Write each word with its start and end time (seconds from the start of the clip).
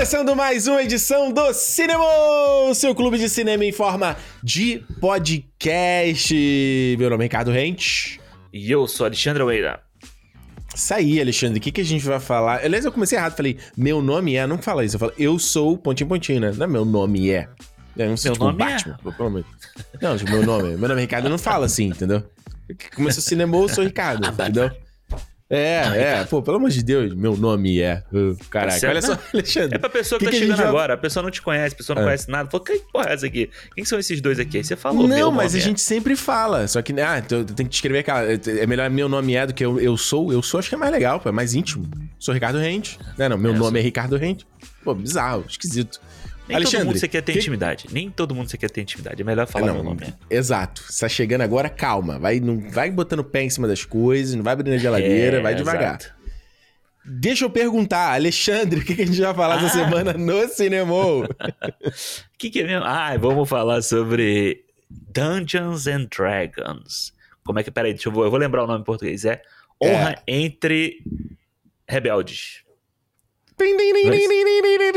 Começando 0.00 0.34
mais 0.34 0.66
uma 0.66 0.82
edição 0.82 1.30
do 1.30 1.52
Cinema, 1.52 2.02
seu 2.74 2.94
clube 2.94 3.18
de 3.18 3.28
cinema 3.28 3.66
em 3.66 3.70
forma 3.70 4.16
de 4.42 4.82
podcast. 4.98 6.34
Meu 6.98 7.10
nome 7.10 7.24
é 7.24 7.26
Ricardo 7.26 7.50
Rente. 7.50 8.18
E 8.50 8.70
eu 8.70 8.88
sou 8.88 9.04
Alexandre 9.04 9.42
Almeida. 9.42 9.78
Isso 10.74 10.94
aí, 10.94 11.20
Alexandre, 11.20 11.58
o 11.58 11.60
que, 11.60 11.70
que 11.70 11.82
a 11.82 11.84
gente 11.84 12.02
vai 12.02 12.18
falar? 12.18 12.64
Aliás, 12.64 12.86
eu 12.86 12.90
comecei 12.92 13.18
errado, 13.18 13.36
falei, 13.36 13.58
meu 13.76 14.00
nome 14.00 14.36
é, 14.36 14.46
não 14.46 14.56
fala 14.56 14.82
isso, 14.86 14.96
eu 14.96 15.00
falo, 15.00 15.12
eu 15.18 15.38
sou 15.38 15.76
pontinho 15.76 16.08
pontinho, 16.08 16.40
né? 16.40 16.50
Não 16.56 16.64
é 16.64 16.66
meu 16.66 16.86
nome 16.86 17.30
é. 17.30 17.46
Eu 17.94 18.08
não 18.08 18.16
sei, 18.16 18.30
Meu 18.30 18.36
tipo, 18.36 18.44
nome 18.46 18.56
Batman, 18.58 18.96
pelo 19.18 19.28
amor 19.28 19.42
de- 19.42 19.84
Não, 20.00 20.16
tipo, 20.16 20.30
meu 20.30 20.46
nome, 20.46 20.76
meu 20.78 20.88
nome 20.88 21.02
é 21.02 21.04
Ricardo, 21.04 21.28
não 21.28 21.36
fala 21.36 21.66
assim, 21.66 21.88
entendeu? 21.88 22.22
Começou 22.96 23.20
o 23.20 23.22
cinema, 23.22 23.54
eu 23.54 23.68
sou 23.68 23.84
Ricardo, 23.84 24.24
entendeu? 24.32 24.70
É, 25.52 26.20
é, 26.20 26.24
pô, 26.24 26.40
pelo 26.40 26.58
amor 26.58 26.70
de 26.70 26.80
Deus, 26.80 27.12
meu 27.12 27.36
nome 27.36 27.80
é. 27.80 28.04
Uh, 28.12 28.36
Caraca, 28.48 28.78
certo, 28.78 28.92
olha 28.92 29.02
só, 29.02 29.14
né? 29.14 29.18
Alexandre. 29.34 29.74
É 29.74 29.78
pra 29.78 29.90
pessoa 29.90 30.16
que, 30.18 30.24
Que 30.26 30.30
tá 30.30 30.36
que 30.36 30.42
chegando 30.44 30.58
vai- 30.58 30.66
agora, 30.68 30.94
a 30.94 30.96
pessoa 30.96 31.24
não 31.24 31.30
te 31.30 31.42
conhece, 31.42 31.74
a 31.74 31.76
pessoa 31.76 31.94
não 31.96 32.02
É. 32.02 32.04
conhece 32.06 32.30
nada. 32.30 32.48
Falou, 32.48 32.64
que 32.64 32.78
porra 32.92 33.10
é 33.10 33.14
essa 33.14 33.26
aqui? 33.26 33.50
Quem 33.74 33.84
são 33.84 33.98
esses 33.98 34.20
dois 34.20 34.38
aqui? 34.38 34.58
Aí 34.58 34.64
você 34.64 34.76
falou, 34.76 35.08
Não, 35.08 35.32
mas 35.32 35.52
a 35.56 35.58
é. 35.58 35.60
gente 35.60 35.80
sempre 35.80 36.14
fala. 36.14 36.68
Só 36.68 36.80
que, 36.80 36.92
ah, 37.00 37.20
tu, 37.20 37.44
tu 37.44 37.52
tem 37.54 37.66
que 37.66 37.70
te 37.72 37.74
escrever 37.74 37.98
aquela. 37.98 38.22
É 38.22 38.64
melhor 38.66 38.88
meu 38.90 39.08
nome 39.08 39.34
é 39.34 39.44
do 39.44 39.52
que 39.52 39.64
eu, 39.64 39.80
eu 39.80 39.96
sou. 39.96 40.32
Eu 40.32 40.40
sou, 40.40 40.60
acho 40.60 40.68
que 40.68 40.76
é 40.76 40.78
mais 40.78 40.92
legal, 40.92 41.18
pô, 41.18 41.28
é 41.28 41.32
mais 41.32 41.52
íntimo. 41.52 41.84
Sou 42.16 42.32
Ricardo 42.32 42.58
Rente. 42.60 42.96
Não, 43.18 43.30
não, 43.30 43.36
meu 43.36 43.50
É, 43.50 43.54
nome 43.58 43.70
sou- 43.70 43.76
é 43.78 43.82
Ricardo 43.82 44.16
Rente. 44.16 44.46
Pô, 44.84 44.94
bizarro, 44.94 45.44
esquisito. 45.48 46.00
Nem 46.50 46.56
Alexandre, 46.56 46.78
todo 46.78 46.86
mundo 46.88 46.98
você 47.00 47.08
quer 47.08 47.22
ter 47.22 47.32
que- 47.32 47.38
intimidade. 47.38 47.86
Nem 47.90 48.10
todo 48.10 48.34
mundo 48.34 48.50
você 48.50 48.58
quer 48.58 48.70
ter 48.70 48.80
intimidade. 48.82 49.22
É 49.22 49.24
melhor 49.24 49.46
falar 49.46 49.66
não, 49.68 49.74
meu 49.74 49.84
nome. 49.84 50.14
Exato. 50.28 50.82
Você 50.88 51.00
tá 51.00 51.08
chegando 51.08 51.42
agora, 51.42 51.68
calma. 51.68 52.18
Vai, 52.18 52.40
não, 52.40 52.58
vai 52.70 52.90
botando 52.90 53.20
o 53.20 53.24
pé 53.24 53.42
em 53.42 53.50
cima 53.50 53.66
das 53.68 53.84
coisas, 53.84 54.34
não 54.34 54.42
vai 54.42 54.52
abrindo 54.52 54.74
a 54.74 54.78
geladeira, 54.78 55.38
É, 55.38 55.40
vai 55.40 55.54
devagar. 55.54 55.96
exato. 56.00 56.14
Deixa 57.04 57.44
eu 57.46 57.50
perguntar, 57.50 58.12
Alexandre, 58.14 58.80
o 58.80 58.84
que, 58.84 58.94
que 58.94 59.02
a 59.02 59.06
gente 59.06 59.20
vai 59.20 59.32
falar 59.34 59.56
essa 59.64 59.66
Ah. 59.80 59.84
semana 59.84 60.12
no 60.12 60.48
cinema? 60.48 60.92
O 60.94 61.26
que, 62.38 62.50
que 62.50 62.60
é 62.60 62.64
mesmo? 62.64 62.84
Ah, 62.84 63.16
vamos 63.16 63.48
falar 63.48 63.80
sobre 63.82 64.64
Dungeons 64.90 65.86
and 65.86 66.08
Dragons. 66.14 67.12
Como 67.44 67.58
é 67.58 67.62
que. 67.62 67.70
Peraí, 67.70 67.94
deixa 67.94 68.08
eu, 68.10 68.12
eu 68.22 68.30
vou 68.30 68.38
lembrar 68.38 68.64
o 68.64 68.66
nome 68.66 68.80
em 68.82 68.84
português. 68.84 69.24
É 69.24 69.40
Honra 69.82 70.22
entre 70.28 70.98
Rebeldes. 71.88 72.62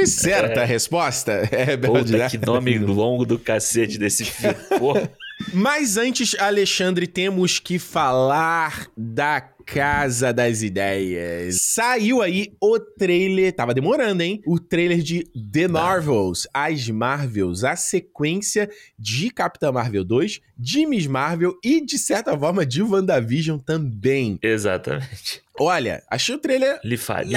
Certa 0.08 0.62
a 0.62 0.66
resposta? 0.66 1.48
É 1.52 1.78
Puta, 1.78 2.18
né? 2.18 2.30
que 2.30 2.38
nome 2.38 2.78
longo 2.78 3.26
do 3.26 3.38
cacete 3.38 3.98
desse 3.98 4.26
filme. 4.26 4.56
Mas 5.54 5.98
antes, 5.98 6.36
Alexandre, 6.40 7.08
temos 7.08 7.60
que 7.60 7.80
falar 7.80 8.88
da 8.96 9.42
Casa 9.66 10.32
das 10.34 10.62
Ideias. 10.62 11.58
Saiu 11.62 12.22
aí 12.22 12.54
o 12.62 12.80
trailer, 12.80 13.54
tava 13.54 13.74
demorando, 13.74 14.22
hein? 14.22 14.42
O 14.46 14.60
trailer 14.60 15.00
de 15.02 15.24
The 15.52 15.68
Marvels, 15.68 16.48
As 16.54 16.90
Marvels, 16.90 17.64
a 17.64 17.76
sequência 17.76 18.70
de 18.98 19.30
Capitã 19.30 19.72
Marvel 19.72 20.04
2, 20.04 20.40
de 20.58 20.86
Miss 20.86 21.08
Marvel 21.08 21.58
e, 21.64 21.84
de 21.86 21.98
certa 21.98 22.38
forma, 22.38 22.66
de 22.66 22.82
WandaVision 22.82 23.58
também. 23.60 24.38
Exatamente. 24.42 25.42
Olha, 25.60 26.04
achei 26.10 26.36
o 26.36 26.40
trailer 26.40 26.80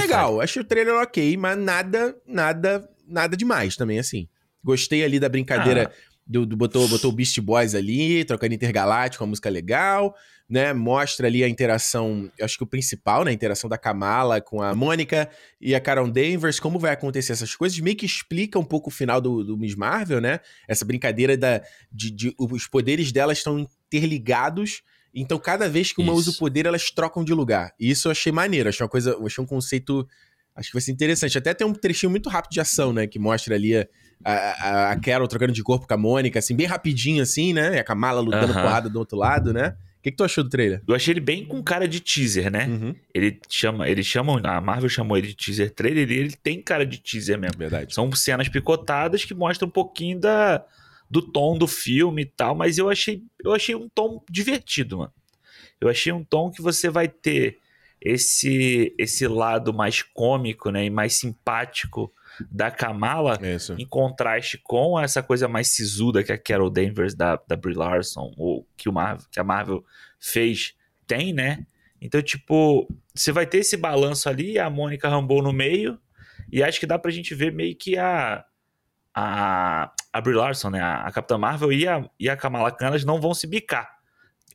legal, 0.02 0.40
achei 0.40 0.62
o 0.62 0.64
trailer 0.64 0.94
ok, 0.94 1.36
mas 1.36 1.58
nada, 1.58 2.16
nada, 2.26 2.88
nada 3.06 3.36
demais 3.36 3.76
também, 3.76 3.98
assim. 3.98 4.28
Gostei 4.64 5.04
ali 5.04 5.20
da 5.20 5.28
brincadeira 5.28 5.90
Ah. 5.92 6.16
do, 6.26 6.44
do- 6.44 6.56
botou, 6.56 6.88
botou 6.88 7.10
o 7.12 7.14
Beast 7.14 7.38
Boys 7.40 7.74
ali, 7.74 8.24
trocando 8.24 8.54
intergaláctico, 8.54 9.22
uma 9.22 9.28
música 9.30 9.48
legal, 9.48 10.14
né? 10.48 10.72
Mostra 10.72 11.26
ali 11.26 11.42
a 11.42 11.48
interação, 11.48 12.30
acho 12.40 12.56
que 12.56 12.62
o 12.62 12.66
principal, 12.66 13.24
né? 13.24 13.30
A 13.30 13.34
interação 13.34 13.68
da 13.68 13.76
Kamala 13.76 14.40
com 14.40 14.62
a 14.62 14.74
Mônica 14.74 15.28
e 15.60 15.74
a 15.74 15.80
Carol 15.80 16.08
Danvers, 16.10 16.60
como 16.60 16.78
vai 16.78 16.92
acontecer 16.92 17.32
essas 17.32 17.54
coisas, 17.56 17.78
meio 17.80 17.96
que 17.96 18.06
explica 18.06 18.58
um 18.58 18.64
pouco 18.64 18.88
o 18.88 18.92
final 18.92 19.20
do, 19.20 19.42
do 19.42 19.56
Miss 19.56 19.74
Marvel, 19.74 20.20
né? 20.20 20.40
Essa 20.68 20.84
brincadeira 20.84 21.36
da, 21.36 21.60
de, 21.90 22.10
de- 22.10 22.34
os 22.38 22.66
poderes 22.68 23.10
delas 23.10 23.38
estão 23.38 23.58
interligados. 23.58 24.82
Então, 25.14 25.38
cada 25.38 25.68
vez 25.68 25.92
que 25.92 26.00
uma 26.00 26.12
Isso. 26.12 26.20
usa 26.20 26.30
o 26.30 26.36
poder, 26.38 26.66
elas 26.66 26.90
trocam 26.90 27.24
de 27.24 27.32
lugar. 27.32 27.72
E 27.80 27.90
isso 27.90 28.06
eu 28.08 28.12
achei 28.12 28.30
maneiro, 28.30 28.68
achei 28.68 28.84
uma 28.84 28.90
coisa, 28.90 29.16
achei 29.24 29.42
um 29.42 29.46
conceito. 29.46 30.06
Acho 30.54 30.68
que 30.68 30.74
vai 30.74 30.82
ser 30.82 30.92
interessante. 30.92 31.36
Até 31.36 31.52
tem 31.54 31.66
um 31.66 31.72
trechinho 31.72 32.10
muito 32.10 32.28
rápido 32.28 32.52
de 32.52 32.60
ação, 32.60 32.92
né? 32.92 33.06
Que 33.06 33.18
mostra 33.18 33.54
ali 33.54 33.76
a, 33.76 33.86
a, 34.24 34.90
a 34.92 35.00
Carol 35.00 35.26
trocando 35.28 35.52
de 35.52 35.62
corpo 35.62 35.86
com 35.86 35.94
a 35.94 35.96
Mônica, 35.96 36.38
assim, 36.38 36.54
bem 36.54 36.66
rapidinho, 36.66 37.22
assim, 37.22 37.52
né? 37.52 37.76
E 37.76 37.78
a 37.78 37.84
Kamala 37.84 38.20
lutando 38.20 38.52
Aham. 38.52 38.62
porrada 38.62 38.88
do 38.88 38.98
outro 38.98 39.16
lado, 39.18 39.52
né? 39.52 39.74
O 40.06 40.08
que, 40.08 40.12
que 40.12 40.18
tu 40.18 40.24
achou 40.24 40.44
do 40.44 40.50
trailer? 40.50 40.80
Eu 40.86 40.94
achei 40.94 41.12
ele 41.12 41.20
bem 41.20 41.44
com 41.44 41.60
cara 41.60 41.88
de 41.88 41.98
teaser, 41.98 42.48
né? 42.48 42.68
Uhum. 42.68 42.94
Ele 43.12 43.40
chama, 43.48 43.88
eles 43.88 44.06
chamam, 44.06 44.40
a 44.44 44.60
Marvel 44.60 44.88
chamou 44.88 45.18
ele 45.18 45.26
de 45.26 45.34
teaser 45.34 45.74
trailer 45.74 46.08
e 46.08 46.14
ele 46.14 46.32
tem 46.36 46.62
cara 46.62 46.86
de 46.86 46.98
teaser 46.98 47.36
mesmo. 47.36 47.58
Verdade. 47.58 47.92
São 47.92 48.12
cenas 48.12 48.48
picotadas 48.48 49.24
que 49.24 49.34
mostram 49.34 49.66
um 49.66 49.70
pouquinho 49.70 50.20
da, 50.20 50.64
do 51.10 51.20
tom 51.20 51.58
do 51.58 51.66
filme 51.66 52.22
e 52.22 52.24
tal, 52.24 52.54
mas 52.54 52.78
eu 52.78 52.88
achei, 52.88 53.20
eu 53.44 53.52
achei 53.52 53.74
um 53.74 53.88
tom 53.88 54.22
divertido, 54.30 54.98
mano. 54.98 55.12
Eu 55.80 55.88
achei 55.88 56.12
um 56.12 56.22
tom 56.22 56.52
que 56.52 56.62
você 56.62 56.88
vai 56.88 57.08
ter 57.08 57.58
esse 58.00 58.94
esse 58.96 59.26
lado 59.26 59.74
mais 59.74 60.02
cômico, 60.02 60.70
né, 60.70 60.84
e 60.84 60.90
mais 60.90 61.14
simpático 61.14 62.12
da 62.50 62.70
Kamala 62.70 63.38
Isso. 63.42 63.74
em 63.78 63.86
contraste 63.86 64.58
com 64.58 64.98
essa 64.98 65.22
coisa 65.22 65.48
mais 65.48 65.68
sisuda 65.68 66.22
que 66.22 66.32
a 66.32 66.38
Carol 66.38 66.70
Danvers 66.70 67.14
da, 67.14 67.40
da 67.46 67.56
Brie 67.56 67.74
Larson, 67.74 68.32
ou 68.36 68.66
que, 68.76 68.88
o 68.88 68.92
Marvel, 68.92 69.26
que 69.30 69.40
a 69.40 69.44
Marvel 69.44 69.84
fez, 70.18 70.74
tem, 71.06 71.32
né? 71.32 71.66
Então, 72.00 72.20
tipo, 72.20 72.86
você 73.14 73.32
vai 73.32 73.46
ter 73.46 73.58
esse 73.58 73.76
balanço 73.76 74.28
ali, 74.28 74.58
a 74.58 74.68
Mônica 74.68 75.08
Rambeau 75.08 75.42
no 75.42 75.52
meio, 75.52 75.98
e 76.50 76.62
acho 76.62 76.78
que 76.78 76.86
dá 76.86 76.98
pra 76.98 77.10
gente 77.10 77.34
ver 77.34 77.52
meio 77.52 77.76
que 77.76 77.96
a. 77.96 78.44
A, 79.18 79.90
a 80.12 80.20
Brie 80.20 80.34
Larson, 80.34 80.68
né? 80.68 80.80
A, 80.80 81.06
a 81.06 81.10
Capitã 81.10 81.38
Marvel 81.38 81.72
e 81.72 81.88
a, 81.88 82.06
e 82.20 82.28
a 82.28 82.36
Kamala 82.36 82.70
Khan, 82.70 82.88
elas 82.88 83.02
não 83.02 83.18
vão 83.18 83.32
se 83.32 83.46
bicar. 83.46 83.95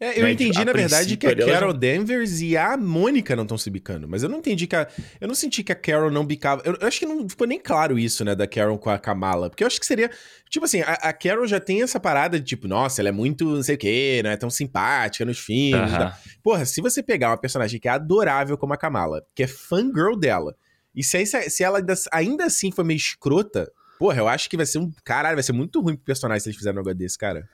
É, 0.02 0.18
eu 0.18 0.24
Né, 0.24 0.32
entendi, 0.32 0.66
na 0.66 0.74
verdade, 0.74 1.16
que 1.16 1.28
a 1.28 1.36
Carol 1.36 1.74
Danvers 1.74 2.42
e 2.42 2.58
a 2.58 2.76
Mônica 2.76 3.36
não 3.36 3.44
estão 3.44 3.56
se 3.56 3.70
bicando. 3.70 4.08
Mas 4.08 4.24
eu 4.24 4.30
não 4.30 4.40
entendi 4.40 4.66
que 4.66 4.76
a. 4.76 4.88
Eu 5.22 5.28
não 5.28 5.36
senti 5.36 5.64
que 5.64 5.72
a 5.72 5.76
Carol 5.76 6.10
não 6.10 6.26
bicava. 6.26 6.64
Eu, 6.66 6.76
eu 6.82 6.88
acho 6.88 6.98
que 6.98 7.06
não 7.06 7.30
ficou 7.30 7.46
nem 7.46 7.60
claro 7.60 8.00
isso, 8.00 8.26
né, 8.26 8.34
da 8.34 8.48
Carol 8.48 8.80
com 8.80 8.90
a 8.90 8.98
Kamala. 8.98 9.48
Porque 9.48 9.64
eu 9.64 9.68
acho 9.68 9.80
que 9.80 9.86
seria. 9.86 10.10
Tipo 10.50 10.66
assim, 10.66 10.82
a, 10.82 10.94
a 10.94 11.14
Carol 11.14 11.46
já 11.46 11.60
tem 11.60 11.84
essa 11.84 12.00
parada 12.00 12.40
de 12.40 12.46
tipo, 12.48 12.68
nossa, 12.68 13.00
ela 13.00 13.10
é 13.10 13.12
muito 13.12 13.46
não 13.46 13.62
sei 13.62 13.76
o 13.76 13.78
quê, 13.78 14.22
não 14.24 14.32
é 14.32 14.38
tão 14.38 14.50
simpática 14.50 15.24
nos 15.24 15.38
filmes. 15.38 15.92
e 15.92 15.94
tal. 15.94 16.08
Aham. 16.08 16.14
Porra, 16.44 16.66
se 16.66 16.82
você 16.82 17.04
pegar 17.04 17.30
uma 17.30 17.38
personagem 17.38 17.80
que 17.80 17.88
é 17.88 17.92
adorável 17.92 18.58
como 18.58 18.74
a 18.74 18.78
Kamala, 18.78 19.24
que 19.36 19.44
é 19.44 19.48
fangirl 19.48 20.16
dela, 20.18 20.56
e 20.96 21.04
se, 21.04 21.24
se 21.26 21.64
ela 21.64 21.78
ainda, 21.78 21.94
ainda 22.12 22.46
assim 22.46 22.72
for 22.72 22.84
meio 22.84 22.98
escrota, 22.98 23.72
porra, 24.00 24.18
eu 24.18 24.28
acho 24.28 24.50
que 24.50 24.58
vai 24.58 24.66
ser 24.66 24.80
um. 24.80 24.92
Caralho, 25.06 25.36
vai 25.36 25.44
ser 25.44 25.54
muito 25.54 25.80
ruim 25.80 25.96
pro 25.96 26.06
personagem 26.06 26.40
se 26.42 26.50
eles 26.50 26.58
fizerem 26.58 26.80
um 26.80 26.82
negócio 26.82 26.98
desse, 26.98 27.20
cara. 27.20 27.48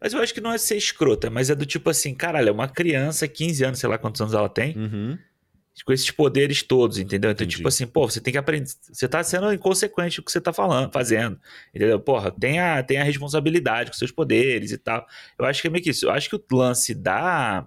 Mas 0.00 0.12
eu 0.12 0.20
acho 0.20 0.32
que 0.32 0.40
não 0.40 0.52
é 0.52 0.58
ser 0.58 0.76
escrota, 0.76 1.28
mas 1.30 1.50
é 1.50 1.54
do 1.54 1.66
tipo 1.66 1.90
assim, 1.90 2.14
caralho, 2.14 2.48
é 2.48 2.52
uma 2.52 2.68
criança, 2.68 3.28
15 3.28 3.64
anos, 3.64 3.78
sei 3.78 3.88
lá 3.88 3.98
quantos 3.98 4.20
anos 4.20 4.32
ela 4.34 4.48
tem, 4.48 4.76
Uhum. 4.76 5.18
com 5.84 5.92
esses 5.92 6.10
poderes 6.10 6.62
todos, 6.62 6.98
entendeu? 6.98 7.30
Então, 7.30 7.44
Entendi. 7.44 7.56
tipo 7.56 7.68
assim, 7.68 7.86
pô, 7.86 8.06
você 8.08 8.20
tem 8.20 8.32
que 8.32 8.38
aprender. 8.38 8.68
Você 8.92 9.08
tá 9.08 9.22
sendo 9.22 9.50
inconsequente 9.52 10.16
com 10.18 10.22
o 10.22 10.24
que 10.26 10.32
você 10.32 10.40
tá 10.40 10.52
falando, 10.52 10.92
fazendo. 10.92 11.38
Entendeu? 11.74 11.98
Porra, 12.00 12.30
tem 12.30 12.58
a, 12.60 12.82
tem 12.82 12.98
a 12.98 13.04
responsabilidade 13.04 13.90
com 13.90 13.96
seus 13.96 14.10
poderes 14.10 14.72
e 14.72 14.78
tal. 14.78 15.06
Eu 15.38 15.44
acho 15.46 15.62
que 15.62 15.68
é 15.68 15.70
meio 15.70 15.82
que 15.82 15.90
isso. 15.90 16.06
Eu 16.06 16.10
acho 16.10 16.28
que 16.28 16.36
o 16.36 16.44
lance 16.56 16.94
da, 16.94 17.66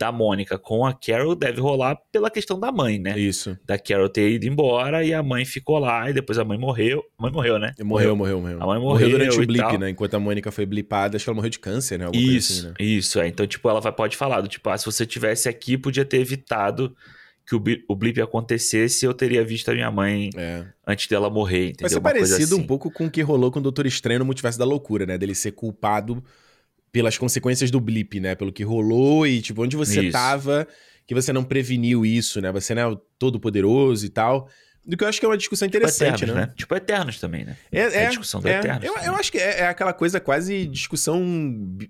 da 0.00 0.10
Mônica 0.10 0.56
com 0.58 0.86
a 0.86 0.94
Carol 0.94 1.34
deve 1.34 1.60
rolar 1.60 1.94
pela 2.10 2.30
questão 2.30 2.58
da 2.58 2.72
mãe, 2.72 2.98
né? 2.98 3.18
Isso. 3.18 3.54
Da 3.66 3.78
Carol 3.78 4.08
ter 4.08 4.30
ido 4.30 4.46
embora 4.46 5.04
e 5.04 5.12
a 5.12 5.22
mãe 5.22 5.44
ficou 5.44 5.78
lá 5.78 6.08
e 6.08 6.14
depois 6.14 6.38
a 6.38 6.44
mãe 6.44 6.56
morreu. 6.56 7.04
A 7.18 7.22
mãe 7.24 7.30
morreu, 7.30 7.58
né? 7.58 7.74
Morreu, 7.82 8.16
morreu, 8.16 8.40
morreu. 8.40 8.62
A 8.62 8.66
mãe 8.66 8.80
morreu 8.80 9.10
durante 9.10 9.38
o 9.38 9.46
blip, 9.46 9.76
né? 9.76 9.90
Enquanto 9.90 10.14
a 10.14 10.18
Mônica 10.18 10.50
foi 10.50 10.64
blipada, 10.64 11.16
acho 11.16 11.24
que 11.24 11.28
ela 11.28 11.36
morreu 11.36 11.50
de 11.50 11.58
câncer, 11.58 11.98
né? 11.98 12.06
Alguma 12.06 12.22
Isso, 12.22 12.48
coisa 12.62 12.68
assim, 12.78 12.82
né? 12.82 12.90
isso. 12.90 13.20
É. 13.20 13.28
Então, 13.28 13.46
tipo, 13.46 13.68
ela 13.68 13.78
vai, 13.78 13.92
pode 13.92 14.16
falar 14.16 14.40
do 14.40 14.48
tipo, 14.48 14.70
ah, 14.70 14.78
se 14.78 14.86
você 14.86 15.04
tivesse 15.04 15.50
aqui, 15.50 15.76
podia 15.76 16.04
ter 16.04 16.16
evitado 16.16 16.96
que 17.46 17.54
o, 17.54 17.94
blip 17.96 18.20
acontecesse 18.22 19.04
eu 19.04 19.12
teria 19.12 19.44
visto 19.44 19.68
a 19.70 19.74
minha 19.74 19.90
mãe 19.90 20.30
É. 20.36 20.64
antes 20.86 21.08
dela 21.08 21.28
morrer, 21.28 21.70
entendeu? 21.70 21.80
Vai 21.82 21.90
ser 21.90 21.96
Uma 21.96 22.02
parecido 22.02 22.54
assim. 22.54 22.62
um 22.62 22.66
pouco 22.66 22.90
com 22.90 23.04
o 23.06 23.10
que 23.10 23.20
rolou 23.20 23.50
com 23.50 23.58
o 23.58 23.62
Doutor 23.62 23.86
Estranho 23.86 24.20
no 24.20 24.24
Multiverso 24.24 24.58
da 24.58 24.64
Loucura, 24.64 25.04
né? 25.04 25.18
Dele 25.18 25.34
ser 25.34 25.52
culpado 25.52 26.22
pelas 26.92 27.16
consequências 27.16 27.70
do 27.70 27.80
blip, 27.80 28.20
né? 28.20 28.34
Pelo 28.34 28.52
que 28.52 28.62
rolou 28.62 29.26
e, 29.26 29.40
tipo, 29.40 29.62
onde 29.62 29.76
você 29.76 30.02
Isso. 30.02 30.12
tava 30.12 30.66
que 31.06 31.14
você 31.14 31.32
não 31.32 31.42
preveniu 31.42 32.06
isso, 32.06 32.40
né? 32.40 32.52
Você 32.52 32.72
não 32.72 32.82
é 32.82 32.86
o 32.86 32.94
todo-poderoso 32.94 34.06
e 34.06 34.08
tal. 34.08 34.48
Do 34.86 34.96
que 34.96 35.02
eu 35.02 35.08
acho 35.08 35.18
que 35.18 35.26
é 35.26 35.28
uma 35.28 35.36
discussão 35.36 35.66
Tipo 35.66 35.78
interessante, 35.78 36.22
Eternos, 36.22 36.34
né? 36.36 36.46
né? 36.46 36.54
Tipo 36.56 36.74
Eternos 36.74 37.18
também, 37.18 37.44
né? 37.44 37.56
É, 37.70 37.80
É 37.80 38.06
a 38.06 38.08
discussão 38.08 38.40
do 38.40 38.46
é. 38.46 38.60
Eternos 38.60 38.84
Eu, 38.84 38.96
eu 38.96 39.14
acho 39.16 39.32
que 39.32 39.38
é, 39.38 39.60
é 39.60 39.66
aquela 39.66 39.92
coisa 39.92 40.20
quase 40.20 40.66
discussão 40.66 41.20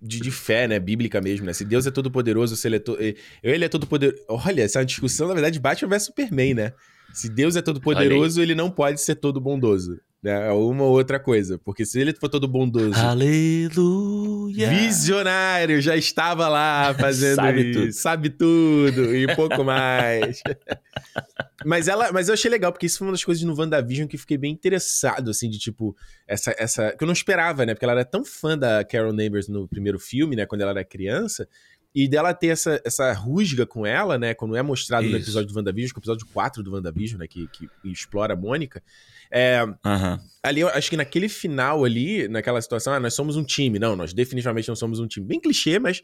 de, 0.02 0.20
de 0.20 0.30
fé, 0.30 0.66
né? 0.66 0.80
Bíblica 0.80 1.20
mesmo, 1.20 1.44
né? 1.44 1.52
Se 1.52 1.66
Deus 1.66 1.86
é 1.86 1.90
todo 1.90 2.10
poderoso, 2.10 2.56
se 2.56 2.66
ele 2.66 2.76
é 2.76 2.78
todo. 2.78 2.98
Ele 3.42 3.64
é 3.64 3.68
todo 3.68 3.86
poderoso. 3.86 4.22
Olha, 4.26 4.62
essa 4.62 4.80
é 4.80 4.84
discussão, 4.86 5.28
na 5.28 5.34
verdade, 5.34 5.60
Batman 5.60 5.90
vs 5.90 6.04
Superman, 6.04 6.54
né? 6.54 6.72
Se 7.12 7.28
Deus 7.28 7.56
é 7.56 7.62
todo 7.62 7.78
poderoso, 7.78 8.40
ele 8.40 8.54
não 8.54 8.70
pode 8.70 9.02
ser 9.02 9.16
todo 9.16 9.38
bondoso. 9.38 10.00
Né? 10.22 10.48
É 10.48 10.52
uma 10.52 10.84
ou 10.84 10.92
outra 10.92 11.18
coisa. 11.18 11.58
Porque 11.58 11.86
se 11.86 11.98
ele 11.98 12.12
for 12.14 12.28
todo 12.28 12.46
bondoso. 12.46 12.98
Aleluia! 12.98 14.68
Visionário, 14.68 15.80
já 15.80 15.96
estava 15.96 16.46
lá 16.48 16.94
fazendo 16.98 17.36
Sabe 17.36 17.70
isso, 17.70 17.80
tudo. 17.80 17.92
sabe 17.92 18.30
tudo 18.30 19.16
e 19.16 19.34
pouco 19.34 19.64
mais. 19.64 20.42
Mas 21.64 21.88
ela, 21.88 22.10
mas 22.10 22.28
eu 22.28 22.32
achei 22.32 22.50
legal, 22.50 22.72
porque 22.72 22.86
isso 22.86 22.96
foi 22.96 23.06
uma 23.06 23.12
das 23.12 23.22
coisas 23.22 23.44
no 23.44 23.54
WandaVision 23.54 24.08
que 24.08 24.16
fiquei 24.16 24.38
bem 24.38 24.50
interessado, 24.50 25.30
assim, 25.30 25.50
de 25.50 25.58
tipo, 25.58 25.94
essa, 26.26 26.54
essa. 26.58 26.92
Que 26.96 27.04
eu 27.04 27.06
não 27.06 27.12
esperava, 27.12 27.66
né? 27.66 27.74
Porque 27.74 27.84
ela 27.84 27.92
era 27.92 28.04
tão 28.04 28.24
fã 28.24 28.56
da 28.56 28.82
Carol 28.82 29.12
Neighbors 29.12 29.46
no 29.46 29.68
primeiro 29.68 29.98
filme, 29.98 30.34
né? 30.34 30.46
Quando 30.46 30.62
ela 30.62 30.70
era 30.70 30.84
criança. 30.84 31.46
E 31.94 32.06
dela 32.06 32.32
ter 32.32 32.48
essa, 32.48 32.80
essa 32.84 33.12
rusga 33.12 33.66
com 33.66 33.84
ela, 33.84 34.16
né? 34.16 34.32
Quando 34.32 34.56
é 34.56 34.62
mostrado 34.62 35.04
Isso. 35.04 35.12
no 35.12 35.18
episódio 35.18 35.48
do 35.48 35.56
WandaVision, 35.56 35.90
que 35.90 35.96
é 35.96 35.98
o 35.98 36.02
episódio 36.02 36.26
4 36.32 36.62
do 36.62 36.72
WandaVision, 36.72 37.18
né? 37.18 37.26
Que, 37.26 37.48
que 37.48 37.68
explora 37.84 38.34
a 38.34 38.36
Mônica. 38.36 38.82
É, 39.30 39.64
Aham. 39.84 40.20
ali, 40.42 40.60
eu 40.60 40.68
acho 40.68 40.88
que 40.88 40.96
naquele 40.96 41.28
final 41.28 41.84
ali, 41.84 42.28
naquela 42.28 42.60
situação, 42.62 42.92
ah, 42.92 43.00
nós 43.00 43.14
somos 43.14 43.36
um 43.36 43.44
time. 43.44 43.78
Não, 43.78 43.96
nós 43.96 44.12
definitivamente 44.12 44.68
não 44.68 44.76
somos 44.76 45.00
um 45.00 45.06
time. 45.06 45.26
Bem 45.26 45.40
clichê, 45.40 45.78
mas 45.78 46.02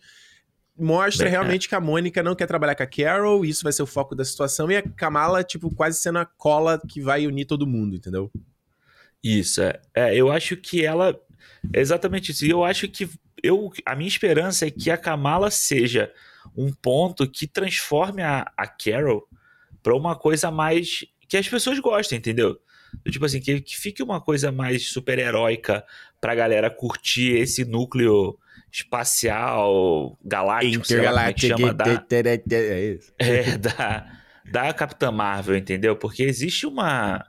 mostra 0.77 1.25
Bem, 1.25 1.33
realmente 1.33 1.69
que 1.69 1.75
a 1.75 1.81
Mônica 1.81 2.23
não 2.23 2.35
quer 2.35 2.47
trabalhar 2.47 2.75
com 2.75 2.83
a 2.83 2.87
Carol, 2.87 3.45
e 3.45 3.49
isso 3.49 3.63
vai 3.63 3.73
ser 3.73 3.83
o 3.83 3.87
foco 3.87 4.15
da 4.15 4.25
situação, 4.25 4.71
e 4.71 4.77
a 4.77 4.83
Kamala, 4.83 5.43
tipo, 5.43 5.75
quase 5.75 6.01
sendo 6.01 6.19
a 6.19 6.27
cola 6.27 6.81
que 6.89 7.01
vai 7.01 7.27
unir 7.27 7.47
todo 7.47 7.67
mundo, 7.67 7.97
entendeu? 7.97 8.31
Isso, 9.23 9.63
é. 9.63 9.81
é. 9.95 10.15
Eu 10.15 10.31
acho 10.31 10.57
que 10.57 10.85
ela. 10.85 11.19
É 11.73 11.81
exatamente 11.81 12.33
isso. 12.33 12.45
E 12.45 12.51
eu 12.51 12.63
acho 12.63 12.89
que. 12.89 13.09
Eu, 13.43 13.71
a 13.85 13.95
minha 13.95 14.09
esperança 14.09 14.67
é 14.67 14.71
que 14.71 14.91
a 14.91 14.97
Kamala 14.97 15.51
seja 15.51 16.13
um 16.57 16.73
ponto 16.73 17.31
que 17.31 17.47
transforme 17.47 18.23
a, 18.23 18.51
a 18.57 18.67
Carol 18.67 19.29
pra 19.83 19.95
uma 19.95 20.17
coisa 20.17 20.51
mais. 20.51 21.05
que 21.29 21.37
as 21.37 21.49
pessoas 21.49 21.79
gostem, 21.79 22.19
entendeu? 22.19 22.59
Tipo 23.11 23.27
assim, 23.27 23.41
que, 23.41 23.61
que 23.61 23.77
fique 23.77 24.03
uma 24.03 24.21
coisa 24.21 24.51
mais 24.51 24.89
super-heróica 24.89 25.85
pra 26.21 26.35
galera 26.35 26.71
curtir 26.71 27.37
esse 27.37 27.65
núcleo 27.65 28.39
espacial, 28.73 30.19
galáctico, 30.25 30.87
sei 30.87 31.03
lá 31.03 31.11
como 31.11 31.21
é 31.21 31.33
que 31.33 31.49
chama, 31.49 31.75
da, 31.75 31.85
É 31.85 32.99
é, 33.19 33.57
da, 33.59 34.21
da 34.51 34.73
Capitã 34.73 35.11
Marvel, 35.11 35.57
entendeu? 35.57 35.97
Porque 35.97 36.23
existe 36.23 36.67
uma 36.67 37.25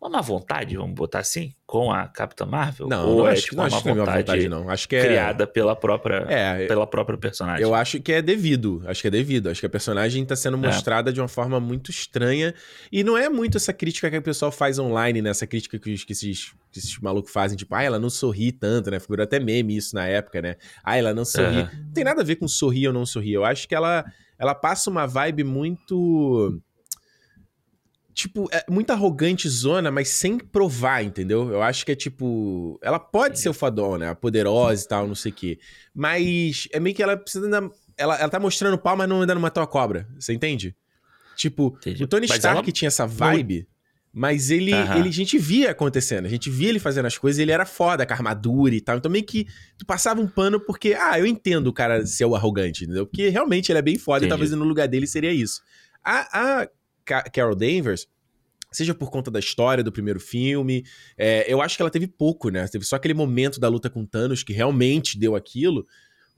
uma 0.00 0.10
má 0.10 0.20
vontade, 0.20 0.76
vamos 0.76 0.94
botar 0.94 1.20
assim, 1.20 1.54
com 1.66 1.90
a 1.90 2.06
Capitã 2.06 2.44
Marvel? 2.44 2.86
Não, 2.86 3.08
Ou 3.08 3.18
não 3.18 3.28
é 3.28 3.32
acho, 3.32 3.42
tipo 3.44 3.56
não 3.56 3.62
uma 3.62 3.66
acho 3.66 3.76
má 3.76 3.82
que 3.82 3.88
não 3.88 3.94
é 3.96 4.02
uma 4.02 4.16
vontade, 4.16 4.48
não. 4.48 4.70
Acho 4.70 4.88
que 4.88 4.96
é. 4.96 5.02
criada 5.02 5.46
pela 5.46 5.74
própria, 5.74 6.26
É, 6.28 6.66
pela 6.66 6.86
própria 6.86 7.16
personagem? 7.16 7.62
Eu 7.62 7.74
acho 7.74 8.00
que 8.00 8.12
é 8.12 8.20
devido. 8.20 8.82
Acho 8.86 9.00
que 9.00 9.08
é 9.08 9.10
devido. 9.10 9.48
Acho 9.48 9.60
que 9.60 9.66
a 9.66 9.70
personagem 9.70 10.24
tá 10.24 10.36
sendo 10.36 10.58
mostrada 10.58 11.12
de 11.12 11.20
uma 11.20 11.28
forma 11.28 11.58
muito 11.58 11.90
estranha. 11.90 12.54
E 12.92 13.02
não 13.02 13.16
é 13.16 13.28
muito 13.28 13.56
essa 13.56 13.72
crítica 13.72 14.10
que 14.10 14.18
o 14.18 14.22
pessoal 14.22 14.52
faz 14.52 14.78
online, 14.78 15.22
né? 15.22 15.30
Essa 15.30 15.46
crítica 15.46 15.78
que, 15.78 15.96
que 15.96 16.12
esses, 16.12 16.52
que 16.70 16.78
esses 16.78 16.98
malucos 16.98 17.32
fazem, 17.32 17.56
tipo, 17.56 17.74
ah, 17.74 17.82
ela 17.82 17.98
não 17.98 18.10
sorri 18.10 18.52
tanto, 18.52 18.90
né? 18.90 19.00
Figurou 19.00 19.24
até 19.24 19.40
meme 19.40 19.76
isso 19.76 19.94
na 19.94 20.06
época, 20.06 20.42
né? 20.42 20.56
Ah, 20.84 20.96
ela 20.96 21.14
não 21.14 21.24
sorri. 21.24 21.62
Não 21.62 21.92
tem 21.92 22.04
nada 22.04 22.20
a 22.20 22.24
ver 22.24 22.36
com 22.36 22.46
sorrir 22.46 22.88
ou 22.88 22.92
não 22.92 23.06
sorrir. 23.06 23.32
Eu 23.32 23.44
acho 23.44 23.66
que 23.66 23.74
ela, 23.74 24.04
ela 24.38 24.54
passa 24.54 24.90
uma 24.90 25.06
vibe 25.06 25.42
muito. 25.42 26.60
Tipo, 28.16 28.48
é 28.50 28.64
muito 28.70 28.90
arrogante 28.92 29.46
zona, 29.46 29.90
mas 29.90 30.08
sem 30.08 30.38
provar, 30.38 31.04
entendeu? 31.04 31.50
Eu 31.50 31.60
acho 31.62 31.84
que 31.84 31.92
é 31.92 31.94
tipo. 31.94 32.78
Ela 32.82 32.98
pode 32.98 33.38
ser 33.38 33.50
o 33.50 33.52
fadona, 33.52 34.14
poderosa 34.14 34.82
e 34.82 34.88
tal, 34.88 35.06
não 35.06 35.14
sei 35.14 35.30
o 35.30 35.34
quê. 35.34 35.58
Mas 35.94 36.66
é 36.72 36.80
meio 36.80 36.96
que 36.96 37.02
ela 37.02 37.14
precisa 37.14 37.44
ainda. 37.44 37.70
Ela, 37.94 38.16
ela 38.18 38.30
tá 38.30 38.40
mostrando 38.40 38.78
pau, 38.78 38.96
mas 38.96 39.06
não, 39.06 39.20
ainda 39.20 39.34
não 39.34 39.42
matou 39.42 39.62
a 39.62 39.66
cobra. 39.66 40.08
Você 40.18 40.32
entende? 40.32 40.74
Tipo, 41.36 41.76
Entendi. 41.76 42.04
o 42.04 42.06
Tony 42.06 42.26
Mas 42.26 42.38
Stark 42.38 42.58
ela- 42.62 42.72
tinha 42.72 42.88
essa 42.88 43.06
vibe, 43.06 43.68
mas 44.10 44.50
ele, 44.50 44.72
Aham. 44.72 44.96
ele. 45.00 45.08
A 45.10 45.12
gente 45.12 45.36
via 45.36 45.72
acontecendo, 45.72 46.24
a 46.24 46.30
gente 46.30 46.48
via 46.48 46.70
ele 46.70 46.78
fazendo 46.78 47.04
as 47.04 47.18
coisas, 47.18 47.38
ele 47.38 47.52
era 47.52 47.66
foda 47.66 48.06
com 48.06 48.14
a 48.14 48.16
armadura 48.16 48.74
e 48.74 48.80
tal. 48.80 48.96
Então 48.96 49.10
meio 49.12 49.26
que 49.26 49.46
tu 49.76 49.84
passava 49.84 50.22
um 50.22 50.26
pano 50.26 50.58
porque, 50.58 50.94
ah, 50.98 51.18
eu 51.18 51.26
entendo 51.26 51.66
o 51.66 51.72
cara 51.72 52.06
ser 52.06 52.24
o 52.24 52.34
arrogante, 52.34 52.84
entendeu? 52.84 53.04
Porque 53.06 53.28
realmente 53.28 53.70
ele 53.70 53.78
é 53.78 53.82
bem 53.82 53.98
foda 53.98 54.20
e 54.24 54.26
Entendi. 54.26 54.30
talvez 54.30 54.50
no 54.52 54.64
lugar 54.64 54.88
dele 54.88 55.06
seria 55.06 55.32
isso. 55.34 55.60
A, 56.02 56.62
a 56.62 56.68
Carol 57.06 57.54
Danvers, 57.54 58.06
seja 58.72 58.94
por 58.94 59.10
conta 59.10 59.30
da 59.30 59.38
história 59.38 59.82
do 59.84 59.92
primeiro 59.92 60.20
filme, 60.20 60.84
é, 61.16 61.50
eu 61.50 61.62
acho 61.62 61.76
que 61.76 61.82
ela 61.82 61.90
teve 61.90 62.06
pouco, 62.06 62.50
né? 62.50 62.66
Teve 62.68 62.84
só 62.84 62.96
aquele 62.96 63.14
momento 63.14 63.58
da 63.60 63.68
luta 63.68 63.88
com 63.88 64.04
Thanos 64.04 64.42
que 64.42 64.52
realmente 64.52 65.18
deu 65.18 65.34
aquilo. 65.36 65.86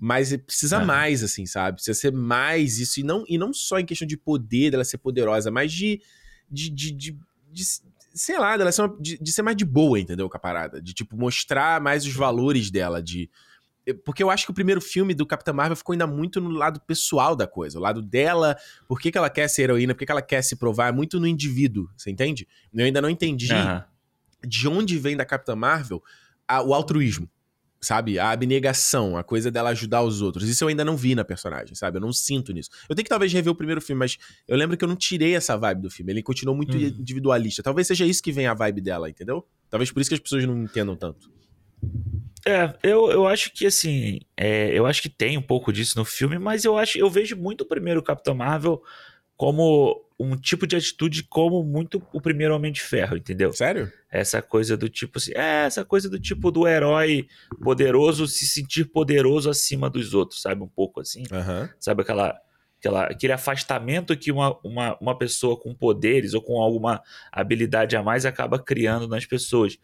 Mas 0.00 0.36
precisa 0.36 0.78
mais, 0.86 1.24
assim, 1.24 1.44
sabe? 1.44 1.76
Precisa 1.78 1.98
ser 1.98 2.12
mais 2.12 2.78
isso. 2.78 3.00
E 3.00 3.02
não, 3.02 3.24
e 3.28 3.36
não 3.36 3.52
só 3.52 3.80
em 3.80 3.84
questão 3.84 4.06
de 4.06 4.16
poder 4.16 4.70
dela 4.70 4.84
ser 4.84 4.98
poderosa, 4.98 5.50
mas 5.50 5.72
de. 5.72 6.00
de, 6.48 6.70
de, 6.70 6.92
de- 6.92 7.18
de- 7.50 7.64
sei 8.14 8.38
lá, 8.38 8.56
dela 8.56 8.70
ser 8.70 8.82
uma- 8.82 8.96
de, 9.00 9.18
de 9.18 9.32
ser 9.32 9.42
mais 9.42 9.56
de 9.56 9.64
boa, 9.64 9.98
entendeu? 9.98 10.28
Com 10.30 10.36
a 10.36 10.40
parada. 10.40 10.80
De, 10.80 10.92
tipo, 10.94 11.16
mostrar 11.16 11.80
mais 11.80 12.06
os 12.06 12.12
valores 12.12 12.70
dela. 12.70 13.02
de 13.02 13.28
Porque 14.04 14.22
eu 14.22 14.30
acho 14.30 14.44
que 14.44 14.50
o 14.50 14.54
primeiro 14.54 14.80
filme 14.80 15.14
do 15.14 15.24
Capitã 15.26 15.52
Marvel 15.52 15.76
ficou 15.76 15.92
ainda 15.92 16.06
muito 16.06 16.40
no 16.40 16.50
lado 16.50 16.80
pessoal 16.80 17.34
da 17.34 17.46
coisa. 17.46 17.78
O 17.78 17.82
lado 17.82 18.02
dela, 18.02 18.56
por 18.86 19.00
que, 19.00 19.10
que 19.10 19.18
ela 19.18 19.30
quer 19.30 19.48
ser 19.48 19.62
heroína, 19.62 19.94
por 19.94 20.00
que, 20.00 20.06
que 20.06 20.12
ela 20.12 20.22
quer 20.22 20.42
se 20.42 20.56
provar, 20.56 20.88
é 20.88 20.92
muito 20.92 21.18
no 21.18 21.26
indivíduo, 21.26 21.88
você 21.96 22.10
entende? 22.10 22.46
Eu 22.74 22.84
ainda 22.84 23.00
não 23.00 23.08
entendi 23.10 23.52
Aham. 23.52 23.84
de 24.46 24.68
onde 24.68 24.98
vem 24.98 25.16
da 25.16 25.24
Capitã 25.24 25.56
Marvel 25.56 26.02
a- 26.46 26.62
o 26.62 26.74
altruísmo, 26.74 27.28
sabe? 27.80 28.18
A 28.18 28.30
abnegação, 28.30 29.16
a 29.16 29.22
coisa 29.24 29.50
dela 29.50 29.70
ajudar 29.70 30.02
os 30.02 30.20
outros. 30.20 30.48
Isso 30.48 30.64
eu 30.64 30.68
ainda 30.68 30.84
não 30.84 30.96
vi 30.96 31.14
na 31.14 31.24
personagem, 31.24 31.74
sabe? 31.74 31.96
Eu 31.96 32.00
não 32.00 32.12
sinto 32.12 32.52
nisso. 32.52 32.70
Eu 32.88 32.94
tenho 32.96 33.04
que 33.04 33.08
talvez 33.08 33.32
rever 33.32 33.52
o 33.52 33.56
primeiro 33.56 33.80
filme, 33.80 33.98
mas 34.00 34.18
eu 34.46 34.56
lembro 34.56 34.76
que 34.76 34.84
eu 34.84 34.88
não 34.88 34.96
tirei 34.96 35.34
essa 35.34 35.56
vibe 35.56 35.82
do 35.82 35.90
filme. 35.90 36.12
Ele 36.12 36.22
continuou 36.22 36.56
muito 36.56 36.76
Uhum. 36.76 36.82
individualista. 36.82 37.62
Talvez 37.62 37.86
seja 37.86 38.04
isso 38.04 38.22
que 38.22 38.32
vem 38.32 38.46
a 38.46 38.54
vibe 38.54 38.80
dela, 38.80 39.08
entendeu? 39.08 39.46
Talvez 39.70 39.90
por 39.92 40.00
isso 40.00 40.10
que 40.10 40.14
as 40.14 40.20
pessoas 40.20 40.44
não 40.44 40.62
entendam 40.64 40.96
tanto. 40.96 41.30
É, 42.46 42.74
eu, 42.82 43.10
eu 43.10 43.26
acho 43.26 43.52
que 43.52 43.66
assim, 43.66 44.20
é, 44.36 44.70
eu 44.72 44.86
acho 44.86 45.02
que 45.02 45.08
tem 45.08 45.36
um 45.36 45.42
pouco 45.42 45.72
disso 45.72 45.98
no 45.98 46.04
filme, 46.04 46.38
mas 46.38 46.64
eu 46.64 46.78
acho, 46.78 46.98
eu 46.98 47.10
vejo 47.10 47.36
muito 47.36 47.62
o 47.62 47.66
primeiro 47.66 48.02
Capitão 48.02 48.34
Marvel 48.34 48.82
como 49.36 50.04
um 50.18 50.36
tipo 50.36 50.66
de 50.66 50.74
atitude 50.74 51.22
como 51.22 51.62
muito 51.62 52.02
o 52.12 52.20
primeiro 52.20 52.54
Homem 52.54 52.72
de 52.72 52.80
Ferro, 52.80 53.16
entendeu? 53.16 53.52
Sério? 53.52 53.92
Essa 54.10 54.42
coisa 54.42 54.76
do 54.76 54.88
tipo 54.88 55.18
assim, 55.18 55.30
é 55.34 55.66
essa 55.66 55.84
coisa 55.84 56.10
do 56.10 56.18
tipo 56.18 56.50
do 56.50 56.66
herói 56.66 57.28
poderoso 57.62 58.26
se 58.26 58.46
sentir 58.46 58.86
poderoso 58.86 59.48
acima 59.48 59.88
dos 59.88 60.14
outros, 60.14 60.42
sabe? 60.42 60.62
Um 60.62 60.68
pouco 60.68 61.00
assim. 61.00 61.22
Aham. 61.30 61.70
Sabe 61.78 62.02
aquela, 62.02 62.36
aquela, 62.80 63.04
aquele 63.04 63.32
afastamento 63.32 64.16
que 64.16 64.32
uma, 64.32 64.58
uma, 64.64 64.98
uma 65.00 65.16
pessoa 65.16 65.56
com 65.56 65.72
poderes 65.72 66.34
ou 66.34 66.42
com 66.42 66.60
alguma 66.60 67.00
habilidade 67.30 67.96
a 67.96 68.02
mais 68.02 68.26
acaba 68.26 68.58
criando 68.58 69.06
nas 69.06 69.24
pessoas. 69.24 69.78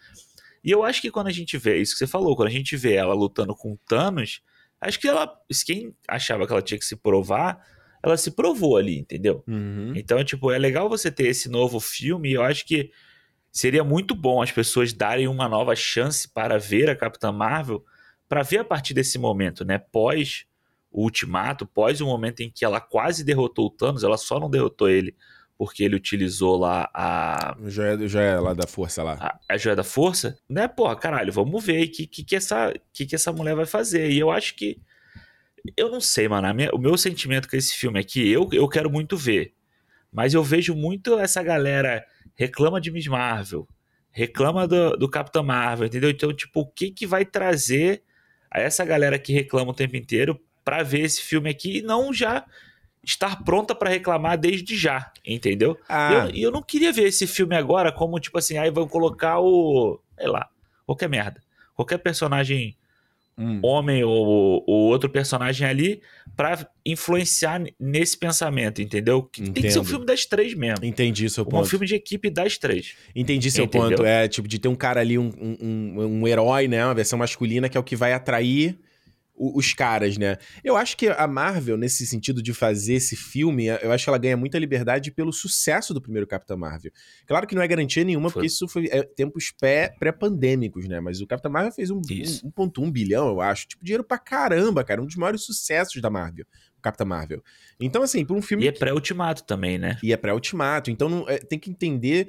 E 0.64 0.70
eu 0.70 0.82
acho 0.82 1.02
que 1.02 1.10
quando 1.10 1.26
a 1.26 1.32
gente 1.32 1.58
vê, 1.58 1.76
isso 1.76 1.92
que 1.92 1.98
você 1.98 2.06
falou, 2.06 2.34
quando 2.34 2.48
a 2.48 2.52
gente 2.52 2.74
vê 2.74 2.94
ela 2.94 3.12
lutando 3.12 3.54
com 3.54 3.76
Thanos, 3.86 4.40
acho 4.80 4.98
que 4.98 5.06
ela, 5.06 5.30
quem 5.66 5.94
achava 6.08 6.46
que 6.46 6.52
ela 6.52 6.62
tinha 6.62 6.78
que 6.78 6.86
se 6.86 6.96
provar, 6.96 7.62
ela 8.02 8.16
se 8.16 8.30
provou 8.30 8.78
ali, 8.78 8.98
entendeu? 8.98 9.44
Uhum. 9.46 9.92
Então, 9.94 10.24
tipo, 10.24 10.50
é 10.50 10.58
legal 10.58 10.88
você 10.88 11.10
ter 11.10 11.26
esse 11.26 11.50
novo 11.50 11.78
filme 11.80 12.30
e 12.30 12.34
eu 12.34 12.42
acho 12.42 12.64
que 12.66 12.90
seria 13.52 13.84
muito 13.84 14.14
bom 14.14 14.42
as 14.42 14.50
pessoas 14.50 14.92
darem 14.92 15.28
uma 15.28 15.48
nova 15.48 15.76
chance 15.76 16.26
para 16.26 16.58
ver 16.58 16.88
a 16.88 16.96
Capitã 16.96 17.30
Marvel, 17.30 17.84
para 18.28 18.42
ver 18.42 18.58
a 18.58 18.64
partir 18.64 18.94
desse 18.94 19.18
momento, 19.18 19.64
né? 19.64 19.78
Pós 19.78 20.46
o 20.90 21.02
ultimato, 21.02 21.66
pós 21.66 22.00
o 22.00 22.06
momento 22.06 22.40
em 22.40 22.50
que 22.50 22.64
ela 22.64 22.80
quase 22.80 23.22
derrotou 23.22 23.66
o 23.66 23.70
Thanos, 23.70 24.02
ela 24.02 24.16
só 24.16 24.40
não 24.40 24.48
derrotou 24.48 24.88
ele 24.88 25.14
porque 25.56 25.84
ele 25.84 25.96
utilizou 25.96 26.56
lá 26.58 26.88
a, 26.92 27.56
joia, 27.66 28.08
joia 28.08 28.40
lá 28.40 28.54
da 28.54 28.66
força 28.66 29.02
lá. 29.02 29.14
a, 29.20 29.54
a 29.54 29.56
joia 29.56 29.76
da 29.76 29.84
força, 29.84 30.36
né? 30.48 30.66
Porra, 30.68 30.96
caralho, 30.96 31.32
vamos 31.32 31.64
ver 31.64 31.86
o 31.86 31.90
que, 31.90 32.06
que, 32.06 32.24
que, 32.24 32.36
essa, 32.36 32.72
que, 32.92 33.06
que 33.06 33.14
essa 33.14 33.32
mulher 33.32 33.54
vai 33.54 33.66
fazer. 33.66 34.10
E 34.10 34.18
eu 34.18 34.30
acho 34.30 34.54
que. 34.54 34.80
Eu 35.76 35.90
não 35.90 36.00
sei, 36.00 36.28
mano. 36.28 36.52
minha- 36.54 36.70
o 36.74 36.78
meu 36.78 36.96
sentimento 36.96 37.48
com 37.48 37.56
esse 37.56 37.74
filme 37.74 37.98
é 37.98 38.04
que 38.04 38.28
eu, 38.30 38.48
eu 38.52 38.68
quero 38.68 38.90
muito 38.90 39.16
ver. 39.16 39.54
Mas 40.12 40.34
eu 40.34 40.42
vejo 40.44 40.74
muito 40.74 41.18
essa 41.18 41.42
galera 41.42 42.04
reclama 42.34 42.80
de 42.80 42.90
Miss 42.90 43.06
Marvel, 43.06 43.66
reclama 44.10 44.66
do, 44.68 44.96
do 44.96 45.08
Capitão 45.08 45.42
Marvel, 45.42 45.86
entendeu? 45.86 46.10
Então, 46.10 46.32
tipo, 46.32 46.60
o 46.60 46.66
que, 46.66 46.90
que 46.90 47.06
vai 47.06 47.24
trazer 47.24 48.02
a 48.50 48.60
essa 48.60 48.84
galera 48.84 49.18
que 49.18 49.32
reclama 49.32 49.70
o 49.70 49.74
tempo 49.74 49.96
inteiro 49.96 50.38
pra 50.64 50.82
ver 50.82 51.00
esse 51.00 51.20
filme 51.22 51.48
aqui 51.50 51.78
e 51.78 51.82
não 51.82 52.12
já 52.12 52.44
estar 53.04 53.42
pronta 53.44 53.74
pra 53.74 53.90
reclamar 53.90 54.38
desde 54.38 54.76
já, 54.76 55.10
entendeu? 55.26 55.72
E 55.72 55.84
Ah, 55.88 56.26
eu, 56.28 56.34
e 56.34 56.42
eu 56.42 56.50
não 56.50 56.62
queria 56.62 56.92
ver 56.92 57.04
esse 57.04 57.26
filme 57.26 57.54
agora 57.54 57.92
como, 57.92 58.18
tipo 58.18 58.38
assim, 58.38 58.56
aí 58.58 58.70
vão 58.70 58.86
colocar 58.88 59.38
o. 59.40 59.98
Sei 60.18 60.28
lá, 60.28 60.48
qualquer 60.86 61.08
merda. 61.08 61.42
Qualquer 61.74 61.98
personagem 61.98 62.76
hum. 63.36 63.58
homem 63.62 64.04
ou, 64.04 64.62
ou 64.66 64.82
outro 64.86 65.10
personagem 65.10 65.66
ali 65.66 66.00
pra 66.36 66.66
influenciar 66.86 67.60
nesse 67.80 68.16
pensamento, 68.16 68.80
entendeu? 68.80 69.22
Que 69.24 69.42
Tem 69.50 69.62
que 69.64 69.70
ser 69.70 69.80
um 69.80 69.84
filme 69.84 70.06
das 70.06 70.24
três 70.24 70.54
mesmo. 70.54 70.84
entendi 70.84 71.28
seu 71.28 71.42
Um 71.42 71.48
ponto. 71.48 71.68
filme 71.68 71.84
de 71.86 71.94
equipe 71.96 72.30
das 72.30 72.56
três. 72.58 72.94
Entendi 73.14 73.50
seu 73.50 73.64
Entendeu? 73.64 73.90
ponto. 73.98 74.04
É, 74.04 74.28
tipo, 74.28 74.46
de 74.46 74.58
ter 74.60 74.68
um 74.68 74.74
cara 74.76 75.00
ali, 75.00 75.18
um, 75.18 75.32
um, 75.40 75.56
um- 75.60 76.20
um 76.22 76.28
herói, 76.28 76.68
né? 76.68 76.84
Uma 76.84 76.94
versão 76.94 77.18
masculina, 77.18 77.68
que 77.68 77.76
é 77.76 77.80
o 77.80 77.84
que 77.84 77.96
vai 77.96 78.12
atrair 78.12 78.78
os 79.36 79.72
caras, 79.72 80.16
né? 80.16 80.36
Eu 80.62 80.76
acho 80.76 80.96
que 80.96 81.08
a 81.08 81.26
Marvel, 81.26 81.76
nesse 81.76 82.06
sentido 82.06 82.40
de 82.42 82.54
fazer 82.54 82.94
esse 82.94 83.16
filme, 83.16 83.66
eu 83.66 83.90
acho 83.90 84.04
que 84.04 84.10
ela 84.10 84.18
ganha 84.18 84.36
muita 84.36 84.58
liberdade 84.58 85.10
pelo 85.10 85.32
sucesso 85.32 85.92
do 85.92 86.00
primeiro 86.00 86.26
Capitão 86.26 86.56
Marvel. 86.56 86.92
Claro 87.26 87.46
que 87.46 87.54
não 87.54 87.62
é 87.62 87.66
garantia 87.66 88.04
nenhuma, 88.04 88.30
foi. 88.30 88.34
porque 88.34 88.46
isso 88.46 88.68
foi 88.68 88.86
é, 88.86 89.02
tempos 89.02 89.52
pré-pandêmicos, 89.98 90.86
né? 90.86 91.00
Mas 91.00 91.20
o 91.20 91.26
Capitão 91.26 91.50
Marvel 91.50 91.72
fez 91.72 91.90
um, 91.90 91.96
um, 91.96 92.00
1.1 92.00 92.92
bilhão, 92.92 93.28
eu 93.28 93.40
acho. 93.40 93.66
Tipo, 93.66 93.84
dinheiro 93.84 94.04
pra 94.04 94.18
caramba, 94.18 94.84
cara. 94.84 95.02
Um 95.02 95.06
dos 95.06 95.16
maiores 95.16 95.42
sucessos 95.42 96.00
da 96.00 96.08
Marvel. 96.08 96.46
Capitão 96.80 97.06
Marvel. 97.06 97.42
Então, 97.80 98.02
assim, 98.02 98.24
por 98.24 98.36
um 98.36 98.42
filme. 98.42 98.64
E 98.64 98.68
é 98.68 98.72
pré-ultimato 98.72 99.42
também, 99.44 99.78
né? 99.78 99.98
E 100.02 100.12
é 100.12 100.16
pré-ultimato. 100.16 100.90
Então, 100.90 101.08
não, 101.08 101.28
é, 101.28 101.38
tem 101.38 101.58
que 101.58 101.70
entender 101.70 102.28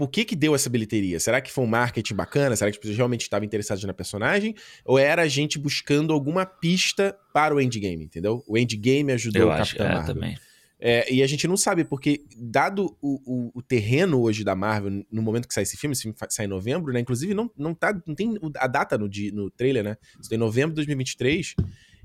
por 0.00 0.08
que 0.08 0.24
que 0.24 0.34
deu 0.34 0.54
essa 0.54 0.70
bilheteria? 0.70 1.20
Será 1.20 1.42
que 1.42 1.52
foi 1.52 1.62
um 1.62 1.66
marketing 1.66 2.14
bacana? 2.14 2.56
Será 2.56 2.70
que 2.70 2.76
as 2.78 2.80
pessoas 2.80 2.96
realmente 2.96 3.20
estavam 3.20 3.44
interessadas 3.44 3.84
na 3.84 3.92
personagem? 3.92 4.54
Ou 4.82 4.98
era 4.98 5.20
a 5.20 5.28
gente 5.28 5.58
buscando 5.58 6.14
alguma 6.14 6.46
pista 6.46 7.14
para 7.34 7.54
o 7.54 7.60
endgame, 7.60 8.06
entendeu? 8.06 8.42
O 8.48 8.56
endgame 8.56 9.12
ajudou 9.12 9.42
Eu 9.42 9.48
o 9.48 9.50
acho, 9.50 9.76
Capitão 9.76 9.86
é, 9.86 9.94
Marvel. 9.94 10.14
também. 10.14 10.38
É, 10.80 11.12
e 11.12 11.22
a 11.22 11.26
gente 11.26 11.46
não 11.46 11.54
sabe, 11.54 11.84
porque 11.84 12.24
dado 12.34 12.96
o, 13.02 13.20
o, 13.26 13.50
o, 13.56 13.62
terreno 13.62 14.22
hoje 14.22 14.42
da 14.42 14.56
Marvel, 14.56 15.04
no 15.12 15.20
momento 15.20 15.46
que 15.46 15.52
sai 15.52 15.64
esse 15.64 15.76
filme, 15.76 15.92
esse 15.92 16.04
filme 16.04 16.16
sai 16.30 16.46
em 16.46 16.48
novembro, 16.48 16.94
né? 16.94 17.00
Inclusive, 17.00 17.34
não, 17.34 17.50
não, 17.54 17.74
tá, 17.74 17.92
não 18.06 18.14
tem 18.14 18.38
a 18.56 18.66
data 18.66 18.96
no, 18.96 19.06
no 19.34 19.50
trailer, 19.50 19.84
né? 19.84 19.98
Isso 20.18 20.30
tem 20.30 20.38
novembro 20.38 20.70
de 20.70 20.76
2023. 20.76 21.56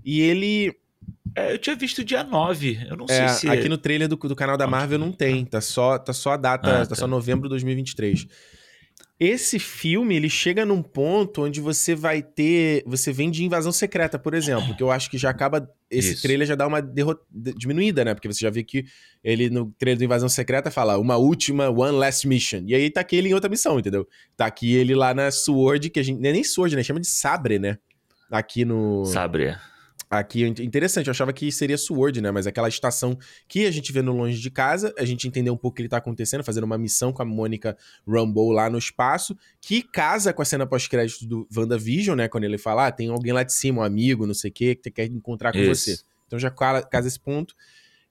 E 0.04 0.20
ele 0.20 0.76
é, 1.36 1.54
eu 1.54 1.58
tinha 1.58 1.76
visto 1.76 2.04
dia 2.04 2.24
9. 2.24 2.88
Eu 2.90 2.96
não 2.96 3.06
é, 3.10 3.28
sei 3.28 3.50
se. 3.50 3.50
Aqui 3.50 3.68
no 3.68 3.78
trailer 3.78 4.08
do, 4.08 4.16
do 4.16 4.36
canal 4.36 4.56
da 4.56 4.66
Marvel 4.66 4.98
não 4.98 5.12
tem. 5.12 5.46
Tá 5.46 5.60
só, 5.60 5.98
tá 5.98 6.14
só 6.14 6.32
a 6.32 6.38
data, 6.38 6.70
ah, 6.70 6.80
tá. 6.80 6.86
tá 6.88 6.96
só 6.96 7.06
novembro 7.06 7.44
de 7.44 7.50
2023. 7.50 8.26
Esse 9.18 9.60
filme, 9.60 10.16
ele 10.16 10.30
chega 10.30 10.66
num 10.66 10.82
ponto 10.82 11.44
onde 11.44 11.62
você 11.62 11.96
vai 11.96 12.22
ter. 12.22 12.84
Você 12.86 13.14
vem 13.14 13.30
de 13.30 13.44
invasão 13.44 13.72
secreta, 13.72 14.20
por 14.20 14.34
exemplo, 14.34 14.76
que 14.76 14.84
eu 14.84 14.92
acho 14.92 15.10
que 15.10 15.18
já 15.18 15.30
acaba. 15.30 15.70
Esse 15.90 16.14
Isso. 16.14 16.22
trailer 16.22 16.48
já 16.48 16.56
dá 16.56 16.68
uma 16.68 16.82
derrota, 16.82 17.22
diminuída, 17.32 18.04
né? 18.04 18.14
Porque 18.14 18.28
você 18.28 18.40
já 18.40 18.50
vê 18.50 18.64
que 18.64 18.86
ele 19.24 19.50
no 19.50 19.74
trailer 19.78 19.98
do 19.98 20.04
Invasão 20.04 20.28
Secreta 20.28 20.70
fala 20.70 20.98
uma 20.98 21.16
última, 21.16 21.70
one 21.70 21.98
last 21.98 22.28
mission. 22.28 22.64
E 22.66 22.76
aí 22.76 22.90
tá 22.90 23.02
aqui 23.02 23.16
ele 23.16 23.30
em 23.30 23.34
outra 23.34 23.50
missão, 23.50 23.80
entendeu? 23.80 24.06
Tá 24.36 24.48
aqui 24.48 24.74
ele 24.74 24.94
lá 24.96 25.14
na 25.14 25.32
Sword, 25.32 25.90
que 25.90 26.00
a 26.00 26.04
gente. 26.04 26.20
Não 26.20 26.30
é 26.30 26.34
nem 26.34 26.44
Sword, 26.44 26.76
né? 26.76 26.84
Chama 26.84 27.00
de 27.00 27.08
Sabre, 27.08 27.58
né? 27.58 27.78
Aqui 28.30 28.66
no. 28.66 29.06
Sabre, 29.06 29.46
é. 29.46 29.60
Aqui, 30.20 30.46
interessante, 30.46 31.08
eu 31.08 31.12
achava 31.12 31.34
que 31.34 31.52
seria 31.52 31.78
Sword, 31.78 32.22
né? 32.22 32.32
Mas 32.32 32.48
aquela 32.48 32.68
estação 32.68 33.18
que 33.48 33.66
a 33.66 33.72
gente 33.72 33.92
vê 33.92 34.02
no 34.02 34.12
longe 34.12 34.40
de 34.40 34.50
casa, 34.50 34.94
a 34.98 35.06
gente 35.06 35.28
entendeu 35.28 35.54
um 35.54 35.58
pouco 35.58 35.74
o 35.74 35.76
que 35.76 35.82
ele 35.82 35.90
tá 35.90 35.98
acontecendo, 35.98 36.44
fazendo 36.44 36.64
uma 36.64 36.78
missão 36.78 37.12
com 37.12 37.22
a 37.22 37.26
Mônica 37.26 37.78
Rambeau 38.08 38.52
lá 38.52 38.70
no 38.70 38.78
espaço, 38.78 39.38
que 39.62 39.82
casa 39.82 40.34
com 40.34 40.42
a 40.42 40.46
cena 40.46 40.66
pós-crédito 40.66 41.26
do 41.26 41.48
WandaVision, 41.56 42.16
né? 42.16 42.28
Quando 42.28 42.44
ele 42.44 42.58
fala, 42.58 42.88
ah, 42.88 42.92
tem 42.92 43.10
alguém 43.10 43.34
lá 43.34 43.44
de 43.44 43.54
cima, 43.54 43.82
um 43.82 43.84
amigo, 43.84 44.26
não 44.26 44.34
sei 44.34 44.50
o 44.50 44.54
quê, 44.54 44.76
que 44.76 44.92
quer 44.92 45.06
encontrar 45.06 45.52
com 45.52 45.60
Isso. 45.60 45.76
você. 45.76 46.00
Então 46.28 46.40
já 46.40 46.50
casa 46.50 47.08
esse 47.08 47.20
ponto. 47.20 47.56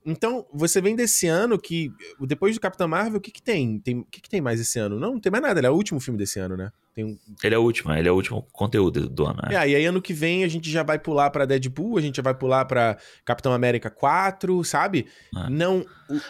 Então, 0.04 0.46
você 0.52 0.80
vem 0.80 0.94
desse 0.94 1.26
ano 1.26 1.58
que, 1.58 1.90
depois 2.20 2.54
do 2.54 2.60
Capitão 2.60 2.86
Marvel, 2.86 3.18
o 3.18 3.20
que 3.20 3.30
que 3.30 3.42
tem? 3.42 3.78
tem 3.78 4.00
o 4.00 4.04
que 4.04 4.20
que 4.20 4.28
tem 4.28 4.40
mais 4.40 4.60
esse 4.60 4.78
ano? 4.78 5.00
Não, 5.00 5.12
não 5.12 5.20
tem 5.20 5.32
mais 5.32 5.42
nada, 5.42 5.60
ele 5.60 5.66
é 5.66 5.70
o 5.70 5.74
último 5.74 5.98
filme 5.98 6.18
desse 6.18 6.38
ano, 6.38 6.56
né? 6.56 6.70
Um... 6.96 7.18
Ele 7.42 7.54
é 7.54 7.58
o 7.58 7.62
último, 7.62 7.92
ele 7.92 8.08
é 8.08 8.12
o 8.12 8.14
último 8.14 8.46
conteúdo 8.52 9.08
do 9.08 9.26
ano. 9.26 9.40
É. 9.50 9.54
é, 9.54 9.68
e 9.70 9.74
aí 9.76 9.84
ano 9.86 10.00
que 10.00 10.12
vem 10.12 10.44
a 10.44 10.48
gente 10.48 10.70
já 10.70 10.82
vai 10.82 10.98
pular 10.98 11.30
pra 11.30 11.46
Deadpool, 11.46 11.96
a 11.96 12.00
gente 12.00 12.16
já 12.16 12.22
vai 12.22 12.34
pular 12.34 12.64
pra 12.66 12.98
Capitão 13.24 13.52
América 13.52 13.90
4, 13.90 14.62
sabe? 14.62 15.06
É. 15.36 15.50
Não... 15.50 15.84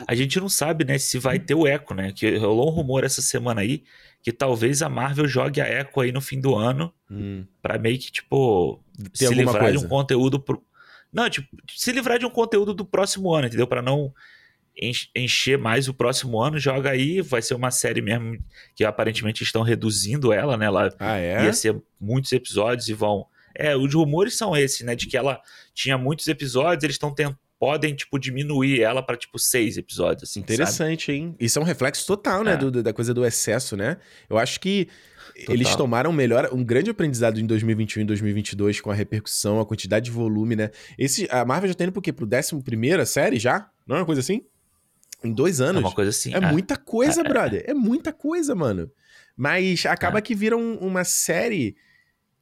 A 0.07 0.15
gente 0.15 0.39
não 0.39 0.49
sabe, 0.49 0.85
né, 0.85 0.97
se 0.99 1.19
vai 1.19 1.39
ter 1.39 1.55
o 1.55 1.67
Echo, 1.67 1.95
né? 1.95 2.13
Que 2.13 2.37
rolou 2.37 2.71
um 2.71 2.75
rumor 2.75 3.03
essa 3.03 3.21
semana 3.21 3.61
aí 3.61 3.83
que 4.23 4.33
talvez 4.33 4.81
a 4.81 4.89
Marvel 4.89 5.27
jogue 5.27 5.61
a 5.61 5.69
Echo 5.69 6.01
aí 6.01 6.13
no 6.13 6.21
fim 6.21 6.41
do 6.41 6.55
ano 6.55 6.95
hum. 7.11 7.45
pra 7.61 7.77
meio 7.77 7.99
que, 7.99 8.11
tipo, 8.11 8.81
Tem 9.19 9.29
se 9.29 9.35
livrar 9.35 9.65
coisa. 9.65 9.79
de 9.79 9.85
um 9.85 9.89
conteúdo... 9.89 10.41
Pro 10.41 10.63
não, 11.15 11.31
tipo, 11.31 11.49
se 11.69 11.93
livrar 11.93 12.19
de 12.19 12.27
um 12.27 12.31
conteúdo 12.31 12.75
do 12.75 12.85
próximo 12.85 13.33
ano, 13.33 13.47
entendeu? 13.47 13.67
Para 13.67 13.81
não 13.81 14.13
encher 15.15 15.57
mais 15.57 15.87
o 15.89 15.95
próximo 15.95 16.43
ano, 16.43 16.59
joga 16.59 16.91
aí, 16.91 17.21
vai 17.21 17.41
ser 17.41 17.55
uma 17.55 17.71
série 17.71 18.03
mesmo 18.03 18.37
que 18.75 18.85
aparentemente 18.85 19.45
estão 19.45 19.63
reduzindo 19.63 20.33
ela, 20.33 20.57
né? 20.57 20.67
Ela 20.67 20.93
ah, 20.99 21.17
é? 21.17 21.45
ia 21.45 21.53
ser 21.53 21.81
muitos 22.01 22.33
episódios 22.33 22.89
e 22.89 22.93
vão. 22.93 23.27
É, 23.55 23.77
os 23.77 23.95
rumores 23.95 24.37
são 24.37 24.57
esses, 24.57 24.81
né? 24.81 24.97
De 24.97 25.07
que 25.07 25.17
ela 25.17 25.41
tinha 25.73 25.97
muitos 25.97 26.27
episódios, 26.27 26.83
eles 26.83 26.97
estão 26.97 27.15
tentando 27.15 27.39
podem, 27.65 27.95
tipo, 27.95 28.19
diminuir 28.19 28.83
ela 28.83 29.03
para 29.03 29.17
tipo, 29.17 29.39
seis 29.39 29.79
episódios, 29.79 30.29
assim, 30.29 30.41
Interessante, 30.41 31.07
sabe? 31.07 31.19
hein? 31.19 31.37
Isso 31.41 31.59
é 31.59 31.63
um 31.63 31.65
reflexo 31.65 32.07
total, 32.07 32.45
né, 32.45 32.53
é. 32.53 32.57
do, 32.59 32.83
da 32.83 32.93
coisa 32.93 33.15
do 33.15 33.25
excesso, 33.25 33.75
né? 33.75 33.97
Eu 34.29 34.37
acho 34.37 34.61
que 34.61 34.87
Total. 35.35 35.55
Eles 35.55 35.75
tomaram 35.75 36.13
melhor, 36.13 36.49
um 36.53 36.63
grande 36.63 36.91
aprendizado 36.91 37.41
em 37.41 37.47
2021 37.47 38.03
e 38.03 38.05
2022 38.05 38.81
com 38.81 38.91
a 38.91 38.95
repercussão, 38.95 39.61
a 39.61 39.67
quantidade 39.67 40.05
de 40.05 40.11
volume, 40.11 40.55
né? 40.55 40.71
Esse, 40.97 41.27
a 41.31 41.45
Marvel 41.45 41.69
já 41.69 41.75
tá 41.75 41.85
indo 41.85 41.93
por 41.93 42.01
quê? 42.01 42.13
Pro 42.13 42.27
11 42.27 42.63
primeira 42.63 43.05
série 43.05 43.39
já? 43.39 43.69
Não 43.87 43.97
é 43.97 43.99
uma 44.01 44.07
coisa 44.07 44.21
assim? 44.21 44.43
Em 45.25 45.33
dois 45.33 45.61
anos. 45.61 45.83
É 45.83 45.87
uma 45.87 45.93
coisa 45.93 46.11
assim. 46.11 46.33
É, 46.33 46.37
é. 46.37 46.41
muita 46.41 46.77
coisa, 46.77 47.23
é, 47.23 47.25
brother. 47.25 47.65
É 47.67 47.75
muita 47.75 48.13
coisa, 48.13 48.55
mano. 48.55 48.91
Mas 49.37 49.85
acaba 49.87 50.19
é. 50.19 50.23
que 50.23 50.35
vira 50.35 50.57
um, 50.57 50.77
uma 50.77 51.03
série 51.03 51.77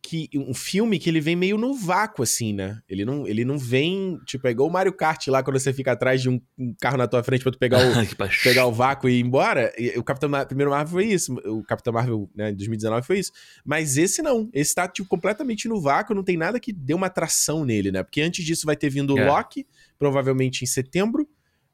que 0.03 0.29
um 0.35 0.53
filme 0.53 0.99
que 0.99 1.09
ele 1.09 1.21
vem 1.21 1.37
meio 1.37 1.57
no 1.57 1.75
vácuo, 1.75 2.25
assim, 2.25 2.53
né? 2.53 2.83
Ele 2.89 3.05
não, 3.05 3.25
ele 3.27 3.45
não 3.45 3.57
vem, 3.57 4.19
tipo, 4.27 4.49
é 4.49 4.51
igual 4.51 4.69
o 4.69 4.73
Mario 4.73 4.93
Kart 4.93 5.29
lá, 5.29 5.45
quando 5.45 5.61
você 5.61 5.73
fica 5.73 5.93
atrás 5.93 6.21
de 6.21 6.29
um, 6.29 6.41
um 6.59 6.75
carro 6.81 6.97
na 6.97 7.07
tua 7.07 7.23
frente 7.23 7.43
pra 7.43 7.53
tu 7.53 7.59
pegar 7.59 7.79
o, 7.79 7.93
pegar 8.43 8.67
o 8.67 8.73
vácuo 8.73 9.09
e 9.09 9.21
ir 9.21 9.25
embora. 9.25 9.73
E, 9.79 9.97
o 9.97 10.03
Capitão 10.03 10.29
Mar 10.29 10.45
primeiro 10.45 10.73
Marvel 10.73 10.93
foi 10.93 11.07
isso, 11.07 11.33
o 11.47 11.63
Capitão 11.63 11.93
Marvel, 11.93 12.29
né, 12.35 12.51
de 12.51 12.57
2019 12.57 13.07
foi 13.07 13.21
isso. 13.21 13.31
Mas 13.65 13.97
esse 13.97 14.21
não, 14.23 14.51
esse 14.53 14.75
tá, 14.75 14.89
tipo, 14.89 15.09
completamente 15.09 15.69
no 15.69 15.81
vácuo, 15.81 16.17
não 16.17 16.25
tem 16.25 16.37
nada 16.37 16.59
que 16.59 16.73
dê 16.73 16.95
uma 16.95 17.07
atração 17.07 17.65
nele, 17.65 17.93
né? 17.93 18.03
Porque 18.03 18.21
antes 18.21 18.45
disso 18.45 18.67
vai 18.67 18.75
ter 18.75 18.91
vindo 18.91 19.15
o 19.15 19.19
é. 19.19 19.29
Loki, 19.29 19.65
provavelmente 19.99 20.65
em 20.65 20.67
setembro. 20.67 21.29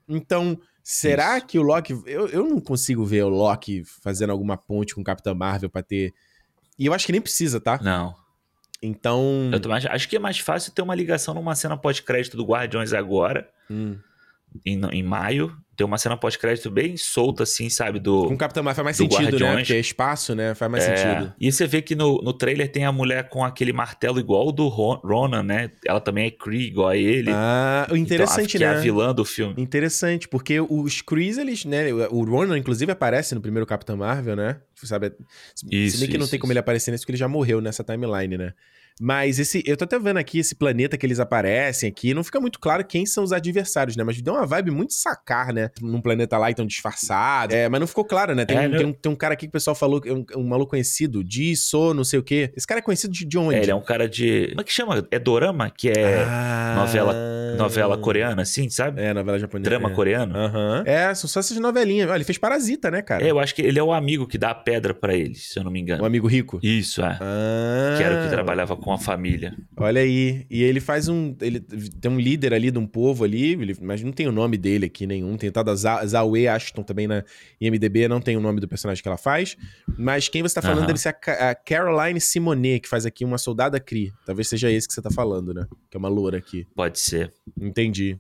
Então, 0.07 0.59
será 0.83 1.39
isso. 1.39 1.47
que 1.47 1.59
o 1.59 1.63
Loki... 1.63 1.99
Eu, 2.05 2.29
eu 2.29 2.45
não 2.45 2.61
consigo 2.61 3.07
ver 3.07 3.25
o 3.25 3.29
Loki 3.31 3.83
fazendo 4.03 4.31
alguma 4.31 4.57
ponte 4.57 4.95
com 4.95 5.01
o 5.01 5.05
Capitão 5.05 5.35
Marvel 5.35 5.71
pra 5.71 5.83
ter 5.83 6.13
e 6.79 6.87
eu 6.87 6.95
acho 6.95 7.07
que 7.07 7.13
nem 7.13 7.21
precisa, 7.21 7.61
tá? 7.61 7.79
Não. 7.83 8.15
Então. 8.83 9.51
Eu 9.53 9.61
também 9.61 9.79
acho 9.89 10.09
que 10.09 10.17
é 10.17 10.21
mais 10.21 10.39
fácil 10.39 10.73
ter 10.73 10.83
uma 10.83 10.95
ligação 10.95 11.35
numa 11.35 11.55
cena 11.55 11.77
pós-crédito 11.77 12.37
do 12.37 12.45
Guardiões 12.45 12.93
agora. 12.93 13.51
Hum. 13.71 13.99
Em, 14.65 14.81
em 14.93 15.03
maio, 15.03 15.57
ter 15.79 15.85
uma 15.85 15.97
cena 15.97 16.17
pós-crédito 16.17 16.73
bem 16.73 16.97
solta, 16.97 17.45
assim, 17.45 17.71
sabe? 17.71 18.01
Do, 18.01 18.27
Com 18.27 18.35
o 18.35 18.37
Capitão 18.37 18.65
Marvel 18.65 18.85
faz 18.85 18.85
mais 18.85 18.97
sentido, 18.97 19.21
né? 19.21 19.31
Guardiões. 19.31 19.55
né? 19.55 19.61
Porque 19.61 19.73
é 19.75 19.79
espaço, 19.79 20.35
né? 20.35 20.53
Faz 20.57 20.71
mais 20.71 20.85
é. 20.85 20.97
sentido. 20.97 21.33
E 21.41 21.53
você 21.53 21.69
vê 21.69 21.81
que 21.81 21.95
no, 21.95 22.21
no 22.21 22.33
trailer 22.33 22.69
tem 22.69 22.85
a 22.85 22.91
mulher 22.91 23.29
com 23.29 23.45
aquele 23.45 23.73
martelo 23.73 24.19
igual 24.19 24.49
o 24.49 24.53
do 24.53 24.67
Ronan, 24.67 25.45
né? 25.45 25.71
Ela 25.87 26.01
também 26.01 26.27
é 26.27 26.31
Kree, 26.33 26.67
igual 26.67 26.89
a 26.89 26.97
ele. 26.97 27.31
Ah, 27.33 27.87
interessante, 27.93 28.57
então, 28.57 28.67
né? 28.67 28.75
Que 28.75 28.77
é 28.77 28.81
a 28.81 28.83
vilã 28.83 29.15
do 29.15 29.25
filme. 29.25 29.55
Interessante, 29.57 30.27
porque 30.27 30.61
os 30.61 31.01
Krees, 31.01 31.39
eles, 31.39 31.65
né? 31.65 31.93
O 32.11 32.25
Ronan, 32.25 32.59
inclusive, 32.59 32.91
aparece 32.91 33.37
no 33.37 33.41
primeiro 33.41 33.65
Capitão 33.65 33.97
Marvel, 33.97 34.35
né? 34.35 34.57
Sabe? 34.75 35.13
Isso, 35.71 35.97
Se 35.97 36.01
bem 36.01 36.09
que 36.11 36.17
isso, 36.17 36.19
não 36.19 36.27
tem 36.27 36.41
como 36.41 36.53
ele 36.53 36.59
aparecer 36.59 36.91
nesse, 36.91 37.05
porque 37.05 37.13
ele 37.13 37.19
já 37.19 37.29
morreu 37.29 37.61
nessa 37.61 37.85
timeline, 37.85 38.37
né? 38.37 38.53
Mas 39.01 39.39
esse. 39.39 39.63
Eu 39.67 39.77
tô 39.77 39.85
até 39.85 39.99
vendo 39.99 40.19
aqui 40.19 40.39
esse 40.39 40.55
planeta 40.55 40.97
que 40.97 41.07
eles 41.07 41.21
aparecem 41.21 41.89
aqui. 41.89 42.15
Não 42.15 42.25
fica 42.25 42.41
muito 42.41 42.59
claro 42.59 42.85
quem 42.85 43.07
são 43.07 43.25
os 43.25 43.33
adversários, 43.33 43.97
né? 43.97 44.05
Mas 44.05 44.21
deu 44.21 44.35
uma 44.35 44.47
vibe 44.47 44.71
muito 44.71 44.95
sacar, 44.95 45.53
né? 45.53 45.71
Num 45.81 46.01
planeta 46.01 46.37
lá 46.39 46.51
e 46.51 46.55
tão 46.55 46.67
disfarçado. 46.67 47.55
É, 47.55 47.69
mas 47.69 47.81
não 47.81 47.87
ficou 47.87 48.05
claro, 48.05 48.35
né? 48.35 48.45
Tem, 48.45 48.57
é, 48.57 48.61
um, 48.69 48.71
tem, 48.71 48.87
um, 48.87 48.93
tem, 48.93 49.13
um, 49.13 49.17
cara 49.17 49.35
aqui 49.35 49.47
que 49.47 49.51
o 49.51 49.53
pessoal 49.53 49.75
falou, 49.75 50.01
um, 50.07 50.25
um 50.41 50.47
maluco 50.47 50.71
conhecido, 50.71 51.25
de 51.25 51.57
So, 51.57 51.95
não 51.95 52.05
sei 52.05 52.19
o 52.19 52.23
quê. 52.23 52.53
Esse 52.57 52.67
cara 52.67 52.81
é 52.81 52.83
conhecido 52.83 53.13
de, 53.13 53.25
de 53.25 53.39
onde? 53.39 53.57
É, 53.57 53.63
ele 53.63 53.71
é 53.71 53.75
um 53.75 53.83
cara 53.83 54.09
de. 54.09 54.49
Como 54.49 54.61
é 54.61 54.65
que 54.65 54.73
chama? 54.73 55.07
É 55.11 55.19
Dorama? 55.19 55.71
Que 55.71 55.91
é 55.91 56.25
ah... 56.27 56.75
novela, 56.77 57.15
novela 57.57 57.99
coreana, 57.99 58.43
assim, 58.43 58.69
sabe? 58.69 59.03
É, 59.03 59.15
novela 59.15 59.39
japonesa. 59.39 59.71
Drama 59.71 59.91
é. 59.91 59.95
coreano. 59.95 60.37
Aham. 60.37 60.79
Uhum. 60.79 60.83
É, 60.87 61.15
são 61.15 61.29
só 61.29 61.41
essas 61.41 61.59
novelinhas. 61.59 62.09
Olha, 62.09 62.19
ele 62.19 62.25
fez 62.25 62.39
Parasita, 62.39 62.91
né, 62.91 63.03
cara? 63.03 63.25
É, 63.25 63.31
eu 63.31 63.39
acho 63.39 63.55
que 63.55 63.63
ele 63.63 63.79
é 63.79 63.83
o 63.83 63.93
amigo 63.93 64.27
que 64.27 64.39
dá 64.39 64.51
a 64.51 64.55
pedra 64.55 64.95
para 64.95 65.15
ele, 65.15 65.35
se 65.35 65.59
eu 65.59 65.65
não 65.65 65.71
me 65.71 65.81
engano. 65.81 66.03
O 66.03 66.07
amigo 66.07 66.27
rico? 66.27 66.59
Isso, 66.63 67.03
é. 67.03 67.19
Ah... 67.21 67.95
Que 67.97 68.03
era 68.03 68.21
o 68.21 68.25
que 68.25 68.31
trabalhava 68.31 68.77
com 68.77 68.88
a 68.93 68.99
família. 68.99 69.57
Olha 69.77 70.01
aí. 70.01 70.47
E 70.51 70.63
ele 70.63 70.81
faz 70.81 71.09
um. 71.09 71.35
Ele 71.41 71.61
tem 71.61 72.11
um 72.11 72.19
líder 72.19 72.55
ali 72.55 72.71
de 72.71 72.79
um 72.79 72.87
povo 72.87 73.25
ali, 73.25 73.53
ele, 73.53 73.77
mas 73.81 74.03
não 74.03 74.13
tem 74.13 74.27
o 74.27 74.33
nome 74.33 74.57
dele 74.57 74.87
aqui 74.87 75.07
nenhum. 75.07 75.37
Tem 75.37 75.51
tal 75.51 75.65
da 75.65 75.75
Zawe 75.75 76.49
Ashton 76.49 76.83
também 76.83 77.07
na 77.07 77.25
IMDB, 77.61 78.09
não 78.09 78.21
tem 78.21 78.37
o 78.37 78.41
nome 78.41 78.61
do 78.61 78.69
personagem 78.69 79.03
que 79.03 79.09
ela 79.09 79.17
faz. 79.17 79.57
Mas 79.99 80.29
quem 80.29 80.43
você 80.43 80.55
tá 80.55 80.63
falando 80.63 80.87
deve 80.87 80.99
ser 80.99 81.09
a, 81.09 81.51
a, 81.51 81.55
Caroline 81.55 82.21
Simonet, 82.21 82.81
que 82.81 82.89
faz 82.89 83.05
aqui 83.05 83.25
uma 83.25 83.39
soldada 83.39 83.81
Cree. 83.81 84.13
Talvez 84.25 84.49
seja 84.49 84.71
esse 84.71 84.87
que 84.87 84.95
você 84.95 85.03
tá 85.03 85.11
falando, 85.11 85.53
né? 85.53 85.67
Que 85.91 85.97
é 85.97 85.99
uma 85.99 86.09
loura 86.09 86.39
aqui. 86.39 86.67
Pode 86.75 86.99
ser. 86.99 87.33
Entendi. 87.61 88.19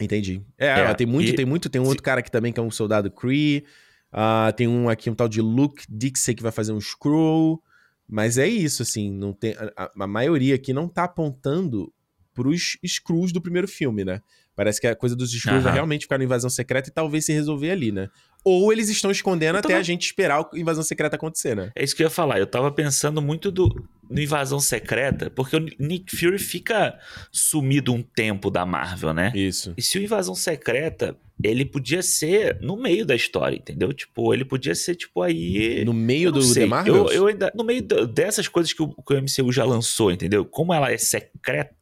Entendi. 0.00 0.42
É, 0.58 0.68
é 0.68 0.94
tem 0.94 1.06
muito, 1.06 1.30
e... 1.30 1.34
tem 1.34 1.46
muito. 1.46 1.68
Tem 1.68 1.80
um 1.80 1.86
outro 1.86 2.02
cara 2.02 2.20
aqui 2.20 2.30
também 2.30 2.52
que 2.52 2.60
é 2.60 2.62
um 2.62 2.70
soldado 2.70 3.10
Cree. 3.10 3.64
Uh, 4.12 4.52
tem 4.54 4.68
um 4.68 4.88
aqui, 4.88 5.10
um 5.10 5.14
tal 5.14 5.28
de 5.28 5.40
Luke 5.40 5.84
Dixie 5.88 6.34
que 6.34 6.42
vai 6.42 6.52
fazer 6.52 6.72
um 6.72 6.80
Screw. 6.80 7.62
Mas 8.08 8.38
é 8.38 8.46
isso, 8.46 8.82
assim, 8.82 9.10
não 9.10 9.32
tem, 9.32 9.54
a, 9.76 9.90
a 9.98 10.06
maioria 10.06 10.54
aqui 10.54 10.72
não 10.72 10.88
tá 10.88 11.04
apontando 11.04 11.92
pros 12.32 12.78
Screws 12.86 13.32
do 13.32 13.40
primeiro 13.40 13.66
filme, 13.66 14.04
né? 14.04 14.20
Parece 14.54 14.80
que 14.80 14.86
a 14.86 14.94
coisa 14.94 15.16
dos 15.16 15.32
Screws 15.32 15.64
uhum. 15.64 15.70
é 15.70 15.72
realmente 15.72 16.02
ficar 16.02 16.18
na 16.18 16.24
invasão 16.24 16.48
secreta 16.48 16.88
e 16.88 16.92
talvez 16.92 17.26
se 17.26 17.32
resolver 17.32 17.70
ali, 17.70 17.90
né? 17.90 18.08
ou 18.46 18.72
eles 18.72 18.88
estão 18.88 19.10
escondendo 19.10 19.56
tava... 19.56 19.66
até 19.66 19.76
a 19.76 19.82
gente 19.82 20.04
esperar 20.06 20.38
a 20.38 20.58
invasão 20.58 20.84
secreta 20.84 21.16
acontecer, 21.16 21.56
né? 21.56 21.72
É 21.74 21.82
isso 21.82 21.96
que 21.96 22.04
eu 22.04 22.06
ia 22.06 22.10
falar. 22.10 22.38
Eu 22.38 22.46
tava 22.46 22.70
pensando 22.70 23.20
muito 23.20 23.50
do, 23.50 23.84
no 24.08 24.20
Invasão 24.20 24.60
Secreta, 24.60 25.30
porque 25.30 25.56
o 25.56 25.60
Nick 25.78 26.16
Fury 26.16 26.38
fica 26.38 26.98
sumido 27.30 27.92
um 27.92 28.02
tempo 28.02 28.50
da 28.50 28.64
Marvel, 28.64 29.12
né? 29.12 29.32
Isso. 29.34 29.74
E 29.76 29.82
se 29.82 29.98
o 29.98 30.02
Invasão 30.02 30.34
Secreta, 30.34 31.16
ele 31.42 31.64
podia 31.64 32.02
ser 32.02 32.58
no 32.60 32.76
meio 32.76 33.04
da 33.04 33.14
história, 33.14 33.56
entendeu? 33.56 33.92
Tipo, 33.92 34.32
ele 34.32 34.44
podia 34.44 34.74
ser, 34.74 34.94
tipo, 34.94 35.22
aí. 35.22 35.84
No 35.84 35.92
meio 35.92 36.32
do 36.32 36.42
sei. 36.42 36.64
The 36.64 36.68
Marvel? 36.68 36.94
Eu, 36.94 37.12
eu, 37.12 37.26
ainda. 37.26 37.52
No 37.54 37.64
meio 37.64 37.82
dessas 37.82 38.48
coisas 38.48 38.72
que 38.72 38.82
o, 38.82 38.88
que 38.88 39.14
o 39.14 39.22
MCU 39.22 39.52
já 39.52 39.64
lançou, 39.64 40.10
entendeu? 40.10 40.44
Como 40.44 40.72
ela 40.72 40.90
é 40.90 40.98
secreta. 40.98 41.74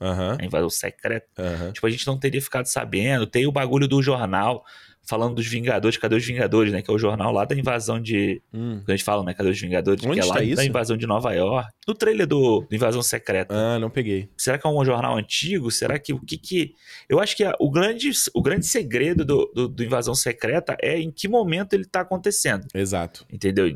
Uhum. 0.00 0.36
A 0.38 0.44
invasão 0.44 0.68
secreta. 0.68 1.26
Uhum. 1.38 1.72
Tipo, 1.72 1.86
a 1.86 1.90
gente 1.90 2.06
não 2.06 2.18
teria 2.18 2.42
ficado 2.42 2.66
sabendo. 2.66 3.26
Tem 3.26 3.46
o 3.46 3.52
bagulho 3.52 3.88
do 3.88 4.02
jornal 4.02 4.64
falando 5.04 5.34
dos 5.34 5.46
Vingadores, 5.46 5.96
cadê 5.96 6.16
os 6.16 6.24
Vingadores, 6.24 6.72
né? 6.72 6.80
Que 6.80 6.90
é 6.90 6.94
o 6.94 6.98
jornal 6.98 7.32
lá 7.32 7.44
da 7.44 7.54
invasão 7.54 8.00
de. 8.00 8.40
Hum. 8.52 8.78
Quando 8.78 8.90
a 8.90 8.96
gente 8.96 9.04
fala, 9.04 9.24
né? 9.24 9.34
Cadê 9.34 9.50
os 9.50 9.60
Vingadores? 9.60 10.04
Onde 10.04 10.20
que 10.20 10.20
é 10.20 10.24
lá 10.24 10.42
isso? 10.42 10.56
da 10.56 10.64
invasão 10.64 10.96
de 10.96 11.06
Nova 11.06 11.32
York. 11.32 11.68
No 11.86 11.94
trailer 11.94 12.26
do, 12.26 12.60
do 12.60 12.74
Invasão 12.74 13.02
Secreta. 13.02 13.54
Ah, 13.54 13.78
não 13.78 13.90
peguei. 13.90 14.28
Será 14.36 14.58
que 14.58 14.66
é 14.66 14.70
um 14.70 14.84
jornal 14.84 15.16
antigo? 15.16 15.70
Será 15.70 15.98
que 15.98 16.12
o 16.12 16.20
que 16.20 16.38
que. 16.38 16.74
Eu 17.08 17.18
acho 17.18 17.36
que 17.36 17.44
a, 17.44 17.54
o, 17.58 17.70
grande, 17.70 18.10
o 18.32 18.42
grande 18.42 18.66
segredo 18.66 19.24
do, 19.24 19.50
do, 19.54 19.68
do 19.68 19.84
Invasão 19.84 20.14
Secreta 20.14 20.76
é 20.80 20.98
em 20.98 21.10
que 21.10 21.26
momento 21.26 21.74
ele 21.74 21.84
tá 21.84 22.00
acontecendo. 22.00 22.66
Exato. 22.74 23.26
Entendeu? 23.30 23.66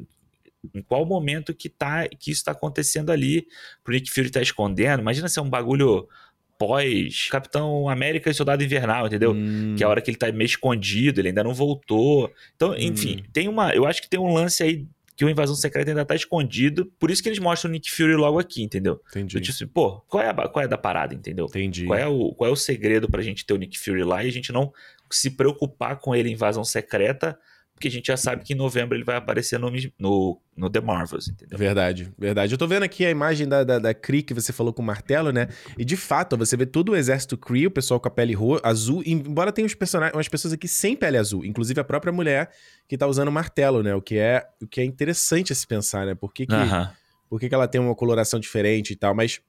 Em 0.74 0.82
qual 0.82 1.04
momento 1.04 1.54
que, 1.54 1.68
tá, 1.68 2.08
que 2.08 2.30
isso 2.30 2.44
tá 2.44 2.52
acontecendo 2.52 3.10
ali, 3.10 3.46
pro 3.84 3.92
Nick 3.92 4.10
Fury 4.10 4.30
tá 4.30 4.42
escondendo. 4.42 5.00
Imagina 5.00 5.28
se 5.28 5.38
é 5.38 5.42
um 5.42 5.50
bagulho 5.50 6.08
pós 6.58 7.28
Capitão 7.30 7.88
América 7.88 8.30
e 8.30 8.34
Soldado 8.34 8.62
Invernal, 8.64 9.06
entendeu? 9.06 9.32
Hum. 9.32 9.74
Que 9.76 9.82
é 9.82 9.86
a 9.86 9.88
hora 9.88 10.00
que 10.00 10.10
ele 10.10 10.18
tá 10.18 10.30
meio 10.32 10.46
escondido, 10.46 11.20
ele 11.20 11.28
ainda 11.28 11.44
não 11.44 11.54
voltou. 11.54 12.32
Então, 12.54 12.76
enfim, 12.76 13.20
Hum. 13.20 13.30
tem 13.32 13.48
uma. 13.48 13.70
Eu 13.74 13.86
acho 13.86 14.02
que 14.02 14.08
tem 14.08 14.18
um 14.20 14.32
lance 14.32 14.62
aí 14.62 14.86
que 15.16 15.24
o 15.24 15.30
Invasão 15.30 15.54
Secreta 15.54 15.90
ainda 15.90 16.04
tá 16.04 16.14
escondido. 16.14 16.92
Por 16.98 17.10
isso 17.10 17.22
que 17.22 17.28
eles 17.30 17.38
mostram 17.38 17.70
o 17.70 17.72
Nick 17.72 17.90
Fury 17.90 18.14
logo 18.14 18.38
aqui, 18.38 18.62
entendeu? 18.62 19.00
Entendi. 19.08 19.36
Eu 19.36 19.40
disse, 19.40 19.64
assim, 19.64 19.72
pô, 19.72 20.00
qual 20.02 20.22
é, 20.22 20.28
a, 20.28 20.34
qual 20.34 20.62
é 20.64 20.68
da 20.68 20.76
parada, 20.76 21.14
entendeu? 21.14 21.46
Entendi. 21.46 21.86
Qual 21.86 21.98
é, 21.98 22.06
o, 22.06 22.34
qual 22.34 22.50
é 22.50 22.52
o 22.52 22.56
segredo 22.56 23.08
pra 23.08 23.22
gente 23.22 23.46
ter 23.46 23.54
o 23.54 23.56
Nick 23.56 23.78
Fury 23.78 24.04
lá 24.04 24.22
e 24.22 24.28
a 24.28 24.32
gente 24.32 24.52
não 24.52 24.70
se 25.10 25.30
preocupar 25.30 25.96
com 26.00 26.14
ele 26.14 26.28
em 26.28 26.32
Invasão 26.32 26.64
Secreta, 26.64 27.38
porque 27.76 27.88
a 27.88 27.90
gente 27.90 28.06
já 28.06 28.16
sabe 28.16 28.42
que 28.42 28.54
em 28.54 28.56
novembro 28.56 28.96
ele 28.96 29.04
vai 29.04 29.16
aparecer 29.16 29.60
no, 29.60 29.70
no, 29.98 30.40
no 30.56 30.70
The 30.70 30.80
Marvels, 30.80 31.28
entendeu? 31.28 31.58
Verdade, 31.58 32.10
verdade. 32.18 32.54
Eu 32.54 32.56
tô 32.56 32.66
vendo 32.66 32.84
aqui 32.84 33.04
a 33.04 33.10
imagem 33.10 33.46
da, 33.46 33.62
da, 33.64 33.78
da 33.78 33.92
Kree 33.92 34.22
que 34.22 34.32
você 34.32 34.50
falou 34.50 34.72
com 34.72 34.80
o 34.80 34.84
martelo, 34.84 35.30
né? 35.30 35.48
E 35.76 35.84
de 35.84 35.94
fato, 35.94 36.38
você 36.38 36.56
vê 36.56 36.64
todo 36.64 36.92
o 36.92 36.96
exército 36.96 37.36
Kree, 37.36 37.66
o 37.66 37.70
pessoal 37.70 38.00
com 38.00 38.08
a 38.08 38.10
pele 38.10 38.34
azul, 38.62 39.02
embora 39.04 39.52
tenha 39.52 39.66
uns 39.66 39.74
personagens, 39.74 40.16
umas 40.16 40.26
pessoas 40.26 40.54
aqui 40.54 40.66
sem 40.66 40.96
pele 40.96 41.18
azul, 41.18 41.44
inclusive 41.44 41.78
a 41.78 41.84
própria 41.84 42.10
mulher 42.10 42.50
que 42.88 42.96
tá 42.96 43.06
usando 43.06 43.28
o 43.28 43.32
martelo, 43.32 43.82
né? 43.82 43.94
O 43.94 44.00
que 44.00 44.16
é, 44.16 44.42
o 44.62 44.66
que 44.66 44.80
é 44.80 44.84
interessante 44.84 45.52
a 45.52 45.54
se 45.54 45.66
pensar, 45.66 46.06
né? 46.06 46.14
Por 46.14 46.32
que, 46.32 46.46
que, 46.46 46.54
Aham. 46.54 46.90
por 47.28 47.38
que, 47.38 47.46
que 47.46 47.54
ela 47.54 47.68
tem 47.68 47.78
uma 47.78 47.94
coloração 47.94 48.40
diferente 48.40 48.94
e 48.94 48.96
tal, 48.96 49.14
mas 49.14 49.42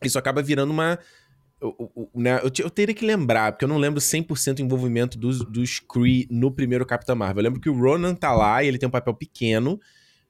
isso 0.00 0.18
acaba 0.18 0.42
virando 0.42 0.70
uma. 0.70 0.98
O- 1.68 2.08
o- 2.14 2.20
né, 2.20 2.40
eu, 2.42 2.50
eu 2.64 2.70
teria 2.70 2.94
que 2.94 3.04
lembrar, 3.04 3.52
porque 3.52 3.64
eu 3.64 3.68
não 3.68 3.78
lembro 3.78 4.00
100% 4.00 4.58
o 4.58 4.62
envolvimento 4.62 5.16
dos, 5.18 5.38
dos 5.44 5.78
Kree 5.80 6.26
no 6.30 6.50
primeiro 6.50 6.84
Capitão 6.84 7.16
Marvel. 7.16 7.40
Eu 7.40 7.44
lembro 7.44 7.60
que 7.60 7.68
o 7.70 7.78
Ronan 7.78 8.14
tá 8.14 8.32
lá 8.32 8.62
e 8.62 8.68
ele 8.68 8.78
tem 8.78 8.86
um 8.88 8.92
papel 8.92 9.14
pequeno, 9.14 9.80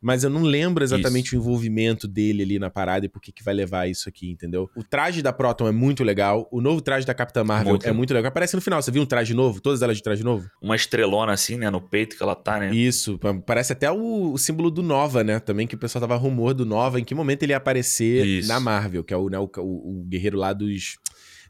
mas 0.06 0.22
eu 0.22 0.28
não 0.28 0.42
lembro 0.42 0.84
exatamente 0.84 1.34
o 1.34 1.38
envolvimento 1.38 2.06
dele 2.06 2.42
ali 2.42 2.58
na 2.58 2.68
parada 2.68 3.06
e 3.06 3.08
por 3.08 3.22
que 3.22 3.32
que 3.32 3.42
vai 3.42 3.54
levar 3.54 3.88
isso 3.88 4.06
aqui, 4.06 4.30
entendeu? 4.30 4.68
O 4.76 4.84
traje 4.84 5.22
da 5.22 5.32
Proton 5.32 5.66
é 5.66 5.72
muito 5.72 6.04
legal, 6.04 6.46
o 6.52 6.60
novo 6.60 6.82
traje 6.82 7.06
da 7.06 7.14
Capitã 7.14 7.42
Marvel 7.42 7.70
Muito 7.70 7.86
é 7.88 7.92
muito 7.92 8.12
legal. 8.12 8.28
Aparece 8.28 8.54
no 8.54 8.60
final, 8.60 8.82
você 8.82 8.90
viu 8.90 9.00
um 9.02 9.06
traje 9.06 9.32
novo? 9.32 9.62
Todas 9.62 9.80
elas 9.80 9.96
de 9.96 10.02
traje 10.02 10.22
novo? 10.22 10.46
Uma 10.60 10.76
estrelona 10.76 11.32
assim, 11.32 11.56
né, 11.56 11.70
no 11.70 11.80
peito 11.80 12.18
que 12.18 12.22
ela 12.22 12.34
tá, 12.34 12.60
né? 12.60 12.74
Isso, 12.74 13.18
pa- 13.18 13.32
parece 13.32 13.72
até 13.72 13.90
o, 13.90 14.32
o 14.32 14.36
símbolo 14.36 14.70
do 14.70 14.82
Nova, 14.82 15.24
né? 15.24 15.40
Também 15.40 15.66
que 15.66 15.74
o 15.74 15.78
pessoal 15.78 16.00
tava 16.02 16.16
rumor 16.16 16.52
do 16.52 16.66
Nova, 16.66 17.00
em 17.00 17.04
que 17.04 17.14
momento 17.14 17.42
ele 17.42 17.52
ia 17.52 17.56
aparecer 17.56 18.26
Isso. 18.26 18.46
na 18.48 18.60
Marvel, 18.60 19.02
que 19.02 19.14
é 19.14 19.16
o, 19.16 19.30
né, 19.30 19.38
o- 19.38 19.48
o 19.58 20.04
guerreiro 20.06 20.36
lá 20.36 20.52
dos. 20.52 20.98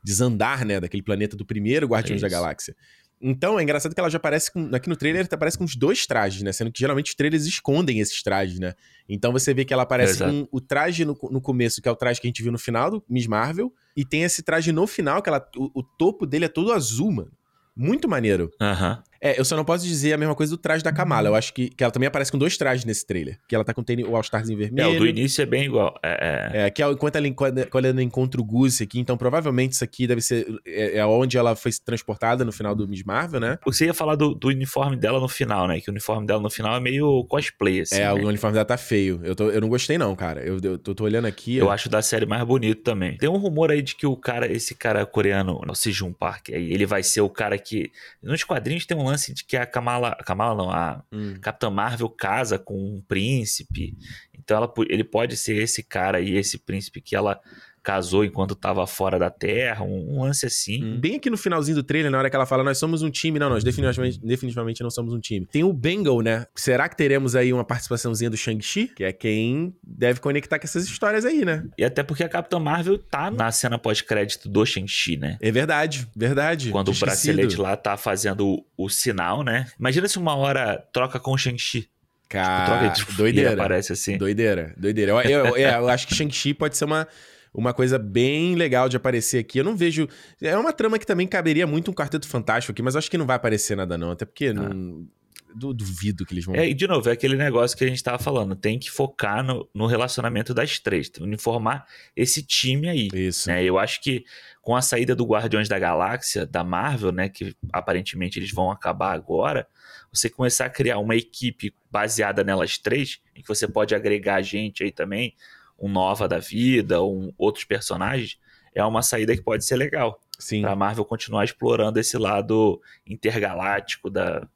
De 0.04 0.12
Zandar, 0.12 0.64
né? 0.66 0.78
Daquele 0.78 1.02
planeta 1.02 1.34
do 1.34 1.46
primeiro 1.46 1.87
Guardiões 1.87 2.20
da 2.20 2.28
Isso. 2.28 2.37
Galáxia. 2.37 2.76
Então, 3.20 3.58
é 3.58 3.62
engraçado 3.62 3.94
que 3.94 4.00
ela 4.00 4.11
já 4.11 4.18
aparece 4.18 4.52
com. 4.52 4.68
Aqui 4.75 4.88
no 4.88 4.96
trailer, 4.96 5.20
ela 5.20 5.28
aparece 5.32 5.56
com 5.56 5.64
os 5.64 5.75
dois 5.75 6.06
trajes, 6.06 6.42
né? 6.42 6.52
Sendo 6.52 6.70
que 6.70 6.78
geralmente 6.78 7.08
os 7.08 7.14
trailers 7.14 7.46
escondem 7.46 8.00
esses 8.00 8.23
trajes, 8.23 8.58
né? 8.58 8.75
Então 9.08 9.32
você 9.32 9.54
vê 9.54 9.64
que 9.64 9.73
ela 9.73 9.84
aparece 9.84 10.18
com 10.18 10.46
o 10.52 10.61
traje 10.61 11.06
no, 11.06 11.16
no 11.30 11.40
começo, 11.40 11.80
que 11.80 11.88
é 11.88 11.90
o 11.90 11.96
traje 11.96 12.20
que 12.20 12.26
a 12.26 12.28
gente 12.28 12.42
viu 12.42 12.52
no 12.52 12.58
final 12.58 12.90
do 12.90 13.04
Miss 13.08 13.26
Marvel, 13.26 13.73
e 13.96 14.04
tem 14.04 14.25
esse 14.25 14.42
traje 14.42 14.73
no 14.73 14.87
final, 14.87 15.23
que 15.23 15.30
ela, 15.30 15.42
o, 15.56 15.80
o 15.80 15.82
topo 15.82 16.26
dele 16.26 16.44
é 16.44 16.49
todo 16.49 16.73
azul, 16.73 17.11
mano. 17.11 17.32
Muito 17.75 18.08
maneiro. 18.08 18.50
Aham. 18.61 19.02
É, 19.24 19.40
eu 19.40 19.44
só 19.44 19.56
não 19.56 19.64
posso 19.64 19.86
dizer 19.86 20.12
a 20.12 20.18
mesma 20.18 20.34
coisa 20.34 20.52
do 20.52 20.58
traje 20.58 20.84
da 20.84 20.92
Kamala. 20.92 21.28
Eu 21.28 21.34
acho 21.34 21.54
que, 21.54 21.70
que 21.70 21.82
ela 21.82 21.90
também 21.90 22.06
aparece 22.06 22.30
com 22.30 22.36
dois 22.38 22.56
trajes 22.58 22.84
nesse 22.84 23.06
trailer. 23.06 23.38
Que 23.48 23.54
ela 23.54 23.64
tá 23.64 23.72
com 23.72 23.80
o 23.80 23.84
tênis- 23.84 24.06
o 24.06 24.14
All-Stars 24.14 24.50
em 24.50 24.54
É, 24.54 24.56
vermelho. 24.56 24.96
o 24.96 24.98
do 24.98 25.06
início 25.06 25.40
é 25.40 25.46
bem 25.46 25.64
igual. 25.64 25.98
É, 26.02 26.50
é. 26.54 26.66
É, 26.66 26.70
que 26.70 26.82
é 26.82 26.90
enquanto 26.90 27.16
ela, 27.16 27.30
quando 27.70 27.84
ela 27.87 28.02
encontra 28.02 28.40
o 28.40 28.44
Goose 28.44 28.82
aqui, 28.82 29.00
então 29.00 29.16
provavelmente 29.16 29.72
isso 29.72 29.82
aqui 29.82 30.06
deve 30.06 30.20
ser 30.20 30.46
é, 30.66 30.98
é 30.98 31.06
onde 31.06 31.38
ela 31.38 31.56
foi 31.56 31.72
transportada 31.84 32.44
no 32.44 32.52
final 32.52 32.74
do 32.74 32.87
Miss 32.87 33.02
Marvel, 33.02 33.40
né? 33.40 33.58
Você 33.64 33.87
ia 33.87 33.94
falar 33.94 34.14
do, 34.16 34.34
do 34.34 34.48
uniforme 34.48 34.96
dela 34.96 35.18
no 35.18 35.28
final, 35.28 35.66
né? 35.66 35.80
Que 35.80 35.88
o 35.88 35.92
uniforme 35.92 36.26
dela 36.26 36.42
no 36.42 36.50
final 36.50 36.76
é 36.76 36.80
meio 36.80 37.24
cosplay, 37.24 37.80
assim. 37.80 37.96
é, 37.96 38.00
né? 38.04 38.12
o 38.12 38.28
uniforme 38.28 38.52
dela 38.54 38.64
tá 38.66 38.76
feio. 38.76 39.20
Eu, 39.24 39.34
tô- 39.34 39.50
eu 39.50 39.60
não 39.60 39.68
gostei, 39.68 39.96
não, 39.96 40.14
cara. 40.14 40.42
Eu, 40.44 40.58
eu 40.62 40.78
tô, 40.78 40.94
tô 40.94 41.04
olhando 41.04 41.26
aqui. 41.26 41.56
Eu 41.56 41.70
acho 41.70 41.88
da 41.88 42.02
série 42.02 42.26
mais 42.26 42.44
bonito 42.44 42.82
também. 42.82 43.16
Tem 43.16 43.28
um 43.28 43.37
rumor 43.38 43.70
aí 43.70 43.80
de 43.80 43.94
que 43.96 44.06
o 44.06 44.16
cara, 44.16 44.50
esse 44.52 44.74
cara 44.74 45.06
coreano, 45.06 45.60
o 45.66 45.74
Sejun 45.74 46.12
Park, 46.12 46.50
aí, 46.50 46.72
ele 46.72 46.84
vai 46.84 47.02
ser 47.02 47.22
o 47.22 47.30
cara 47.30 47.56
que. 47.56 47.90
Nos 48.22 48.44
quadrinhos 48.44 48.84
tem 48.84 48.96
um 48.96 49.04
lance 49.04 49.13
de 49.16 49.44
que 49.44 49.57
a 49.57 49.66
Kamala. 49.66 50.09
A 50.09 50.24
Kamala 50.24 50.55
não, 50.55 50.70
a 50.70 51.03
Hum. 51.12 51.38
Capitã 51.40 51.70
Marvel 51.70 52.09
casa 52.11 52.59
com 52.59 52.77
um 52.77 53.00
príncipe. 53.00 53.96
Então 54.33 54.57
ela, 54.57 54.72
ele 54.88 55.05
pode 55.05 55.37
ser 55.37 55.62
esse 55.62 55.83
cara 55.83 56.18
aí, 56.18 56.37
esse 56.37 56.59
príncipe 56.59 57.00
que 57.00 57.16
ela 57.16 57.40
casou 57.85 58.25
enquanto 58.25 58.55
tava 58.55 58.87
fora 58.87 59.18
da 59.18 59.31
Terra, 59.31 59.85
um, 59.85 60.16
um 60.16 60.23
lance 60.23 60.47
assim. 60.47 60.97
Bem 60.99 61.16
aqui 61.16 61.29
no 61.29 61.37
finalzinho 61.37 61.77
do 61.77 61.83
trailer, 61.83 62.11
na 62.11 62.18
hora 62.18 62.31
que 62.31 62.35
ela 62.35 62.47
fala, 62.47 62.64
nós 62.64 62.79
somos 62.79 63.03
um 63.03 63.11
time. 63.11 63.38
Não, 63.38 63.51
nós 63.51 63.62
definitivamente, 63.62 64.18
definitivamente 64.20 64.83
não 64.83 64.90
somos 64.90 65.12
um 65.12 65.20
time. 65.20 65.47
Tem 65.47 65.62
o 65.62 65.73
Bengal, 65.73 66.23
né? 66.23 66.47
Será 66.55 66.88
que 66.88 66.97
teremos 66.97 67.37
aí 67.37 67.53
uma 67.53 67.62
participaçãozinha 67.64 68.31
do 68.31 68.37
Shang-Chi? 68.37 68.88
Que 68.88 69.05
é 69.05 69.12
quem 69.12 69.75
deve 69.87 70.18
conectar 70.20 70.59
com 70.59 70.64
essas 70.64 70.85
histórias 70.87 71.25
aí, 71.27 71.44
né? 71.44 71.62
E 71.77 71.85
até 71.85 72.03
porque 72.03 72.25
a 72.25 72.29
Capitã 72.29 72.59
Marvel 72.59 72.97
tá 72.99 73.31
na 73.31 73.53
cena 73.53 73.79
pós-crédito 73.79 74.49
do 74.49 74.64
Shang-Chi, 74.64 75.18
né? 75.18 75.37
É 75.40 75.53
verdade, 75.53 76.09
verdade. 76.16 76.70
Quando 76.70 76.90
o 76.90 76.94
bracelete 76.99 77.57
lá 77.57 77.77
tá 77.77 77.97
fazendo 77.99 78.47
o, 78.49 78.85
o 78.87 78.88
sinal, 78.88 79.42
né? 79.44 79.66
Imagina 79.79 80.09
se 80.09 80.18
uma 80.18 80.35
hora 80.35 80.83
troca 80.92 81.20
com 81.20 81.33
o 81.33 81.38
Shang-Chi. 81.38 81.88
Cara, 82.29 82.79
troca 82.81 82.94
tipo, 82.94 83.11
e 83.11 83.14
ele 83.14 83.16
doideira. 83.33 83.53
aparece 83.53 83.92
assim. 83.92 84.16
Doideira, 84.16 84.75
doideira. 84.77 85.12
Eu, 85.12 85.47
eu- 85.47 85.57
é, 85.57 85.77
eu 85.77 85.88
acho 85.88 86.09
que 86.09 86.14
Shang-Chi 86.14 86.55
pode 86.55 86.77
ser 86.77 86.87
uma, 86.87 87.07
uma 87.54 87.72
coisa 87.72 87.98
bem 87.98 88.54
legal 88.56 88.88
de 88.88 88.96
aparecer 88.96 89.38
aqui. 89.38 89.58
Eu 89.58 89.64
não 89.64 89.76
vejo. 89.76 90.08
É 90.42 90.56
uma 90.58 90.72
trama 90.72 90.98
que 90.98 91.06
também 91.06 91.26
caberia 91.26 91.66
muito 91.66 91.90
um 91.90 91.94
quarteto 91.94 92.26
fantástico 92.26 92.72
aqui, 92.72 92.82
mas 92.82 92.96
acho 92.96 93.10
que 93.10 93.16
não 93.16 93.26
vai 93.26 93.36
aparecer 93.36 93.76
nada, 93.76 93.96
não. 93.96 94.10
Até 94.10 94.24
porque 94.24 94.52
não- 94.52 95.06
du- 95.54 95.72
duvido 95.72 96.26
que 96.26 96.34
eles 96.34 96.44
vão. 96.44 96.54
Ah. 96.56 96.58
É, 96.58 96.68
e 96.68 96.74
de 96.74 96.86
novo, 96.88 97.08
é 97.08 97.12
aquele 97.12 97.36
negócio 97.36 97.76
que 97.78 97.84
a 97.84 97.88
gente 97.88 98.02
tava 98.02 98.18
falando. 98.18 98.56
Tem 98.56 98.76
que 98.78 98.90
focar 98.90 99.44
no, 99.44 99.68
no 99.72 99.86
relacionamento 99.86 100.52
das 100.52 100.80
três. 100.80 101.08
Tem 101.08 101.22
que 101.22 101.28
uniformar 101.28 101.86
esse 102.16 102.42
time 102.42 102.88
aí. 102.88 103.08
Isso. 103.14 103.48
né? 103.48 103.62
Eu 103.62 103.78
acho 103.78 104.02
que 104.02 104.24
com 104.60 104.74
a 104.74 104.82
saída 104.82 105.14
do 105.14 105.24
Guardiões 105.24 105.68
da 105.68 105.78
Galáxia, 105.78 106.44
da 106.44 106.64
Marvel, 106.64 107.12
né? 107.12 107.28
Que 107.28 107.54
aparentemente 107.72 108.38
eles 108.38 108.50
vão 108.50 108.70
acabar 108.70 109.12
agora. 109.12 109.66
Você 110.12 110.28
começar 110.30 110.64
a 110.66 110.70
criar 110.70 110.98
uma 110.98 111.14
equipe 111.14 111.72
baseada 111.90 112.42
nelas 112.42 112.78
três, 112.78 113.20
em 113.36 113.42
que 113.42 113.48
você 113.48 113.68
pode 113.68 113.94
agregar 113.94 114.40
gente 114.42 114.82
aí 114.82 114.90
também, 114.90 115.34
um 115.78 115.88
Nova 115.88 116.28
da 116.28 116.38
vida, 116.38 117.02
um, 117.02 117.32
outros 117.37 117.64
personagens, 117.64 118.38
é 118.74 118.84
uma 118.84 119.02
saída 119.02 119.37
que 119.37 119.42
pode 119.42 119.64
ser 119.64 119.76
legal. 119.76 120.20
Sim. 120.38 120.62
Pra 120.62 120.74
Marvel 120.74 121.04
continuar 121.04 121.44
explorando 121.44 121.98
esse 122.00 122.18
lado 122.18 122.80
intergaláctico 123.06 124.10
da, 124.10 124.48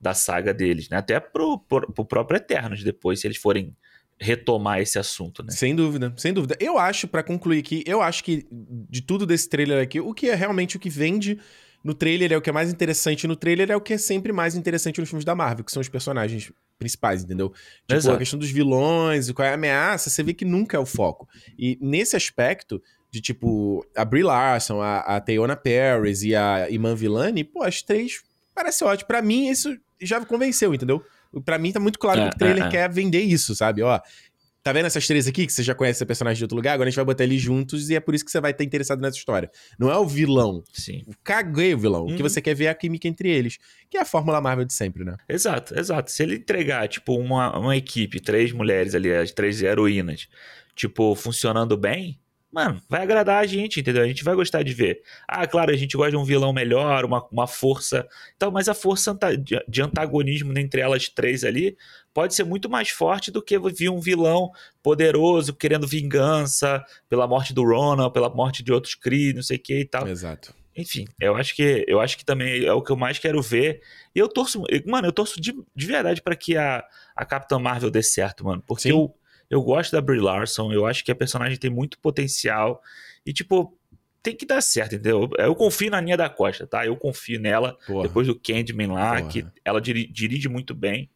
da 0.00 0.12
saga 0.12 0.52
deles, 0.52 0.88
né? 0.88 0.98
Até 0.98 1.18
pro, 1.18 1.58
pro, 1.58 1.90
pro 1.92 2.04
próprio 2.04 2.36
Eternos 2.36 2.84
depois, 2.84 3.20
se 3.20 3.26
eles 3.26 3.38
forem 3.38 3.74
retomar 4.18 4.80
esse 4.80 4.98
assunto, 4.98 5.42
né? 5.42 5.50
Sem 5.50 5.74
dúvida, 5.74 6.12
sem 6.16 6.32
dúvida. 6.32 6.56
Eu 6.60 6.78
acho, 6.78 7.08
pra 7.08 7.22
concluir 7.22 7.58
aqui, 7.58 7.82
eu 7.86 8.00
acho 8.00 8.22
que 8.22 8.46
de 8.50 9.00
tudo 9.02 9.26
desse 9.26 9.48
trailer 9.48 9.82
aqui, 9.82 10.00
o 10.00 10.14
que 10.14 10.28
é 10.28 10.34
realmente 10.34 10.76
o 10.76 10.80
que 10.80 10.90
vende 10.90 11.38
no 11.84 11.92
trailer 11.94 12.32
é 12.32 12.36
o 12.36 12.40
que 12.40 12.48
é 12.48 12.52
mais 12.52 12.72
interessante 12.72 13.26
no 13.28 13.36
trailer, 13.36 13.70
é 13.70 13.76
o 13.76 13.80
que 13.80 13.92
é 13.92 13.98
sempre 13.98 14.32
mais 14.32 14.54
interessante 14.54 14.98
nos 15.00 15.08
filmes 15.10 15.24
da 15.24 15.34
Marvel, 15.34 15.62
que 15.64 15.70
são 15.70 15.82
os 15.82 15.88
personagens 15.88 16.50
principais, 16.78 17.22
entendeu? 17.22 17.50
Tipo, 17.82 17.94
Exato. 17.94 18.16
a 18.16 18.18
questão 18.18 18.38
dos 18.38 18.50
vilões, 18.50 19.30
qual 19.30 19.46
é 19.46 19.50
a 19.50 19.54
ameaça, 19.54 20.08
você 20.08 20.22
vê 20.22 20.32
que 20.32 20.44
nunca 20.46 20.76
é 20.78 20.80
o 20.80 20.86
foco. 20.86 21.28
E 21.58 21.78
nesse 21.80 22.16
aspecto, 22.16 22.82
de 23.10 23.20
tipo, 23.20 23.86
a 23.94 24.04
Brie 24.04 24.22
Larson, 24.22 24.80
a, 24.80 25.00
a 25.00 25.20
Teyona 25.20 25.54
Paris 25.54 26.22
e 26.22 26.34
a 26.34 26.68
Iman 26.70 26.96
Villani, 26.96 27.44
pô, 27.44 27.62
as 27.62 27.82
três 27.82 28.22
parece 28.54 28.82
ótimo. 28.82 29.06
Pra 29.06 29.20
mim, 29.22 29.48
isso 29.48 29.76
já 30.00 30.24
convenceu, 30.24 30.74
entendeu? 30.74 31.04
Pra 31.44 31.58
mim 31.58 31.70
tá 31.72 31.80
muito 31.80 31.98
claro 31.98 32.20
É, 32.20 32.28
que 32.30 32.36
o 32.36 32.38
trailer 32.38 32.64
é, 32.64 32.66
é. 32.66 32.70
quer 32.70 32.90
vender 32.90 33.20
isso, 33.20 33.54
sabe? 33.54 33.82
Ó, 33.82 34.00
Tá 34.64 34.72
vendo 34.72 34.86
essas 34.86 35.06
três 35.06 35.28
aqui, 35.28 35.46
que 35.46 35.52
você 35.52 35.62
já 35.62 35.74
conhece 35.74 35.98
esse 35.98 36.06
personagem 36.06 36.38
de 36.38 36.44
outro 36.44 36.56
lugar? 36.56 36.72
Agora 36.72 36.88
a 36.88 36.90
gente 36.90 36.96
vai 36.96 37.04
botar 37.04 37.22
eles 37.22 37.38
juntos 37.42 37.90
e 37.90 37.94
é 37.96 38.00
por 38.00 38.14
isso 38.14 38.24
que 38.24 38.30
você 38.30 38.40
vai 38.40 38.50
estar 38.50 38.64
interessado 38.64 38.98
nessa 38.98 39.18
história. 39.18 39.50
Não 39.78 39.90
é 39.90 39.98
o 39.98 40.06
vilão. 40.06 40.64
Sim. 40.72 41.04
Caguei 41.22 41.74
o 41.74 41.78
vilão. 41.78 42.04
O 42.04 42.06
que 42.06 42.14
Uhum. 42.14 42.28
você 42.30 42.40
quer 42.40 42.54
ver 42.54 42.64
é 42.64 42.68
a 42.70 42.74
química 42.74 43.06
entre 43.06 43.28
eles. 43.28 43.58
Que 43.90 43.98
é 43.98 44.00
a 44.00 44.06
fórmula 44.06 44.40
Marvel 44.40 44.64
de 44.64 44.72
sempre, 44.72 45.04
né? 45.04 45.16
Exato, 45.28 45.78
exato. 45.78 46.10
Se 46.10 46.22
ele 46.22 46.36
entregar, 46.36 46.88
tipo, 46.88 47.14
uma, 47.14 47.54
uma 47.58 47.76
equipe, 47.76 48.18
três 48.20 48.52
mulheres 48.52 48.94
ali, 48.94 49.12
as 49.14 49.32
três 49.32 49.62
heroínas, 49.62 50.28
tipo, 50.74 51.14
funcionando 51.14 51.76
bem, 51.76 52.18
mano, 52.50 52.80
vai 52.88 53.02
agradar 53.02 53.42
a 53.42 53.46
gente, 53.46 53.80
entendeu? 53.80 54.02
A 54.02 54.06
gente 54.08 54.24
vai 54.24 54.34
gostar 54.34 54.62
de 54.62 54.72
ver. 54.72 55.02
Ah, 55.28 55.46
claro, 55.46 55.72
a 55.72 55.76
gente 55.76 55.94
gosta 55.94 56.12
de 56.12 56.16
um 56.16 56.24
vilão 56.24 56.54
melhor, 56.54 57.04
uma, 57.04 57.22
uma 57.30 57.46
força. 57.46 58.08
Então, 58.34 58.50
mas 58.50 58.66
a 58.66 58.72
força 58.74 59.14
de 59.68 59.82
antagonismo 59.82 60.56
entre 60.58 60.80
elas 60.80 61.06
três 61.10 61.44
ali 61.44 61.76
pode 62.14 62.34
ser 62.34 62.44
muito 62.44 62.70
mais 62.70 62.88
forte 62.88 63.30
do 63.30 63.42
que 63.42 63.58
vir 63.58 63.90
um 63.90 64.00
vilão 64.00 64.50
poderoso 64.82 65.52
querendo 65.52 65.86
vingança 65.86 66.82
pela 67.08 67.26
morte 67.26 67.52
do 67.52 67.64
Ronan, 67.64 68.08
pela 68.10 68.30
morte 68.30 68.62
de 68.62 68.72
outros 68.72 68.94
Kree, 68.94 69.34
não 69.34 69.42
sei 69.42 69.56
o 69.56 69.60
que 69.60 69.80
e 69.80 69.84
tal. 69.84 70.06
Exato. 70.08 70.54
Enfim, 70.76 71.06
eu 71.20 71.36
acho 71.36 71.54
que 71.54 71.84
eu 71.86 72.00
acho 72.00 72.16
que 72.18 72.24
também 72.24 72.64
é 72.64 72.72
o 72.72 72.82
que 72.82 72.90
eu 72.90 72.96
mais 72.96 73.18
quero 73.18 73.40
ver. 73.42 73.80
E 74.14 74.18
eu 74.18 74.28
torço, 74.28 74.62
mano, 74.86 75.06
eu 75.08 75.12
torço 75.12 75.40
de, 75.40 75.54
de 75.74 75.86
verdade 75.86 76.20
pra 76.22 76.34
que 76.34 76.56
a, 76.56 76.84
a 77.14 77.24
Capitã 77.24 77.58
Marvel 77.58 77.90
dê 77.90 78.02
certo, 78.02 78.44
mano. 78.44 78.62
Porque 78.66 78.82
Sim. 78.84 78.90
eu, 78.90 79.14
eu 79.48 79.62
gosto 79.62 79.92
da 79.92 80.00
Brie 80.00 80.20
Larson, 80.20 80.72
eu 80.72 80.84
acho 80.84 81.04
que 81.04 81.12
a 81.12 81.14
personagem 81.14 81.56
tem 81.58 81.70
muito 81.70 81.96
potencial. 82.00 82.82
E, 83.24 83.32
tipo, 83.32 83.78
tem 84.20 84.34
que 84.34 84.44
dar 84.44 84.60
certo, 84.60 84.94
entendeu? 84.96 85.30
Eu 85.38 85.54
confio 85.54 85.90
na 85.92 86.00
Nia 86.00 86.16
da 86.16 86.28
Costa, 86.28 86.66
tá? 86.66 86.84
Eu 86.84 86.96
confio 86.96 87.38
nela. 87.40 87.78
Porra. 87.86 88.08
Depois 88.08 88.26
do 88.26 88.34
Candyman 88.38 88.88
lá, 88.88 89.16
Porra. 89.18 89.28
que 89.28 89.46
ela 89.64 89.80
diri- 89.80 90.08
dirige 90.10 90.48
muito 90.48 90.74
bem. 90.74 91.08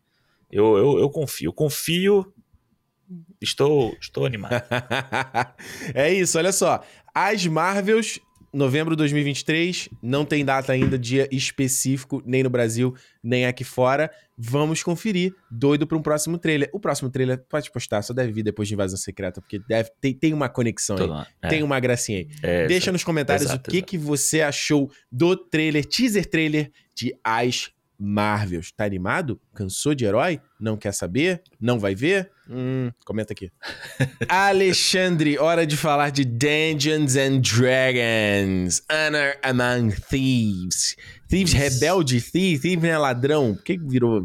Eu, 0.50 0.76
eu, 0.76 0.98
eu 0.98 1.10
confio. 1.10 1.52
Confio. 1.52 2.32
Estou, 3.40 3.96
estou 4.00 4.26
animado. 4.26 4.52
é 5.94 6.12
isso, 6.12 6.36
olha 6.36 6.52
só. 6.52 6.82
As 7.14 7.46
Marvels, 7.46 8.18
novembro 8.52 8.94
de 8.94 8.98
2023, 8.98 9.88
não 10.02 10.24
tem 10.24 10.44
data 10.44 10.72
ainda, 10.72 10.98
dia 10.98 11.28
específico, 11.30 12.22
nem 12.26 12.42
no 12.42 12.50
Brasil, 12.50 12.94
nem 13.22 13.46
aqui 13.46 13.64
fora. 13.64 14.10
Vamos 14.36 14.82
conferir. 14.82 15.32
Doido 15.50 15.86
para 15.86 15.96
um 15.96 16.02
próximo 16.02 16.36
trailer. 16.36 16.68
O 16.72 16.80
próximo 16.80 17.08
trailer, 17.10 17.42
pode 17.48 17.70
postar, 17.70 18.02
só 18.02 18.12
deve 18.12 18.32
vir 18.32 18.42
depois 18.42 18.68
de 18.68 18.74
Invasão 18.74 18.98
Secreta, 18.98 19.40
porque 19.40 19.58
deve, 19.68 19.90
tem, 20.00 20.12
tem 20.12 20.34
uma 20.34 20.48
conexão 20.48 20.96
aí. 20.96 21.26
É, 21.42 21.48
Tem 21.48 21.62
uma 21.62 21.78
gracinha 21.80 22.18
aí. 22.18 22.28
é, 22.42 22.66
Deixa 22.66 22.92
nos 22.92 23.04
comentários 23.04 23.46
exato, 23.46 23.68
o 23.68 23.70
que, 23.70 23.78
exato. 23.78 23.90
que 23.90 23.98
você 23.98 24.42
achou 24.42 24.90
do 25.10 25.36
trailer, 25.36 25.84
teaser 25.84 26.26
trailer 26.28 26.70
de 26.94 27.14
As 27.24 27.70
Marvels. 27.98 28.70
Tá 28.72 28.84
animado? 28.84 29.40
Cansou 29.54 29.94
de 29.94 30.04
herói? 30.04 30.40
Não 30.60 30.76
quer 30.76 30.92
saber? 30.92 31.42
Não 31.60 31.78
vai 31.78 31.94
ver? 31.94 32.30
Hum, 32.48 32.90
comenta 33.04 33.32
aqui. 33.32 33.50
Alexandre, 34.28 35.38
hora 35.38 35.66
de 35.66 35.76
falar 35.76 36.10
de 36.10 36.24
Dungeons 36.24 37.16
and 37.16 37.40
Dragons. 37.40 38.82
Honor 38.90 39.36
Among 39.42 39.94
Thieves. 40.08 40.96
Thieves 41.28 41.52
Isso. 41.52 41.56
rebelde? 41.62 42.20
Thief, 42.20 42.60
thief 42.62 42.82
não 42.82 42.88
é 42.88 42.98
ladrão? 42.98 43.54
Por 43.54 43.64
que 43.64 43.76
virou 43.78 44.22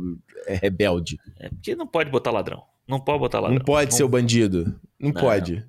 é, 0.48 0.56
rebelde? 0.56 1.20
É 1.40 1.50
porque 1.50 1.76
não 1.76 1.88
pode 1.88 2.10
botar 2.10 2.32
ladrão. 2.32 2.64
Não 2.88 3.00
pode 3.00 3.20
botar 3.20 3.40
ladrão. 3.40 3.58
Não 3.58 3.66
pode 3.66 3.96
ser 3.96 4.04
o 4.04 4.10
bandido. 4.10 4.66
Não, 5.00 5.12
Não. 5.12 5.22
pode. 5.22 5.66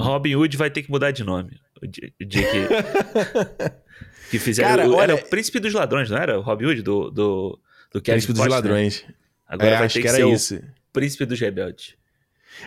Robin 0.00 0.34
Hood 0.36 0.56
vai 0.56 0.70
ter 0.70 0.82
que 0.82 0.90
mudar 0.90 1.10
de 1.10 1.24
nome. 1.24 1.58
O 1.82 1.86
dia, 1.86 2.12
o 2.20 2.24
dia 2.24 2.42
que, 2.50 2.58
que 4.30 4.38
fizeram. 4.38 4.68
Cara, 4.70 4.88
o- 4.88 4.94
olha- 4.94 5.12
Era 5.12 5.14
o 5.14 5.28
Príncipe 5.28 5.58
dos 5.60 5.72
Ladrões, 5.72 6.10
não 6.10 6.18
era? 6.18 6.38
O 6.38 6.42
Robin 6.42 6.66
Hood 6.66 6.82
do, 6.82 7.10
do, 7.10 7.58
do 7.92 8.00
Kevin 8.02 8.16
Príncipe 8.18 8.32
dos 8.32 8.46
ladrões. 8.46 9.04
Agora 9.48 9.68
É, 9.70 9.76
vai 9.76 9.86
acho 9.86 9.94
ter 9.94 10.02
que 10.02 10.08
ser 10.08 10.26
isso. 10.26 10.56
o 10.56 10.60
Príncipe 10.92 11.24
dos 11.24 11.38
Rebeldes. 11.40 11.94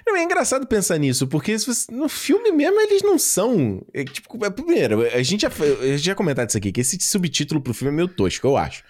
Não, 0.06 0.16
é 0.16 0.22
engraçado 0.24 0.68
pensar 0.68 0.98
nisso, 1.00 1.28
porque 1.28 1.58
você- 1.58 1.92
no 1.92 2.08
filme 2.08 2.52
mesmo 2.52 2.80
eles 2.80 3.02
não 3.02 3.18
são. 3.18 3.82
é, 3.94 4.04
tipo, 4.04 4.46
é, 4.46 4.50
primeiro, 4.52 5.02
a 5.02 5.22
gente 5.24 5.42
já, 5.42 5.48
a 5.48 5.86
gente 5.88 6.04
já 6.06 6.14
comentado 6.16 6.48
isso 6.50 6.58
aqui, 6.58 6.72
que 6.72 6.82
esse 6.82 6.98
subtítulo 7.02 7.60
pro 7.60 7.74
filme 7.74 7.92
é 7.94 7.96
meio 7.96 8.08
tosco, 8.08 8.46
eu 8.48 8.56
acho. 8.56 8.84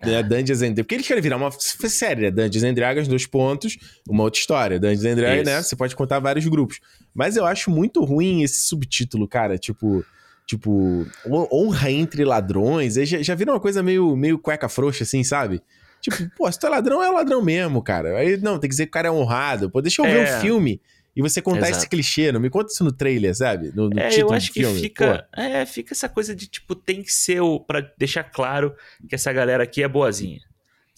É. 0.00 0.20
Dungeons 0.22 0.62
and 0.62 0.74
Porque 0.74 0.94
eles 0.96 1.06
querem 1.06 1.22
virar 1.22 1.36
uma 1.36 1.50
série, 1.52 2.22
né? 2.22 2.30
Dungeons 2.30 2.64
and 2.64 2.74
Dragons, 2.74 3.06
dois 3.06 3.24
pontos, 3.26 3.76
uma 4.08 4.24
outra 4.24 4.40
história. 4.40 4.80
Dungeons 4.80 5.04
and 5.04 5.14
Dragons, 5.14 5.42
Isso. 5.42 5.50
né? 5.56 5.62
Você 5.62 5.76
pode 5.76 5.94
contar 5.94 6.18
vários 6.18 6.46
grupos. 6.48 6.80
Mas 7.14 7.36
eu 7.36 7.46
acho 7.46 7.70
muito 7.70 8.02
ruim 8.02 8.42
esse 8.42 8.66
subtítulo, 8.66 9.28
cara. 9.28 9.56
Tipo. 9.58 10.04
Tipo, 10.46 11.04
hon- 11.26 11.48
honra 11.50 11.90
entre 11.90 12.24
ladrões. 12.24 12.96
Aí 12.96 13.04
já, 13.04 13.20
já 13.20 13.34
vira 13.34 13.50
uma 13.52 13.58
coisa 13.60 13.82
meio, 13.82 14.14
meio 14.16 14.38
cueca 14.38 14.68
frouxa, 14.68 15.02
assim, 15.02 15.24
sabe? 15.24 15.60
Tipo, 16.00 16.30
pô, 16.36 16.50
se 16.52 16.58
tu 16.58 16.66
é 16.66 16.70
ladrão, 16.70 17.02
é 17.02 17.10
ladrão 17.10 17.42
mesmo, 17.42 17.82
cara. 17.82 18.16
Aí, 18.18 18.36
não, 18.36 18.52
tem 18.58 18.68
que 18.68 18.74
dizer 18.74 18.86
que 18.86 18.90
o 18.90 18.92
cara 18.92 19.08
é 19.08 19.10
honrado. 19.10 19.68
Pô, 19.68 19.80
deixa 19.82 20.00
eu 20.02 20.06
ver 20.06 20.26
É. 20.28 20.36
o 20.36 20.40
filme 20.40 20.80
e 21.16 21.20
você 21.22 21.42
contar 21.42 21.62
Exato. 21.68 21.78
esse 21.78 21.88
clichê. 21.88 22.30
Não 22.30 22.38
me 22.38 22.48
conta 22.48 22.70
isso 22.72 22.84
no 22.84 22.92
trailer, 22.92 23.34
sabe? 23.34 23.72
No, 23.74 23.90
no 23.90 23.98
É, 23.98 24.08
título 24.10 24.30
eu 24.32 24.36
acho 24.36 24.46
do 24.48 24.52
que 24.52 24.60
filme. 24.60 24.80
fica. 24.80 25.26
É, 25.36 25.66
fica 25.66 25.94
essa 25.94 26.08
coisa 26.08 26.32
de, 26.32 26.46
tipo, 26.46 26.76
tem 26.76 27.02
que 27.02 27.12
ser 27.12 27.40
o. 27.40 27.58
Pra 27.58 27.80
deixar 27.98 28.22
claro 28.22 28.72
que 29.08 29.16
essa 29.16 29.32
galera 29.32 29.64
aqui 29.64 29.82
é 29.82 29.88
boazinha. 29.88 30.38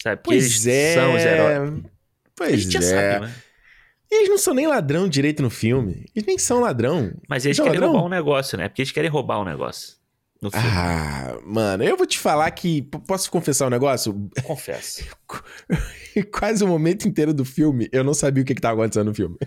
Sabe? 0.03 0.17
Pô, 0.17 0.29
pois 0.29 0.43
eles 0.43 0.67
é. 0.67 0.93
são 0.93 1.15
os 1.15 1.21
heróis. 1.23 1.73
A 1.73 1.81
Pois 2.35 2.61
gente 2.61 2.77
é. 2.77 2.81
já 2.81 2.87
sabe, 2.87 3.25
né? 3.25 3.33
E 4.11 4.15
eles 4.15 4.29
não 4.29 4.37
são 4.37 4.53
nem 4.53 4.67
ladrão 4.67 5.07
direito 5.07 5.43
no 5.43 5.49
filme. 5.49 6.05
Eles 6.15 6.25
nem 6.25 6.37
são 6.37 6.61
ladrão. 6.61 7.11
Mas 7.27 7.45
eles 7.45 7.57
Não, 7.57 7.65
querem 7.65 7.79
ladrão? 7.79 7.93
roubar 7.93 8.07
um 8.07 8.09
negócio, 8.09 8.57
né? 8.57 8.67
Porque 8.67 8.81
eles 8.81 8.91
querem 8.91 9.09
roubar 9.09 9.39
um 9.39 9.45
negócio. 9.45 9.99
Ah, 10.53 11.37
mano, 11.45 11.83
eu 11.83 11.97
vou 11.97 12.07
te 12.07 12.17
falar 12.17 12.49
que. 12.51 12.81
Posso 12.81 13.29
confessar 13.29 13.67
um 13.67 13.69
negócio? 13.69 14.29
Confesso. 14.43 15.03
Quase 16.31 16.63
o 16.63 16.67
momento 16.67 17.07
inteiro 17.07 17.33
do 17.33 17.43
filme, 17.43 17.89
eu 17.91 18.03
não 18.03 18.13
sabia 18.13 18.41
o 18.41 18.45
que, 18.45 18.55
que 18.55 18.61
tava 18.61 18.75
acontecendo 18.81 19.07
no 19.07 19.13
filme. 19.13 19.37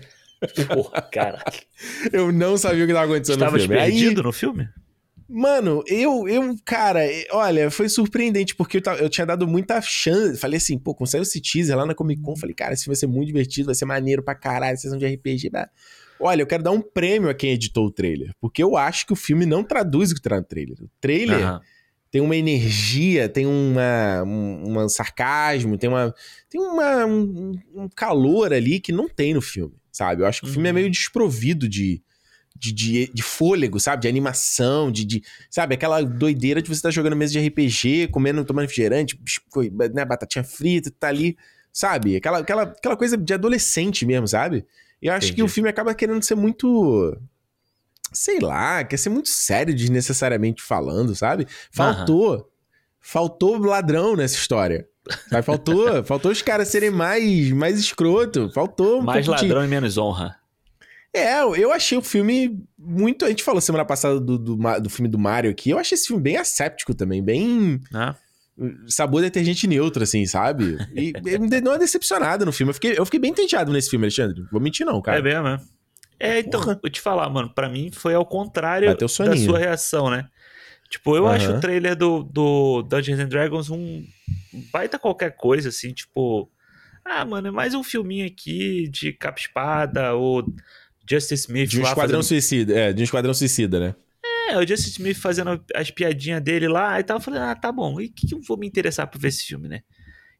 Porra, 0.67 1.01
cara. 1.01 1.43
Eu 2.11 2.31
não 2.31 2.57
sabia 2.57 2.83
o 2.83 2.87
que 2.87 2.93
tava 2.93 3.05
acontecendo 3.05 3.45
no 3.45 3.57
filme. 3.57 3.79
Aí, 3.79 3.91
perdido 3.91 4.23
no 4.23 4.33
filme? 4.33 4.67
Mano, 5.35 5.83
eu, 5.87 6.27
eu, 6.27 6.55
cara, 6.63 6.99
olha, 7.31 7.71
foi 7.71 7.89
surpreendente, 7.89 8.53
porque 8.55 8.77
eu, 8.77 8.93
eu 8.99 9.09
tinha 9.09 9.25
dado 9.25 9.47
muita 9.47 9.81
chance. 9.81 10.39
Falei 10.39 10.57
assim, 10.57 10.77
pô, 10.77 10.93
quando 10.93 11.09
saiu 11.09 11.23
esse 11.23 11.41
teaser 11.41 11.75
lá 11.75 11.87
na 11.87 11.95
Comic 11.95 12.21
Con, 12.21 12.35
falei, 12.35 12.53
cara, 12.53 12.75
esse 12.75 12.85
vai 12.85 12.95
ser 12.95 13.07
muito 13.07 13.27
divertido, 13.27 13.65
vai 13.65 13.73
ser 13.73 13.85
maneiro 13.85 14.21
pra 14.21 14.35
caralho, 14.35 14.77
sessão 14.77 14.95
de 14.95 15.05
RPG. 15.07 15.49
blá. 15.49 15.67
Olha, 16.19 16.43
eu 16.43 16.45
quero 16.47 16.61
dar 16.61 16.69
um 16.69 16.81
prêmio 16.81 17.31
a 17.31 17.33
quem 17.33 17.49
editou 17.49 17.87
o 17.87 17.91
trailer, 17.91 18.29
porque 18.39 18.61
eu 18.61 18.77
acho 18.77 19.07
que 19.07 19.13
o 19.13 19.15
filme 19.15 19.43
não 19.43 19.63
traduz 19.63 20.11
o 20.11 20.15
que 20.15 20.21
tá 20.21 20.35
no 20.37 20.43
trailer. 20.43 20.77
O 20.79 20.89
trailer 21.01 21.41
Aham. 21.45 21.61
tem 22.11 22.21
uma 22.21 22.35
energia, 22.35 23.27
tem 23.27 23.47
uma, 23.47 24.21
um, 24.23 24.83
um 24.83 24.87
sarcasmo, 24.87 25.79
tem, 25.79 25.89
uma, 25.89 26.13
tem 26.47 26.61
uma, 26.61 27.07
um, 27.07 27.59
um 27.73 27.89
calor 27.89 28.53
ali 28.53 28.79
que 28.79 28.91
não 28.91 29.09
tem 29.09 29.33
no 29.33 29.41
filme, 29.41 29.73
sabe? 29.91 30.21
Eu 30.21 30.27
acho 30.27 30.43
que 30.43 30.47
o 30.47 30.51
filme 30.51 30.69
é 30.69 30.71
Uhum. 30.71 30.75
meio 30.75 30.91
desprovido 30.91 31.67
de, 31.67 32.03
de, 32.63 32.71
de, 32.71 33.11
de 33.13 33.21
fôlego, 33.21 33.77
sabe? 33.77 34.03
De 34.03 34.07
animação, 34.07 34.89
de, 34.89 35.03
de. 35.03 35.21
Sabe? 35.49 35.75
Aquela 35.75 36.01
doideira 36.01 36.61
de 36.61 36.69
você 36.69 36.75
estar 36.75 36.91
jogando 36.91 37.13
mesa 37.15 37.33
de 37.33 37.45
RPG, 37.45 38.07
comendo, 38.07 38.45
tomando 38.45 38.61
refrigerante, 38.63 39.19
né, 39.93 40.05
batatinha 40.05 40.45
frita, 40.45 40.89
tá 40.97 41.09
ali, 41.09 41.35
sabe? 41.73 42.15
Aquela, 42.15 42.37
aquela, 42.39 42.63
aquela 42.63 42.95
coisa 42.95 43.17
de 43.17 43.33
adolescente 43.33 44.05
mesmo, 44.05 44.27
sabe? 44.29 44.65
E 45.01 45.07
eu 45.07 45.13
acho 45.13 45.27
que 45.27 45.33
Entendi. 45.33 45.43
o 45.43 45.49
filme 45.49 45.67
acaba 45.69 45.93
querendo 45.93 46.23
ser 46.23 46.35
muito. 46.35 47.17
Sei 48.13 48.39
lá, 48.39 48.81
quer 48.85 48.95
ser 48.97 49.09
muito 49.09 49.27
sério 49.27 49.75
desnecessariamente 49.75 50.61
falando, 50.63 51.13
sabe? 51.15 51.45
Faltou. 51.69 52.49
Faltou 53.01 53.57
ladrão 53.57 54.15
nessa 54.15 54.35
história. 54.35 54.87
Sabe? 55.29 55.43
Faltou, 55.43 56.01
faltou 56.05 56.31
os 56.31 56.41
caras 56.41 56.69
serem 56.69 56.89
mais, 56.91 57.51
mais 57.51 57.77
escroto. 57.77 58.49
Faltou 58.53 59.01
um 59.01 59.03
Mais 59.03 59.25
pouco 59.25 59.41
de- 59.41 59.47
ladrão 59.47 59.65
e 59.65 59.67
menos 59.67 59.97
honra. 59.97 60.37
É, 61.13 61.41
eu 61.41 61.71
achei 61.71 61.97
o 61.97 62.01
filme 62.01 62.59
muito. 62.77 63.23
A 63.23 63.29
gente 63.29 63.43
falou 63.43 63.61
semana 63.61 63.85
passada 63.85 64.19
do, 64.19 64.37
do, 64.37 64.57
do 64.79 64.89
filme 64.89 65.07
do 65.07 65.19
Mario 65.19 65.51
aqui. 65.51 65.69
Eu 65.69 65.77
achei 65.77 65.95
esse 65.95 66.07
filme 66.07 66.23
bem 66.23 66.37
asséptico 66.37 66.95
também, 66.95 67.23
bem. 67.23 67.79
Né? 67.91 68.15
Sabor 68.87 69.21
detergente 69.21 69.67
neutro, 69.67 70.03
assim, 70.03 70.25
sabe? 70.25 70.77
E 70.95 71.13
me 71.39 71.49
deu 71.49 71.71
uma 71.71 71.77
decepcionada 71.77 72.45
no 72.45 72.51
filme. 72.51 72.71
Eu 72.71 72.73
fiquei, 72.73 72.97
eu 72.97 73.05
fiquei 73.05 73.19
bem 73.19 73.31
entendiado 73.31 73.71
nesse 73.71 73.91
filme, 73.91 74.05
Alexandre. 74.05 74.43
Vou 74.51 74.59
mentir, 74.59 74.85
não, 74.85 75.01
cara. 75.01 75.19
É 75.19 75.21
mesmo, 75.21 75.47
é? 75.47 75.59
É, 76.19 76.39
então, 76.39 76.61
Porra. 76.61 76.79
vou 76.81 76.89
te 76.89 77.01
falar, 77.01 77.29
mano, 77.29 77.53
pra 77.53 77.69
mim 77.69 77.91
foi 77.91 78.13
ao 78.13 78.25
contrário 78.25 78.95
da 78.95 79.07
sua 79.07 79.59
reação, 79.59 80.09
né? 80.09 80.27
Tipo, 80.89 81.17
eu 81.17 81.27
acho 81.27 81.51
o 81.51 81.59
trailer 81.59 81.95
do, 81.95 82.23
do 82.23 82.83
Dungeons 82.83 83.19
and 83.19 83.27
Dragons 83.27 83.69
um 83.69 84.05
baita 84.71 84.99
qualquer 84.99 85.35
coisa, 85.35 85.69
assim, 85.69 85.91
tipo... 85.91 86.49
Ah, 87.03 87.25
mano, 87.25 87.47
é 87.47 87.51
mais 87.51 87.73
um 87.73 87.83
filminho 87.83 88.25
aqui 88.25 88.87
de 88.87 89.11
capa-espada, 89.11 90.13
ou 90.13 90.45
Justice 91.09 91.33
Smith 91.45 91.69
De 91.69 91.79
um 91.79 91.83
esquadrão 91.83 92.05
fazendo... 92.07 92.23
suicida. 92.23 92.73
É, 92.77 92.93
de 92.93 93.01
um 93.01 93.03
esquadrão 93.03 93.33
suicida, 93.33 93.79
né? 93.79 93.95
É, 94.49 94.57
o 94.57 94.67
Justice 94.67 94.91
Smith 94.91 95.17
fazendo 95.17 95.63
as 95.75 95.89
piadinhas 95.91 96.41
dele 96.41 96.67
lá 96.67 96.99
e 96.99 97.03
tal. 97.03 97.17
Eu 97.17 97.21
falei, 97.21 97.39
ah, 97.39 97.55
tá 97.55 97.71
bom, 97.71 97.99
e 97.99 98.05
o 98.07 98.11
que, 98.11 98.27
que 98.27 98.35
eu 98.35 98.41
vou 98.41 98.57
me 98.57 98.67
interessar 98.67 99.07
por 99.07 99.19
ver 99.19 99.29
esse 99.29 99.43
filme, 99.45 99.67
né? 99.67 99.81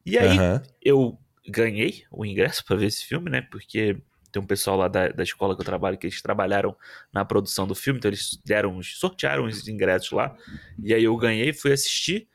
E 0.06 0.18
aí, 0.18 0.36
eu 0.82 1.18
ganhei 1.48 2.04
o 2.10 2.24
ingresso 2.24 2.64
pra 2.64 2.76
ver 2.76 2.86
esse 2.86 3.04
filme, 3.04 3.30
né? 3.30 3.40
Porque 3.50 3.96
tem 4.30 4.42
um 4.42 4.46
pessoal 4.46 4.76
lá 4.76 4.88
da, 4.88 5.08
da 5.08 5.22
escola 5.22 5.54
que 5.54 5.60
eu 5.60 5.64
trabalho 5.64 5.96
que 5.96 6.06
eles 6.06 6.20
trabalharam 6.20 6.76
na 7.12 7.24
produção 7.24 7.66
do 7.66 7.74
filme, 7.74 7.98
então 7.98 8.08
eles 8.10 8.38
deram, 8.44 8.76
uns- 8.76 8.98
sortearam 8.98 9.44
os 9.44 9.66
ingressos 9.68 10.10
lá. 10.12 10.36
E 10.82 10.92
aí 10.92 11.04
eu 11.04 11.16
ganhei, 11.16 11.52
fui 11.52 11.72
assistir. 11.72 12.26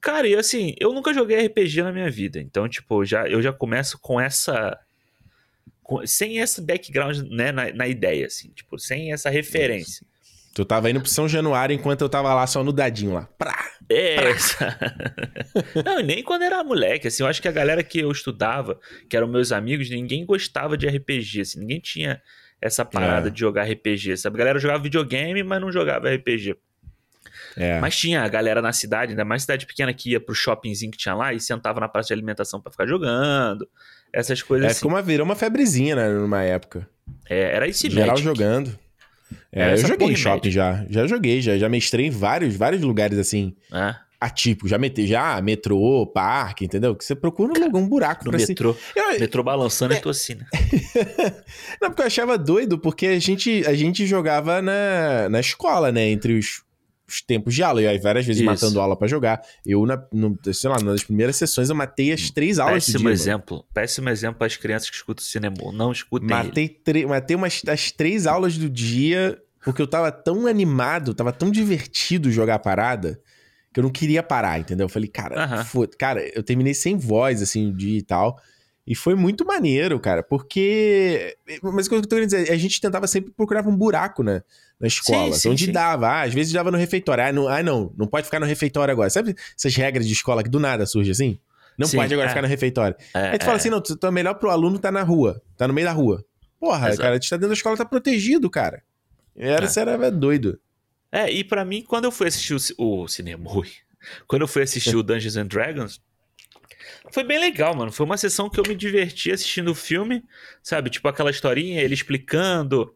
Cara, 0.00 0.26
e 0.28 0.34
assim, 0.36 0.74
eu 0.78 0.92
nunca 0.92 1.12
joguei 1.12 1.44
RPG 1.46 1.82
na 1.82 1.92
minha 1.92 2.10
vida, 2.10 2.40
então 2.40 2.68
tipo, 2.68 3.04
já 3.04 3.26
eu 3.28 3.42
já 3.42 3.52
começo 3.52 3.98
com 3.98 4.20
essa 4.20 4.78
sem 6.06 6.38
esse 6.38 6.60
background 6.60 7.18
né, 7.30 7.52
na, 7.52 7.72
na 7.72 7.88
ideia, 7.88 8.26
assim, 8.26 8.50
tipo, 8.50 8.78
sem 8.78 9.12
essa 9.12 9.30
referência. 9.30 10.06
Tu 10.54 10.64
tava 10.64 10.90
indo 10.90 11.00
pro 11.00 11.08
São 11.08 11.28
Januário 11.28 11.74
enquanto 11.74 12.02
eu 12.02 12.08
tava 12.08 12.34
lá 12.34 12.46
só 12.46 12.64
no 12.64 12.72
dadinho 12.72 13.12
lá. 13.12 13.28
Prá, 13.38 13.64
é. 13.88 14.16
não, 15.84 16.00
nem 16.00 16.22
quando 16.22 16.42
era 16.42 16.62
moleque, 16.64 17.08
assim, 17.08 17.22
eu 17.22 17.28
acho 17.28 17.40
que 17.40 17.48
a 17.48 17.52
galera 17.52 17.82
que 17.82 18.00
eu 18.00 18.10
estudava, 18.10 18.78
que 19.08 19.16
eram 19.16 19.28
meus 19.28 19.52
amigos, 19.52 19.88
ninguém 19.90 20.24
gostava 20.26 20.76
de 20.76 20.88
RPG, 20.88 21.40
assim, 21.42 21.60
ninguém 21.60 21.80
tinha 21.80 22.20
essa 22.60 22.84
parada 22.84 23.28
é. 23.28 23.30
de 23.30 23.40
jogar 23.40 23.64
RPG, 23.64 24.16
sabe? 24.16 24.36
A 24.36 24.38
galera 24.38 24.58
jogava 24.58 24.82
videogame, 24.82 25.42
mas 25.42 25.60
não 25.60 25.72
jogava 25.72 26.12
RPG. 26.12 26.56
É. 27.56 27.80
Mas 27.80 27.96
tinha 27.96 28.22
a 28.22 28.28
galera 28.28 28.60
na 28.60 28.72
cidade, 28.72 29.12
ainda 29.12 29.24
mais 29.24 29.42
cidade 29.42 29.66
pequena 29.66 29.92
que 29.92 30.10
ia 30.10 30.20
pro 30.20 30.34
shoppingzinho 30.34 30.92
que 30.92 30.98
tinha 30.98 31.14
lá 31.14 31.32
e 31.32 31.40
sentava 31.40 31.80
na 31.80 31.88
praça 31.88 32.08
de 32.08 32.12
alimentação 32.12 32.60
para 32.60 32.70
ficar 32.70 32.86
jogando. 32.86 33.68
Essas 34.12 34.42
coisas 34.42 34.66
é, 34.66 34.70
assim. 34.70 34.78
Ficou 34.78 34.92
uma, 34.92 35.02
virou 35.02 35.24
uma 35.24 35.36
febrezinha, 35.36 35.94
né, 35.96 36.08
numa 36.08 36.42
época. 36.42 36.88
É, 37.28 37.56
era 37.56 37.68
esse 37.68 37.88
Geral 37.88 38.08
Magic. 38.08 38.24
jogando. 38.24 38.78
É, 39.52 39.74
eu 39.74 39.76
joguei 39.78 40.08
em 40.08 40.16
shopping 40.16 40.50
já. 40.50 40.84
Já 40.88 41.06
joguei, 41.06 41.40
já, 41.40 41.56
já 41.56 41.68
mestrei 41.68 42.06
em 42.06 42.10
vários, 42.10 42.56
vários 42.56 42.82
lugares 42.82 43.18
assim. 43.18 43.54
É. 43.72 43.94
Atípico, 44.20 44.68
já 44.68 44.76
meti, 44.76 45.06
já 45.06 45.40
metrô, 45.40 46.06
parque, 46.06 46.66
entendeu? 46.66 46.94
Que 46.94 47.04
você 47.04 47.14
procura 47.14 47.52
um, 47.58 47.76
um 47.78 47.88
buraco 47.88 48.24
no 48.26 48.30
pra 48.30 48.38
metrô. 48.38 48.74
Si. 48.74 48.80
Eu, 48.94 49.18
metrô 49.18 49.42
balançando 49.42 49.94
é, 49.94 49.96
e 49.96 50.00
tossina. 50.00 50.46
Não, 51.80 51.88
porque 51.88 52.02
eu 52.02 52.06
achava 52.06 52.36
doido, 52.36 52.78
porque 52.78 53.06
a 53.06 53.18
gente, 53.18 53.64
a 53.66 53.74
gente 53.74 54.06
jogava 54.06 54.60
na, 54.60 55.28
na 55.30 55.40
escola, 55.40 55.90
né? 55.90 56.10
Entre 56.10 56.38
os, 56.38 56.62
os 57.10 57.22
tempos 57.22 57.54
de 57.54 57.62
aula. 57.62 57.82
E 57.82 57.86
aí, 57.86 57.98
várias 57.98 58.26
vezes 58.26 58.40
Isso. 58.40 58.50
matando 58.50 58.80
aula 58.80 58.96
para 58.96 59.08
jogar. 59.08 59.42
Eu, 59.64 59.84
na, 59.86 60.02
no, 60.12 60.38
sei 60.52 60.70
lá, 60.70 60.80
nas 60.80 61.04
primeiras 61.04 61.36
sessões, 61.36 61.68
eu 61.68 61.74
matei 61.74 62.12
as 62.12 62.30
três 62.30 62.58
aulas 62.58 62.86
péssimo 62.86 63.04
dia, 63.04 63.12
exemplo. 63.12 63.56
Mano. 63.58 63.68
Péssimo 63.74 64.08
exemplo 64.08 64.38
para 64.38 64.46
as 64.46 64.56
crianças 64.56 64.90
que 64.90 64.96
escutam 64.96 65.24
cinema. 65.24 65.56
Não 65.72 65.92
escutem 65.92 66.28
matei 66.28 66.80
ele. 66.86 67.06
Matei 67.06 67.36
umas, 67.36 67.62
as 67.66 67.90
três 67.90 68.26
aulas 68.26 68.56
do 68.56 68.68
dia 68.68 69.40
porque 69.64 69.82
eu 69.82 69.86
tava 69.86 70.10
tão 70.10 70.46
animado, 70.46 71.14
tava 71.14 71.32
tão 71.32 71.50
divertido 71.50 72.30
jogar 72.30 72.54
a 72.56 72.58
parada, 72.58 73.20
que 73.72 73.78
eu 73.78 73.84
não 73.84 73.90
queria 73.90 74.22
parar, 74.22 74.58
entendeu? 74.58 74.86
Eu 74.86 74.88
falei, 74.88 75.08
cara, 75.08 75.64
uhum. 75.74 75.86
cara, 75.98 76.26
eu 76.34 76.42
terminei 76.42 76.74
sem 76.74 76.96
voz, 76.96 77.42
assim, 77.42 77.70
o 77.70 77.72
dia 77.72 77.98
e 77.98 78.02
tal. 78.02 78.40
E 78.86 78.94
foi 78.94 79.14
muito 79.14 79.44
maneiro, 79.44 80.00
cara, 80.00 80.22
porque. 80.22 81.36
Mas 81.62 81.86
o 81.86 81.90
que 81.90 81.94
eu 81.94 82.02
tô 82.02 82.08
querendo 82.08 82.30
dizer, 82.30 82.50
a 82.50 82.56
gente 82.56 82.80
tentava 82.80 83.06
sempre 83.06 83.30
procurar 83.30 83.66
um 83.66 83.76
buraco, 83.76 84.22
né? 84.22 84.42
Na 84.80 84.86
escola. 84.86 85.32
Sim, 85.34 85.38
sim, 85.38 85.48
onde 85.50 85.66
sim. 85.66 85.72
dava. 85.72 86.08
Ah, 86.08 86.22
às 86.22 86.32
vezes 86.32 86.52
dava 86.52 86.70
no 86.70 86.78
refeitório. 86.78 87.22
Ah 87.22 87.32
não, 87.32 87.48
ah, 87.48 87.62
não, 87.62 87.92
não 87.98 88.06
pode 88.06 88.24
ficar 88.24 88.40
no 88.40 88.46
refeitório 88.46 88.90
agora. 88.90 89.10
Sabe 89.10 89.34
essas 89.56 89.74
regras 89.76 90.06
de 90.06 90.12
escola 90.12 90.42
que 90.42 90.48
do 90.48 90.58
nada 90.58 90.86
surge 90.86 91.10
assim? 91.10 91.38
Não 91.76 91.88
pode 91.88 92.12
agora 92.12 92.26
é. 92.26 92.30
ficar 92.30 92.42
no 92.42 92.48
refeitório. 92.48 92.96
É, 93.14 93.30
Aí 93.30 93.38
tu 93.38 93.42
é. 93.42 93.44
fala 93.44 93.56
assim: 93.56 93.70
não, 93.70 93.80
tu, 93.80 93.96
tu 93.96 94.06
é 94.06 94.10
melhor 94.10 94.34
pro 94.34 94.50
aluno 94.50 94.78
tá 94.78 94.90
na 94.90 95.02
rua, 95.02 95.42
tá 95.56 95.68
no 95.68 95.74
meio 95.74 95.86
da 95.86 95.92
rua. 95.92 96.24
Porra, 96.58 96.88
Exato. 96.88 97.02
cara, 97.02 97.14
gente 97.14 97.30
tá 97.30 97.36
dentro 97.36 97.48
da 97.48 97.54
escola, 97.54 97.76
tá 97.76 97.84
protegido, 97.84 98.48
cara. 98.50 98.82
Era, 99.36 99.66
é. 99.66 99.80
era 99.80 100.10
doido. 100.10 100.58
É, 101.12 101.30
e 101.30 101.42
para 101.42 101.64
mim, 101.64 101.82
quando 101.82 102.04
eu 102.04 102.12
fui 102.12 102.28
assistir 102.28 102.54
o, 102.78 103.02
o 103.02 103.08
cinema, 103.08 103.50
quando 104.28 104.42
eu 104.42 104.48
fui 104.48 104.62
assistir 104.62 104.96
o 104.96 105.02
Dungeons 105.02 105.36
and 105.36 105.46
Dragons, 105.46 106.00
foi 107.10 107.24
bem 107.24 107.38
legal, 107.38 107.74
mano. 107.74 107.90
Foi 107.90 108.06
uma 108.06 108.16
sessão 108.16 108.48
que 108.48 108.60
eu 108.60 108.64
me 108.66 108.74
diverti 108.74 109.32
assistindo 109.32 109.70
o 109.70 109.74
filme, 109.74 110.22
sabe? 110.62 110.90
Tipo 110.90 111.08
aquela 111.08 111.30
historinha, 111.30 111.80
ele 111.80 111.94
explicando 111.94 112.94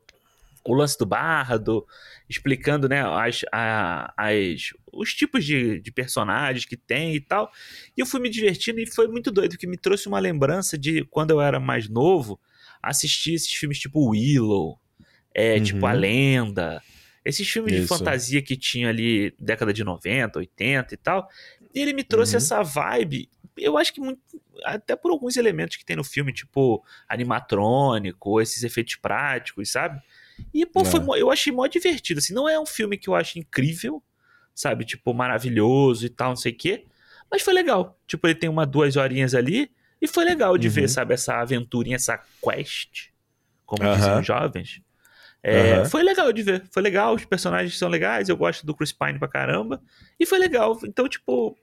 o 0.72 0.74
lance 0.74 0.98
do 0.98 1.04
bardo, 1.04 1.86
explicando, 2.28 2.88
né, 2.88 3.02
as, 3.02 3.40
a, 3.52 4.12
as, 4.16 4.70
os 4.92 5.12
tipos 5.12 5.44
de, 5.44 5.80
de 5.80 5.92
personagens 5.92 6.64
que 6.64 6.76
tem 6.76 7.14
e 7.14 7.20
tal. 7.20 7.50
E 7.96 8.00
eu 8.00 8.06
fui 8.06 8.20
me 8.20 8.30
divertindo 8.30 8.80
e 8.80 8.86
foi 8.86 9.06
muito 9.08 9.30
doido, 9.30 9.58
que 9.58 9.66
me 9.66 9.76
trouxe 9.76 10.08
uma 10.08 10.18
lembrança 10.18 10.78
de 10.78 11.04
quando 11.10 11.30
eu 11.30 11.40
era 11.40 11.60
mais 11.60 11.88
novo, 11.88 12.40
assistir 12.82 13.34
esses 13.34 13.52
filmes 13.52 13.78
tipo 13.78 14.10
Willow, 14.10 14.78
é, 15.34 15.56
uhum. 15.56 15.62
tipo 15.62 15.86
A 15.86 15.92
Lenda, 15.92 16.82
esses 17.24 17.48
filmes 17.48 17.72
Isso. 17.72 17.82
de 17.82 17.88
fantasia 17.88 18.42
que 18.42 18.56
tinha 18.56 18.88
ali 18.88 19.34
década 19.38 19.72
de 19.72 19.84
90, 19.84 20.38
80 20.38 20.94
e 20.94 20.96
tal. 20.96 21.28
E 21.74 21.80
ele 21.80 21.92
me 21.92 22.04
trouxe 22.04 22.32
uhum. 22.32 22.38
essa 22.38 22.62
vibe, 22.62 23.28
eu 23.56 23.76
acho 23.76 23.92
que 23.92 24.00
muito, 24.00 24.20
até 24.64 24.96
por 24.96 25.10
alguns 25.10 25.36
elementos 25.36 25.76
que 25.76 25.84
tem 25.84 25.96
no 25.96 26.04
filme, 26.04 26.32
tipo 26.32 26.84
animatrônico, 27.08 28.40
esses 28.40 28.62
efeitos 28.62 28.96
práticos, 28.96 29.70
sabe? 29.70 30.00
E, 30.52 30.64
pô, 30.66 30.82
é. 30.82 30.84
foi, 30.84 31.20
eu 31.20 31.30
achei 31.30 31.52
mó 31.52 31.66
divertido, 31.66 32.18
assim, 32.18 32.34
não 32.34 32.48
é 32.48 32.58
um 32.58 32.66
filme 32.66 32.96
que 32.96 33.08
eu 33.08 33.14
acho 33.14 33.38
incrível, 33.38 34.02
sabe? 34.54 34.84
Tipo, 34.84 35.12
maravilhoso 35.12 36.06
e 36.06 36.08
tal, 36.08 36.30
não 36.30 36.36
sei 36.36 36.52
o 36.52 36.56
quê. 36.56 36.84
Mas 37.30 37.42
foi 37.42 37.54
legal. 37.54 37.98
Tipo, 38.06 38.26
ele 38.26 38.34
tem 38.34 38.48
uma, 38.48 38.66
duas 38.66 38.96
horinhas 38.96 39.34
ali. 39.34 39.70
E 40.00 40.06
foi 40.06 40.24
legal 40.24 40.58
de 40.58 40.68
uhum. 40.68 40.74
ver, 40.74 40.88
sabe, 40.88 41.14
essa 41.14 41.36
aventurinha, 41.40 41.96
essa 41.96 42.20
quest, 42.42 43.08
como 43.64 43.84
uhum. 43.84 43.94
dizem 43.94 44.18
os 44.18 44.26
jovens. 44.26 44.82
É, 45.42 45.78
uhum. 45.78 45.84
Foi 45.86 46.02
legal 46.02 46.32
de 46.32 46.42
ver. 46.42 46.64
Foi 46.70 46.82
legal, 46.82 47.14
os 47.14 47.24
personagens 47.24 47.76
são 47.78 47.88
legais, 47.88 48.28
eu 48.28 48.36
gosto 48.36 48.64
do 48.64 48.74
Chris 48.74 48.92
Pine 48.92 49.18
pra 49.18 49.28
caramba. 49.28 49.82
E 50.18 50.24
foi 50.24 50.38
legal. 50.38 50.78
Então, 50.84 51.08
tipo, 51.08 51.56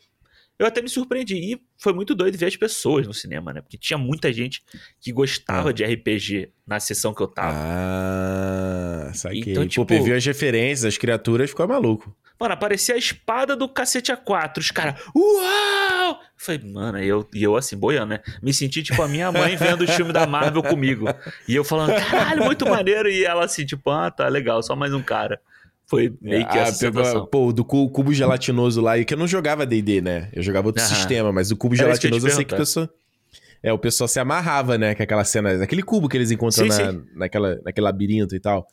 eu 0.61 0.67
até 0.67 0.79
me 0.79 0.87
surpreendi. 0.87 1.35
E 1.35 1.61
foi 1.75 1.91
muito 1.91 2.13
doido 2.13 2.37
ver 2.37 2.45
as 2.45 2.55
pessoas 2.55 3.07
no 3.07 3.13
cinema, 3.15 3.51
né? 3.51 3.61
Porque 3.61 3.77
tinha 3.77 3.97
muita 3.97 4.31
gente 4.31 4.61
que 4.99 5.11
gostava 5.11 5.71
ah. 5.71 5.73
de 5.73 5.83
RPG 5.83 6.51
na 6.67 6.79
sessão 6.79 7.15
que 7.15 7.21
eu 7.21 7.27
tava. 7.27 7.57
Ah, 7.57 9.11
saquei. 9.11 9.41
Então, 9.47 9.67
tipo, 9.67 9.83
Pô, 9.83 10.03
viu 10.03 10.15
as 10.15 10.23
referências, 10.23 10.85
as 10.85 10.97
criaturas, 10.99 11.49
ficou 11.49 11.67
maluco. 11.67 12.15
Mano, 12.39 12.53
aparecia 12.53 12.93
a 12.93 12.97
espada 12.97 13.55
do 13.55 13.67
cacete 13.67 14.11
A4. 14.11 14.59
Os 14.59 14.69
caras, 14.69 15.01
uau! 15.15 16.11
Eu 16.11 16.17
falei, 16.37 16.61
mano, 16.63 16.99
e 16.99 17.07
eu, 17.07 17.27
e 17.33 17.41
eu 17.41 17.55
assim, 17.55 17.75
boiando, 17.75 18.13
né? 18.13 18.19
Me 18.41 18.53
senti 18.53 18.83
tipo 18.83 19.01
a 19.01 19.07
minha 19.07 19.31
mãe 19.31 19.55
vendo 19.57 19.83
o 19.83 19.87
filme 19.87 20.13
da 20.13 20.27
Marvel 20.27 20.61
comigo. 20.61 21.05
E 21.47 21.55
eu 21.55 21.63
falando, 21.63 21.95
caralho, 21.95 22.45
muito 22.45 22.67
maneiro. 22.67 23.09
E 23.09 23.25
ela 23.25 23.45
assim, 23.45 23.65
tipo, 23.65 23.89
ah, 23.89 24.11
tá 24.11 24.27
legal, 24.27 24.61
só 24.61 24.75
mais 24.75 24.93
um 24.93 25.01
cara. 25.01 25.41
Foi 25.91 26.13
meio 26.21 26.47
que 26.47 26.57
ah, 26.57 26.61
essa 26.61 26.89
pegou. 26.89 27.27
Pô, 27.27 27.51
do 27.51 27.65
cubo 27.65 28.13
gelatinoso 28.13 28.79
lá, 28.79 28.97
e 28.97 29.03
que 29.03 29.13
eu 29.13 29.17
não 29.17 29.27
jogava 29.27 29.65
D&D, 29.65 29.99
né? 29.99 30.29
Eu 30.31 30.41
jogava 30.41 30.69
outro 30.69 30.81
sistema, 30.81 31.33
mas 31.33 31.51
o 31.51 31.57
cubo 31.57 31.75
Era 31.75 31.83
gelatinoso 31.83 32.29
eu 32.29 32.31
sei 32.31 32.45
que 32.45 32.53
o 32.53 32.57
pessoal... 32.57 32.89
É, 33.61 33.73
o 33.73 33.77
pessoal 33.77 34.07
se 34.07 34.17
amarrava, 34.17 34.77
né? 34.77 34.95
Com 34.95 35.03
aquela 35.03 35.25
cena, 35.25 35.61
aquele 35.61 35.83
cubo 35.83 36.07
que 36.07 36.15
eles 36.15 36.31
encontram 36.31 36.63
sim, 36.63 36.69
na, 36.69 36.93
sim. 36.93 37.03
Naquela, 37.13 37.59
naquele 37.65 37.83
labirinto 37.83 38.33
e 38.33 38.39
tal. 38.39 38.65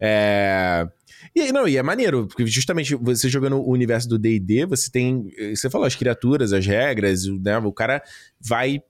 É... 0.00 0.84
E 1.32 1.52
não, 1.52 1.68
e 1.68 1.76
é 1.76 1.82
maneiro, 1.82 2.26
porque 2.26 2.44
justamente 2.44 2.96
você 2.96 3.28
jogando 3.28 3.56
o 3.56 3.70
universo 3.70 4.08
do 4.08 4.18
D&D, 4.18 4.66
você 4.66 4.90
tem, 4.90 5.30
você 5.54 5.70
falou 5.70 5.86
as 5.86 5.94
criaturas, 5.94 6.52
as 6.52 6.66
regras, 6.66 7.24
né? 7.40 7.56
O 7.58 7.72
cara 7.72 8.02
vai 8.40 8.82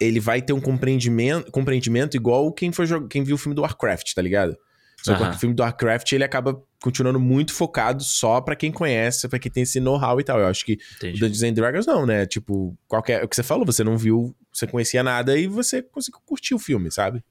ele 0.00 0.18
vai 0.18 0.42
ter 0.42 0.52
um 0.52 0.60
compreendimento, 0.60 1.50
compreendimento 1.52 2.16
igual 2.16 2.52
quem 2.52 2.72
foi 2.72 2.86
quem 3.08 3.22
viu 3.22 3.36
o 3.36 3.38
filme 3.38 3.54
do 3.54 3.62
Warcraft, 3.62 4.14
tá 4.14 4.20
ligado? 4.20 4.56
Só 5.02 5.14
que 5.14 5.22
o 5.22 5.32
filme 5.38 5.54
do 5.54 5.62
Warcraft, 5.62 6.12
ele 6.12 6.24
acaba 6.24 6.60
continuando 6.82 7.20
muito 7.20 7.52
focado 7.54 8.02
só 8.02 8.40
para 8.40 8.56
quem 8.56 8.70
conhece, 8.70 9.28
para 9.28 9.38
quem 9.38 9.50
tem 9.50 9.62
esse 9.62 9.80
know-how 9.80 10.20
e 10.20 10.24
tal. 10.24 10.40
Eu 10.40 10.46
acho 10.46 10.64
que 10.64 10.78
Entendi. 10.96 11.16
o 11.16 11.20
Dungeons 11.20 11.42
and 11.42 11.52
Dragons 11.54 11.86
não, 11.86 12.04
né? 12.04 12.26
Tipo, 12.26 12.76
qualquer, 12.86 13.24
o 13.24 13.28
que 13.28 13.36
você 13.36 13.42
falou, 13.42 13.64
você 13.64 13.84
não 13.84 13.96
viu, 13.96 14.34
você 14.52 14.66
conhecia 14.66 15.02
nada 15.02 15.36
e 15.38 15.46
você 15.46 15.82
conseguiu 15.82 16.20
curtir 16.24 16.54
o 16.54 16.58
filme, 16.58 16.90
sabe? 16.90 17.22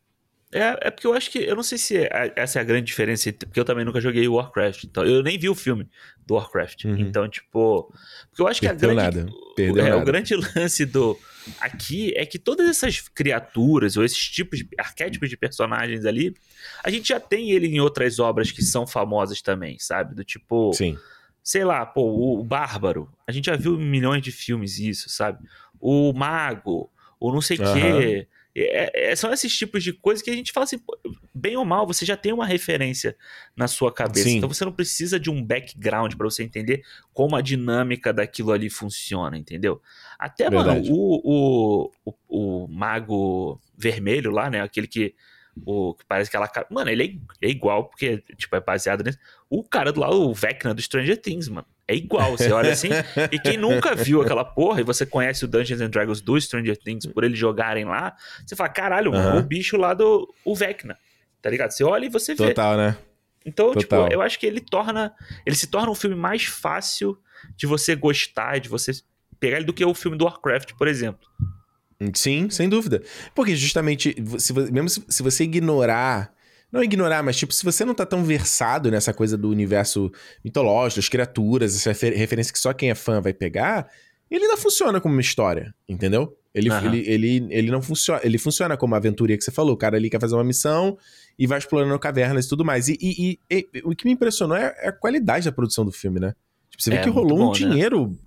É, 0.52 0.88
é 0.88 0.92
porque 0.92 1.06
eu 1.06 1.14
acho 1.14 1.30
que. 1.30 1.40
Eu 1.40 1.56
não 1.56 1.64
sei 1.64 1.78
se 1.78 1.98
é, 1.98 2.32
essa 2.36 2.60
é 2.60 2.62
a 2.62 2.66
grande 2.66 2.86
diferença, 2.86 3.32
porque 3.34 3.60
eu 3.60 3.66
também 3.66 3.84
nunca 3.84 4.00
joguei 4.00 4.28
Warcraft. 4.28 4.86
Então, 4.86 5.04
eu 5.04 5.22
nem 5.22 5.38
vi 5.38 5.50
o 5.50 5.56
filme 5.56 5.90
do 6.26 6.36
Warcraft. 6.36 6.86
Uhum. 6.86 6.98
Então, 7.00 7.28
tipo. 7.28 7.94
Porque 8.30 8.42
eu 8.42 8.48
acho 8.48 8.62
Perdeu 8.62 8.90
que 8.90 8.98
a 8.98 9.10
grande. 9.10 9.18
Nada. 9.18 9.32
Perdeu 9.56 9.86
é, 9.86 9.90
nada. 9.90 10.02
O 10.02 10.06
grande 10.06 10.36
lance 10.56 10.86
do. 10.86 11.20
Aqui 11.60 12.14
é 12.16 12.26
que 12.26 12.40
todas 12.40 12.70
essas 12.70 13.00
criaturas, 13.00 13.98
ou 13.98 14.04
esses 14.04 14.30
tipos 14.30 14.60
de 14.60 14.70
arquétipos 14.78 15.30
de 15.30 15.38
personagens 15.38 16.06
ali, 16.06 16.36
a 16.84 16.90
gente 16.90 17.10
já 17.10 17.20
tem 17.20 17.52
ele 17.52 17.68
em 17.68 17.80
outras 17.80 18.20
obras 18.20 18.52
que 18.52 18.62
são 18.62 18.86
famosas 18.86 19.42
também, 19.42 19.78
sabe? 19.80 20.16
Do 20.16 20.24
tipo. 20.24 20.74
Sim. 20.74 20.98
Sei 21.44 21.64
lá, 21.64 21.86
pô, 21.86 22.02
o, 22.02 22.40
o 22.40 22.44
Bárbaro. 22.44 23.10
A 23.26 23.32
gente 23.32 23.46
já 23.46 23.56
viu 23.56 23.80
em 23.80 23.86
milhões 23.86 24.22
de 24.22 24.32
filmes 24.32 24.80
isso, 24.80 25.10
sabe? 25.10 25.48
O 25.80 26.12
Mago, 26.12 26.92
ou 27.20 27.32
não 27.32 27.42
sei 27.42 27.58
o 27.58 27.64
uhum. 27.64 27.74
quê. 27.74 28.28
É, 28.60 29.12
é, 29.12 29.16
são 29.16 29.32
esses 29.32 29.56
tipos 29.56 29.84
de 29.84 29.94
coisas 29.94 30.24
que 30.24 30.32
a 30.32 30.34
gente 30.34 30.52
fala 30.52 30.64
assim, 30.64 30.80
bem 31.32 31.56
ou 31.56 31.64
mal, 31.64 31.86
você 31.86 32.04
já 32.04 32.18
tem 32.18 32.34
uma 32.34 32.46
referência 32.46 33.16
na 33.56 33.68
sua 33.68 33.94
cabeça. 33.94 34.28
Sim. 34.28 34.38
Então 34.38 34.50
você 34.50 34.66
não 34.66 34.72
precisa 34.72 35.20
de 35.20 35.30
um 35.30 35.44
background 35.44 36.16
para 36.16 36.26
você 36.26 36.42
entender 36.42 36.84
como 37.14 37.36
a 37.36 37.42
dinâmica 37.42 38.12
daquilo 38.12 38.52
ali 38.52 38.68
funciona, 38.68 39.38
entendeu? 39.38 39.80
Até, 40.18 40.50
Verdade. 40.50 40.90
mano, 40.90 40.96
o, 40.96 41.22
o, 41.24 42.14
o, 42.30 42.64
o, 42.64 42.68
mago 42.68 43.62
vermelho 43.78 44.32
lá, 44.32 44.50
né? 44.50 44.62
Aquele 44.62 44.88
que. 44.88 45.14
O, 45.64 45.94
que 45.94 46.04
parece 46.06 46.32
que 46.32 46.36
ela. 46.36 46.50
Mano, 46.72 46.90
ele 46.90 47.22
é, 47.42 47.48
é 47.48 47.50
igual, 47.50 47.86
porque, 47.86 48.24
tipo, 48.38 48.56
é 48.56 48.60
baseado 48.60 49.04
nisso. 49.04 49.20
O 49.50 49.64
cara 49.64 49.92
do 49.92 50.00
lado, 50.00 50.20
o 50.20 50.34
Vecna 50.34 50.74
do 50.74 50.82
Stranger 50.82 51.22
Things, 51.22 51.48
mano. 51.48 51.68
É 51.88 51.96
igual, 51.96 52.38
você 52.38 52.52
olha 52.52 52.72
assim. 52.72 52.90
e 53.32 53.40
quem 53.40 53.58
nunca 53.58 53.96
viu 53.96 54.22
aquela 54.22 54.44
porra, 54.44 54.82
e 54.82 54.84
você 54.84 55.06
conhece 55.06 55.46
o 55.46 55.48
Dungeons 55.48 55.80
and 55.80 55.90
Dragons 55.90 56.22
do 56.22 56.40
Stranger 56.40 56.78
Things 56.78 57.06
por 57.06 57.24
eles 57.24 57.40
jogarem 57.40 57.86
lá, 57.86 58.16
você 58.46 58.56
fala, 58.56 58.70
caralho, 58.70 59.12
uhum. 59.12 59.38
o 59.38 59.42
bicho 59.42 59.78
lá 59.78 59.94
do 59.94 60.28
o 60.44 60.56
Vecna. 60.56 60.98
Tá 61.42 61.50
ligado? 61.50 61.72
Você 61.72 61.84
olha 61.84 62.06
e 62.06 62.10
você 62.10 62.36
vê. 62.36 62.48
Total, 62.48 62.76
né? 62.76 62.98
Então, 63.46 63.70
tipo, 63.70 63.84
Total. 63.84 64.04
tipo, 64.04 64.14
eu 64.14 64.22
acho 64.22 64.38
que 64.38 64.46
ele 64.46 64.60
torna. 64.60 65.14
Ele 65.46 65.56
se 65.56 65.68
torna 65.68 65.90
um 65.90 65.96
filme 65.96 66.16
mais 66.16 66.44
fácil 66.44 67.18
de 67.56 67.66
você 67.66 67.96
gostar, 67.96 68.60
de 68.60 68.68
você 68.68 68.92
pegar 69.40 69.58
ele 69.58 69.66
do 69.66 69.74
que 69.74 69.86
o 69.86 69.94
filme 69.94 70.18
do 70.18 70.26
Warcraft, 70.26 70.74
por 70.74 70.88
exemplo. 70.88 71.26
Sim, 72.14 72.50
sem 72.50 72.68
dúvida. 72.68 73.02
Porque 73.34 73.56
justamente, 73.56 74.16
se, 74.38 74.54
mesmo 74.54 74.90
se, 74.90 75.04
se 75.08 75.24
você 75.24 75.46
ignorar 75.46 76.34
não 76.72 76.84
ignorar, 76.84 77.24
mas 77.24 77.38
tipo, 77.38 77.54
se 77.54 77.64
você 77.64 77.86
não 77.86 77.94
tá 77.94 78.06
tão 78.06 78.24
versado 78.24 78.92
nessa 78.92 79.14
coisa 79.14 79.38
do 79.38 79.50
universo 79.50 80.12
mitológico, 80.44 81.00
das 81.00 81.10
criaturas, 81.10 81.76
essa 81.76 81.92
referência 81.92 82.52
que 82.52 82.60
só 82.60 82.74
quem 82.74 82.90
é 82.90 82.96
fã 82.96 83.22
vai 83.22 83.34
pegar, 83.34 83.90
ele 84.30 84.46
ainda 84.46 84.58
funciona 84.58 85.00
como 85.00 85.16
uma 85.16 85.22
história, 85.22 85.74
entendeu? 85.88 86.38
Ele, 86.58 86.72
uhum. 86.72 86.86
ele, 86.88 87.10
ele, 87.10 87.48
ele 87.52 87.72
não 87.72 87.84
funciona. 87.84 88.20
Ele 88.24 88.38
funciona 88.40 88.76
como 88.76 88.96
a 88.96 88.98
aventura 88.98 89.38
que 89.38 89.44
você 89.44 89.52
falou. 89.52 89.76
O 89.76 89.78
cara 89.78 89.96
ali 89.96 90.10
quer 90.10 90.20
fazer 90.20 90.34
uma 90.34 90.44
missão 90.44 90.98
e 91.38 91.46
vai 91.46 91.60
explorando 91.60 91.98
cavernas 92.00 92.46
e 92.46 92.50
tudo 92.50 92.66
mais. 92.66 92.88
E, 92.88 92.98
e, 93.00 93.40
e, 93.50 93.70
e 93.72 93.82
o 93.84 93.96
que 93.96 94.06
me 94.06 94.14
impressionou 94.14 94.58
é, 94.58 94.76
é, 94.80 94.90
a 94.90 94.92
qualidade 94.92 95.46
da 95.46 95.52
produção 95.52 95.86
do 95.86 95.92
filme, 95.92 96.20
né? 96.20 96.34
Tipo, 96.72 96.82
você 96.82 96.90
vê 96.90 96.96
é, 96.98 97.04
que 97.04 97.10
rolou 97.10 97.38
bom, 97.38 97.44
um 97.46 97.52
né? 97.52 97.54
dinheiro. 97.54 98.18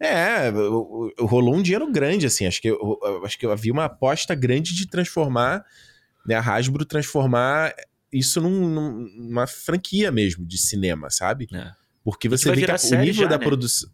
É, 0.00 0.50
rolou 1.20 1.54
um 1.54 1.62
dinheiro 1.62 1.90
grande, 1.92 2.24
assim. 2.24 2.46
Acho 2.46 2.62
que, 2.62 2.68
eu, 2.68 2.98
acho 3.22 3.38
que 3.38 3.44
havia 3.44 3.72
uma 3.72 3.84
aposta 3.84 4.34
grande 4.34 4.74
de 4.74 4.88
transformar, 4.88 5.62
né? 6.26 6.34
A 6.34 6.40
Hasbro 6.40 6.84
transformar 6.84 7.74
isso 8.12 8.40
num, 8.40 9.08
numa 9.16 9.46
franquia 9.46 10.10
mesmo 10.10 10.46
de 10.46 10.58
cinema, 10.58 11.10
sabe? 11.10 11.48
É. 11.52 11.72
Porque 12.04 12.28
você 12.28 12.50
vê 12.52 12.66
que 12.66 12.94
o 12.94 12.98
nível 12.98 13.24
já, 13.24 13.28
da 13.28 13.38
né? 13.38 13.44
produção. 13.44 13.90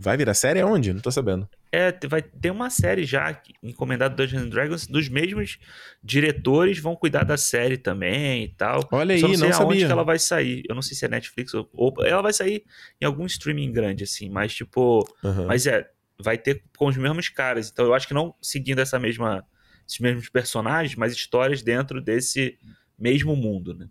Vai 0.00 0.16
virar 0.16 0.32
série 0.32 0.60
aonde? 0.60 0.92
Não 0.92 1.00
tô 1.00 1.10
sabendo. 1.10 1.48
É, 1.72 1.92
vai 2.06 2.22
ter 2.22 2.52
uma 2.52 2.70
série 2.70 3.04
já 3.04 3.42
encomendada 3.62 4.14
do 4.14 4.22
Dungeons 4.22 4.48
Dragons, 4.48 4.86
dos 4.86 5.08
mesmos 5.08 5.58
diretores 6.02 6.78
vão 6.78 6.94
cuidar 6.94 7.24
da 7.24 7.36
série 7.36 7.76
também 7.76 8.44
e 8.44 8.48
tal. 8.48 8.88
Olha 8.92 9.14
aí, 9.14 9.20
Só 9.20 9.26
não, 9.26 9.34
sei 9.34 9.48
não 9.48 9.56
sabia. 9.56 9.86
que 9.86 9.92
ela 9.92 10.04
vai 10.04 10.18
sair. 10.20 10.62
Eu 10.68 10.76
não 10.76 10.82
sei 10.82 10.96
se 10.96 11.04
é 11.04 11.08
Netflix 11.08 11.52
ou, 11.52 11.68
ou 11.72 11.94
ela 12.06 12.22
vai 12.22 12.32
sair 12.32 12.64
em 13.00 13.04
algum 13.04 13.26
streaming 13.26 13.72
grande 13.72 14.04
assim, 14.04 14.30
mas 14.30 14.54
tipo, 14.54 15.04
uhum. 15.22 15.46
mas 15.46 15.66
é, 15.66 15.90
vai 16.18 16.38
ter 16.38 16.62
com 16.76 16.86
os 16.86 16.96
mesmos 16.96 17.28
caras. 17.28 17.68
Então 17.68 17.84
eu 17.84 17.92
acho 17.92 18.06
que 18.06 18.14
não 18.14 18.34
seguindo 18.40 18.78
essa 18.78 19.00
mesma 19.00 19.44
esses 19.88 19.98
mesmos 20.00 20.28
personagens, 20.28 20.94
mas 20.94 21.14
histórias 21.14 21.62
dentro 21.62 22.00
desse 22.00 22.58
mesmo 22.98 23.34
mundo, 23.34 23.74
né? 23.74 23.88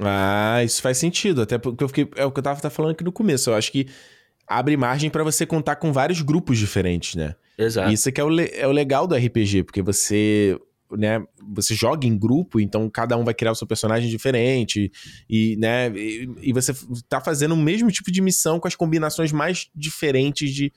Ah, 0.00 0.62
isso 0.62 0.80
faz 0.80 0.96
sentido, 0.96 1.42
até 1.42 1.58
porque 1.58 1.82
eu 1.82 1.88
fiquei, 1.88 2.08
é 2.14 2.24
o 2.24 2.30
que 2.30 2.38
eu 2.38 2.42
tava 2.42 2.70
falando 2.70 2.92
aqui 2.92 3.02
no 3.02 3.10
começo. 3.10 3.50
Eu 3.50 3.54
acho 3.54 3.72
que 3.72 3.88
abre 4.46 4.76
margem 4.76 5.10
para 5.10 5.24
você 5.24 5.44
contar 5.44 5.76
com 5.76 5.92
vários 5.92 6.22
grupos 6.22 6.56
diferentes, 6.56 7.16
né? 7.16 7.34
Exato. 7.58 7.92
Isso 7.92 8.12
que 8.12 8.20
é 8.20 8.24
o, 8.24 8.40
é 8.40 8.66
o 8.66 8.70
legal 8.70 9.06
do 9.08 9.16
RPG, 9.16 9.64
porque 9.64 9.82
você, 9.82 10.56
né, 10.92 11.20
você 11.52 11.74
joga 11.74 12.06
em 12.06 12.16
grupo, 12.16 12.60
então 12.60 12.88
cada 12.88 13.16
um 13.16 13.24
vai 13.24 13.34
criar 13.34 13.50
o 13.50 13.56
seu 13.56 13.66
personagem 13.66 14.08
diferente 14.08 14.92
e, 15.28 15.56
né, 15.56 15.90
e, 15.96 16.30
e 16.40 16.52
você 16.52 16.72
tá 17.08 17.20
fazendo 17.20 17.52
o 17.52 17.56
mesmo 17.56 17.90
tipo 17.90 18.12
de 18.12 18.22
missão 18.22 18.60
com 18.60 18.68
as 18.68 18.76
combinações 18.76 19.32
mais 19.32 19.68
diferentes 19.74 20.54
de 20.54 20.72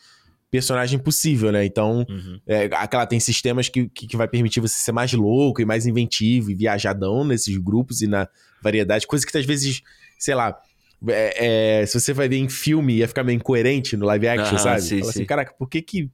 personagem 0.51 0.99
possível, 0.99 1.49
né? 1.49 1.65
Então, 1.65 2.05
uhum. 2.07 2.39
é, 2.45 2.65
aquela 2.73 3.07
tem 3.07 3.19
sistemas 3.21 3.69
que, 3.69 3.87
que, 3.87 4.05
que, 4.05 4.17
vai 4.17 4.27
permitir 4.27 4.59
você 4.59 4.75
ser 4.75 4.91
mais 4.91 5.13
louco 5.13 5.61
e 5.61 5.65
mais 5.65 5.85
inventivo 5.85 6.51
e 6.51 6.55
viajadão 6.55 7.23
nesses 7.23 7.55
grupos 7.57 8.01
e 8.01 8.07
na 8.07 8.27
variedade, 8.61 9.07
coisa 9.07 9.25
que 9.25 9.35
às 9.37 9.45
vezes, 9.45 9.81
sei 10.19 10.35
lá, 10.35 10.59
é, 11.07 11.79
é, 11.81 11.85
se 11.85 11.99
você 11.99 12.13
vai 12.13 12.27
ver 12.27 12.35
em 12.35 12.49
filme, 12.49 12.97
ia 12.97 13.07
ficar 13.07 13.23
meio 13.23 13.37
incoerente 13.37 13.95
no 13.95 14.05
live 14.05 14.27
action, 14.27 14.57
sabe? 14.57 14.81
Sim, 14.81 14.99
Fala 14.99 15.09
assim, 15.09 15.25
caraca, 15.25 15.53
por 15.57 15.69
que 15.69 15.81
que. 15.81 16.11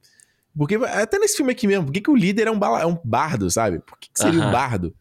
Porque, 0.56 0.76
até 0.76 1.18
nesse 1.18 1.36
filme 1.36 1.52
aqui 1.52 1.66
mesmo, 1.66 1.86
por 1.86 1.92
que, 1.92 2.00
que 2.00 2.10
o 2.10 2.16
líder 2.16 2.46
é 2.46 2.50
um, 2.50 2.58
bala, 2.58 2.80
é 2.80 2.86
um 2.86 2.98
bardo, 3.04 3.50
sabe? 3.50 3.80
Por 3.80 3.98
que, 3.98 4.08
que 4.10 4.18
seria 4.18 4.40
um 4.40 4.50
bardo? 4.50 4.94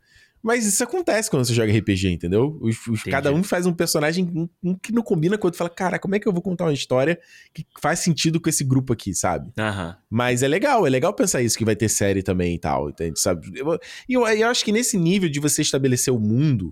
Mas 0.48 0.66
isso 0.66 0.82
acontece 0.82 1.30
quando 1.30 1.44
você 1.44 1.54
joga 1.54 1.78
RPG, 1.78 2.08
entendeu? 2.08 2.58
Os, 2.62 2.88
os, 2.88 3.04
cada 3.04 3.34
um 3.34 3.44
faz 3.44 3.66
um 3.66 3.74
personagem 3.74 4.50
que 4.82 4.94
não 4.94 5.04
combina 5.04 5.38
com 5.38 5.46
o 5.46 5.48
outro. 5.50 5.58
Fala, 5.58 5.70
cara, 5.70 6.00
como 6.00 6.16
é 6.16 6.20
que 6.20 6.26
eu 6.26 6.32
vou 6.32 6.42
contar 6.42 6.64
uma 6.64 6.74
história 6.74 7.20
que 7.54 7.68
faz 7.82 8.00
sentido 8.00 8.40
com 8.40 8.48
esse 8.48 8.64
grupo 8.64 8.94
aqui, 8.94 9.14
sabe? 9.14 9.52
Uhum. 9.58 9.94
Mas 10.10 10.44
é 10.44 10.48
legal, 10.48 10.88
é 10.88 10.90
legal 10.90 11.14
pensar 11.14 11.42
isso, 11.42 11.58
que 11.58 11.66
vai 11.66 11.76
ter 11.76 11.90
série 11.90 12.24
também 12.24 12.56
e 12.56 12.60
tal, 12.60 12.90
entende? 12.90 13.20
Sabe? 13.20 13.46
E 13.54 13.60
eu, 13.60 13.78
eu, 14.08 14.26
eu, 14.26 14.48
acho 14.48 14.64
que 14.64 14.72
nesse 14.72 14.98
nível 14.98 15.28
de 15.28 15.38
você 15.42 15.62
estabelecer 15.62 16.14
o 16.14 16.20
mundo 16.20 16.72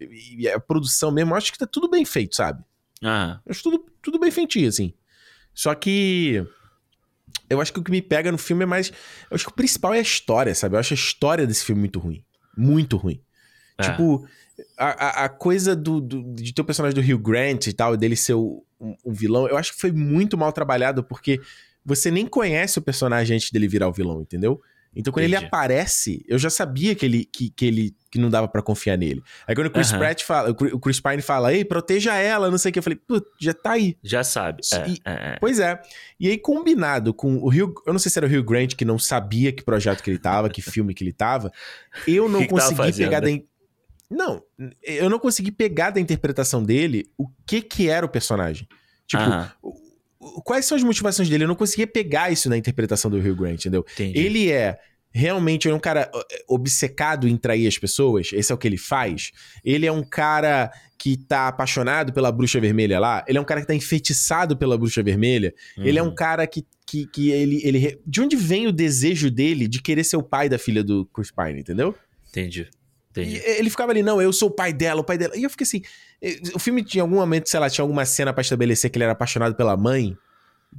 e 0.00 0.48
a 0.48 0.58
produção 0.58 1.12
mesmo, 1.12 1.30
eu 1.30 1.36
acho 1.36 1.52
que 1.52 1.58
tá 1.58 1.66
tudo 1.66 1.88
bem 1.88 2.04
feito, 2.04 2.34
sabe? 2.34 2.60
Uhum. 3.00 3.38
Eu 3.46 3.50
acho 3.50 3.62
tudo, 3.62 3.86
tudo 4.02 4.18
bem 4.18 4.32
feitinho, 4.32 4.68
assim. 4.68 4.92
Só 5.54 5.72
que. 5.76 6.44
Eu 7.48 7.60
acho 7.60 7.72
que 7.72 7.78
o 7.78 7.84
que 7.84 7.90
me 7.92 8.02
pega 8.02 8.32
no 8.32 8.38
filme 8.38 8.64
é 8.64 8.66
mais. 8.66 8.88
Eu 9.30 9.36
acho 9.36 9.44
que 9.44 9.52
o 9.52 9.54
principal 9.54 9.94
é 9.94 9.98
a 9.98 10.02
história, 10.02 10.52
sabe? 10.56 10.74
Eu 10.74 10.80
acho 10.80 10.92
a 10.92 10.96
história 10.96 11.46
desse 11.46 11.64
filme 11.64 11.82
muito 11.82 12.00
ruim. 12.00 12.24
Muito 12.56 12.96
ruim. 12.96 13.20
É. 13.78 13.82
Tipo, 13.82 14.26
a, 14.76 14.86
a, 14.86 15.24
a, 15.24 15.28
coisa 15.28 15.74
do, 15.74 16.00
do, 16.00 16.22
de 16.34 16.52
ter 16.52 16.62
o 16.62 16.64
personagem 16.64 16.94
do 16.94 17.00
Hugh 17.00 17.22
Grant 17.22 17.66
e 17.66 17.72
tal, 17.72 17.96
dele 17.96 18.16
ser 18.16 18.34
o, 18.34 18.64
um, 18.80 18.94
um, 19.04 19.12
vilão, 19.12 19.48
eu 19.48 19.56
acho 19.56 19.72
que 19.72 19.80
foi 19.80 19.92
muito 19.92 20.36
mal 20.36 20.52
trabalhado, 20.52 21.02
porque 21.02 21.40
você 21.84 22.10
nem 22.10 22.26
conhece 22.26 22.78
o 22.78 22.82
personagem 22.82 23.36
antes 23.36 23.50
dele 23.50 23.66
virar 23.66 23.88
o 23.88 23.92
vilão, 23.92 24.20
entendeu? 24.20 24.60
Então, 24.94 25.12
quando 25.12 25.24
Entendi. 25.24 25.36
ele 25.36 25.46
aparece, 25.46 26.24
eu 26.28 26.38
já 26.38 26.50
sabia 26.50 26.94
que 26.94 27.06
ele, 27.06 27.24
que, 27.24 27.50
que 27.50 27.64
ele 27.64 27.96
que 28.10 28.18
não 28.18 28.28
dava 28.28 28.46
para 28.46 28.60
confiar 28.60 28.98
nele. 28.98 29.22
Aí 29.46 29.54
quando 29.54 29.68
o 29.68 29.70
Chris 29.70 29.90
uhum. 29.90 29.98
Pratt 29.98 30.22
fala, 30.22 30.50
o 30.50 30.78
Chris 30.78 31.00
Pine 31.00 31.22
fala, 31.22 31.54
ei, 31.54 31.64
proteja 31.64 32.14
ela, 32.14 32.50
não 32.50 32.58
sei 32.58 32.68
o 32.68 32.72
que, 32.72 32.78
eu 32.78 32.82
falei, 32.82 32.98
putz, 32.98 33.26
já 33.40 33.54
tá 33.54 33.72
aí. 33.72 33.96
Já 34.02 34.22
sabe. 34.22 34.60
É, 34.74 34.88
e, 34.88 35.00
é, 35.04 35.12
é. 35.12 35.36
Pois 35.40 35.58
é. 35.58 35.80
E 36.20 36.28
aí, 36.28 36.36
combinado 36.36 37.14
com 37.14 37.36
o 37.36 37.48
Hugh, 37.48 37.82
eu 37.86 37.92
não 37.92 37.98
sei 37.98 38.10
se 38.10 38.18
era 38.18 38.26
o 38.26 38.30
Hugh 38.30 38.44
Grant 38.44 38.74
que 38.74 38.84
não 38.84 38.98
sabia 38.98 39.50
que 39.50 39.62
projeto 39.62 40.02
que 40.02 40.10
ele 40.10 40.18
tava, 40.18 40.50
que 40.50 40.60
filme 40.60 40.92
que 40.92 41.02
ele 41.02 41.12
tava, 41.12 41.50
eu 42.06 42.28
não 42.28 42.40
que 42.40 42.48
consegui 42.48 42.92
que 42.92 42.98
pegar 42.98 43.20
da. 43.20 43.28
Não, 44.10 44.42
eu 44.82 45.08
não 45.08 45.18
consegui 45.18 45.50
pegar 45.50 45.88
da 45.88 45.98
interpretação 45.98 46.62
dele 46.62 47.10
o 47.16 47.26
que 47.46 47.62
que 47.62 47.88
era 47.88 48.04
o 48.04 48.08
personagem. 48.10 48.68
Tipo, 49.06 49.22
uhum. 49.22 49.72
Quais 50.44 50.64
são 50.64 50.76
as 50.76 50.82
motivações 50.82 51.28
dele? 51.28 51.44
Eu 51.44 51.48
não 51.48 51.54
conseguia 51.54 51.86
pegar 51.86 52.30
isso 52.30 52.48
na 52.48 52.56
interpretação 52.56 53.10
do 53.10 53.18
Hugh 53.18 53.36
Grant, 53.36 53.60
entendeu? 53.60 53.84
Entendi. 53.94 54.18
Ele 54.18 54.50
é 54.50 54.78
realmente 55.14 55.68
é 55.68 55.74
um 55.74 55.78
cara 55.78 56.10
obcecado 56.48 57.28
em 57.28 57.36
trair 57.36 57.66
as 57.66 57.76
pessoas, 57.76 58.30
esse 58.32 58.50
é 58.50 58.54
o 58.54 58.58
que 58.58 58.66
ele 58.66 58.78
faz. 58.78 59.30
Ele 59.62 59.86
é 59.86 59.92
um 59.92 60.02
cara 60.02 60.72
que 60.98 61.16
tá 61.16 61.48
apaixonado 61.48 62.12
pela 62.12 62.32
bruxa 62.32 62.60
vermelha 62.60 62.98
lá, 62.98 63.24
ele 63.28 63.36
é 63.36 63.40
um 63.40 63.44
cara 63.44 63.60
que 63.60 63.66
tá 63.66 63.74
enfeitiçado 63.74 64.56
pela 64.56 64.78
bruxa 64.78 65.02
vermelha, 65.02 65.52
uhum. 65.76 65.84
ele 65.84 65.98
é 65.98 66.02
um 66.02 66.14
cara 66.14 66.46
que, 66.46 66.64
que, 66.86 67.06
que 67.06 67.30
ele, 67.30 67.60
ele. 67.62 68.00
De 68.06 68.20
onde 68.20 68.36
vem 68.36 68.66
o 68.66 68.72
desejo 68.72 69.30
dele 69.30 69.68
de 69.68 69.82
querer 69.82 70.04
ser 70.04 70.16
o 70.16 70.22
pai 70.22 70.48
da 70.48 70.58
filha 70.58 70.82
do 70.82 71.04
Chris 71.06 71.30
Pine, 71.30 71.60
entendeu? 71.60 71.94
Entendi. 72.30 72.70
Entendi. 73.12 73.36
E 73.36 73.50
ele 73.58 73.70
ficava 73.70 73.92
ali, 73.92 74.02
não, 74.02 74.20
eu 74.20 74.32
sou 74.32 74.48
o 74.48 74.50
pai 74.50 74.72
dela, 74.72 75.00
o 75.00 75.04
pai 75.04 75.16
dela. 75.16 75.36
E 75.36 75.42
eu 75.44 75.50
fiquei 75.50 75.64
assim. 75.64 75.82
O 76.54 76.58
filme 76.58 76.82
tinha 76.82 77.02
algum 77.02 77.16
momento, 77.16 77.48
sei 77.48 77.60
lá, 77.60 77.70
tinha 77.70 77.82
alguma 77.82 78.04
cena 78.04 78.32
para 78.32 78.40
estabelecer 78.40 78.90
que 78.90 78.96
ele 78.96 79.04
era 79.04 79.12
apaixonado 79.12 79.54
pela 79.54 79.76
mãe 79.76 80.16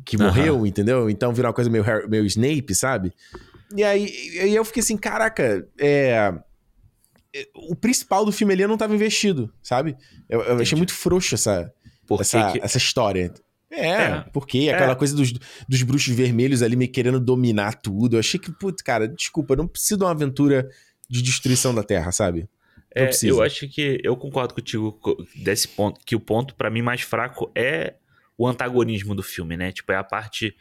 que 0.06 0.17
morreu, 0.17 0.58
uhum. 0.58 0.65
entendeu? 0.65 1.10
Então 1.10 1.32
virou 1.34 1.50
uma 1.50 1.54
coisa 1.54 1.69
meio, 1.69 1.86
meio 2.10 2.26
Snape, 2.26 2.74
sabe? 2.74 3.13
E 3.76 3.84
aí, 3.84 4.12
aí 4.41 4.56
eu 4.56 4.65
fiquei 4.65 4.82
assim, 4.82 4.98
caraca, 4.98 5.67
é 5.80 6.34
o 7.56 7.76
principal 7.76 8.26
do 8.26 8.32
filme 8.32 8.54
ali 8.54 8.67
não 8.67 8.76
estava 8.76 8.93
investido, 8.93 9.52
sabe? 9.62 9.98
Eu, 10.30 10.41
eu 10.41 10.58
achei 10.60 10.78
muito 10.78 10.93
frouxo 10.93 11.34
essa, 11.36 11.72
essa, 12.19 12.52
que... 12.52 12.60
essa 12.62 12.78
história. 12.78 13.34
É, 13.72 13.89
é. 13.89 14.26
porque 14.32 14.69
é. 14.69 14.74
aquela 14.74 14.96
coisa 14.96 15.15
dos, 15.15 15.34
dos 15.67 15.82
bruxos 15.82 16.13
vermelhos 16.13 16.62
ali 16.62 16.76
me 16.76 16.88
querendo 16.88 17.19
dominar 17.19 17.74
tudo. 17.82 18.15
Eu 18.15 18.19
achei 18.19 18.39
que, 18.39 18.52
putz, 18.52 18.84
cara, 18.84 19.08
desculpa, 19.08 19.56
não 19.56 19.67
precisa 19.67 19.98
de 19.98 20.04
uma 20.04 20.12
aventura 20.12 20.69
de 21.10 21.22
destruição 21.22 21.74
da 21.74 21.84
Terra, 21.84 22.12
sabe? 22.12 22.48
É, 22.96 23.10
eu 23.24 23.42
acho 23.42 23.68
que 23.68 24.00
eu 24.04 24.16
concordo 24.16 24.54
contigo 24.54 25.00
desse 25.36 25.68
ponto, 25.68 26.00
que 26.06 26.16
o 26.16 26.20
ponto 26.20 26.54
para 26.54 26.70
mim 26.70 26.84
mais 26.84 27.02
fraco 27.02 27.52
é 27.56 27.96
o 28.38 28.48
antagonismo 28.48 29.16
do 29.16 29.24
filme, 29.24 29.58
né? 29.58 29.72
Tipo, 29.72 29.92
é 29.92 29.96
a 29.96 30.04
parte. 30.04 30.56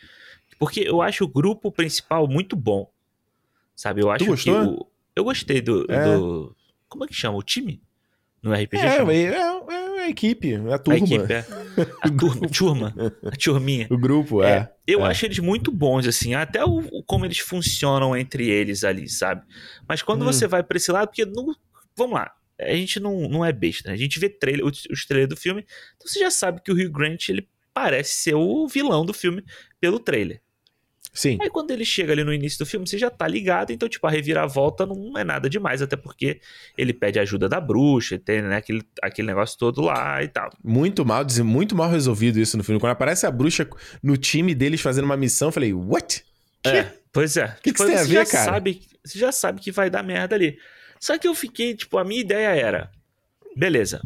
Porque 0.59 0.81
eu 0.81 1.03
acho 1.03 1.25
o 1.25 1.29
grupo 1.29 1.71
principal 1.71 2.27
muito 2.27 2.57
bom. 2.57 2.91
Sabe? 3.77 4.03
Eu 4.03 4.11
acho 4.11 4.35
que. 4.37 4.51
O... 4.51 4.87
Eu 5.15 5.25
gostei 5.25 5.61
do, 5.61 5.85
é. 5.91 6.05
do. 6.05 6.57
Como 6.89 7.05
é 7.05 7.07
que 7.07 7.15
chama? 7.15 7.37
O 7.37 7.43
time? 7.43 7.83
No 8.43 8.53
RPG? 8.53 8.79
É, 8.79 8.97
chama? 8.97 9.13
é, 9.13 9.25
é 9.27 9.82
a 10.03 10.09
equipe, 10.09 10.55
é 10.55 10.73
a 10.73 10.79
turma. 10.79 11.01
A 11.01 11.05
equipe, 11.05 11.33
é. 11.33 11.47
A 12.03 12.11
turma, 12.11 12.49
turma, 12.49 12.95
a 13.25 13.31
turminha. 13.37 13.87
O 13.91 13.99
grupo, 13.99 14.43
é. 14.43 14.51
é 14.51 14.73
eu 14.87 15.05
é. 15.05 15.09
acho 15.09 15.25
eles 15.27 15.39
muito 15.39 15.71
bons, 15.71 16.07
assim, 16.07 16.35
até 16.35 16.65
o, 16.65 16.83
como 17.07 17.25
eles 17.25 17.39
funcionam 17.39 18.17
entre 18.17 18.49
eles 18.49 18.85
ali, 18.85 19.09
sabe? 19.09 19.43
Mas 19.89 20.03
quando 20.03 20.23
hum. 20.23 20.27
você 20.27 20.47
vai 20.47 20.63
pra 20.63 20.77
esse 20.77 20.93
lado, 20.93 21.09
porque 21.09 21.25
não, 21.25 21.55
vamos 21.97 22.15
lá, 22.15 22.33
a 22.61 22.75
gente 22.75 23.01
não, 23.01 23.29
não 23.29 23.45
é 23.45 23.53
besta, 23.53 23.89
né? 23.89 23.95
A 23.95 23.99
gente 23.99 24.19
vê 24.19 24.29
trailer, 24.29 24.67
os, 24.67 24.85
os 24.91 25.07
trailers 25.07 25.31
do 25.31 25.37
filme, 25.37 25.65
então 25.97 26.07
você 26.07 26.19
já 26.19 26.31
sabe 26.31 26.61
que 26.63 26.71
o 26.71 26.75
Hugh 26.75 26.91
Grant, 26.91 27.29
ele 27.29 27.49
parece 27.73 28.15
ser 28.15 28.35
o 28.35 28.69
vilão 28.69 29.07
do 29.07 29.15
filme 29.15 29.43
pelo 29.81 29.99
trailer. 29.99 30.42
Sim. 31.13 31.37
Aí 31.43 31.51
quando 31.51 31.71
ele 31.71 31.85
chega 31.85 32.13
ali 32.13 32.25
no 32.25 32.33
início 32.33 32.59
do 32.59 32.65
filme, 32.65 32.89
você 32.89 32.97
já 32.97 33.11
tá 33.11 33.29
ligado, 33.29 33.71
então, 33.71 33.87
tipo, 33.87 34.07
a 34.07 34.11
reviravolta 34.11 34.87
não 34.87 35.19
é 35.19 35.23
nada 35.23 35.49
demais, 35.49 35.83
até 35.83 35.95
porque 35.95 36.41
ele 36.77 36.95
pede 36.95 37.19
ajuda 37.19 37.51
da 37.51 37.61
bruxa, 37.61 38.19
tem, 38.19 38.41
né, 38.41 38.57
aquele, 38.57 38.83
aquele 39.03 39.29
negócio 39.29 39.59
todo 39.59 39.83
lá 39.83 40.23
e 40.23 40.29
tal. 40.29 40.51
Muito 40.65 41.05
mal, 41.05 41.27
muito 41.45 41.77
mal 41.77 41.91
resolvido 41.91 42.41
isso 42.41 42.57
no 42.57 42.65
filme. 42.65 42.81
Quando 42.81 42.93
aparece 42.93 43.27
a 43.27 43.31
bruxa 43.31 43.69
no 44.03 44.17
time 44.17 44.55
deles 44.55 44.81
fazendo 44.81 45.05
uma 45.05 45.17
missão, 45.17 45.49
eu 45.49 45.53
falei, 45.53 45.75
what? 45.75 46.25
É, 46.65 46.87
pois 47.13 47.37
é. 47.37 47.45
O 47.45 47.49
que, 47.57 47.73
que 47.73 47.73
tipo, 47.73 47.85
você 47.85 47.95
a 47.95 48.05
ver, 48.05 48.27
cara? 48.27 48.53
Sabe, 48.53 48.83
você 49.05 49.19
já 49.19 49.31
sabe 49.31 49.61
que 49.61 49.71
vai 49.71 49.91
dar 49.91 50.03
merda 50.03 50.35
ali. 50.35 50.59
Só 50.99 51.19
que 51.19 51.29
eu 51.29 51.35
fiquei, 51.35 51.75
tipo, 51.75 51.99
a 51.99 52.05
minha 52.05 52.21
ideia 52.21 52.49
era, 52.55 52.91
beleza, 53.55 54.01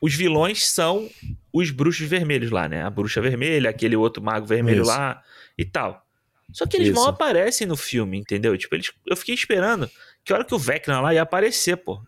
os 0.00 0.14
vilões 0.14 0.66
são 0.66 1.10
os 1.52 1.70
bruxos 1.70 2.08
vermelhos 2.08 2.50
lá, 2.50 2.68
né? 2.68 2.84
A 2.84 2.90
bruxa 2.90 3.20
vermelha, 3.20 3.68
aquele 3.68 3.96
outro 3.96 4.22
mago 4.22 4.46
vermelho 4.46 4.82
isso. 4.82 4.90
lá 4.90 5.22
e 5.58 5.64
tal. 5.64 6.05
Só 6.52 6.66
que 6.66 6.76
eles 6.76 6.88
Isso. 6.88 6.96
mal 7.00 7.08
aparecem 7.08 7.66
no 7.66 7.76
filme, 7.76 8.18
entendeu? 8.18 8.56
Tipo, 8.56 8.74
eles, 8.76 8.92
eu 9.06 9.16
fiquei 9.16 9.34
esperando 9.34 9.90
que 10.24 10.32
hora 10.32 10.44
que 10.44 10.54
o 10.54 10.58
Vecna 10.58 11.00
lá 11.00 11.12
ia 11.14 11.22
aparecer, 11.22 11.76
pô. 11.76 12.00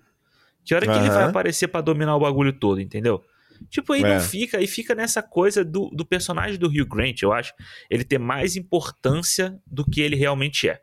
Que 0.64 0.74
hora 0.74 0.86
que 0.86 0.92
ele 0.98 1.08
vai 1.10 1.24
aparecer 1.24 1.68
pra 1.68 1.80
dominar 1.80 2.14
o 2.16 2.20
bagulho 2.20 2.52
todo, 2.52 2.80
entendeu? 2.80 3.22
Tipo, 3.70 3.92
aí 3.94 4.02
É. 4.02 4.14
não 4.14 4.20
fica, 4.20 4.58
aí 4.58 4.66
fica 4.66 4.94
nessa 4.94 5.22
coisa 5.22 5.64
do, 5.64 5.88
do 5.90 6.04
personagem 6.04 6.58
do 6.58 6.68
Hugh 6.68 6.86
Grant, 6.86 7.22
eu 7.22 7.32
acho, 7.32 7.52
ele 7.90 8.04
ter 8.04 8.18
mais 8.18 8.54
importância 8.56 9.58
do 9.66 9.84
que 9.84 10.00
ele 10.00 10.14
realmente 10.14 10.68
é. 10.68 10.80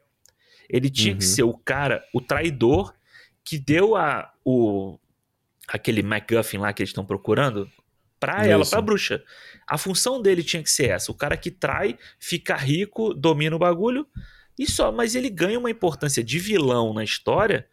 Ele 0.70 0.90
tinha 0.90 1.16
que 1.16 1.24
Uhum. 1.24 1.30
ser 1.30 1.44
o 1.44 1.58
cara, 1.58 2.04
o 2.14 2.20
traidor, 2.20 2.94
que 3.44 3.58
deu 3.60 3.96
a, 3.96 4.32
o, 4.44 4.98
aquele 5.68 6.02
MacGuffin 6.04 6.58
lá 6.58 6.74
que 6.74 6.82
eles 6.82 6.90
estão 6.90 7.06
procurando 7.06 7.70
pra 8.34 8.46
ela, 8.46 8.66
pra 8.66 8.82
bruxa. 8.82 9.24
A 9.68 9.78
função 9.78 10.22
dele 10.22 10.44
tinha 10.44 10.62
que 10.64 10.70
ser 10.70 10.90
essa: 10.90 11.12
o 11.12 11.16
cara 11.16 11.38
que 11.38 11.52
trai, 11.52 11.98
fica 12.20 12.56
rico, 12.56 13.14
domina 13.14 13.56
o 13.56 13.60
bagulho 13.60 14.08
e 14.58 14.70
só. 14.70 14.92
Mas 14.92 15.16
ele 15.16 15.30
ganha 15.30 15.60
uma 15.60 15.70
importância 15.70 16.24
de 16.24 16.40
vilão 16.40 16.94
na 16.94 17.04
história 17.04 17.68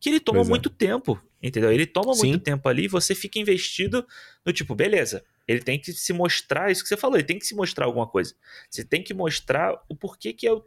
que 0.00 0.08
ele 0.08 0.20
toma 0.20 0.38
Pois 0.38 0.48
é. 0.48 0.50
muito 0.50 0.70
tempo, 0.70 1.20
entendeu? 1.42 1.72
Ele 1.72 1.86
toma 1.86 2.14
Sim. 2.14 2.28
muito 2.28 2.42
tempo 2.42 2.68
ali 2.68 2.84
e 2.84 2.88
você 2.88 3.14
fica 3.14 3.38
investido 3.38 4.06
no 4.44 4.52
tipo, 4.52 4.74
beleza. 4.74 5.24
Ele 5.46 5.60
tem 5.60 5.80
que 5.80 5.92
se 5.92 6.12
mostrar, 6.12 6.70
isso 6.70 6.82
que 6.82 6.88
você 6.88 6.96
falou, 6.96 7.16
ele 7.16 7.26
tem 7.26 7.38
que 7.38 7.46
se 7.46 7.54
mostrar 7.54 7.86
alguma 7.86 8.06
coisa. 8.06 8.34
Você 8.70 8.84
tem 8.84 9.02
que 9.02 9.14
mostrar 9.14 9.74
o 9.88 9.96
porquê 9.96 10.32
que 10.32 10.46
eu, 10.46 10.62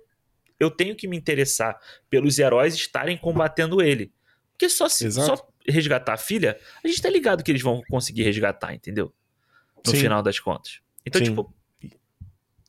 eu 0.60 0.72
tenho 0.72 0.96
que 0.96 1.08
me 1.08 1.16
interessar 1.16 1.80
pelos 2.10 2.40
heróis 2.40 2.74
estarem 2.74 3.18
combatendo 3.18 3.82
ele. 3.82 4.12
Porque 4.52 4.68
só, 4.70 4.90
se, 4.90 5.12
só 5.12 5.48
resgatar 5.68 6.14
a 6.14 6.18
filha, 6.18 6.60
a 6.84 6.88
gente 6.88 7.02
tá 7.02 7.10
ligado 7.10 7.44
que 7.44 7.52
eles 7.52 7.62
vão 7.62 7.82
conseguir 7.90 8.24
resgatar, 8.24 8.74
entendeu? 8.74 9.14
No 9.86 9.92
Sim. 9.92 9.98
final 10.00 10.22
das 10.22 10.40
contas. 10.40 10.80
Então, 11.06 11.20
Sim. 11.20 11.30
tipo. 11.32 11.54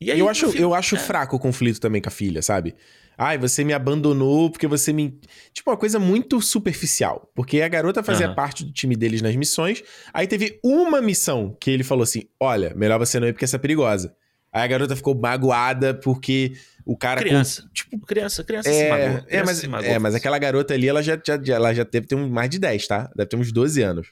E 0.00 0.10
E 0.10 0.18
eu 0.18 0.28
acho, 0.28 0.46
eu 0.56 0.74
acho 0.74 0.96
é. 0.96 0.98
fraco 0.98 1.36
o 1.36 1.38
conflito 1.38 1.78
também 1.80 2.02
com 2.02 2.08
a 2.08 2.12
filha, 2.12 2.42
sabe? 2.42 2.74
Ai, 3.16 3.38
você 3.38 3.62
me 3.62 3.72
abandonou 3.72 4.50
porque 4.50 4.66
você 4.66 4.92
me. 4.92 5.20
Tipo, 5.52 5.70
uma 5.70 5.76
coisa 5.76 5.98
muito 5.98 6.40
superficial. 6.40 7.30
Porque 7.34 7.60
a 7.62 7.68
garota 7.68 8.02
fazia 8.02 8.26
Aham. 8.26 8.34
parte 8.34 8.64
do 8.64 8.72
time 8.72 8.96
deles 8.96 9.22
nas 9.22 9.36
missões. 9.36 9.82
Aí 10.12 10.26
teve 10.26 10.58
uma 10.64 11.00
missão 11.00 11.56
que 11.60 11.70
ele 11.70 11.84
falou 11.84 12.02
assim: 12.02 12.22
olha, 12.40 12.72
melhor 12.74 12.98
você 12.98 13.20
não 13.20 13.28
ir 13.28 13.32
porque 13.32 13.44
essa 13.44 13.56
é 13.56 13.58
perigosa. 13.58 14.14
Aí 14.52 14.62
a 14.62 14.66
garota 14.66 14.96
ficou 14.96 15.14
magoada 15.14 15.94
porque 15.94 16.54
o 16.84 16.96
cara. 16.96 17.20
com- 17.20 17.28
Criança. 17.28 17.68
tipo, 17.72 17.98
Criança, 18.00 18.42
criança 18.42 18.70
se 18.70 18.82
é, 18.82 18.88
magoou. 18.90 19.24
é, 19.28 19.42
mas, 19.44 19.56
se 19.58 19.66
é, 19.66 19.98
mas 19.98 20.14
aquela 20.14 20.38
garota 20.38 20.74
ali, 20.74 20.88
ela 20.88 21.02
já, 21.02 21.16
já, 21.24 21.54
ela 21.54 21.72
já 21.72 21.84
deve 21.84 22.06
ter 22.06 22.16
mais 22.16 22.50
de 22.50 22.58
10, 22.58 22.86
tá? 22.88 23.10
Deve 23.14 23.28
ter 23.28 23.36
uns 23.36 23.52
12 23.52 23.82
anos. 23.82 24.08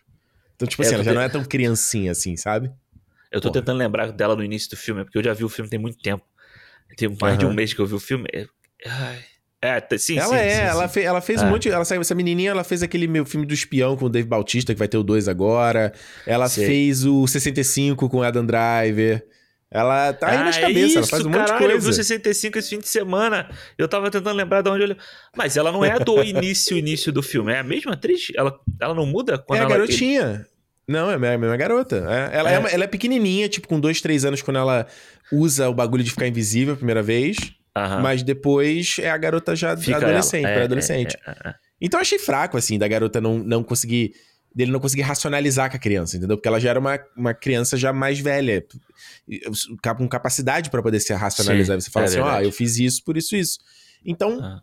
Então, 0.55 0.69
tipo 0.69 0.83
É, 0.83 0.87
assim, 0.87 0.95
ela 0.95 1.05
já 1.05 1.13
não 1.15 1.21
é 1.23 1.29
tão 1.29 1.43
criancinha 1.43 2.13
assim, 2.13 2.37
sabe? 2.37 2.71
Eu 3.31 3.41
tô 3.41 3.49
Porra. 3.49 3.61
tentando 3.61 3.79
lembrar 3.79 4.11
dela 4.13 4.35
no 4.35 4.43
início 4.45 4.71
do 4.71 4.77
filme, 4.77 5.05
porque 5.05 5.19
eu 5.19 5.23
já 5.25 5.33
vi 5.33 5.45
o 5.45 5.49
filme 5.49 5.71
tem 5.71 5.79
muito 5.79 5.99
tempo. 5.99 6.25
Tem 6.97 7.09
mais 7.21 7.39
de 7.39 7.47
um 7.47 7.53
mês 7.53 7.73
que 7.73 7.81
eu 7.81 7.87
vi 7.87 7.95
o 7.95 8.01
filme. 8.01 8.27
É, 8.33 8.47
ai. 8.87 9.19
Sim, 9.99 10.19
ela 10.19 10.29
sim, 10.29 10.35
é, 10.37 10.51
sim, 10.55 10.61
ela, 10.63 10.89
sim. 10.89 10.95
fe- 10.95 11.03
ela 11.03 11.21
fez 11.21 11.43
É. 11.43 11.45
um 11.47 11.51
monte. 11.51 11.69
Ela 11.69 11.83
essa 11.83 12.15
menininha, 12.15 12.51
ela 12.51 12.65
fez 12.65 12.83
aquele 12.83 13.07
meu 13.07 13.25
filme 13.27 13.45
do 13.47 13.53
espião 13.55 13.95
com 13.97 14.07
o 14.07 14.09
Dave 14.09 14.27
Bautista, 14.27 14.73
que 14.73 14.79
vai 14.79 14.89
ter 14.89 14.97
o 14.97 15.03
2 15.03 15.29
agora. 15.29 15.93
Ela 16.27 16.49
Sei. 16.49 16.67
fez 16.67 17.05
o 17.05 17.27
65 17.27 18.09
com 18.09 18.19
o 18.19 18.23
Adam 18.23 18.45
Driver. 18.47 19.25
Ela 19.71 20.13
tá 20.15 20.29
aí 20.31 20.39
nas 20.39 20.57
Ah, 20.57 20.63
cabeças, 20.63 20.93
ela 20.97 21.01
isso, 21.03 21.11
faz 21.11 21.25
um 21.25 21.29
monte 21.29 21.41
de 21.43 21.47
caralho, 21.53 21.65
Eu 21.67 21.71
vi 21.79 21.83
o 21.83 21.83
coisa. 21.85 22.03
65 22.03 22.59
esse 22.59 22.71
fim 22.71 22.79
de 22.81 22.89
semana. 22.89 23.49
Eu 23.79 23.87
tava 23.87 24.11
tentando 24.11 24.35
lembrar 24.37 24.63
de 24.63 24.71
onde 24.71 24.83
eu. 24.83 24.97
Mas 25.37 25.57
ela 25.57 25.71
não 25.71 25.85
é 25.85 25.97
do 26.01 26.21
início, 26.25 26.77
início 26.77 27.13
do 27.13 27.23
filme. 27.23 27.53
É 27.53 27.59
a 27.61 27.63
mesma 27.63 27.93
atriz? 27.93 28.33
Ela, 28.35 28.59
ela 28.81 28.95
não 28.95 29.07
muda 29.07 29.39
quando 29.39 29.59
É 29.59 29.61
a 29.61 29.65
ela. 29.67 29.71
garotinha. 29.73 30.47
Não, 30.89 31.11
é 31.11 31.15
a 31.15 31.19
mesma- 31.19 31.57
garota. 31.57 31.97
É, 32.09 32.37
ela, 32.39 32.51
é. 32.51 32.55
É. 32.55 32.59
uma- 32.59 32.69
ela 32.69 32.85
é 32.85 32.87
pequenininha, 32.87 33.49
tipo, 33.49 33.69
com 33.69 33.79
dois, 33.79 34.01
três 34.01 34.25
anos, 34.25 34.43
quando 34.43 34.57
ela 34.59 34.87
usa 35.33 35.69
o 35.69 35.75
bagulho 35.75 36.03
de 36.03 36.11
ficar 36.11 36.27
invisível 36.27 36.75
a 36.75 36.77
primeira 36.77 37.03
vez. 37.03 37.37
Mas 38.03 38.23
depois 38.23 38.97
é 38.99 39.09
a 39.09 39.17
garota 39.17 39.55
já 39.57 39.77
Fica 39.77 39.97
adolescente, 39.97 40.43
ela. 40.45 40.51
É, 40.51 40.55
pré-adolescente. 40.57 41.17
é, 41.27 41.31
é, 41.31 41.49
é. 41.51 41.55
Então 41.81 41.99
eu 41.99 42.03
achei 42.03 42.19
fraco, 42.19 42.57
assim, 42.57 42.79
da 42.79 42.87
garota 42.89 43.21
não, 43.21 43.39
não 43.39 43.63
conseguir. 43.63 44.13
dele 44.53 44.73
não 44.73 44.81
conseguir 44.81 45.03
racionalizar 45.03 45.71
com 45.71 45.77
a 45.77 45.81
criança, 45.81 46.17
entendeu? 46.17 46.37
Porque 46.37 46.49
ela 46.49 46.59
já 46.59 46.71
era 46.71 46.81
uma, 46.81 46.99
uma 47.17 47.33
criança 47.33 47.77
já 47.77 47.93
mais 47.93 48.19
velha, 48.19 48.65
com 49.97 50.09
capacidade 50.09 50.71
pra 50.71 50.83
poder 50.83 50.99
se 51.01 51.13
racionalizar. 51.15 51.81
Sim, 51.81 51.85
você 51.87 51.91
fala 51.91 52.07
é 52.07 52.09
assim, 52.09 52.19
ó, 52.19 52.25
verdade. 52.25 52.45
eu 52.47 52.53
fiz 52.53 52.77
isso 52.79 53.05
por 53.05 53.17
isso, 53.17 53.37
isso. 53.37 53.59
Então, 54.05 54.41
Ah. 54.43 54.61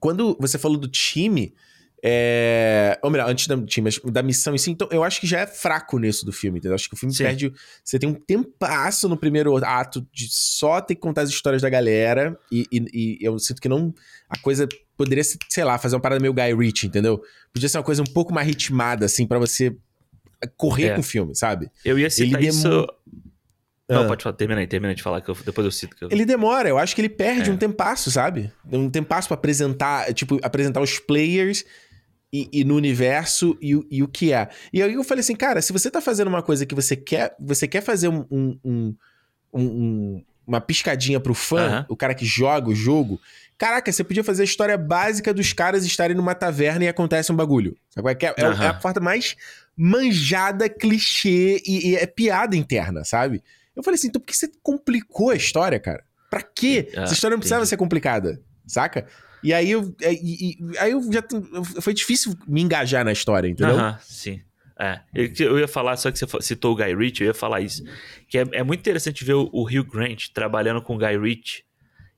quando 0.00 0.36
você 0.40 0.58
falou 0.58 0.78
do 0.78 0.88
time, 0.88 1.54
é... 2.02 2.98
ou 3.02 3.10
melhor, 3.10 3.28
antes 3.28 3.46
mas 3.82 3.98
da 4.04 4.22
missão 4.22 4.54
em 4.54 4.58
si, 4.58 4.70
então 4.70 4.88
eu 4.90 5.04
acho 5.04 5.20
que 5.20 5.26
já 5.26 5.40
é 5.40 5.46
fraco 5.46 5.98
nisso 5.98 6.24
do 6.24 6.32
filme, 6.32 6.58
entendeu? 6.58 6.74
Acho 6.74 6.88
que 6.88 6.94
o 6.94 6.98
filme 6.98 7.14
Sim. 7.14 7.24
perde. 7.24 7.52
Você 7.84 7.98
tem 7.98 8.08
um 8.08 8.14
tempasso 8.14 9.08
no 9.08 9.16
primeiro 9.16 9.56
ato 9.64 10.06
de 10.12 10.26
só 10.30 10.80
ter 10.80 10.94
que 10.94 11.00
contar 11.00 11.22
as 11.22 11.28
histórias 11.30 11.62
da 11.62 11.68
galera, 11.68 12.38
e, 12.50 12.66
e- 12.72 12.86
e 12.92 13.18
eu 13.20 13.38
sinto 13.38 13.60
que 13.60 13.68
não. 13.68 13.92
A 14.28 14.38
coisa 14.38 14.66
poderia 14.96 15.24
ser, 15.24 15.38
sei 15.48 15.64
lá, 15.64 15.78
fazer 15.78 15.96
uma 15.96 16.00
parada 16.02 16.20
meio 16.20 16.32
Guy 16.34 16.54
Ritchie, 16.54 16.86
entendeu? 16.86 17.20
Podia 17.52 17.68
ser 17.68 17.78
uma 17.78 17.84
coisa 17.84 18.02
um 18.02 18.06
pouco 18.06 18.32
mais 18.32 18.46
ritmada, 18.46 19.06
assim, 19.06 19.26
pra 19.26 19.38
você 19.38 19.74
correr 20.56 20.88
É. 20.88 20.94
com 20.94 21.00
o 21.00 21.04
filme, 21.04 21.34
sabe? 21.34 21.70
Eu 21.84 21.98
ia 21.98 22.08
citar 22.10 22.40
Ele 22.40 22.48
isso. 22.48 22.86
Não, 23.88 24.04
Ah. 24.04 24.06
pode 24.06 24.22
falar, 24.22 24.36
termina 24.36 24.60
aí, 24.60 24.66
termina 24.68 24.94
de 24.94 25.02
falar, 25.02 25.20
que 25.20 25.28
eu- 25.28 25.36
depois 25.44 25.64
eu 25.64 25.70
cito. 25.72 25.96
Que 25.96 26.04
eu... 26.04 26.08
Ele 26.12 26.24
demora, 26.24 26.68
eu 26.68 26.78
acho 26.78 26.94
que 26.94 27.00
ele 27.00 27.08
perde 27.08 27.50
É. 27.50 27.52
um 27.52 27.56
tempasso, 27.56 28.08
sabe? 28.10 28.52
Um 28.70 28.88
tempasso 28.88 29.26
pra 29.26 29.34
apresentar, 29.34 30.14
tipo, 30.14 30.38
apresentar 30.42 30.80
os 30.80 30.98
players 31.00 31.64
e, 32.32 32.48
e 32.52 32.64
no 32.64 32.76
universo 32.76 33.56
e, 33.60 33.74
o- 33.74 33.86
e 33.90 34.02
o 34.02 34.08
que 34.08 34.32
é. 34.32 34.48
E 34.72 34.82
aí 34.82 34.94
eu 34.94 35.02
falei 35.04 35.20
assim, 35.20 35.34
cara, 35.34 35.60
se 35.60 35.72
você 35.72 35.90
tá 35.90 36.00
fazendo 36.00 36.28
uma 36.28 36.42
coisa 36.42 36.64
que 36.64 36.74
você 36.74 36.94
quer, 36.96 37.34
você 37.40 37.66
quer 37.66 37.80
fazer 37.82 38.08
um, 38.08 38.24
um- 38.30 38.58
um- 38.64 38.96
um- 39.52 39.62
um- 39.62 40.24
uma 40.46 40.60
piscadinha 40.60 41.20
pro 41.20 41.34
fã, 41.34 41.60
Aham. 41.66 41.86
o 41.88 41.96
cara 41.96 42.14
que 42.14 42.24
joga 42.24 42.68
o 42.68 42.74
jogo, 42.74 43.20
caraca, 43.58 43.90
você 43.92 44.02
podia 44.02 44.24
fazer 44.24 44.42
a 44.42 44.44
história 44.44 44.76
básica 44.78 45.32
dos 45.34 45.52
caras 45.52 45.84
estarem 45.84 46.16
numa 46.16 46.34
taverna 46.34 46.84
e 46.84 46.88
acontece 46.88 47.30
um 47.32 47.36
bagulho. 47.36 47.76
Sabe 47.90 48.10
é, 48.10 48.26
é, 48.26 48.34
é, 48.36 48.44
Aham. 48.46 48.64
é 48.64 48.68
a 48.68 48.74
porta 48.74 49.00
mais 49.00 49.36
manjada, 49.76 50.68
clichê 50.68 51.60
e, 51.66 51.90
e 51.90 51.96
é 51.96 52.06
piada 52.06 52.56
interna, 52.56 53.04
sabe? 53.04 53.42
Eu 53.74 53.82
falei 53.82 53.96
assim, 53.96 54.08
então 54.08 54.20
por 54.20 54.26
que 54.26 54.36
você 54.36 54.50
complicou 54.62 55.30
a 55.30 55.36
história, 55.36 55.78
cara? 55.80 56.04
Pra 56.28 56.42
quê? 56.42 56.90
Ah, 56.96 57.02
Essa 57.02 57.14
história 57.14 57.34
não 57.34 57.40
precisava 57.40 57.60
entendi. 57.62 57.70
ser 57.70 57.76
complicada, 57.76 58.40
saca? 58.66 59.06
E 59.42 59.52
aí 59.54 59.70
eu, 59.70 59.94
é, 60.02 60.12
e- 60.12 60.52
e- 60.60 60.78
aí 60.78 60.92
eu 60.92 61.02
já. 61.12 61.22
Foi 61.80 61.94
difícil 61.94 62.36
me 62.46 62.60
engajar 62.60 63.04
na 63.04 63.12
história, 63.12 63.48
entendeu? 63.48 63.76
Aham, 63.76 63.98
sim. 64.02 64.42
É, 64.78 65.00
eu, 65.14 65.58
ia 65.58 65.68
falar, 65.68 65.96
só 65.98 66.10
que 66.10 66.18
você 66.18 66.26
citou 66.40 66.72
o 66.72 66.76
Guy 66.76 66.94
Ritchie, 66.94 67.24
eu 67.24 67.28
ia 67.28 67.34
falar 67.34 67.60
isso. 67.60 67.84
Que 68.28 68.38
é, 68.38 68.44
é 68.52 68.62
muito 68.62 68.80
interessante 68.80 69.22
ver 69.24 69.34
o, 69.34 69.50
o 69.52 69.62
Hugh 69.64 69.84
Grant 69.84 70.28
trabalhando 70.32 70.80
com 70.80 70.94
o 70.94 70.98
Guy 70.98 71.18
Ritchie 71.18 71.64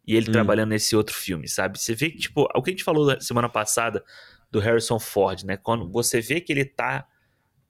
e 0.07 0.15
ele 0.15 0.29
Hum. 0.29 0.33
trabalhando 0.33 0.69
nesse 0.71 0.95
outro 0.95 1.13
filme, 1.15 1.49
sabe? 1.49 1.77
Você 1.79 1.93
vê 1.95 2.11
que, 2.11 2.19
tipo, 2.19 2.49
o 2.55 2.63
que 2.63 2.71
a 2.71 2.73
gente 2.73 2.85
falou 2.85 3.21
semana 3.21 3.49
passada 3.49 4.05
do 4.51 4.61
Harrison 4.61 5.01
Ford, 5.01 5.43
né? 5.43 5.57
Quando 5.57 5.91
você 5.91 6.21
vê 6.21 6.41
que 6.41 6.53
ele 6.53 6.65
tá 6.65 7.05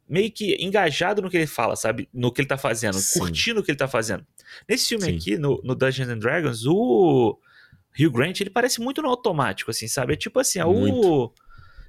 meio 0.07 0.31
que 0.31 0.57
engajado 0.63 1.23
no 1.23 1.31
que 1.31 1.39
ele 1.39 1.47
fala, 1.47 1.75
sabe? 1.75 2.07
No 2.13 2.31
que 2.31 2.43
ele 2.43 2.49
tá 2.49 2.59
fazendo, 2.59 2.99
Sim. 2.99 3.19
curtindo 3.19 3.61
o 3.61 3.63
que 3.63 3.71
ele 3.71 3.79
tá 3.79 3.89
fazendo. 3.89 4.27
Nesse 4.69 4.89
filme 4.91 5.05
Sim. 5.07 5.17
aqui, 5.17 5.39
no, 5.39 5.59
no 5.65 5.75
Dungeons 5.75 6.09
and 6.11 6.19
Dragons, 6.19 6.67
o 6.67 7.39
Hugh 7.99 8.11
Grant, 8.11 8.41
ele 8.41 8.51
parece 8.51 8.81
muito 8.81 9.03
no 9.03 9.09
automático, 9.09 9.71
assim, 9.71 9.89
sabe? 9.89 10.15
É 10.15 10.17
tipo 10.17 10.39
assim, 10.41 10.59
é 10.59 10.65
o... 10.65 11.33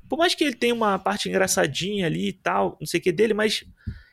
Por 0.09 0.17
mais 0.17 0.35
que 0.35 0.43
ele 0.43 0.53
tenha 0.53 0.73
uma 0.73 0.99
parte 0.99 1.29
engraçadinha 1.29 2.05
ali 2.05 2.29
e 2.29 2.33
tal, 2.33 2.77
não 2.79 2.85
sei 2.85 2.99
o 2.99 3.03
que 3.03 3.11
dele, 3.11 3.33
mas 3.33 3.63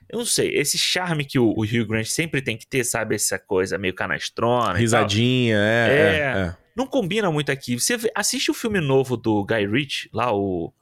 eu 0.09 0.19
não 0.19 0.27
sei, 0.27 0.55
esse 0.57 0.77
charme 0.79 1.25
que 1.25 1.39
o, 1.39 1.51
o 1.51 1.63
Hugh 1.63 1.87
Grant 1.87 2.07
sempre 2.07 2.43
tem 2.43 2.57
que 2.57 2.67
ter, 2.67 2.85
sabe? 2.85 3.15
Essa 3.15 3.39
coisa 3.39 3.79
meio 3.79 3.95
canastrona. 3.95 4.75
Risadinha, 4.75 5.57
é, 5.57 5.89
É. 5.89 5.99
é, 5.99 6.47
é. 6.47 6.57
não 6.75 6.87
combina 6.87 7.31
muito 7.31 7.53
aqui. 7.53 7.79
Você 7.79 7.99
assiste 8.15 8.51
o 8.51 8.55
filme 8.55 8.81
novo 8.81 9.17
do 9.17 9.45
Guy 9.45 9.67
Ritchie, 9.67 10.09
lá 10.13 10.33
o 10.33 10.73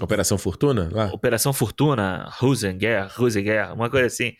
Operação 0.00 0.38
Fortuna? 0.38 0.88
Lá? 0.92 1.06
Operação 1.12 1.52
Fortuna, 1.52 2.28
Rosenguer, 2.38 3.08
Rosenguer, 3.16 3.72
uma 3.72 3.90
coisa 3.90 4.06
assim, 4.06 4.34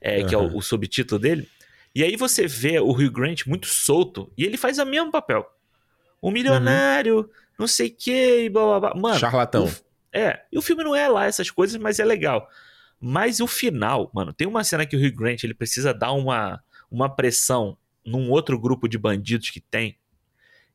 é, 0.00 0.24
que 0.24 0.34
é 0.34 0.38
o, 0.38 0.56
o 0.56 0.62
subtítulo 0.62 1.20
dele. 1.20 1.48
E 1.96 2.04
aí 2.04 2.14
você 2.14 2.46
vê 2.46 2.78
o 2.78 2.90
Hugh 2.90 3.10
Grant 3.10 3.46
muito 3.46 3.66
solto 3.66 4.30
e 4.36 4.44
ele 4.44 4.58
faz 4.58 4.78
o 4.78 4.84
mesmo 4.84 5.10
papel. 5.10 5.46
Um 6.22 6.30
milionário, 6.30 7.30
não 7.58 7.66
sei 7.66 7.88
o 7.88 7.94
que, 7.96 8.40
e 8.44 8.48
blá 8.50 8.78
blá 8.78 8.80
blá. 8.92 9.00
Mano, 9.00 9.18
Charlatão. 9.18 9.64
o- 9.64 9.72
é, 10.12 10.42
e 10.52 10.58
o 10.58 10.62
filme 10.62 10.84
não 10.84 10.94
é 10.94 11.08
lá 11.08 11.24
essas 11.24 11.50
coisas, 11.50 11.80
mas 11.80 11.98
é 11.98 12.04
legal. 12.04 12.48
Mas 13.00 13.40
o 13.40 13.46
final, 13.46 14.10
mano, 14.14 14.30
tem 14.32 14.46
uma 14.46 14.62
cena 14.62 14.84
que 14.84 14.94
o 14.96 15.00
Hugh 15.00 15.14
Grant 15.16 15.42
ele 15.42 15.54
precisa 15.54 15.94
dar 15.94 16.12
uma, 16.12 16.62
uma 16.90 17.08
pressão 17.08 17.78
num 18.04 18.30
outro 18.30 18.58
grupo 18.58 18.88
de 18.88 18.98
bandidos 18.98 19.48
que 19.50 19.60
tem. 19.60 19.96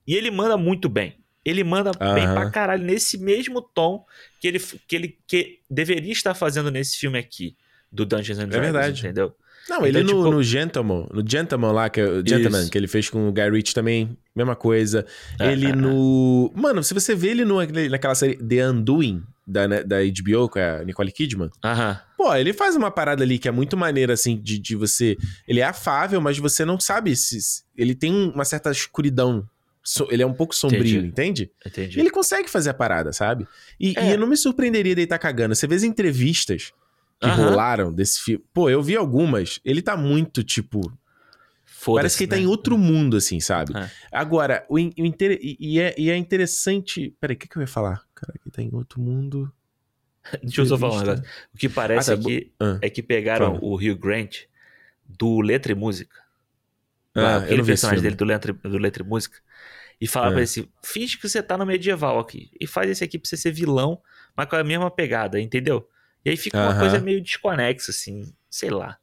E 0.07 0.15
ele 0.15 0.31
manda 0.31 0.57
muito 0.57 0.89
bem. 0.89 1.19
Ele 1.45 1.63
manda 1.63 1.91
bem 1.91 2.25
Aham. 2.25 2.33
pra 2.35 2.49
caralho, 2.51 2.83
nesse 2.83 3.17
mesmo 3.17 3.61
tom 3.61 4.05
que 4.39 4.47
ele, 4.47 4.59
que 4.59 4.95
ele 4.95 5.19
que 5.27 5.59
deveria 5.69 6.11
estar 6.11 6.33
fazendo 6.35 6.69
nesse 6.71 6.97
filme 6.97 7.17
aqui, 7.17 7.55
do 7.91 8.05
Dungeons 8.05 8.37
and 8.39 8.47
Dragons, 8.49 8.71
verdade. 8.71 8.99
entendeu? 9.01 9.35
Não, 9.69 9.85
ele 9.85 9.99
Então, 10.01 10.15
no, 10.15 10.23
tipo- 10.23 10.35
no 10.35 10.43
Gentleman, 10.43 11.07
no 11.13 11.23
Gentleman 11.27 11.71
lá, 11.71 11.89
que 11.89 12.01
é 12.01 12.05
Gentleman, 12.25 12.61
Isso. 12.61 12.71
que 12.71 12.77
ele 12.77 12.87
fez 12.87 13.09
com 13.09 13.29
o 13.29 13.31
Guy 13.31 13.49
Ritchie 13.49 13.73
também, 13.75 14.17
mesma 14.35 14.55
coisa. 14.55 15.05
É, 15.39 15.51
ele 15.51 15.67
é, 15.67 15.75
no... 15.75 16.51
Mano, 16.55 16.83
se 16.83 16.93
você 16.93 17.15
vê 17.15 17.29
ele 17.29 17.45
no, 17.45 17.57
naquela 17.89 18.15
série 18.15 18.35
The 18.35 18.69
Undoing, 18.69 19.23
da, 19.45 19.67
né, 19.67 19.83
da 19.83 19.97
HBO, 20.03 20.47
com 20.49 20.59
a 20.59 20.83
Nicole 20.83 21.11
Kidman, 21.11 21.49
Aham. 21.63 21.99
pô, 22.17 22.33
ele 22.35 22.53
faz 22.53 22.75
uma 22.75 22.89
parada 22.91 23.23
ali 23.23 23.37
que 23.37 23.47
é 23.47 23.51
muito 23.51 23.75
maneira, 23.77 24.13
assim, 24.13 24.35
de, 24.41 24.57
de 24.59 24.75
você. 24.75 25.17
Ele 25.47 25.59
é 25.59 25.63
afável, 25.63 26.19
mas 26.21 26.37
você 26.37 26.63
não 26.65 26.79
sabe 26.79 27.15
se. 27.15 27.37
Ele 27.77 27.93
tem 27.95 28.13
uma 28.33 28.45
certa 28.45 28.71
escuridão. 28.71 29.45
So, 29.83 30.07
ele 30.11 30.21
é 30.21 30.25
um 30.27 30.33
pouco 30.33 30.55
sombrio, 30.55 30.81
Entendi. 30.99 31.07
entende? 31.07 31.51
Entendi. 31.65 31.99
Ele 31.99 32.11
consegue 32.11 32.47
fazer 32.47 32.69
a 32.69 32.73
parada, 32.73 33.11
sabe? 33.11 33.47
E, 33.79 33.93
É. 33.97 34.09
e 34.09 34.11
eu 34.11 34.19
não 34.19 34.27
me 34.27 34.37
surpreenderia 34.37 34.93
dele 34.93 35.05
estar 35.05 35.17
cagando. 35.17 35.55
Você 35.55 35.65
vê 35.65 35.73
as 35.73 35.81
entrevistas 35.83 36.71
que 37.21 37.27
rolaram 37.29 37.93
desse 37.93 38.19
filme. 38.21 38.43
Pô, 38.53 38.69
eu 38.69 38.81
vi 38.81 38.95
algumas. 38.95 39.59
Ele 39.63 39.81
tá 39.81 39.95
muito, 39.95 40.43
tipo. 40.43 40.91
Parece 41.95 42.17
que 42.17 42.23
ele 42.25 42.29
tá 42.29 42.35
né? 42.35 42.43
em 42.43 42.45
outro 42.45 42.77
mundo, 42.77 43.17
assim, 43.17 43.39
sabe? 43.39 43.75
É. 43.75 43.89
Agora, 44.11 44.65
o, 44.69 44.77
in- 44.77 44.93
o 44.99 45.05
inter- 45.05 45.39
e, 45.41 45.79
é, 45.79 45.95
e 45.97 46.09
é 46.11 46.15
interessante. 46.17 47.15
Peraí, 47.19 47.35
o 47.35 47.39
que, 47.39 47.47
que 47.47 47.57
eu 47.57 47.61
ia 47.61 47.67
falar? 47.67 48.03
Cara, 48.13 48.33
ele 48.43 48.51
tá 48.51 48.61
em 48.61 48.69
outro 48.73 49.01
mundo. 49.01 49.51
Deixa 50.43 50.61
eu 50.61 50.65
só 50.67 50.77
falar 50.77 50.95
um 50.95 50.99
negócio. 50.99 51.23
O 51.53 51.57
que 51.57 51.67
parece 51.69 52.11
Ah, 52.11 52.15
tá, 52.17 52.21
é, 52.21 52.23
que, 52.25 52.51
Ah. 52.59 52.79
é 52.83 52.89
que 52.89 53.01
pegaram 53.01 53.57
o 53.63 53.75
Hugh 53.75 53.95
Grant 53.97 54.41
do 55.07 55.41
Letra 55.41 55.71
e 55.71 55.75
Música. 55.75 56.15
Ah, 57.15 57.37
aquele 57.37 57.63
personagem 57.63 58.01
dele 58.03 58.15
do 58.15 58.25
Letra, 58.25 58.53
do 58.53 58.77
Letra 58.77 59.03
e 59.03 59.05
Música. 59.07 59.39
E 59.99 60.07
falaram 60.07 60.31
É. 60.31 60.33
pra 60.35 60.39
ele 60.41 60.45
assim: 60.49 60.67
finge 60.83 61.17
que 61.17 61.27
você 61.27 61.41
tá 61.41 61.57
no 61.57 61.65
medieval 61.65 62.19
aqui. 62.19 62.51
E 62.59 62.67
faz 62.67 62.89
esse 62.91 63.03
aqui 63.03 63.17
pra 63.17 63.27
você 63.27 63.35
ser 63.37 63.51
vilão, 63.51 63.99
mas 64.37 64.47
com 64.47 64.55
a 64.55 64.63
mesma 64.63 64.89
pegada, 64.91 65.39
entendeu? 65.39 65.87
E 66.25 66.29
aí 66.29 66.37
fica 66.37 66.57
uma 66.57 66.71
Aham. 66.71 66.79
coisa 66.79 66.99
meio 66.99 67.21
desconexa, 67.21 67.91
assim, 67.91 68.31
sei 68.49 68.69
lá. 68.69 68.97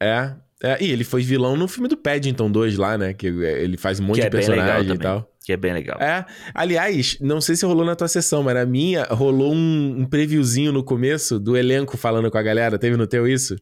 É, 0.00 0.32
é. 0.62 0.82
E 0.82 0.90
ele 0.90 1.04
foi 1.04 1.22
vilão 1.22 1.56
no 1.56 1.68
filme 1.68 1.88
do 1.88 1.96
Paddington 1.96 2.50
2 2.50 2.76
lá, 2.76 2.96
né? 2.98 3.12
Que 3.12 3.26
é, 3.28 3.62
ele 3.62 3.76
faz 3.76 4.00
um 4.00 4.04
monte 4.04 4.16
Que 4.16 4.20
de 4.22 4.26
é 4.26 4.30
bem 4.30 4.40
legal 4.48 4.56
personagem 4.66 4.94
e 4.94 4.98
tal. 4.98 5.28
Que 5.44 5.52
é 5.52 5.56
bem 5.56 5.72
legal. 5.72 6.00
É, 6.00 6.24
aliás, 6.54 7.18
não 7.20 7.40
sei 7.40 7.56
se 7.56 7.66
rolou 7.66 7.84
na 7.84 7.96
tua 7.96 8.06
sessão, 8.08 8.42
mas 8.42 8.54
na 8.54 8.64
minha 8.64 9.04
rolou 9.10 9.52
um, 9.52 9.96
um 10.00 10.06
previewzinho 10.06 10.70
no 10.72 10.84
começo 10.84 11.38
do 11.38 11.56
elenco 11.56 11.96
falando 11.96 12.30
com 12.30 12.38
a 12.38 12.42
galera. 12.42 12.78
Teve 12.78 12.96
no 12.96 13.06
teu 13.06 13.26
isso? 13.26 13.56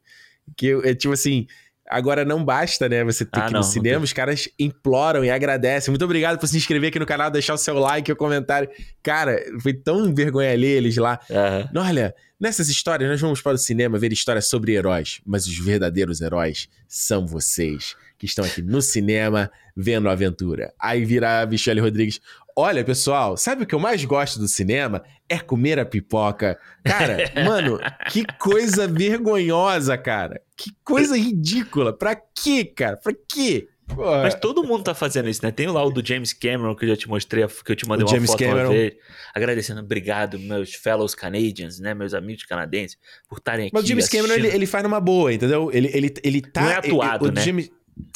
Que 0.56 0.72
é 0.84 0.94
tipo 0.94 1.14
assim. 1.14 1.46
Agora 1.88 2.24
não 2.24 2.44
basta, 2.44 2.88
né? 2.88 3.02
Você 3.02 3.24
ter 3.24 3.40
Ah, 3.40 3.46
que 3.46 3.52
ir 3.52 3.56
no 3.56 3.64
cinema, 3.64 4.04
os 4.04 4.12
caras 4.12 4.48
imploram 4.56 5.24
e 5.24 5.30
agradecem. 5.30 5.90
Muito 5.90 6.04
obrigado 6.04 6.38
por 6.38 6.46
se 6.46 6.56
inscrever 6.56 6.90
aqui 6.90 7.00
no 7.00 7.06
canal, 7.06 7.32
deixar 7.32 7.54
o 7.54 7.58
seu 7.58 7.74
like 7.80 8.12
o 8.12 8.14
comentário. 8.14 8.68
Cara, 9.02 9.36
foi 9.60 9.74
tão 9.74 10.14
vergonha 10.14 10.54
ler 10.56 10.76
eles 10.76 10.96
lá. 10.98 11.18
Aham. 11.28 11.68
Olha, 11.74 12.14
nessas 12.40 12.68
histórias 12.68 13.10
nós 13.10 13.20
vamos 13.20 13.42
para 13.42 13.54
o 13.54 13.58
cinema 13.58 13.98
ver 13.98 14.12
histórias 14.12 14.48
sobre 14.48 14.72
heróis, 14.72 15.20
mas 15.26 15.46
os 15.46 15.58
verdadeiros 15.58 16.20
heróis 16.20 16.68
são 16.88 17.26
vocês, 17.26 17.94
que 18.18 18.24
estão 18.24 18.44
aqui 18.44 18.62
no 18.62 18.80
cinema 18.80 19.50
vendo 19.76 20.08
a 20.08 20.12
aventura. 20.12 20.72
Aí 20.78 21.04
vira 21.04 21.42
a 21.42 21.46
Michelle 21.46 21.80
Rodrigues. 21.80 22.20
Olha, 22.56 22.84
pessoal, 22.84 23.36
sabe 23.36 23.62
o 23.62 23.66
que 23.66 23.74
eu 23.74 23.78
mais 23.78 24.04
gosto 24.04 24.38
do 24.38 24.48
cinema? 24.48 25.04
É 25.28 25.38
comer 25.38 25.78
a 25.78 25.84
pipoca. 25.84 26.58
Cara, 26.84 27.18
mano, 27.44 27.78
que 28.10 28.24
coisa 28.38 28.88
vergonhosa, 28.88 29.96
cara. 29.96 30.40
Que 30.56 30.70
coisa 30.84 31.16
ridícula. 31.16 31.96
Pra 31.96 32.14
quê, 32.16 32.64
cara? 32.64 32.96
Pra 32.96 33.12
quê? 33.28 33.68
Mas 33.96 34.34
todo 34.34 34.62
mundo 34.62 34.84
tá 34.84 34.94
fazendo 34.94 35.28
isso, 35.28 35.44
né? 35.44 35.50
Tem 35.50 35.66
lá 35.66 35.84
o 35.84 35.90
do 35.90 36.04
James 36.06 36.32
Cameron, 36.32 36.74
que 36.74 36.84
eu 36.84 36.90
já 36.90 36.96
te 36.96 37.08
mostrei, 37.08 37.46
que 37.46 37.72
eu 37.72 37.76
te 37.76 37.86
mandei 37.88 38.04
uma 38.04 38.12
James 38.12 38.30
foto 38.30 38.38
Cameron. 38.38 38.68
uma 38.68 38.72
vez, 38.72 38.94
agradecendo, 39.34 39.80
obrigado, 39.80 40.38
meus 40.38 40.74
fellows 40.74 41.14
Canadians, 41.14 41.78
né? 41.78 41.94
Meus 41.94 42.14
amigos 42.14 42.44
canadenses, 42.44 42.96
por 43.28 43.38
estarem 43.38 43.66
aqui. 43.66 43.74
Mas 43.74 43.84
o 43.84 43.86
James 43.86 44.08
Cameron, 44.08 44.26
ele, 44.26 44.34
assistindo. 44.34 44.56
ele 44.56 44.66
faz 44.66 44.84
numa 44.84 45.00
boa, 45.00 45.32
entendeu? 45.32 45.70
Ele, 45.72 45.90
ele, 45.92 46.14
ele 46.22 46.40
tá... 46.40 46.62
Não 46.62 46.70
é 46.70 46.76
atuado, 46.76 47.26
o 47.26 47.32
né? 47.32 47.40
James, 47.40 47.70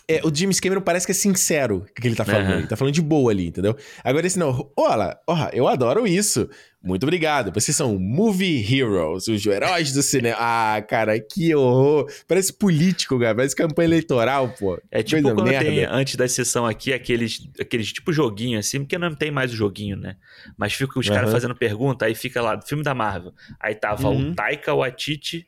é, 0.08 0.20
o 0.24 0.34
James 0.34 0.60
Cameron 0.60 0.80
parece 0.80 1.06
que 1.06 1.12
é 1.12 1.14
sincero 1.14 1.78
o 1.78 2.00
que 2.00 2.06
ele 2.06 2.16
tá 2.16 2.24
falando. 2.24 2.46
Aham. 2.46 2.58
Ele 2.58 2.66
tá 2.66 2.76
falando 2.76 2.94
de 2.94 3.02
boa 3.02 3.30
ali, 3.30 3.48
entendeu? 3.48 3.76
Agora 4.02 4.26
esse 4.26 4.38
não... 4.38 4.70
Olha, 4.76 5.18
eu 5.52 5.68
adoro 5.68 6.06
isso. 6.06 6.48
Muito 6.86 7.04
obrigado. 7.04 7.50
Vocês 7.50 7.74
são 7.74 7.98
movie 7.98 8.62
heroes, 8.62 9.26
os 9.26 9.46
heróis 9.46 9.90
do 9.92 10.02
cinema. 10.02 10.36
Ah, 10.38 10.82
cara, 10.86 11.18
que 11.18 11.54
horror. 11.54 12.12
Parece 12.28 12.52
político, 12.52 13.18
cara. 13.18 13.34
Parece 13.34 13.56
campanha 13.56 13.86
eleitoral, 13.86 14.50
pô. 14.58 14.78
É 14.90 15.02
tipo 15.02 15.22
Coisa 15.22 15.34
quando 15.34 15.48
merda. 15.48 15.64
tem, 15.70 15.84
antes 15.86 16.14
da 16.16 16.28
sessão 16.28 16.66
aqui, 16.66 16.92
aqueles, 16.92 17.48
aqueles 17.58 17.90
tipo 17.90 18.12
joguinho 18.12 18.58
assim, 18.58 18.80
porque 18.80 18.98
não 18.98 19.14
tem 19.14 19.30
mais 19.30 19.50
o 19.50 19.56
joguinho, 19.56 19.96
né? 19.96 20.16
Mas 20.58 20.74
fica 20.74 20.98
os 20.98 21.08
caras 21.08 21.24
Aham. 21.24 21.32
fazendo 21.32 21.54
pergunta, 21.56 22.04
aí 22.04 22.14
fica 22.14 22.42
lá, 22.42 22.60
filme 22.60 22.84
da 22.84 22.94
Marvel. 22.94 23.32
Aí 23.58 23.74
tava 23.74 24.10
Uhum. 24.10 24.32
o 24.32 24.34
Taika 24.34 24.74
Waititi, 24.74 25.46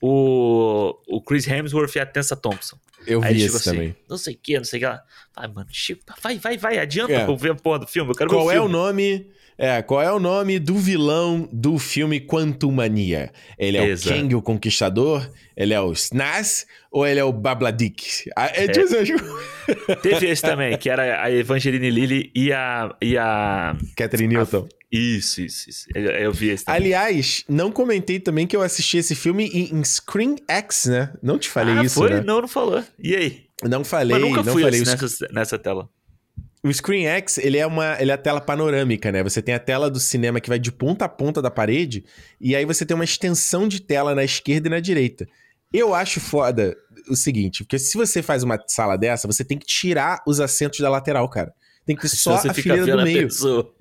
o, 0.00 0.94
o 1.06 1.22
Chris 1.22 1.46
Hemsworth 1.46 1.94
e 1.94 2.00
a 2.00 2.06
Tessa 2.06 2.34
Thompson. 2.36 2.76
Eu 3.06 3.20
vi 3.20 3.40
chegou 3.40 3.56
assim, 3.56 3.70
também. 3.70 3.96
não 4.08 4.16
sei 4.18 4.34
o 4.34 4.38
que, 4.40 4.56
não 4.56 4.64
sei 4.64 4.78
o 4.78 4.80
que 4.80 4.86
lá. 4.86 5.02
Vai, 5.34 5.48
mano, 5.48 5.68
Chico, 5.70 6.02
vai, 6.22 6.38
vai, 6.38 6.56
vai, 6.58 6.78
adianta 6.78 7.12
É. 7.12 7.36
ver 7.36 7.50
a 7.52 7.54
porra 7.54 7.78
do 7.80 7.86
filme, 7.86 8.10
eu 8.10 8.14
quero 8.14 8.30
Qual 8.30 8.50
é 8.50 8.60
o 8.60 8.68
nome... 8.68 9.28
É, 9.62 9.80
qual 9.80 10.02
é 10.02 10.10
o 10.12 10.18
nome 10.18 10.58
do 10.58 10.74
vilão 10.74 11.48
do 11.52 11.78
filme 11.78 12.20
Quantumania? 12.20 13.30
Ele 13.56 13.78
é 13.78 13.86
Exato. 13.86 14.16
o 14.16 14.20
Kang, 14.20 14.34
o 14.34 14.42
Conquistador? 14.42 15.30
Ele 15.56 15.72
é 15.72 15.80
o 15.80 15.92
Snaz? 15.92 16.66
Ou 16.90 17.06
ele 17.06 17.20
é 17.20 17.24
o 17.24 17.32
Babladik? 17.32 18.28
Ah, 18.36 18.46
É, 18.46 18.64
acho- 18.64 20.00
Teve 20.02 20.26
esse 20.28 20.42
também, 20.42 20.76
que 20.76 20.90
era 20.90 21.22
a 21.22 21.30
Evangeline 21.30 21.90
Lilly 21.90 22.32
e 22.34 22.52
a, 22.52 22.92
e 23.00 23.16
a... 23.16 23.76
Catherine 23.96 24.34
Newton. 24.34 24.66
Isso, 24.90 25.40
isso, 25.40 25.70
isso. 25.70 25.86
Eu, 25.94 26.10
eu 26.10 26.32
vi 26.32 26.50
esse 26.50 26.64
também. 26.64 26.80
Aliás, 26.80 27.44
não 27.48 27.70
comentei 27.70 28.18
também 28.18 28.48
que 28.48 28.56
eu 28.56 28.62
assisti 28.62 28.96
esse 28.98 29.14
filme 29.14 29.46
em, 29.46 29.76
em 29.76 29.84
Screen 29.84 30.38
X, 30.48 30.86
né? 30.86 31.12
Não 31.22 31.38
te 31.38 31.48
falei 31.48 31.76
ah, 31.78 31.84
isso, 31.84 32.00
foi? 32.00 32.10
né? 32.10 32.20
Não, 32.20 32.40
não 32.40 32.48
falou. 32.48 32.82
E 32.98 33.14
aí? 33.14 33.44
Não 33.62 33.84
falei, 33.84 34.18
Mas 34.18 34.28
nunca 34.28 34.42
não 34.42 34.52
fui 34.52 34.62
falei. 34.64 34.82
assim 34.82 34.90
nessa, 34.90 35.28
nessa 35.32 35.58
tela. 35.58 35.88
O 36.62 36.72
Screen 36.72 37.06
X, 37.06 37.38
ele 37.38 37.58
é 37.58 37.66
uma, 37.66 38.00
ele 38.00 38.10
é 38.10 38.14
a 38.14 38.18
tela 38.18 38.40
panorâmica, 38.40 39.10
né? 39.10 39.22
Você 39.22 39.42
tem 39.42 39.54
a 39.54 39.58
tela 39.58 39.90
do 39.90 39.98
cinema 39.98 40.40
que 40.40 40.48
vai 40.48 40.60
de 40.60 40.70
ponta 40.70 41.04
a 41.04 41.08
ponta 41.08 41.42
da 41.42 41.50
parede 41.50 42.04
e 42.40 42.54
aí 42.54 42.64
você 42.64 42.86
tem 42.86 42.94
uma 42.94 43.04
extensão 43.04 43.66
de 43.66 43.80
tela 43.80 44.14
na 44.14 44.22
esquerda 44.22 44.68
e 44.68 44.70
na 44.70 44.78
direita. 44.78 45.26
Eu 45.72 45.94
acho 45.94 46.20
foda 46.20 46.76
o 47.08 47.16
seguinte, 47.16 47.64
porque 47.64 47.78
se 47.78 47.96
você 47.96 48.22
faz 48.22 48.44
uma 48.44 48.62
sala 48.68 48.96
dessa, 48.96 49.26
você 49.26 49.44
tem 49.44 49.58
que 49.58 49.66
tirar 49.66 50.22
os 50.26 50.38
assentos 50.38 50.78
da 50.78 50.88
lateral, 50.88 51.28
cara. 51.28 51.52
Tem 51.84 51.96
que 51.96 52.02
ter 52.02 52.08
só 52.14 52.36
você 52.36 52.48
a 52.48 52.54
fileira 52.54 52.96
do 52.96 53.02
meio. 53.02 53.26
pessoa. 53.26 53.74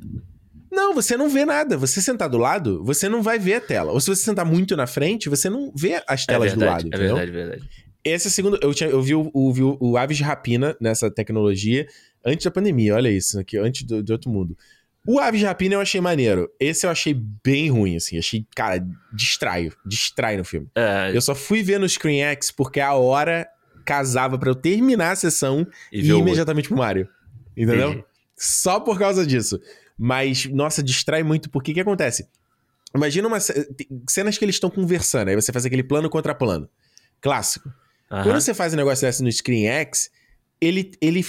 Não, 0.71 0.93
você 0.93 1.17
não 1.17 1.29
vê 1.29 1.45
nada. 1.45 1.77
Você 1.77 2.01
sentar 2.01 2.29
do 2.29 2.37
lado, 2.37 2.83
você 2.83 3.09
não 3.09 3.21
vai 3.21 3.37
ver 3.37 3.55
a 3.55 3.61
tela. 3.61 3.91
Ou 3.91 3.99
se 3.99 4.07
você 4.07 4.23
sentar 4.23 4.45
muito 4.45 4.75
na 4.75 4.87
frente, 4.87 5.29
você 5.29 5.49
não 5.49 5.71
vê 5.75 6.01
as 6.07 6.25
telas 6.25 6.53
é 6.53 6.55
do 6.55 6.59
verdade, 6.59 6.83
lado, 6.83 6.85
é 6.85 6.87
entendeu? 6.87 7.15
verdade, 7.15 7.31
verdade. 7.31 7.69
Esse 8.03 8.27
é 8.27 8.29
o 8.29 8.31
segundo. 8.31 8.59
Eu, 8.61 8.73
tinha, 8.73 8.89
eu 8.89 9.01
vi, 9.01 9.13
o, 9.13 9.29
o, 9.33 9.53
vi 9.53 9.61
o 9.63 9.97
Aves 9.97 10.17
de 10.17 10.23
Rapina 10.23 10.75
nessa 10.79 11.11
tecnologia 11.11 11.85
antes 12.25 12.43
da 12.43 12.51
pandemia. 12.51 12.95
Olha 12.95 13.09
isso 13.09 13.39
aqui, 13.39 13.57
antes 13.57 13.83
do, 13.83 14.01
de 14.03 14.11
outro 14.11 14.29
mundo. 14.29 14.57
O 15.05 15.19
Aves 15.19 15.39
de 15.39 15.45
Rapina 15.45 15.75
eu 15.75 15.81
achei 15.81 15.99
maneiro. 15.99 16.49
Esse 16.59 16.85
eu 16.85 16.89
achei 16.91 17.13
bem 17.13 17.69
ruim, 17.69 17.95
assim. 17.95 18.19
Achei, 18.19 18.45
cara, 18.55 18.85
distrai. 19.11 19.71
Distrai 19.85 20.37
no 20.37 20.45
filme. 20.45 20.67
É, 20.75 21.11
Eu 21.13 21.21
só 21.21 21.33
fui 21.33 21.63
ver 21.63 21.79
no 21.79 21.89
Screen 21.89 22.21
X 22.21 22.51
porque 22.51 22.79
a 22.79 22.93
hora 22.93 23.47
casava 23.83 24.37
pra 24.37 24.49
eu 24.49 24.55
terminar 24.55 25.11
a 25.11 25.15
sessão 25.15 25.65
e 25.91 26.01
e 26.01 26.05
ir 26.07 26.11
imediatamente 26.11 26.67
pro 26.67 26.77
Mario. 26.77 27.09
Entendeu? 27.57 28.05
Só 28.37 28.79
por 28.79 28.99
causa 28.99 29.25
disso. 29.25 29.59
Mas, 29.97 30.45
nossa, 30.45 30.83
distrai 30.83 31.23
muito. 31.23 31.49
Porque 31.49 31.71
o 31.71 31.73
que 31.73 31.81
acontece? 31.81 32.27
Imagina 32.95 33.27
uma 33.27 33.39
cenas 34.07 34.37
que 34.37 34.45
eles 34.45 34.55
estão 34.55 34.69
conversando. 34.69 35.29
Aí 35.29 35.35
você 35.35 35.51
faz 35.51 35.65
aquele 35.65 35.83
plano 35.83 36.09
contra 36.09 36.35
plano. 36.35 36.69
Clássico. 37.21 37.71
Quando 38.09 38.39
você 38.41 38.53
faz 38.53 38.73
um 38.73 38.77
negócio 38.77 39.07
desse 39.07 39.23
no 39.23 39.31
Screen 39.31 39.67
X, 39.67 40.11
ele, 40.61 40.91
ele. 41.01 41.25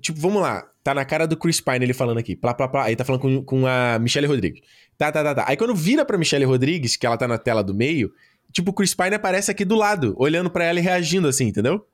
Tipo, 0.00 0.20
vamos 0.20 0.40
lá. 0.40 0.66
Tá 0.82 0.94
na 0.94 1.04
cara 1.04 1.26
do 1.26 1.36
Chris 1.36 1.60
Pine 1.60 1.84
ele 1.84 1.92
falando 1.92 2.18
aqui. 2.18 2.36
Plá, 2.36 2.54
plá, 2.54 2.68
plá. 2.68 2.84
Aí 2.84 2.94
tá 2.94 3.04
falando 3.04 3.20
com, 3.20 3.42
com 3.42 3.66
a 3.66 3.98
Michelle 3.98 4.26
Rodrigues. 4.26 4.62
Tá, 4.96 5.10
tá, 5.10 5.22
tá, 5.24 5.34
tá. 5.34 5.44
Aí 5.48 5.56
quando 5.56 5.74
vira 5.74 6.04
pra 6.04 6.16
Michelle 6.16 6.44
Rodrigues, 6.44 6.96
que 6.96 7.04
ela 7.04 7.16
tá 7.16 7.26
na 7.26 7.36
tela 7.36 7.62
do 7.62 7.74
meio, 7.74 8.12
tipo, 8.52 8.70
o 8.70 8.74
Chris 8.74 8.94
Pine 8.94 9.16
aparece 9.16 9.50
aqui 9.50 9.64
do 9.64 9.74
lado, 9.74 10.14
olhando 10.16 10.48
pra 10.48 10.64
ela 10.64 10.78
e 10.78 10.82
reagindo 10.82 11.26
assim, 11.26 11.48
entendeu? 11.48 11.84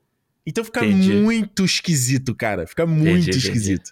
Então 0.45 0.63
fica 0.63 0.85
Entendi. 0.85 1.13
muito 1.13 1.65
esquisito, 1.65 2.35
cara. 2.35 2.67
Fica 2.67 2.85
muito 2.85 3.09
Entendi, 3.09 3.29
entendi. 3.31 3.47
esquisito. 3.47 3.91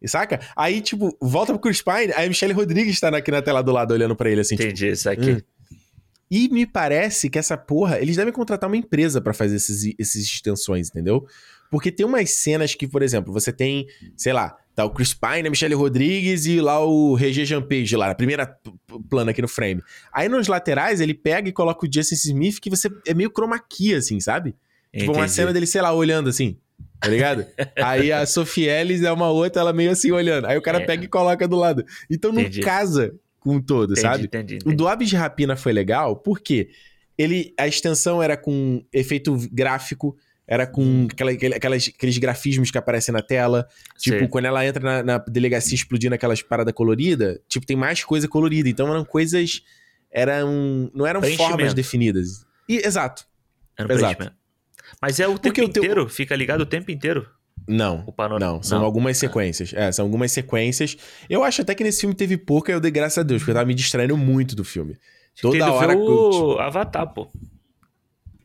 E 0.00 0.08
saca? 0.08 0.40
Aí, 0.54 0.80
tipo, 0.80 1.16
volta 1.20 1.52
pro 1.52 1.60
Chris 1.60 1.82
Pine, 1.82 2.12
aí 2.14 2.26
a 2.26 2.28
Michelle 2.28 2.52
Rodrigues 2.52 3.00
tá 3.00 3.08
aqui 3.08 3.30
na 3.30 3.42
tela 3.42 3.62
do 3.62 3.72
lado 3.72 3.92
olhando 3.92 4.14
pra 4.14 4.30
ele 4.30 4.42
assim, 4.42 4.54
tipo, 4.54 4.68
Entendi 4.68 4.88
isso 4.88 5.08
aqui. 5.08 5.32
Hum. 5.32 5.40
e 6.30 6.48
me 6.50 6.66
parece 6.66 7.30
que 7.30 7.38
essa 7.38 7.56
porra, 7.56 7.98
eles 7.98 8.14
devem 8.16 8.32
contratar 8.32 8.68
uma 8.68 8.76
empresa 8.76 9.20
pra 9.20 9.32
fazer 9.32 9.56
esses, 9.56 9.94
esses 9.98 10.24
extensões, 10.24 10.88
entendeu? 10.90 11.26
Porque 11.70 11.90
tem 11.92 12.04
umas 12.06 12.30
cenas 12.30 12.74
que, 12.74 12.86
por 12.86 13.02
exemplo, 13.02 13.32
você 13.32 13.52
tem, 13.52 13.86
sei 14.16 14.32
lá, 14.32 14.56
tá 14.74 14.84
o 14.84 14.90
Chris 14.90 15.14
Pine, 15.14 15.46
a 15.48 15.50
Michelle 15.50 15.74
Rodrigues 15.74 16.46
e 16.46 16.60
lá 16.60 16.84
o 16.84 17.14
Regé 17.14 17.44
Jampage 17.44 17.96
lá, 17.96 18.08
na 18.08 18.14
primeira 18.14 18.46
plana 19.08 19.30
aqui 19.30 19.40
no 19.42 19.48
frame. 19.48 19.82
Aí 20.12 20.28
nos 20.28 20.46
laterais 20.48 21.00
ele 21.00 21.14
pega 21.14 21.48
e 21.48 21.52
coloca 21.52 21.86
o 21.86 21.90
Justin 21.92 22.14
Smith 22.14 22.60
que 22.60 22.68
você 22.70 22.88
é 23.06 23.14
meio 23.14 23.30
chroma 23.30 23.58
key, 23.58 23.94
assim, 23.94 24.20
sabe? 24.20 24.54
Tipo 24.94 25.12
uma 25.12 25.20
Entendi. 25.20 25.32
cena 25.32 25.52
dele, 25.52 25.66
sei 25.66 25.80
lá, 25.82 25.92
olhando 25.92 26.28
assim, 26.28 26.58
tá 27.00 27.08
ligado? 27.08 27.46
Aí 27.76 28.12
a 28.12 28.24
Sophie 28.26 28.68
Ellis 28.68 29.02
é 29.02 29.10
uma 29.12 29.30
outra, 29.30 29.60
ela 29.62 29.72
meio 29.72 29.90
assim 29.90 30.10
olhando. 30.10 30.46
Aí 30.46 30.56
o 30.56 30.62
cara 30.62 30.78
É. 30.82 30.84
pega 30.86 31.04
e 31.04 31.08
coloca 31.08 31.46
do 31.48 31.56
lado. 31.56 31.84
Então 32.10 32.32
não 32.32 32.40
Entendi. 32.42 32.60
casa 32.60 33.14
com 33.40 33.56
o 33.56 33.62
todo, 33.62 33.92
Entendi, 33.92 34.00
sabe? 34.00 34.24
entendi, 34.24 34.54
O 34.54 34.56
entendi. 34.56 34.76
do 34.76 34.88
Aves 34.88 35.08
de 35.08 35.16
Rapina 35.16 35.54
foi 35.56 35.72
legal 35.72 36.16
porque 36.16 36.68
ele, 37.18 37.54
a 37.58 37.66
extensão 37.66 38.22
era 38.22 38.36
com 38.36 38.84
efeito 38.92 39.36
gráfico, 39.52 40.16
era 40.48 40.66
com 40.66 41.08
aquela- 41.10 41.30
aquelas, 41.32 41.90
aqueles 41.94 42.18
grafismos 42.18 42.70
que 42.70 42.78
aparecem 42.78 43.12
na 43.12 43.22
tela. 43.22 43.66
Tipo, 43.98 44.18
Sei. 44.20 44.28
quando 44.28 44.44
ela 44.44 44.64
entra 44.66 44.82
na, 44.82 45.02
na 45.02 45.18
delegacia 45.18 45.74
explodindo 45.74 46.14
aquelas 46.14 46.40
paradas 46.42 46.72
coloridas, 46.74 47.38
tipo, 47.48 47.66
tem 47.66 47.76
mais 47.76 48.04
coisa 48.04 48.28
colorida. 48.28 48.68
Então 48.68 48.88
eram 48.88 49.04
coisas. 49.04 49.62
Eram. 50.10 50.90
Não 50.94 51.06
eram 51.06 51.20
formas 51.22 51.74
definidas. 51.74 52.46
E, 52.68 52.76
exato. 52.86 53.24
É 53.78 53.84
no 53.84 53.92
Exato. 53.92 54.32
Mas 55.02 55.18
é 55.20 55.26
o 55.26 55.32
tempo 55.32 55.42
Porque 55.42 55.62
o 55.62 55.68
teu- 55.68 55.82
inteiro, 55.82 56.08
fica 56.08 56.34
ligado 56.36 56.60
o 56.62 56.66
tempo 56.66 56.90
inteiro. 56.90 57.28
Não. 57.68 58.04
O 58.06 58.12
panorama. 58.12 58.52
Não, 58.54 58.62
são 58.62 58.78
Não. 58.78 58.86
algumas 58.86 59.18
sequências. 59.18 59.72
É, 59.74 59.90
são 59.90 60.04
algumas 60.04 60.30
sequências. 60.30 60.96
Eu 61.28 61.42
acho 61.42 61.62
até 61.62 61.74
que 61.74 61.82
nesse 61.82 62.00
filme 62.02 62.14
teve 62.14 62.36
pouca, 62.36 62.70
eu 62.70 62.78
dei 62.80 62.90
graças 62.92 63.18
a 63.18 63.22
Deus, 63.24 63.42
porque 63.42 63.50
eu 63.50 63.54
tava 63.56 63.66
me 63.66 63.74
distraindo 63.74 64.16
muito 64.16 64.54
do 64.54 64.64
filme. 64.64 64.96
Toda 65.42 65.72
hora 65.72 65.88
ver 65.88 65.96
que 65.96 66.08
eu, 66.08 66.30
tipo, 66.30 66.44
o 66.54 66.58
Avatar, 66.60 67.12
pô. 67.12 67.28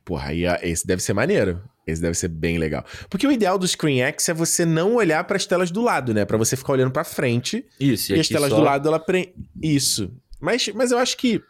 Porra, 0.03 0.29
aí 0.29 0.45
ah, 0.47 0.59
esse 0.63 0.85
deve 0.85 1.01
ser 1.01 1.13
maneiro. 1.13 1.61
Esse 1.85 2.01
deve 2.01 2.15
ser 2.15 2.27
bem 2.27 2.57
legal. 2.57 2.85
Porque 3.09 3.25
o 3.25 3.31
ideal 3.31 3.57
do 3.57 3.67
Screen 3.67 4.01
X 4.01 4.29
é 4.29 4.33
você 4.33 4.65
não 4.65 4.95
olhar 4.95 5.23
pras 5.23 5.45
telas 5.45 5.71
do 5.71 5.81
lado, 5.81 6.13
né? 6.13 6.25
Pra 6.25 6.37
você 6.37 6.55
ficar 6.55 6.73
olhando 6.73 6.91
pra 6.91 7.03
frente 7.03 7.65
Isso, 7.79 8.13
e, 8.13 8.17
e, 8.17 8.19
as 8.19 8.27
telas 8.27 8.49
só... 8.49 8.57
do 8.57 8.61
lado 8.61 8.87
ela 8.87 8.99
pre... 8.99 9.33
Isso. 9.61 10.13
Mas, 10.39 10.67
mas 10.69 10.91
eu 10.91 10.97
acho 10.97 11.17
que 11.17 11.41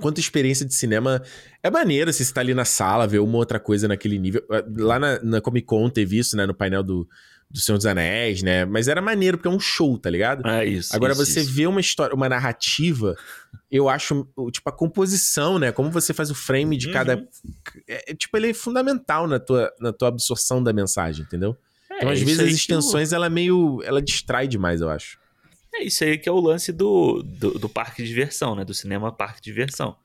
quanto 0.00 0.18
experiência 0.18 0.64
de 0.64 0.74
cinema 0.74 1.22
é 1.62 1.70
maneiro 1.70 2.12
se 2.12 2.24
você 2.24 2.32
tá 2.32 2.40
ali 2.40 2.54
na 2.54 2.64
sala, 2.64 3.06
ver 3.06 3.18
uma 3.20 3.36
outra 3.36 3.60
coisa 3.60 3.86
naquele 3.86 4.18
nível. 4.18 4.42
Lá 4.76 4.98
na, 4.98 5.22
na 5.22 5.40
Comic 5.40 5.66
Con 5.66 5.88
teve 5.90 6.18
isso, 6.18 6.36
né? 6.36 6.46
No 6.46 6.54
painel 6.54 6.82
do, 6.82 7.08
do 7.52 7.60
Senhor 7.60 7.76
dos 7.76 7.86
Anéis, 7.86 8.42
né? 8.42 8.64
Mas 8.64 8.88
era 8.88 9.02
maneiro, 9.02 9.36
porque 9.36 9.48
é 9.48 9.50
um 9.50 9.60
show, 9.60 9.98
tá 9.98 10.08
ligado? 10.08 10.46
É 10.48 10.64
isso. 10.64 10.94
Agora, 10.96 11.12
isso, 11.12 11.24
você 11.26 11.40
isso. 11.40 11.52
vê 11.52 11.66
uma 11.66 11.80
história, 11.80 12.14
uma 12.14 12.28
narrativa, 12.28 13.14
eu 13.70 13.88
acho, 13.88 14.26
tipo, 14.50 14.68
a 14.68 14.72
composição, 14.72 15.58
né? 15.58 15.70
Como 15.70 15.90
você 15.90 16.14
faz 16.14 16.30
o 16.30 16.34
frame 16.34 16.76
de 16.76 16.90
cada. 16.90 17.16
Uhum. 17.16 17.26
É, 17.86 18.12
é, 18.12 18.14
tipo, 18.14 18.36
ele 18.36 18.50
é 18.50 18.54
fundamental 18.54 19.26
na 19.26 19.38
tua, 19.38 19.70
na 19.80 19.92
tua 19.92 20.08
absorção 20.08 20.62
da 20.62 20.72
mensagem, 20.72 21.24
entendeu? 21.24 21.56
É, 21.90 21.96
Então, 21.98 22.08
às 22.10 22.20
vezes, 22.20 22.40
as 22.40 22.50
extensões, 22.50 23.12
ela 23.12 23.26
é 23.26 23.30
meio. 23.30 23.82
Ela 23.84 24.00
distrai 24.00 24.48
demais, 24.48 24.80
eu 24.80 24.88
acho. 24.88 25.18
É 25.74 25.84
isso 25.84 26.04
aí 26.04 26.18
que 26.18 26.28
é 26.28 26.32
o 26.32 26.40
lance 26.40 26.70
do, 26.72 27.22
do, 27.22 27.58
do 27.58 27.68
parque 27.68 28.02
de 28.02 28.08
diversão, 28.08 28.54
né? 28.54 28.64
Do 28.64 28.74
cinema 28.74 29.10
parque 29.12 29.40
de 29.40 29.50
diversão. 29.50 29.96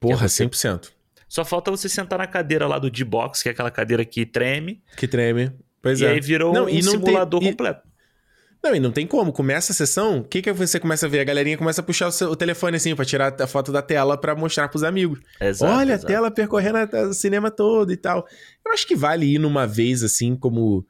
Porra, 0.00 0.28
você- 0.28 0.44
100%. 0.44 0.90
Só 1.28 1.46
falta 1.46 1.70
você 1.70 1.88
sentar 1.88 2.18
na 2.18 2.26
cadeira 2.26 2.66
lá 2.66 2.78
do 2.78 2.90
D-Box, 2.90 3.42
que 3.42 3.48
é 3.48 3.52
aquela 3.52 3.70
cadeira 3.70 4.04
que 4.04 4.26
treme, 4.26 4.82
Que 4.98 5.08
treme. 5.08 5.50
Pois 5.82 6.00
e 6.00 6.04
é. 6.04 6.10
aí 6.10 6.20
virou 6.20 6.52
Não, 6.54 6.64
um 6.66 6.68
e 6.68 6.80
não 6.82 6.92
tem- 6.92 7.00
simulador 7.00 7.42
e- 7.42 7.46
completo. 7.50 7.88
Não, 8.62 8.76
e 8.76 8.78
não 8.78 8.92
tem 8.92 9.04
como. 9.08 9.32
Começa 9.32 9.72
a 9.72 9.74
sessão, 9.74 10.18
o 10.20 10.24
que 10.24 10.40
que 10.40 10.52
você 10.52 10.78
começa 10.78 11.06
a 11.06 11.08
ver? 11.08 11.18
A 11.18 11.24
galerinha 11.24 11.58
começa 11.58 11.80
a 11.80 11.84
puxar 11.84 12.06
o, 12.06 12.12
seu- 12.12 12.30
o 12.30 12.36
telefone 12.36 12.76
assim 12.76 12.94
pra 12.94 13.04
tirar 13.04 13.34
a 13.42 13.46
foto 13.48 13.72
da 13.72 13.82
tela 13.82 14.16
pra 14.16 14.36
mostrar 14.36 14.68
pros 14.68 14.84
amigos. 14.84 15.18
Exato, 15.40 15.72
Olha 15.80 15.94
exato. 15.94 16.04
a 16.06 16.08
tela 16.08 16.30
percorrendo 16.30 16.78
a- 16.78 17.08
o 17.08 17.12
cinema 17.12 17.50
todo 17.50 17.92
e 17.92 17.96
tal. 17.96 18.24
Eu 18.64 18.72
acho 18.72 18.86
que 18.86 18.94
vale 18.94 19.26
ir 19.34 19.40
numa 19.40 19.66
vez, 19.66 20.04
assim, 20.04 20.36
como 20.36 20.86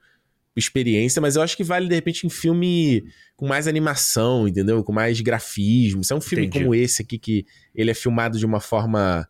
experiência, 0.54 1.22
mas 1.22 1.34
eu 1.36 1.40
acho 1.40 1.56
que 1.56 1.64
vale, 1.64 1.88
de 1.88 1.94
repente, 1.94 2.26
em 2.26 2.30
filme 2.30 3.04
com 3.36 3.46
mais 3.46 3.66
animação, 3.66 4.46
entendeu? 4.46 4.84
Com 4.84 4.92
mais 4.92 5.18
grafismo. 5.22 6.04
Se 6.04 6.12
é 6.12 6.16
um 6.16 6.20
filme 6.20 6.44
Entendi. 6.44 6.64
como 6.64 6.74
esse 6.74 7.00
aqui, 7.00 7.18
que 7.18 7.46
ele 7.74 7.90
é 7.90 7.94
filmado 7.94 8.38
de 8.38 8.44
uma 8.44 8.60
forma. 8.60 9.26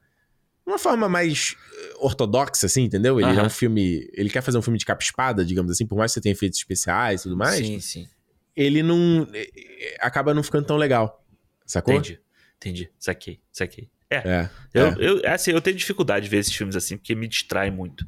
Uma 0.66 0.78
forma 0.78 1.08
mais 1.08 1.56
eh, 1.74 1.92
ortodoxa, 1.98 2.66
assim, 2.66 2.82
entendeu? 2.82 3.20
Ele 3.20 3.38
é 3.38 3.42
um 3.42 3.50
filme. 3.50 4.08
Ele 4.12 4.30
quer 4.30 4.42
fazer 4.42 4.58
um 4.58 4.62
filme 4.62 4.78
de 4.78 4.84
capa-espada, 4.84 5.44
digamos 5.44 5.70
assim, 5.72 5.86
por 5.86 5.96
mais 5.98 6.10
que 6.12 6.14
você 6.14 6.20
tenha 6.20 6.32
efeitos 6.32 6.58
especiais 6.58 7.20
e 7.20 7.22
tudo 7.24 7.36
mais. 7.36 7.56
Sim, 7.56 7.80
sim. 7.80 8.08
Ele 8.56 8.82
não. 8.82 9.26
eh, 9.34 9.48
eh, 9.56 9.96
acaba 10.00 10.32
não 10.32 10.42
ficando 10.42 10.66
tão 10.66 10.76
legal. 10.76 11.24
Sacou? 11.66 11.94
Entendi. 11.94 12.20
Entendi. 12.58 12.90
Saquei, 12.98 13.40
saquei. 13.50 13.90
É, 14.08 14.16
É. 14.16 14.50
eu, 14.74 14.86
é. 14.86 14.96
eu, 14.98 15.22
assim, 15.32 15.50
eu 15.52 15.60
tenho 15.60 15.74
dificuldade 15.76 16.24
de 16.24 16.30
ver 16.30 16.36
esses 16.38 16.54
filmes 16.54 16.76
assim, 16.76 16.96
porque 16.98 17.14
me 17.14 17.26
distrai 17.26 17.70
muito. 17.70 18.04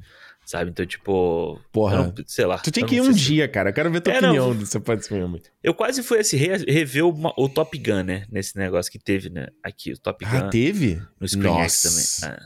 Sabe? 0.46 0.70
Então, 0.70 0.84
tipo. 0.84 1.58
Porra. 1.72 1.96
não- 1.96 2.14
sei 2.26 2.44
lá. 2.44 2.58
Tu 2.58 2.70
tem 2.70 2.84
que 2.84 2.96
ir 2.96 3.00
não 3.00 3.08
um 3.08 3.12
se- 3.14 3.18
dia, 3.20 3.48
cara. 3.48 3.70
Eu 3.70 3.74
quero 3.74 3.90
ver 3.90 4.00
tua 4.02 4.12
É, 4.12 4.20
não, 4.20 4.28
opinião 4.28 4.46
vou- 4.46 4.54
do 4.54 4.66
seu 4.66 4.80
pode 4.80 5.06
filme. 5.08 5.42
Eu 5.62 5.72
quase 5.74 6.02
fui 6.02 6.18
assim, 6.18 6.36
re- 6.36 6.64
rever 6.70 7.04
o, 7.06 7.14
o 7.38 7.48
Top 7.48 7.76
Gun, 7.78 8.02
né? 8.02 8.26
Nesse 8.30 8.56
negócio 8.58 8.92
que 8.92 8.98
teve, 8.98 9.30
né? 9.30 9.46
Aqui, 9.62 9.92
o 9.92 9.98
Top 9.98 10.22
Gun. 10.24 10.30
Ah, 10.36 10.48
teve? 10.50 11.00
no 11.18 11.26
Screen 11.26 11.60
X 11.62 11.82
também. 12.20 12.34
É. 12.36 12.42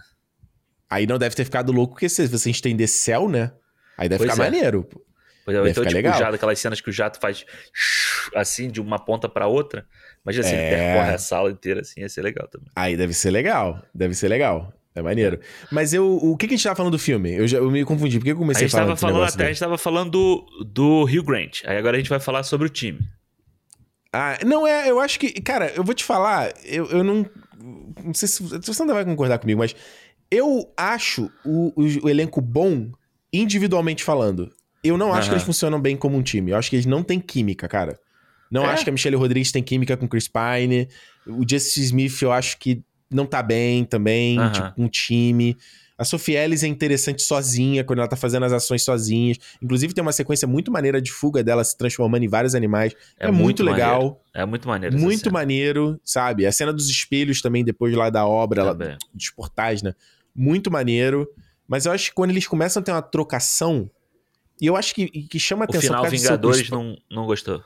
Aí 0.90 1.06
não 1.06 1.18
deve 1.18 1.34
ter 1.34 1.44
ficado 1.44 1.72
louco, 1.72 1.94
porque 1.94 2.08
se 2.08 2.26
você 2.28 2.50
estender 2.50 2.88
céu, 2.88 3.28
né? 3.28 3.52
Aí 3.96 4.08
deve 4.08 4.24
Pois 4.24 4.30
ficar 4.32 4.42
é. 4.42 4.50
maneiro. 4.50 4.88
Pois 5.44 5.56
é, 5.56 5.60
Deve 5.60 5.70
então, 5.70 5.82
ficar 5.82 5.88
tipo, 5.96 5.96
legal. 5.96 6.14
o 6.14 6.18
jato, 6.18 6.34
aquelas 6.36 6.58
cenas 6.58 6.80
que 6.80 6.90
o 6.90 6.92
jato 6.92 7.18
faz 7.18 7.44
assim, 8.34 8.68
de 8.70 8.80
uma 8.80 8.98
ponta 9.02 9.28
pra 9.28 9.46
outra. 9.46 9.86
Imagina 10.24 10.46
assim, 10.46 10.56
É. 10.56 10.70
percorre 10.94 11.14
a 11.14 11.18
sala 11.18 11.50
inteira 11.50 11.80
assim, 11.80 12.00
ia 12.02 12.08
ser 12.08 12.22
legal 12.22 12.46
também. 12.48 12.68
Aí 12.76 12.96
deve 12.96 13.12
ser 13.14 13.30
legal. 13.30 13.82
Deve 13.94 14.14
ser 14.14 14.28
legal. 14.28 14.72
É 14.98 15.02
maneiro. 15.02 15.40
Mas 15.70 15.92
eu, 15.94 16.06
o 16.16 16.36
que, 16.36 16.46
que 16.48 16.54
a 16.54 16.56
gente 16.56 16.64
tava 16.64 16.76
falando 16.76 16.92
do 16.92 16.98
filme? 16.98 17.32
Eu, 17.34 17.46
já, 17.48 17.58
eu 17.58 17.70
me 17.70 17.84
confundi. 17.84 18.18
Por 18.18 18.24
que 18.24 18.32
eu 18.32 18.36
comecei 18.36 18.66
a, 18.66 18.70
falar 18.70 18.86
desse 18.86 19.00
falando 19.00 19.22
até, 19.24 19.44
a 19.44 19.48
gente 19.48 19.60
tava 19.60 19.78
falando 19.78 20.10
do, 20.10 20.46
do 20.64 21.04
Rio 21.04 21.22
Grant. 21.22 21.60
Aí 21.64 21.76
agora 21.76 21.96
a 21.96 22.00
gente 22.00 22.10
vai 22.10 22.20
falar 22.20 22.42
sobre 22.42 22.66
o 22.66 22.70
time. 22.70 22.98
Ah, 24.12 24.38
não 24.44 24.66
é. 24.66 24.90
Eu 24.90 25.00
acho 25.00 25.18
que. 25.18 25.30
Cara, 25.40 25.72
eu 25.76 25.84
vou 25.84 25.94
te 25.94 26.04
falar. 26.04 26.52
Eu, 26.64 26.86
eu 26.86 27.04
não. 27.04 27.26
Não 28.04 28.14
sei 28.14 28.28
se 28.28 28.42
você 28.42 28.84
não 28.84 28.94
vai 28.94 29.04
concordar 29.04 29.38
comigo, 29.38 29.58
mas 29.58 29.74
eu 30.30 30.72
acho 30.76 31.30
o, 31.44 31.72
o- 31.76 32.04
o 32.04 32.08
elenco 32.08 32.40
bom 32.40 32.90
individualmente 33.32 34.02
falando. 34.04 34.50
Eu 34.82 34.96
não 34.96 35.12
acho 35.12 35.22
que 35.22 35.26
Aham. 35.30 35.34
eles 35.34 35.42
funcionam 35.44 35.80
bem 35.80 35.96
como 35.96 36.16
um 36.16 36.22
time. 36.22 36.52
Eu 36.52 36.56
acho 36.56 36.70
que 36.70 36.76
eles 36.76 36.86
não 36.86 37.02
têm 37.02 37.18
química, 37.20 37.66
cara. 37.68 37.98
Não 38.50 38.64
É? 38.64 38.68
acho 38.68 38.84
que 38.84 38.88
a 38.90 38.92
Michelle 38.92 39.16
Rodrigues 39.16 39.52
tem 39.52 39.62
química 39.62 39.96
com 39.96 40.06
o 40.06 40.08
Chris 40.08 40.28
Pine. 40.28 40.88
O 41.26 41.44
Jesse 41.46 41.82
Smith 41.82 42.22
eu 42.22 42.32
acho 42.32 42.58
que 42.58 42.82
não 43.10 43.26
tá 43.26 43.42
bem 43.42 43.84
também, 43.84 44.38
Aham. 44.38 44.52
tipo, 44.52 44.72
com 44.74 44.84
o 44.84 44.88
time. 44.88 45.56
A 45.96 46.04
Sophie 46.04 46.36
Ellis 46.36 46.62
é 46.62 46.68
interessante 46.68 47.22
sozinha, 47.22 47.82
quando 47.82 47.98
ela 47.98 48.06
tá 48.08 48.14
fazendo 48.14 48.44
as 48.44 48.52
ações 48.52 48.84
sozinhas. 48.84 49.36
Inclusive 49.60 49.92
tem 49.92 50.00
uma 50.00 50.12
sequência 50.12 50.46
muito 50.46 50.70
maneira 50.70 51.02
de 51.02 51.10
fuga 51.10 51.42
dela 51.42 51.64
se 51.64 51.76
transformando 51.76 52.22
em 52.22 52.28
vários 52.28 52.54
animais. 52.54 52.94
É, 53.18 53.28
muito, 53.32 53.64
legal. 53.64 54.00
maneiro. 54.00 54.16
É 54.32 54.46
muito 54.46 54.68
maneiro. 54.68 54.96
Muito 54.96 55.32
maneiro, 55.32 56.00
sabe? 56.04 56.46
A 56.46 56.52
cena 56.52 56.72
dos 56.72 56.88
espelhos 56.88 57.42
também, 57.42 57.64
depois 57.64 57.92
lá 57.96 58.10
da 58.10 58.24
obra, 58.24 58.62
lá, 58.62 58.72
dos 59.12 59.30
portais, 59.34 59.82
né? 59.82 59.92
Muito 60.32 60.70
maneiro. 60.70 61.28
Mas 61.66 61.84
eu 61.84 61.90
acho 61.90 62.10
que 62.10 62.14
quando 62.14 62.30
eles 62.30 62.46
começam 62.46 62.80
a 62.80 62.84
ter 62.84 62.92
uma 62.92 63.02
trocação. 63.02 63.90
E 64.60 64.66
eu 64.66 64.76
acho 64.76 64.94
que, 64.94 65.08
que 65.08 65.40
chama 65.40 65.62
O 65.62 65.64
atenção. 65.64 65.82
final 65.82 66.04
do 66.04 66.10
seu 66.10 66.18
Vingadores 66.20 66.70
não, 66.70 66.96
não 67.10 67.26
gostou. 67.26 67.60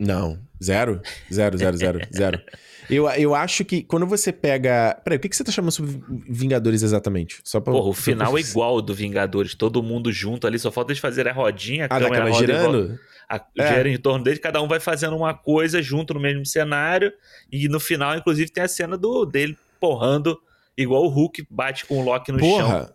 Não, 0.00 0.38
zero. 0.62 1.00
Zero, 1.32 1.58
zero, 1.58 1.76
zero, 1.76 2.00
zero. 2.12 2.40
Eu, 2.88 3.08
eu 3.10 3.34
acho 3.34 3.64
que 3.64 3.82
quando 3.82 4.06
você 4.06 4.32
pega. 4.32 4.98
Peraí, 5.04 5.18
o 5.18 5.20
que, 5.20 5.28
que 5.28 5.36
você 5.36 5.44
tá 5.44 5.52
chamando 5.52 5.70
sobre 5.70 6.00
Vingadores 6.28 6.82
exatamente? 6.82 7.40
Só 7.44 7.60
pra. 7.60 7.72
Porra, 7.72 7.90
o 7.90 7.92
final 7.92 8.32
pra- 8.32 8.40
é 8.40 8.42
igual 8.42 8.80
do 8.82 8.94
Vingadores. 8.94 9.54
Todo 9.54 9.82
mundo 9.82 10.10
junto 10.10 10.46
ali, 10.46 10.58
só 10.58 10.72
falta 10.72 10.90
eles 10.90 11.00
fazerem 11.00 11.30
a 11.30 11.34
rodinha, 11.34 11.84
a 11.84 11.96
Ah, 11.96 12.00
câmera 12.00 12.24
roda 12.24 12.34
girando? 12.38 12.98
a, 13.28 13.44
É. 13.58 13.74
gira 13.76 13.88
em 13.90 13.96
torno 13.98 14.24
dele, 14.24 14.40
cada 14.40 14.60
um 14.60 14.66
vai 14.66 14.80
fazendo 14.80 15.14
uma 15.16 15.32
coisa 15.34 15.80
junto 15.80 16.14
no 16.14 16.18
mesmo 16.20 16.44
cenário. 16.44 17.12
E 17.52 17.68
no 17.68 17.78
final, 17.78 18.16
inclusive, 18.16 18.50
tem 18.50 18.64
a 18.64 18.68
cena 18.68 18.96
do 18.98 19.24
dele 19.24 19.56
porrando, 19.78 20.36
igual 20.76 21.04
o 21.04 21.08
Hulk 21.08 21.46
bate 21.48 21.84
com 21.86 21.98
o 22.00 22.02
Loki 22.04 22.32
no 22.32 22.38
chão. 22.40 22.48
Porra! 22.48 22.94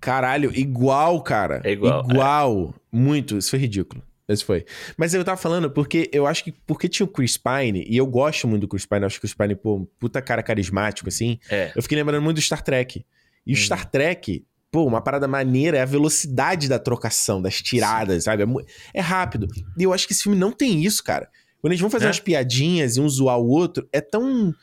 Caralho, 0.00 0.50
igual, 0.54 1.20
cara. 1.22 1.60
É 1.64 1.72
igual, 1.72 2.06
Igual. 2.08 2.74
Muito. 2.92 3.36
Isso 3.38 3.50
foi 3.50 3.58
ridículo. 3.58 4.02
Esse 4.28 4.44
foi. 4.44 4.64
Mas 4.96 5.12
eu 5.12 5.22
tava 5.24 5.36
falando 5.36 5.70
porque 5.70 6.08
eu 6.12 6.26
acho 6.26 6.42
que 6.44 6.52
porque 6.66 6.88
tinha 6.88 7.04
o 7.04 7.08
Chris 7.08 7.36
Pine, 7.36 7.84
e 7.86 7.96
eu 7.96 8.06
gosto 8.06 8.48
muito 8.48 8.62
do 8.62 8.68
Chris 8.68 8.86
Pine, 8.86 9.02
eu 9.02 9.06
acho 9.06 9.16
que 9.20 9.26
o 9.26 9.28
Chris 9.28 9.34
Pine, 9.34 9.54
pô, 9.54 9.86
puta 9.98 10.22
cara 10.22 10.42
carismático, 10.42 11.08
assim. 11.08 11.38
É. 11.50 11.72
Eu 11.76 11.82
fiquei 11.82 11.96
lembrando 11.98 12.22
muito 12.22 12.36
do 12.36 12.42
Star 12.42 12.62
Trek. 12.62 13.04
E 13.46 13.52
o 13.52 13.56
Uhum. 13.56 13.62
Star 13.62 13.90
Trek, 13.90 14.42
pô, 14.70 14.84
uma 14.86 15.02
parada 15.02 15.28
maneira 15.28 15.76
é 15.76 15.82
a 15.82 15.86
velocidade 15.86 16.68
da 16.68 16.78
trocação, 16.78 17.42
das 17.42 17.60
tiradas, 17.60 18.24
sabe? 18.24 18.42
É, 18.44 18.46
é 18.94 19.00
rápido. 19.02 19.46
E 19.76 19.82
eu 19.82 19.92
acho 19.92 20.06
que 20.06 20.14
esse 20.14 20.22
filme 20.22 20.38
não 20.38 20.50
tem 20.52 20.82
isso, 20.82 21.04
cara. 21.04 21.28
Quando 21.60 21.72
eles 21.72 21.80
vão 21.80 21.90
fazer 21.90 22.06
É. 22.06 22.08
umas 22.08 22.20
piadinhas 22.20 22.96
e 22.96 23.00
um 23.00 23.08
zoar 23.08 23.38
o 23.38 23.46
outro, 23.48 23.86
é 23.92 24.00
tão. 24.00 24.54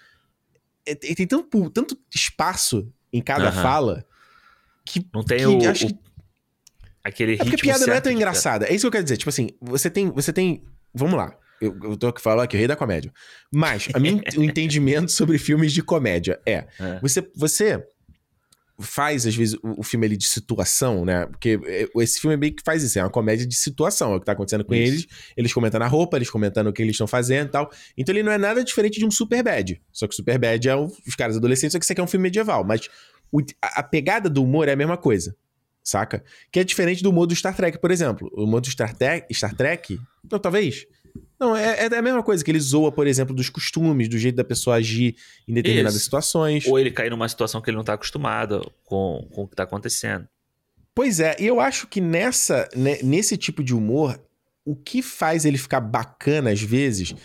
é- 0.86 0.95
tem 0.95 1.28
tanto, 1.28 1.70
tanto 1.70 1.95
espaço 2.14 2.91
em 3.14 3.22
cada 3.22 3.51
fala 3.51 4.03
que. 4.84 5.05
Não 5.14 5.24
tem 5.24 5.38
que 5.38 5.45
o, 5.45 5.70
acho 5.70 5.86
o- 5.88 5.99
aquele 7.04 7.34
é 7.34 7.38
porque 7.38 7.52
ritmo 7.52 7.70
piada 7.70 7.86
não 7.88 7.93
é 7.93 8.02
tão 8.02 8.12
engraçada. 8.12 8.66
É 8.68 8.74
isso 8.74 8.82
que 8.84 8.88
eu 8.88 8.91
quero 8.91 9.04
dizer. 9.04 9.18
Tipo 9.18 9.30
assim, 9.30 9.49
você 9.62 9.89
tem. 9.89 10.12
Você 10.12 10.32
tem. 10.34 10.64
Vamos 10.93 11.16
lá. 11.16 11.36
Eu, 11.62 11.78
eu 11.84 11.95
tô 11.97 12.08
aqui 12.08 12.20
falando 12.22 12.41
aqui, 12.43 12.56
o 12.56 12.60
rei 12.60 12.68
da 12.68 12.76
comédia. 12.76 13.12
Mas 13.54 13.88
a 13.93 13.99
minha, 13.99 14.22
o 14.38 14.43
entendimento 14.43 15.12
sobre 15.12 15.38
filmes 15.38 15.72
de 15.72 15.84
comédia 15.84 16.39
é. 16.45 16.66
É. 16.80 16.99
Você, 17.02 17.30
você 17.36 17.84
faz, 18.80 19.28
às 19.28 19.36
vezes, 19.36 19.54
o, 19.62 19.82
o 19.82 19.84
filme 19.84 20.08
ali 20.08 20.18
de 20.18 20.26
situação, 20.26 21.06
né? 21.06 21.28
Porque 21.28 21.60
é, 21.66 21.88
esse 21.97 22.20
filme 22.20 22.36
meio 22.36 22.56
que 22.56 22.64
faz 22.64 22.82
isso, 22.82 22.97
é 22.97 23.04
uma 23.04 23.12
comédia 23.12 23.45
de 23.45 23.56
situação. 23.56 24.14
É 24.14 24.16
o 24.16 24.20
que 24.20 24.26
tá 24.26 24.32
acontecendo 24.32 24.66
com 24.66 24.74
Isso. 24.74 24.91
eles. 24.93 25.08
Eles 25.38 25.54
comentando 25.54 25.84
a 25.84 25.88
roupa, 25.88 26.18
eles 26.18 26.30
comentando 26.32 26.68
o 26.68 26.74
que 26.74 26.82
eles 26.82 26.93
estão 26.93 27.06
fazendo 27.08 27.47
e 27.49 27.52
tal. 27.52 27.72
Então 27.95 28.14
ele 28.14 28.24
não 28.24 28.32
é 28.32 28.39
nada 28.39 28.64
diferente 28.64 28.97
de 28.97 29.06
um 29.06 29.12
Super 29.12 29.43
Bad. 29.43 29.80
Só 29.91 30.08
que 30.08 30.14
o 30.14 30.16
Super 30.16 30.39
Bad 30.39 30.68
é 30.68 30.76
os 30.76 31.16
caras 31.16 31.38
adolescentes, 31.38 31.74
só 31.74 31.80
que 31.80 31.86
isso 31.86 31.91
aqui 31.93 32.02
é 32.02 32.04
um 32.04 32.08
filme 32.08 32.24
medieval. 32.24 32.64
Mas 32.64 32.89
o- 33.32 33.39
a, 33.62 33.82
a 33.82 33.84
pegada 33.84 34.28
do 34.30 34.43
humor 34.43 34.68
é 34.68 34.72
a 34.72 34.76
mesma 34.76 34.97
coisa. 34.97 35.36
Saca? 35.84 36.24
Que 36.52 36.60
é 36.60 36.64
diferente 36.64 37.02
do 37.02 37.10
humor 37.10 37.26
do 37.26 37.36
Star 37.36 37.56
Trek, 37.56 37.80
por 37.80 37.92
exemplo. 37.92 38.30
O 38.34 38.44
humor 38.44 38.62
do 38.62 38.70
Star 38.70 38.96
Trek, 38.96 39.34
Star 39.34 39.56
Trek 39.56 40.00
não, 40.30 40.40
talvez. 40.40 40.86
Não, 41.40 41.56
é, 41.56 41.88
é 41.88 41.98
a 41.98 42.02
mesma 42.02 42.24
coisa, 42.24 42.44
que 42.44 42.52
ele 42.52 42.60
zoa, 42.60 42.92
por 42.92 43.08
exemplo, 43.08 43.36
dos 43.36 43.50
costumes, 43.50 44.08
do 44.08 44.18
jeito 44.18 44.36
da 44.36 44.44
pessoa 44.44 44.76
agir 44.76 45.16
em 45.48 45.54
determinadas 45.54 45.96
Isso. 45.96 46.06
situações. 46.06 46.66
Ou 46.68 46.80
ele 46.80 46.92
cair 46.92 47.10
numa 47.10 47.28
situação 47.28 47.62
que 47.62 47.70
ele 47.70 47.78
não 47.78 47.84
tá 47.84 47.94
acostumado 47.94 48.72
com, 48.84 49.28
com 49.32 49.44
o 49.44 49.48
que 49.48 49.56
tá 49.56 49.64
acontecendo. 49.64 50.28
Pois 50.94 51.20
é, 51.20 51.36
e 51.40 51.48
eu 51.48 51.60
acho 51.60 51.88
que 51.88 52.00
nessa, 52.00 52.70
né, 52.76 53.00
nesse 53.02 53.38
tipo 53.38 53.64
de 53.64 53.74
humor, 53.74 54.22
o 54.64 54.76
que 54.76 55.02
faz 55.02 55.46
ele 55.46 55.58
ficar 55.58 55.80
bacana 55.80 56.52
às 56.52 56.62
vezes 56.62 57.16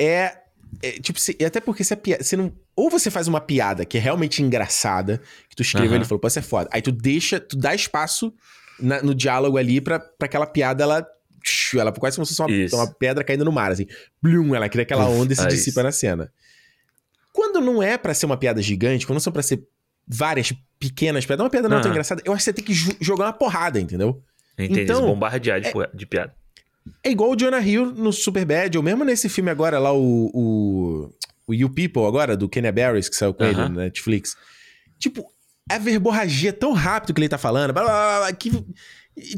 é 0.00 0.41
é, 0.80 0.92
tipo, 0.92 1.18
se, 1.20 1.36
até 1.44 1.60
porque 1.60 1.82
se 1.84 1.92
a 1.92 1.96
piada. 1.96 2.22
Você 2.22 2.36
não, 2.36 2.52
ou 2.76 2.88
você 2.88 3.10
faz 3.10 3.26
uma 3.28 3.40
piada 3.40 3.84
que 3.84 3.98
é 3.98 4.00
realmente 4.00 4.42
engraçada, 4.42 5.20
que 5.48 5.56
tu 5.56 5.62
escreveu 5.62 5.90
Aham. 5.90 5.96
ali 5.96 6.04
e 6.04 6.08
falou, 6.08 6.20
pô, 6.20 6.28
isso 6.28 6.38
é 6.38 6.42
foda. 6.42 6.68
Aí 6.72 6.80
tu 6.80 6.90
deixa, 6.92 7.38
tu 7.40 7.56
dá 7.56 7.74
espaço 7.74 8.32
na- 8.80 9.02
no 9.02 9.14
diálogo 9.14 9.58
ali 9.58 9.80
pra, 9.80 9.98
pra 9.98 10.26
aquela 10.26 10.46
piada, 10.46 10.82
ela. 10.84 11.06
Ela 11.74 11.90
quase 11.92 12.16
como 12.16 12.24
se 12.24 12.36
fosse 12.36 12.72
uma, 12.74 12.82
uma 12.84 12.94
pedra 12.94 13.24
caindo 13.24 13.44
no 13.44 13.50
mar, 13.50 13.72
assim. 13.72 13.86
Blum, 14.22 14.54
ela 14.54 14.68
cria 14.68 14.82
aquela 14.84 15.08
Uf, 15.08 15.18
onda 15.20 15.32
e 15.32 15.36
se 15.36 15.42
é 15.42 15.46
dissipa 15.48 15.80
isso. 15.80 15.82
na 15.82 15.90
cena. 15.92 16.32
Quando 17.32 17.60
não 17.60 17.82
é 17.82 17.96
pra 17.98 18.14
ser 18.14 18.26
uma 18.26 18.36
piada 18.36 18.62
gigante, 18.62 19.06
quando 19.06 19.14
não 19.16 19.20
são 19.20 19.32
pra 19.32 19.42
ser 19.42 19.62
várias 20.06 20.52
pequenas 20.78 21.24
piadas, 21.26 21.42
uma 21.42 21.50
piada 21.50 21.68
não 21.68 21.76
tão 21.78 21.86
Aham. 21.86 21.90
engraçada, 21.94 22.22
eu 22.24 22.32
acho 22.32 22.40
que 22.40 22.44
você 22.44 22.52
tem 22.52 22.64
que 22.64 22.74
jogar 23.00 23.24
uma 23.26 23.32
porrada, 23.32 23.80
entendeu? 23.80 24.22
Entendi. 24.58 24.82
Então, 24.82 25.04
bombardear 25.06 25.60
de, 25.60 25.72
pu- 25.72 25.86
de 25.94 26.06
piada. 26.06 26.32
É 27.02 27.10
igual 27.10 27.30
o 27.30 27.36
Jonah 27.36 27.60
Hill 27.60 27.86
no 27.92 28.12
Superbad, 28.12 28.76
ou 28.76 28.82
mesmo 28.82 29.04
nesse 29.04 29.28
filme 29.28 29.50
agora 29.50 29.78
lá, 29.78 29.92
o, 29.92 30.30
o, 30.34 31.14
o 31.46 31.54
You 31.54 31.70
People 31.70 32.04
agora, 32.06 32.36
do 32.36 32.48
Kenya 32.48 32.72
Barris, 32.72 33.08
que 33.08 33.16
saiu 33.16 33.34
com 33.34 33.44
ele 33.44 33.54
Aham. 33.60 33.68
na 33.68 33.82
Netflix. 33.82 34.36
Tipo, 34.98 35.24
a 35.70 35.78
verborragia 35.78 36.50
é 36.50 36.52
tão 36.52 36.72
rápido 36.72 37.14
que 37.14 37.20
ele 37.20 37.28
tá 37.28 37.38
falando, 37.38 37.72
blá, 37.72 37.82
blá, 37.84 38.18
blá, 38.20 38.32
que 38.32 38.50
tipo, 38.50 38.64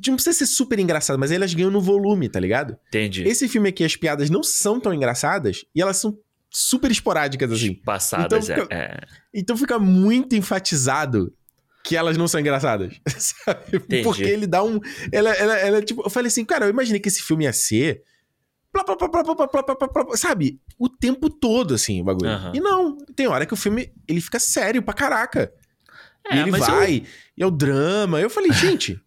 não 0.09 0.14
precisa 0.16 0.36
ser 0.38 0.47
super 0.47 0.78
engraçado, 0.78 1.18
mas 1.18 1.30
elas 1.30 1.53
ganham 1.53 1.70
no 1.70 1.80
volume, 1.80 2.28
tá 2.28 2.38
ligado? 2.40 2.76
Entendi. 2.88 3.24
Esse 3.26 3.49
filme 3.49 3.68
aqui, 3.68 3.84
as 3.84 3.97
piadas 3.97 4.30
não 4.30 4.42
são 4.42 4.78
tão 4.80 4.92
engraçadas 4.95 5.64
e 5.74 5.82
elas 5.82 5.97
são 5.97 6.16
super 6.51 6.90
esporádicas, 6.90 7.51
assim. 7.51 7.74
Passadas, 7.74 8.49
Então 8.49 8.66
é- 8.70 8.74
é. 8.74 9.01
Então 9.34 9.57
fica 9.57 9.78
muito 9.78 10.36
enfatizado 10.36 11.32
que 11.85 11.95
elas 11.95 12.16
não 12.16 12.26
são 12.26 12.41
engraçadas. 12.41 12.99
Sabe? 13.18 13.78
Porque 14.03 14.22
ele 14.22 14.47
dá 14.47 14.64
um. 14.64 14.80
Ela, 15.12 15.32
ela, 15.35 15.59
ela, 15.59 15.82
tipo, 15.82 16.03
eu 16.03 16.11
falei 16.11 16.28
assim, 16.28 16.45
cara, 16.45 16.64
eu 16.64 16.70
imaginei 16.70 16.99
que 16.99 17.09
esse 17.09 17.22
filme 17.22 17.45
ia 17.45 17.53
ser. 17.53 18.03
Plá, 18.72 18.82
plá, 18.82 18.97
plá, 18.97 19.09
plá, 19.09 19.22
plá, 19.22 19.47
plá, 19.47 19.62
plá, 19.62 19.89
plá, 19.89 20.16
sabe? 20.16 20.59
O 20.76 20.89
tempo 20.89 21.30
todo, 21.30 21.74
assim, 21.74 22.01
o 22.01 22.05
bagulho. 22.05 22.30
Uhum. 22.30 22.53
E 22.55 22.61
não, 22.61 22.97
tem 23.14 23.28
hora 23.28 23.47
que 23.47 23.53
o 23.53 23.57
filme 23.57 23.93
ele 24.09 24.20
fica 24.20 24.41
sério 24.41 24.82
pra 24.82 24.95
caraca. 24.95 25.53
É, 26.28 26.37
e 26.37 26.41
ele 26.41 26.51
vai, 26.53 26.97
eu... 26.97 27.05
e 27.37 27.43
é 27.43 27.47
o 27.47 27.51
drama. 27.51 28.18
Eu 28.18 28.30
falei, 28.30 28.51
gente. 28.51 28.99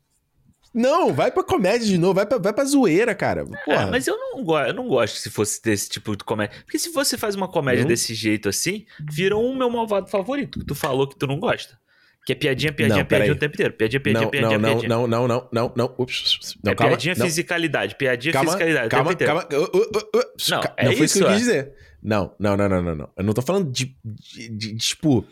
Não, 0.73 1.11
vai 1.11 1.31
pra 1.31 1.43
comédia 1.43 1.87
de 1.87 1.97
novo, 1.97 2.13
vai 2.13 2.25
pra, 2.27 2.37
vai 2.37 2.53
pra 2.53 2.63
zoeira, 2.63 3.15
cara. 3.15 3.41
É, 3.41 3.65
porra. 3.65 3.81
É, 3.81 3.85
mas 3.87 4.05
eu 4.05 4.15
não, 4.15 4.59
eu 4.59 4.73
não 4.75 4.87
gosto 4.87 5.15
se 5.15 5.27
fosse 5.27 5.59
desse 5.59 5.89
tipo 5.89 6.15
de 6.15 6.23
comédia. 6.23 6.55
Porque 6.65 6.77
se 6.77 6.91
você 6.91 7.17
faz 7.17 7.33
uma 7.33 7.47
comédia 7.47 7.81
não? 7.81 7.87
desse 7.87 8.13
jeito 8.13 8.47
assim, 8.47 8.85
virou 9.09 9.43
um 9.43 9.55
meu 9.55 9.71
malvado 9.71 10.07
favorito, 10.07 10.59
que 10.59 10.65
tu 10.65 10.75
falou 10.75 11.07
que 11.07 11.17
tu 11.17 11.25
não 11.25 11.39
gosta. 11.39 11.79
Que 12.27 12.33
é 12.33 12.35
piadinha, 12.35 12.73
piadinha, 12.73 12.99
Não, 12.99 13.05
piadinha 13.05 13.31
o 13.31 13.37
tempo 13.37 13.53
inteiro. 13.55 13.73
Piadinha, 13.73 14.01
piadinha, 14.01 14.23
não, 14.25 14.29
piadinha, 14.29 14.59
não, 14.59 14.69
piadinha. 14.69 14.89
não, 14.89 15.07
não, 15.07 15.27
não, 15.29 15.49
não, 15.49 15.73
não, 15.77 15.95
ups, 15.97 16.57
não, 16.61 16.73
é 16.73 16.75
calma, 16.75 16.91
piadinha, 16.97 17.15
não. 17.17 17.25
fisicalidade. 17.25 17.95
Piadinha, 17.95 18.33
calma, 18.33 18.47
fisicalidade. 18.51 18.87
o 18.87 18.89
calma, 18.89 19.15
tempo 19.15 19.23
inteiro. 19.23 19.47
calma. 19.49 19.65
Uh, 19.65 19.77
uh, 19.77 19.81
uh, 19.81 20.19
uh. 20.19 20.23
Não, 20.49 20.61
é 20.75 20.85
não 20.87 20.91
foi 20.91 21.05
isso 21.05 21.17
que 21.19 21.23
eu 21.23 21.27
quis 21.29 21.37
dizer. 21.39 21.73
Não, 22.03 22.35
não, 22.37 22.57
não, 22.57 22.67
não, 22.67 22.81
não, 22.83 22.95
não. 22.95 23.09
Eu 23.15 23.23
não 23.23 23.33
tô 23.33 23.41
falando 23.41 23.71
de, 23.71 23.95
de, 24.03 24.49
de- 24.49 24.57
de, 24.73 24.75
tipo, 24.75 25.25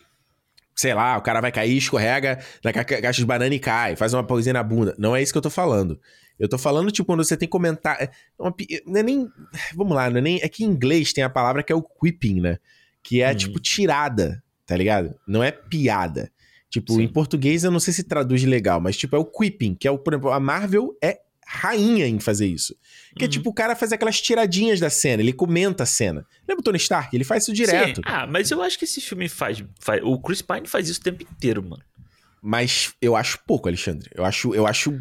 sei 0.74 0.94
lá, 0.94 1.18
o 1.18 1.22
cara 1.22 1.42
vai 1.42 1.52
cair, 1.52 1.76
escorrega 1.76 2.40
na 2.64 2.72
ca- 2.72 2.86
ca- 2.86 3.02
caixa 3.02 3.20
de 3.20 3.26
banana 3.26 3.54
e 3.54 3.60
cai, 3.60 3.98
faz 3.98 4.14
uma 4.14 4.24
pausinha 4.24 4.54
na 4.54 4.64
bunda. 4.64 4.96
Não 4.98 5.14
é 5.14 5.22
isso 5.22 5.34
que 5.34 5.38
eu 5.38 5.42
tô 5.42 5.50
falando. 5.50 6.00
Eu 6.40 6.48
tô 6.48 6.58
falando, 6.58 6.90
tipo, 6.92 7.06
quando 7.06 7.26
você 7.26 7.36
tem 7.36 7.50
comentar. 7.50 8.02
é 8.02 8.10
uma 8.40 8.54
pi- 8.54 8.82
não 8.88 9.02
é 9.02 9.04
nem. 9.04 9.28
Vamos 9.76 9.94
lá, 9.94 10.10
não 10.10 10.20
é 10.20 10.22
nem. 10.22 10.40
É 10.42 10.48
que 10.48 10.64
em 10.64 10.68
inglês 10.68 11.12
tem 11.12 11.26
a 11.26 11.30
palavra 11.30 11.62
que 11.62 11.74
é 11.74 11.76
o 11.76 11.84
quipping, 11.84 12.40
né? 12.40 12.58
Que 13.04 13.22
é, 13.22 13.32
Uhum. 13.32 13.36
tipo, 13.36 13.60
tirada, 13.60 14.42
tá 14.66 14.78
ligado? 14.78 15.14
Não 15.28 15.44
é 15.44 15.52
piada. 15.52 16.32
Tipo, 16.70 16.94
Sim. 16.96 17.04
em 17.04 17.08
português 17.08 17.64
eu 17.64 17.72
não 17.72 17.80
sei 17.80 17.94
se 17.94 18.04
traduz 18.04 18.44
legal, 18.44 18.82
mas, 18.82 18.98
tipo, 18.98 19.16
é 19.16 19.20
o 19.20 19.26
quipping, 19.26 19.76
que 19.76 19.88
é 19.88 19.92
o, 19.92 19.98
por 19.98 20.14
exemplo, 20.14 20.32
a 20.32 20.40
Marvel 20.40 20.96
é 21.02 21.20
rainha 21.48 22.08
em 22.08 22.20
fazer 22.20 22.48
isso. 22.48 22.76
Que 23.16 23.24
é 23.24 23.28
Uhum. 23.28 23.32
tipo, 23.32 23.50
o 23.50 23.54
cara 23.54 23.76
faz 23.76 23.92
aquelas 23.94 24.20
tiradinhas 24.20 24.80
da 24.80 24.90
cena, 24.90 25.22
ele 25.22 25.32
comenta 25.32 25.84
a 25.84 25.86
cena. 25.86 26.26
Lembra 26.48 26.62
o 26.62 26.64
Tony 26.64 26.78
Stark? 26.78 27.16
Ele 27.16 27.24
faz 27.24 27.44
isso 27.44 27.54
direto. 27.54 27.98
Sim. 27.98 28.02
Ah, 28.04 28.26
mas 28.28 28.50
eu 28.52 28.62
acho 28.64 28.78
que 28.80 28.86
esse 28.86 29.00
filme 29.00 29.30
faz, 29.30 29.64
faz- 29.80 30.02
O 30.04 30.20
Chris 30.20 30.42
Pine 30.42 30.68
faz 30.68 30.90
isso 30.90 31.00
o 31.00 31.04
tempo 31.04 31.22
inteiro, 31.24 31.62
mano. 31.64 31.84
Mas 32.42 32.94
eu 33.02 33.16
acho 33.16 33.40
pouco, 33.48 33.68
Alexandre. 33.68 34.10
Eu 34.14 34.26
acho, 34.26 34.54
eu 34.56 34.66
acho 34.68 34.92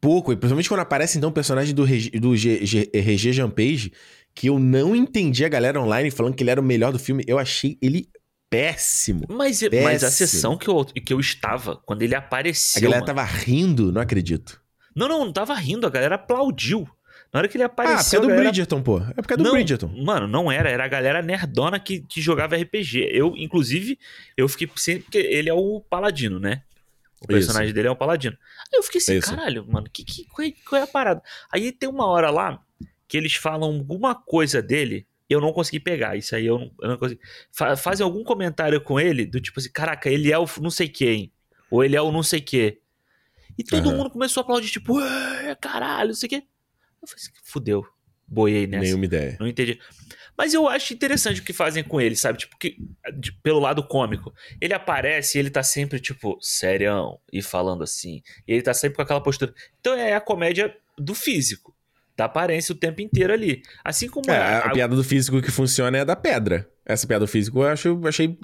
pouco. 0.00 0.32
E 0.32 0.36
principalmente 0.36 0.68
quando 0.68 0.80
aparece, 0.80 1.16
então, 1.18 1.30
o 1.30 1.32
personagem 1.32 1.74
do, 1.74 1.84
Reg, 1.84 2.10
do 2.18 2.36
G, 2.36 2.64
G, 2.66 2.90
RG 2.92 3.32
Jampage, 3.32 3.92
que 4.34 4.48
eu 4.48 4.58
não 4.58 4.94
entendi 4.94 5.44
a 5.44 5.48
galera 5.48 5.80
online 5.80 6.10
falando 6.10 6.34
que 6.34 6.42
ele 6.42 6.50
era 6.50 6.60
o 6.60 6.64
melhor 6.64 6.92
do 6.92 6.98
filme. 6.98 7.24
Eu 7.26 7.38
achei 7.38 7.78
ele 7.80 8.08
péssimo. 8.56 9.24
Mas, 9.28 9.62
mas 9.62 9.62
a 9.64 9.70
Péssimo. 9.70 10.10
sessão 10.10 10.56
que 10.56 10.68
eu, 10.68 10.84
que 10.84 11.12
eu 11.12 11.20
estava, 11.20 11.76
quando 11.84 12.02
ele 12.02 12.14
A 12.14 12.18
apareceu. 12.18 12.82
galera 12.82 13.00
mano- 13.00 13.06
tava 13.14 13.24
rindo, 13.24 13.90
não 13.92 14.00
acredito. 14.00 14.60
Não, 14.94 15.08
não, 15.08 15.24
não 15.24 15.32
tava 15.32 15.54
rindo, 15.54 15.86
a 15.86 15.90
galera 15.90 16.14
aplaudiu. 16.14 16.88
Na 17.32 17.40
hora 17.40 17.48
que 17.48 17.56
ele 17.56 17.64
Ah, 17.64 17.68
porque 17.68 17.82
apareceu. 17.82 18.18
é 18.18 18.22
do 18.22 18.26
a 18.26 18.28
galera... 18.30 18.48
Bridgerton, 18.48 18.80
pô. 18.82 18.98
É 19.00 19.14
porque 19.14 19.34
é 19.34 19.36
do 19.36 19.42
não, 19.42 19.52
Bridgerton. 19.52 19.88
Mano, 20.04 20.28
não 20.28 20.52
era. 20.52 20.70
Era 20.70 20.84
a 20.84 20.88
galera 20.88 21.20
nerdona 21.20 21.80
que, 21.80 22.00
que 22.02 22.20
jogava 22.20 22.54
RPG. 22.56 23.08
Eu, 23.12 23.34
inclusive, 23.36 23.98
eu 24.36 24.48
fiquei 24.48 24.70
sempre. 24.76 25.02
Porque 25.02 25.18
ele 25.18 25.48
é 25.50 25.54
o 25.54 25.80
paladino, 25.80 26.38
né? 26.38 26.62
O 27.20 27.26
personagem 27.26 27.74
dele 27.74 27.88
é 27.88 27.90
o 27.90 27.96
paladino. 27.96 28.36
Aí 28.72 28.78
eu 28.78 28.82
fiquei 28.84 29.00
assim, 29.00 29.16
Isso. 29.16 29.30
caralho, 29.34 29.66
mano, 29.66 29.88
que, 29.92 30.04
que, 30.04 30.26
qual, 30.26 30.46
é, 30.46 30.52
qual 30.68 30.80
é 30.80 30.84
a 30.84 30.86
parada? 30.86 31.22
Aí 31.52 31.72
tem 31.72 31.88
uma 31.88 32.06
hora 32.06 32.30
lá 32.30 32.60
que 33.08 33.16
eles 33.16 33.34
falam 33.34 33.68
alguma 33.70 34.14
coisa 34.14 34.62
dele. 34.62 35.04
Eu 35.28 35.40
não 35.40 35.52
consegui 35.52 35.80
pegar. 35.80 36.16
Isso 36.16 36.34
aí 36.36 36.46
eu 36.46 36.58
não, 36.58 36.72
eu 36.82 36.88
não 36.90 36.96
consegui. 36.98 37.20
Fa- 37.52 37.76
fazem 37.76 38.04
algum 38.04 38.22
comentário 38.22 38.80
com 38.80 39.00
ele, 39.00 39.24
do 39.24 39.40
tipo 39.40 39.58
assim, 39.60 39.70
caraca, 39.72 40.08
ele 40.10 40.30
é 40.32 40.38
o 40.38 40.46
não 40.60 40.70
sei 40.70 40.88
quem. 40.88 41.32
Ou 41.70 41.82
ele 41.82 41.96
é 41.96 42.02
o 42.02 42.12
não 42.12 42.22
sei 42.22 42.40
quê. 42.40 42.80
E 43.58 43.64
todo 43.64 43.88
Aham. 43.88 43.96
mundo 43.98 44.10
começou 44.10 44.40
a 44.40 44.44
aplaudir, 44.44 44.70
tipo, 44.70 44.94
"Ué, 44.96 45.54
caralho, 45.60 46.08
não 46.08 46.14
sei 46.14 46.26
o 46.26 46.30
quê. 46.30 46.36
Eu 47.02 47.08
falei 47.08 47.22
assim, 47.22 47.30
fudeu. 47.42 47.84
Boiei 48.26 48.66
nessa. 48.66 48.84
Nenhuma 48.84 49.04
ideia. 49.04 49.36
Não 49.38 49.46
entendi. 49.46 49.78
Mas 50.36 50.52
eu 50.54 50.66
acho 50.68 50.92
interessante 50.92 51.40
o 51.40 51.44
que 51.44 51.52
fazem 51.52 51.84
com 51.84 52.00
ele, 52.00 52.16
sabe? 52.16 52.38
Tipo, 52.38 52.56
que, 52.58 52.76
de- 53.16 53.32
pelo 53.32 53.60
lado 53.60 53.86
cômico. 53.86 54.32
Ele 54.60 54.74
aparece 54.74 55.36
e 55.36 55.40
ele 55.40 55.50
tá 55.50 55.62
sempre, 55.62 56.00
tipo, 56.00 56.36
serião 56.40 57.20
e 57.32 57.40
falando 57.42 57.84
assim. 57.84 58.22
E 58.48 58.52
ele 58.54 58.62
tá 58.62 58.74
sempre 58.74 58.96
com 58.96 59.02
aquela 59.02 59.22
postura. 59.22 59.54
Então 59.80 59.94
é 59.94 60.14
a 60.14 60.20
comédia 60.20 60.74
do 60.98 61.14
físico. 61.14 61.73
Da 62.16 62.26
aparência 62.26 62.72
o 62.72 62.76
tempo 62.78 63.00
inteiro 63.02 63.32
ali. 63.32 63.62
Assim 63.84 64.08
como 64.08 64.30
É, 64.30 64.36
a- 64.36 64.58
a, 64.60 64.70
piada 64.70 64.94
do 64.94 65.02
físico 65.02 65.42
que 65.42 65.50
funciona 65.50 65.98
é 65.98 66.00
a 66.02 66.04
da 66.04 66.14
pedra. 66.16 66.68
Essa 66.86 67.06
piada 67.06 67.24
do 67.24 67.28
físico 67.28 67.58
eu 67.60 67.68
acho, 67.68 68.00
achei 68.06 68.38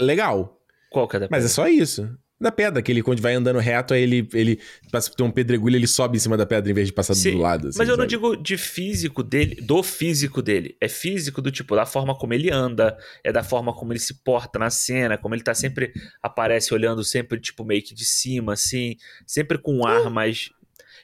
legal. 0.00 0.58
Qual 0.90 1.06
que 1.08 1.16
é 1.16 1.20
da 1.20 1.28
Mas 1.30 1.44
é 1.44 1.48
só 1.48 1.68
isso. 1.68 2.08
Da 2.40 2.50
pedra, 2.50 2.82
que 2.82 2.90
ele 2.90 3.02
quando 3.04 3.20
vai 3.22 3.34
andando 3.34 3.60
reto, 3.60 3.94
aí 3.94 4.02
ele, 4.02 4.28
ele 4.34 4.58
passa 4.90 5.08
por 5.08 5.16
ter 5.16 5.22
um 5.22 5.30
pedregulho, 5.30 5.76
ele 5.76 5.86
sobe 5.86 6.16
em 6.16 6.20
cima 6.20 6.36
da 6.36 6.44
pedra 6.44 6.72
em 6.72 6.74
vez 6.74 6.88
de 6.88 6.92
passar 6.92 7.14
Sim, 7.14 7.32
do 7.32 7.38
lado. 7.38 7.68
assim, 7.68 7.78
Mas 7.78 7.88
eu 7.88 7.92
não 7.96 8.02
sabe? 8.02 8.08
digo 8.10 8.34
de 8.36 8.56
físico 8.58 9.22
dele, 9.22 9.54
do 9.60 9.80
físico 9.80 10.42
dele. 10.42 10.76
É 10.80 10.88
físico 10.88 11.40
do 11.40 11.52
tipo, 11.52 11.76
da 11.76 11.86
forma 11.86 12.16
como 12.18 12.34
ele 12.34 12.50
anda, 12.50 12.96
é 13.22 13.30
da 13.30 13.44
forma 13.44 13.72
como 13.72 13.92
ele 13.92 14.00
se 14.00 14.14
porta 14.24 14.58
na 14.58 14.70
cena, 14.70 15.16
como 15.16 15.36
ele 15.36 15.42
tá 15.44 15.54
sempre, 15.54 15.92
aparece 16.20 16.74
olhando 16.74 17.04
sempre, 17.04 17.38
tipo, 17.38 17.64
meio 17.64 17.80
que 17.82 17.94
de 17.94 18.04
cima, 18.04 18.54
assim, 18.54 18.96
sempre 19.24 19.56
com 19.56 19.86
armas. 19.86 20.50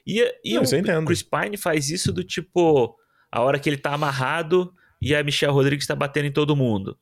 E, 0.09 0.23
e 0.43 0.55
Não, 0.55 0.63
o. 0.63 1.05
Chris 1.05 1.23
Pine 1.23 1.57
faz 1.59 1.91
isso 1.91 2.11
do 2.11 2.25
tipo, 2.25 2.97
a 3.31 3.43
hora 3.43 3.59
que 3.59 3.69
ele 3.69 3.77
tá 3.77 3.93
amarrado 3.93 4.73
e 5.03 5.15
a 5.15 5.23
Michelle 5.23 5.53
Rodrigues 5.53 5.87
tá 5.87 5.95
batendo 5.95 6.25
em 6.27 6.33
todo 6.33 6.57
mundo. 6.57 6.97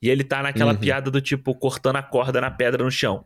E 0.00 0.08
ele 0.08 0.22
tá 0.22 0.42
naquela 0.42 0.72
Uhum. 0.72 0.78
piada 0.78 1.10
do 1.10 1.20
tipo, 1.20 1.54
cortando 1.56 1.96
a 1.96 2.02
corda 2.02 2.40
na 2.40 2.50
pedra 2.50 2.84
no 2.84 2.90
chão. 2.90 3.24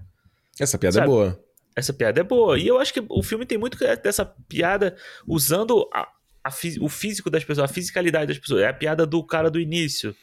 Essa 0.59 0.78
piada 0.78 0.95
Sabe? 0.95 1.07
é 1.07 1.09
boa. 1.11 1.41
Essa 1.76 1.93
piada 1.93 2.18
é 2.20 2.24
boa. 2.24 2.59
E 2.59 2.66
eu 2.66 2.78
acho 2.80 2.95
que 2.95 3.05
o 3.11 3.22
filme 3.22 3.45
tem 3.45 3.59
muito 3.59 3.76
dessa 4.03 4.24
piada 4.49 4.97
usando 5.26 5.87
a- 5.93 6.09
a 6.43 6.51
o 6.80 6.89
físico 6.89 7.28
das 7.28 7.45
pessoas, 7.45 7.70
a 7.70 7.72
fisicalidade 7.72 8.26
das 8.28 8.39
pessoas. 8.39 8.62
É 8.62 8.68
a 8.68 8.72
piada 8.72 9.05
do 9.05 9.22
cara 9.22 9.51
do 9.51 9.61
início, 9.61 10.16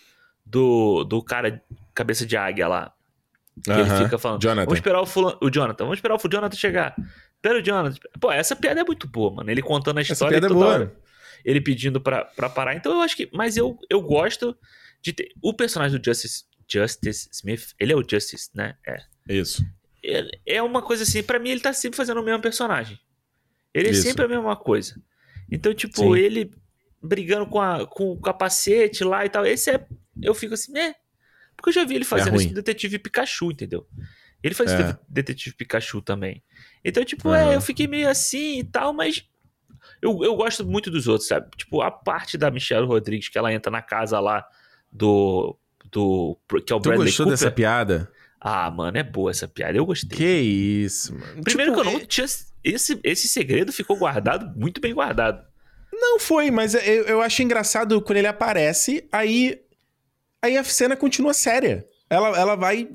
do, 0.46 1.04
do 1.04 1.22
cara 1.24 1.62
cabeça 1.94 2.26
de 2.26 2.36
águia 2.36 2.68
lá. 2.68 2.92
Que 3.64 3.70
ele 3.72 3.90
fica 4.04 4.18
falando. 4.18 4.42
Jonathan. 4.42 4.66
Vamos 4.66 4.80
esperar 4.80 5.02
o, 5.02 5.06
fulano, 5.06 5.38
o 5.40 5.50
Jonathan, 5.52 5.84
vamos 5.84 5.98
esperar 6.00 6.16
o 6.16 6.30
Jonathan 6.30 6.58
chegar. 6.58 6.96
Espera 7.44 7.60
o 7.60 7.62
Jonathan. 7.62 7.98
Pô, 8.22 8.32
essa 8.32 8.56
piada 8.56 8.80
é 8.80 8.84
muito 8.86 9.06
boa, 9.06 9.30
mano. 9.36 9.52
Ele 9.52 9.62
contando 9.62 9.98
a 9.98 10.02
Essa 10.02 10.14
história 10.14 10.40
piada 10.40 10.46
e 10.46 10.48
é 10.48 10.54
toda 10.54 10.64
boa. 10.66 10.74
hora 10.76 10.96
ele 11.44 11.60
pedindo 11.60 12.00
pra, 12.00 12.24
pra 12.24 12.50
parar. 12.50 12.74
Então 12.74 12.94
eu 12.94 13.02
acho 13.02 13.18
que. 13.18 13.30
Mas 13.34 13.58
eu, 13.58 13.78
eu 13.90 14.02
gosto 14.02 14.58
de 15.02 15.12
ter. 15.12 15.30
O 15.42 15.54
personagem 15.54 16.00
do 16.00 16.06
Justice, 16.06 16.46
Justice 16.72 17.28
Smith, 17.34 17.74
ele 17.78 17.92
é 17.92 17.96
o 17.98 18.04
Justice, 18.10 18.50
né? 18.56 18.76
É 18.88 18.98
Isso. 19.28 19.62
ele- 20.02 20.32
é 20.46 20.62
uma 20.64 20.82
coisa 20.82 21.04
assim, 21.04 21.22
pra 21.22 21.38
mim 21.40 21.50
ele 21.50 21.60
tá 21.60 21.74
sempre 21.74 21.98
fazendo 21.98 22.22
o 22.22 22.24
mesmo 22.24 22.42
personagem. 22.42 22.98
Ele 23.74 23.90
é 23.90 23.92
Isso. 23.92 24.04
sempre 24.04 24.24
a 24.24 24.28
mesma 24.30 24.56
coisa. 24.56 24.96
Então, 25.52 25.74
tipo, 25.74 25.98
Sim. 25.98 26.16
ele 26.16 26.50
brigando 27.02 27.46
com, 27.46 27.60
a, 27.60 27.86
com 27.86 28.12
o 28.14 28.22
capacete 28.22 29.04
lá 29.04 29.26
e 29.26 29.30
tal. 29.30 29.46
Esse 29.46 29.70
é. 29.72 29.86
Eu 30.22 30.34
fico 30.34 30.54
assim, 30.54 30.72
né? 30.72 30.96
Porque 31.58 31.70
eu 31.70 31.74
já 31.74 31.84
vi 31.84 31.96
ele 31.96 32.06
fazendo 32.06 32.36
ruim. 32.36 32.40
isso 32.46 32.50
no 32.50 32.56
Detetive 32.56 33.00
Pikachu, 33.00 33.52
entendeu? 33.52 33.86
Ele 34.44 34.54
faz 34.54 34.72
É. 34.72 34.98
Detetive 35.08 35.56
Pikachu 35.56 36.02
também. 36.02 36.44
Então, 36.84 37.04
tipo, 37.06 37.30
Aham. 37.30 37.52
é, 37.52 37.56
eu 37.56 37.62
fiquei 37.62 37.88
meio 37.88 38.10
assim 38.10 38.60
e 38.60 38.64
tal, 38.64 38.94
mas. 38.94 39.24
Eu, 40.02 40.24
eu 40.24 40.36
gosto 40.36 40.66
muito 40.66 40.92
dos 40.92 41.08
outros, 41.08 41.28
sabe? 41.28 41.48
Tipo, 41.56 41.82
a 41.82 41.90
parte 41.90 42.38
da 42.38 42.52
Michelle 42.52 42.86
Rodrigues, 42.86 43.30
que 43.30 43.38
ela 43.38 43.54
entra 43.54 43.72
na 43.72 43.82
casa 43.82 44.20
lá 44.20 44.46
do. 44.92 45.58
do 45.92 46.38
que 46.66 46.74
é 46.74 46.76
o 46.76 46.80
Tu 46.80 46.90
Bradley 46.90 47.08
gostou 47.08 47.26
Cooper. 47.26 47.40
dessa 47.40 47.52
piada? 47.52 48.12
Ah, 48.40 48.70
mano, 48.70 48.98
é 48.98 49.04
boa 49.04 49.32
essa 49.32 49.48
piada. 49.48 49.78
Eu 49.78 49.86
gostei. 49.86 50.18
Que 50.18 50.26
isso, 50.86 51.14
mano. 51.18 51.42
Primeiro 51.44 51.72
Tipo, 51.72 51.82
que 51.84 51.88
eu 51.90 51.94
não 52.00 52.06
tinha. 52.06 52.26
Esse, 52.64 53.00
esse 53.04 53.28
segredo 53.28 53.72
ficou 53.72 53.98
guardado, 53.98 54.54
muito 54.60 54.82
bem 54.82 54.94
guardado. 54.94 55.46
Não 55.92 56.20
foi, 56.20 56.50
mas 56.52 56.74
eu, 56.74 57.04
eu 57.06 57.22
acho 57.22 57.42
engraçado 57.44 58.02
quando 58.02 58.18
ele 58.18 58.28
aparece, 58.28 59.08
aí 59.12 59.62
Aí 60.42 60.58
a 60.58 60.64
cena 60.66 60.98
continua 60.98 61.34
séria. 61.34 61.88
Ela, 62.14 62.40
ela 62.40 62.56
vai. 62.56 62.88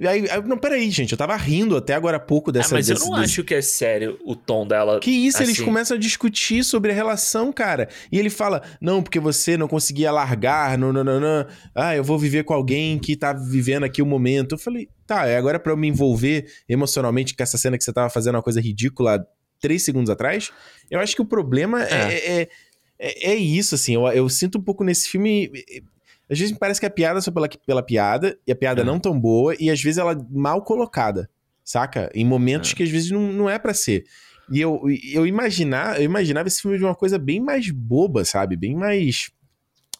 Aí, 0.00 0.30
aí, 0.30 0.42
não, 0.44 0.56
peraí, 0.56 0.90
gente. 0.90 1.12
Eu 1.12 1.18
tava 1.18 1.36
rindo 1.36 1.76
até 1.76 1.94
agora 1.94 2.16
há 2.16 2.20
pouco 2.20 2.50
dessa. 2.50 2.74
Ah, 2.74 2.78
mas 2.78 2.86
desse, 2.86 3.02
eu 3.02 3.06
não 3.06 3.20
desse... 3.20 3.32
acho 3.32 3.44
que 3.44 3.54
é 3.54 3.62
sério 3.62 4.18
o 4.24 4.34
tom 4.34 4.66
dela. 4.66 5.00
Que 5.00 5.10
isso, 5.10 5.38
assim. 5.38 5.52
eles 5.52 5.60
começam 5.60 5.96
a 5.96 6.00
discutir 6.00 6.64
sobre 6.64 6.92
a 6.92 6.94
relação, 6.94 7.52
cara. 7.52 7.88
E 8.10 8.18
ele 8.18 8.30
fala: 8.30 8.62
não, 8.80 9.02
porque 9.02 9.20
você 9.20 9.56
não 9.56 9.68
conseguia 9.68 10.10
largar, 10.12 10.78
não, 10.78 10.92
não, 10.92 11.04
não, 11.04 11.20
não. 11.20 11.46
Ah, 11.74 11.94
eu 11.96 12.04
vou 12.04 12.18
viver 12.18 12.44
com 12.44 12.54
alguém 12.54 12.98
que 12.98 13.16
tá 13.16 13.32
vivendo 13.32 13.84
aqui 13.84 14.00
o 14.00 14.06
momento. 14.06 14.54
Eu 14.54 14.58
falei, 14.58 14.88
tá, 15.06 15.26
é 15.26 15.36
agora 15.36 15.58
pra 15.58 15.72
eu 15.72 15.76
me 15.76 15.88
envolver 15.88 16.46
emocionalmente 16.68 17.34
com 17.34 17.42
essa 17.42 17.58
cena 17.58 17.76
que 17.76 17.84
você 17.84 17.92
tava 17.92 18.08
fazendo 18.08 18.36
uma 18.36 18.42
coisa 18.42 18.60
ridícula 18.60 19.26
três 19.60 19.84
segundos 19.84 20.10
atrás. 20.10 20.50
Eu 20.90 20.98
acho 20.98 21.14
que 21.14 21.22
o 21.22 21.26
problema 21.26 21.84
é, 21.84 22.42
é, 22.42 22.48
é, 22.98 23.32
é 23.32 23.34
isso, 23.34 23.74
assim. 23.74 23.94
Eu, 23.94 24.06
eu 24.08 24.28
sinto 24.28 24.58
um 24.58 24.62
pouco 24.62 24.82
nesse 24.82 25.08
filme. 25.08 25.50
Às 26.30 26.38
vezes 26.38 26.52
me 26.52 26.58
parece 26.58 26.78
que 26.78 26.86
a 26.86 26.90
piada 26.90 27.18
é 27.18 27.22
só 27.22 27.30
pela, 27.30 27.48
pela 27.66 27.82
piada, 27.82 28.38
e 28.46 28.52
a 28.52 28.56
piada 28.56 28.82
É. 28.82 28.84
não 28.84 28.98
tão 29.00 29.18
boa, 29.18 29.54
e 29.58 29.68
às 29.70 29.82
vezes 29.82 29.98
ela 29.98 30.16
mal 30.30 30.62
colocada, 30.62 31.28
saca? 31.64 32.10
Em 32.14 32.24
momentos 32.24 32.72
É. 32.72 32.76
que 32.76 32.82
às 32.82 32.90
vezes 32.90 33.10
não, 33.10 33.32
não 33.32 33.50
é 33.50 33.58
pra 33.58 33.74
ser. 33.74 34.04
E 34.52 34.60
eu, 34.60 34.80
eu, 35.12 35.26
imaginar, 35.26 35.98
eu 35.98 36.04
imaginava 36.04 36.48
esse 36.48 36.60
filme 36.62 36.76
de 36.78 36.84
uma 36.84 36.94
coisa 36.94 37.18
bem 37.18 37.40
mais 37.40 37.70
boba, 37.70 38.24
sabe? 38.24 38.56
Bem 38.56 38.74
mais, 38.74 39.30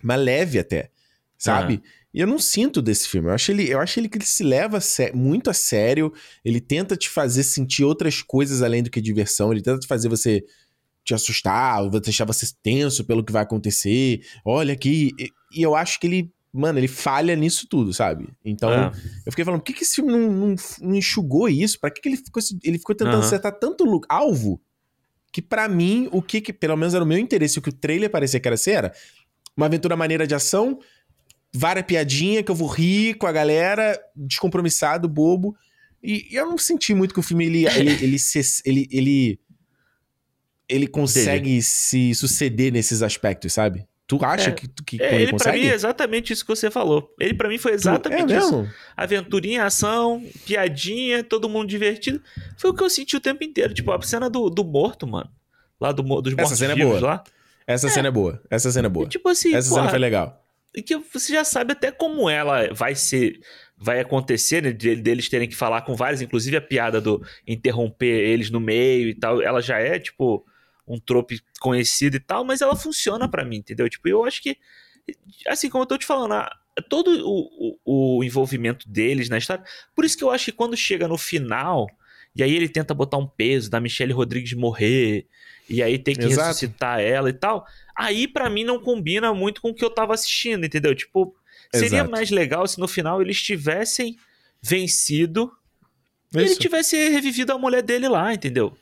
mais 0.03 0.21
leve 0.21 0.59
até, 0.59 0.91
sabe? 1.39 1.83
E 2.13 2.21
eu 2.21 2.27
não 2.27 2.41
sinto 2.41 2.83
desse 2.83 3.09
filme. 3.09 3.29
Eu 3.29 3.35
acho 3.35 3.53
ele, 3.53 3.71
eu 3.71 3.79
acho 3.79 4.01
ele 4.01 4.09
que 4.09 4.19
ele 4.19 4.25
se 4.27 4.43
leva 4.43 4.81
muito 5.15 5.49
a 5.49 5.55
sério. 5.55 6.13
Ele 6.45 6.61
tenta 6.61 6.97
te 6.97 7.09
fazer 7.09 7.45
sentir 7.45 7.85
outras 7.85 8.21
coisas 8.23 8.63
além 8.63 8.83
do 8.83 8.91
que 8.91 9.01
diversão. 9.01 9.53
Ele 9.53 9.63
tenta 9.63 9.79
te 9.79 9.87
fazer 9.87 10.09
você 10.09 10.45
te 11.11 11.15
assustar, 11.15 11.83
ou 11.83 11.91
deixar 12.01 12.25
você 12.25 12.47
tenso 12.63 13.05
pelo 13.05 13.25
que 13.25 13.33
vai 13.33 13.43
acontecer. 13.43 14.21
Olha 14.45 14.73
aqui. 14.73 15.11
E, 15.19 15.31
e 15.59 15.63
eu 15.63 15.75
acho 15.75 15.99
que 15.99 16.07
ele, 16.07 16.33
mano, 16.53 16.79
ele 16.79 16.89
falha 16.89 17.35
nisso 17.35 17.67
tudo, 17.69 17.93
sabe? 17.93 18.29
Então, 18.45 18.71
É. 18.73 18.93
eu 19.27 19.33
fiquei 19.33 19.45
falando, 19.45 19.61
por 19.61 19.67
que, 19.67 19.73
que 19.73 19.83
esse 19.83 19.97
filme 19.97 20.13
não, 20.13 20.31
não, 20.31 20.55
não 20.81 20.95
enxugou 20.95 21.49
isso? 21.49 21.79
Pra 21.81 21.91
que, 21.91 22.01
que 22.01 22.09
ele 22.09 22.17
ficou, 22.17 22.43
ele 22.63 22.79
ficou 22.79 22.95
tentando 22.95 23.17
Aham. 23.17 23.27
acertar 23.27 23.53
tanto 23.59 23.85
alvo 24.09 24.61
que 25.33 25.41
pra 25.41 25.69
mim, 25.69 26.09
o 26.11 26.21
que, 26.21 26.41
que 26.41 26.53
pelo 26.53 26.77
menos 26.77 26.93
era 26.95 27.05
o 27.05 27.07
meu 27.07 27.19
interesse, 27.19 27.59
o 27.59 27.63
que 27.63 27.69
o 27.69 27.73
trailer 27.73 28.11
parecia 28.11 28.41
que 28.41 28.49
era 28.49 28.57
ser, 28.57 28.71
era 28.73 28.93
uma 29.57 29.67
aventura 29.67 29.97
maneira 29.97 30.27
de 30.27 30.35
ação, 30.35 30.79
várias 31.55 31.87
piadinha 31.87 32.43
que 32.43 32.51
eu 32.51 32.55
vou 32.55 32.69
rir 32.69 33.15
com 33.15 33.27
a 33.27 33.33
galera, 33.33 34.01
descompromissado, 34.17 35.09
bobo. 35.09 35.55
E, 36.03 36.33
e 36.33 36.35
eu 36.37 36.47
não 36.47 36.57
senti 36.59 36.95
muito 36.95 37.13
que 37.13 37.21
o 37.21 37.23
filme 37.23 37.47
ele 37.47 37.67
ele 37.67 37.91
ele, 38.03 38.17
ele, 38.65 38.89
ele, 38.91 39.41
ele 40.71 40.87
consegue 40.87 41.61
se 41.63 42.15
suceder 42.15 42.73
nesses 42.73 43.03
aspectos, 43.03 43.53
sabe? 43.53 43.85
Tu 44.07 44.19
acha 44.25 44.51
É. 44.51 44.53
que, 44.53 44.67
que 44.85 45.03
É, 45.03 45.07
ele, 45.15 45.17
ele 45.23 45.27
pra 45.27 45.33
consegue? 45.39 45.59
mim 45.61 45.67
é 45.69 45.75
exatamente 45.75 46.33
isso 46.33 46.45
que 46.45 46.49
você 46.55 46.69
falou. 46.71 47.15
Ele 47.21 47.33
pra 47.35 47.49
mim 47.49 47.59
foi 47.59 47.73
Tu- 47.73 47.77
exatamente 47.77 48.33
é 48.33 48.39
isso. 48.39 48.57
mesmo? 48.59 48.73
Aventurinha, 48.97 49.65
ação, 49.65 50.25
piadinha, 50.45 51.23
todo 51.23 51.49
mundo 51.49 51.69
divertido. 51.69 52.21
Foi 52.59 52.71
o 52.71 52.75
que 52.75 52.83
eu 52.83 52.91
senti 52.91 53.17
o 53.17 53.21
tempo 53.21 53.45
inteiro. 53.45 53.73
Tipo, 53.73 53.93
a 53.93 54.03
cena 54.03 54.29
do, 54.29 54.51
do 54.51 54.65
morto, 54.65 55.07
mano. 55.07 55.31
Lá 55.81 55.93
do, 55.93 56.03
dos 56.03 56.33
Essa 56.33 56.43
mortos 56.43 56.59
cena 56.59 56.73
é 56.73 56.77
boa. 56.77 57.01
lá. 57.01 57.25
Essa 57.67 57.89
cena 57.89 58.09
é 58.09 58.11
boa. 58.11 58.43
Essa 58.51 58.73
cena 58.73 58.87
é 58.87 58.91
boa. 58.91 59.07
E, 59.07 59.09
tipo 59.09 59.29
assim, 59.29 59.55
Essa 59.55 59.69
porra, 59.69 59.83
cena 59.83 59.91
foi 59.91 59.99
legal. 60.01 60.45
e 60.75 60.83
que 60.83 60.97
você 61.13 61.33
já 61.33 61.45
sabe 61.45 61.73
até 61.73 61.93
como 61.93 62.29
ela 62.29 62.69
vai 62.75 62.97
ser, 62.97 63.39
vai 63.79 64.01
acontecer, 64.01 64.61
né? 64.61 64.73
de- 64.73 64.97
deles 64.97 65.29
terem 65.29 65.49
que 65.49 65.55
falar 65.55 65.83
com 65.83 65.95
vários, 65.95 66.21
inclusive 66.21 66.57
a 66.57 66.61
piada 66.61 67.01
do 67.01 67.25
interromper 67.47 68.07
eles 68.29 68.51
no 68.51 68.59
meio 68.59 69.09
e 69.09 69.15
tal, 69.15 69.41
ela 69.41 69.61
já 69.63 69.79
é, 69.79 69.99
tipo, 70.01 70.45
um 70.93 70.99
trope 70.99 71.41
conhecido 71.61 72.17
e 72.17 72.21
tal, 72.21 72.45
mas 72.45 72.61
ela 72.61 72.75
funciona 72.77 73.29
pra 73.29 73.45
mim, 73.45 73.57
entendeu? 73.59 73.89
Tipo, 73.89 74.09
eu 74.09 74.25
acho 74.25 74.43
que, 74.43 74.57
assim, 75.47 75.71
como 75.71 75.83
eu 75.85 75.87
tô 75.87 75.97
te 75.97 76.05
falando, 76.07 76.33
a- 76.35 76.57
todo 76.89 77.11
o, 77.27 77.79
o, 77.85 78.19
o 78.19 78.25
envolvimento 78.25 78.89
deles 78.89 79.29
na 79.29 79.39
história, 79.39 79.65
por 79.95 80.05
isso 80.05 80.17
que 80.17 80.25
eu 80.25 80.31
acho 80.31 80.47
que 80.47 80.53
quando 80.53 80.77
chega 80.77 81.07
no 81.07 81.17
final, 81.19 81.87
e 82.35 82.43
aí 82.43 82.55
ele 82.55 82.69
tenta 82.69 82.93
botar 82.95 83.19
um 83.19 83.27
peso 83.27 83.71
da 83.71 83.81
Michelle 83.81 84.13
Rodrigues 84.13 84.53
morrer, 84.55 85.27
e 85.69 85.83
aí 85.83 85.99
tem 85.99 86.15
que 86.17 86.25
Exato. 86.25 86.49
ressuscitar 86.49 87.01
ela 87.01 87.29
e 87.31 87.33
tal, 87.35 87.65
aí 87.95 88.27
pra 88.27 88.51
mim 88.51 88.65
não 88.65 88.81
combina 88.81 89.33
muito 89.33 89.61
com 89.61 89.71
o 89.71 89.75
que 89.75 89.85
eu 89.85 89.91
tava 89.91 90.15
assistindo, 90.15 90.65
entendeu? 90.67 90.95
Tipo, 90.95 91.35
seria 91.73 91.99
Exato. 91.99 92.11
mais 92.11 92.31
legal 92.31 92.67
se 92.67 92.79
no 92.81 92.89
final 92.89 93.21
eles 93.23 93.41
tivessem 93.41 94.17
vencido 94.61 95.53
e 96.35 96.39
ele 96.39 96.47
Isso. 96.47 96.61
tivesse 96.61 96.97
revivido 97.09 97.53
a 97.53 97.59
mulher 97.59 97.83
dele 97.83 98.09
lá, 98.09 98.33
entendeu? 98.35 98.77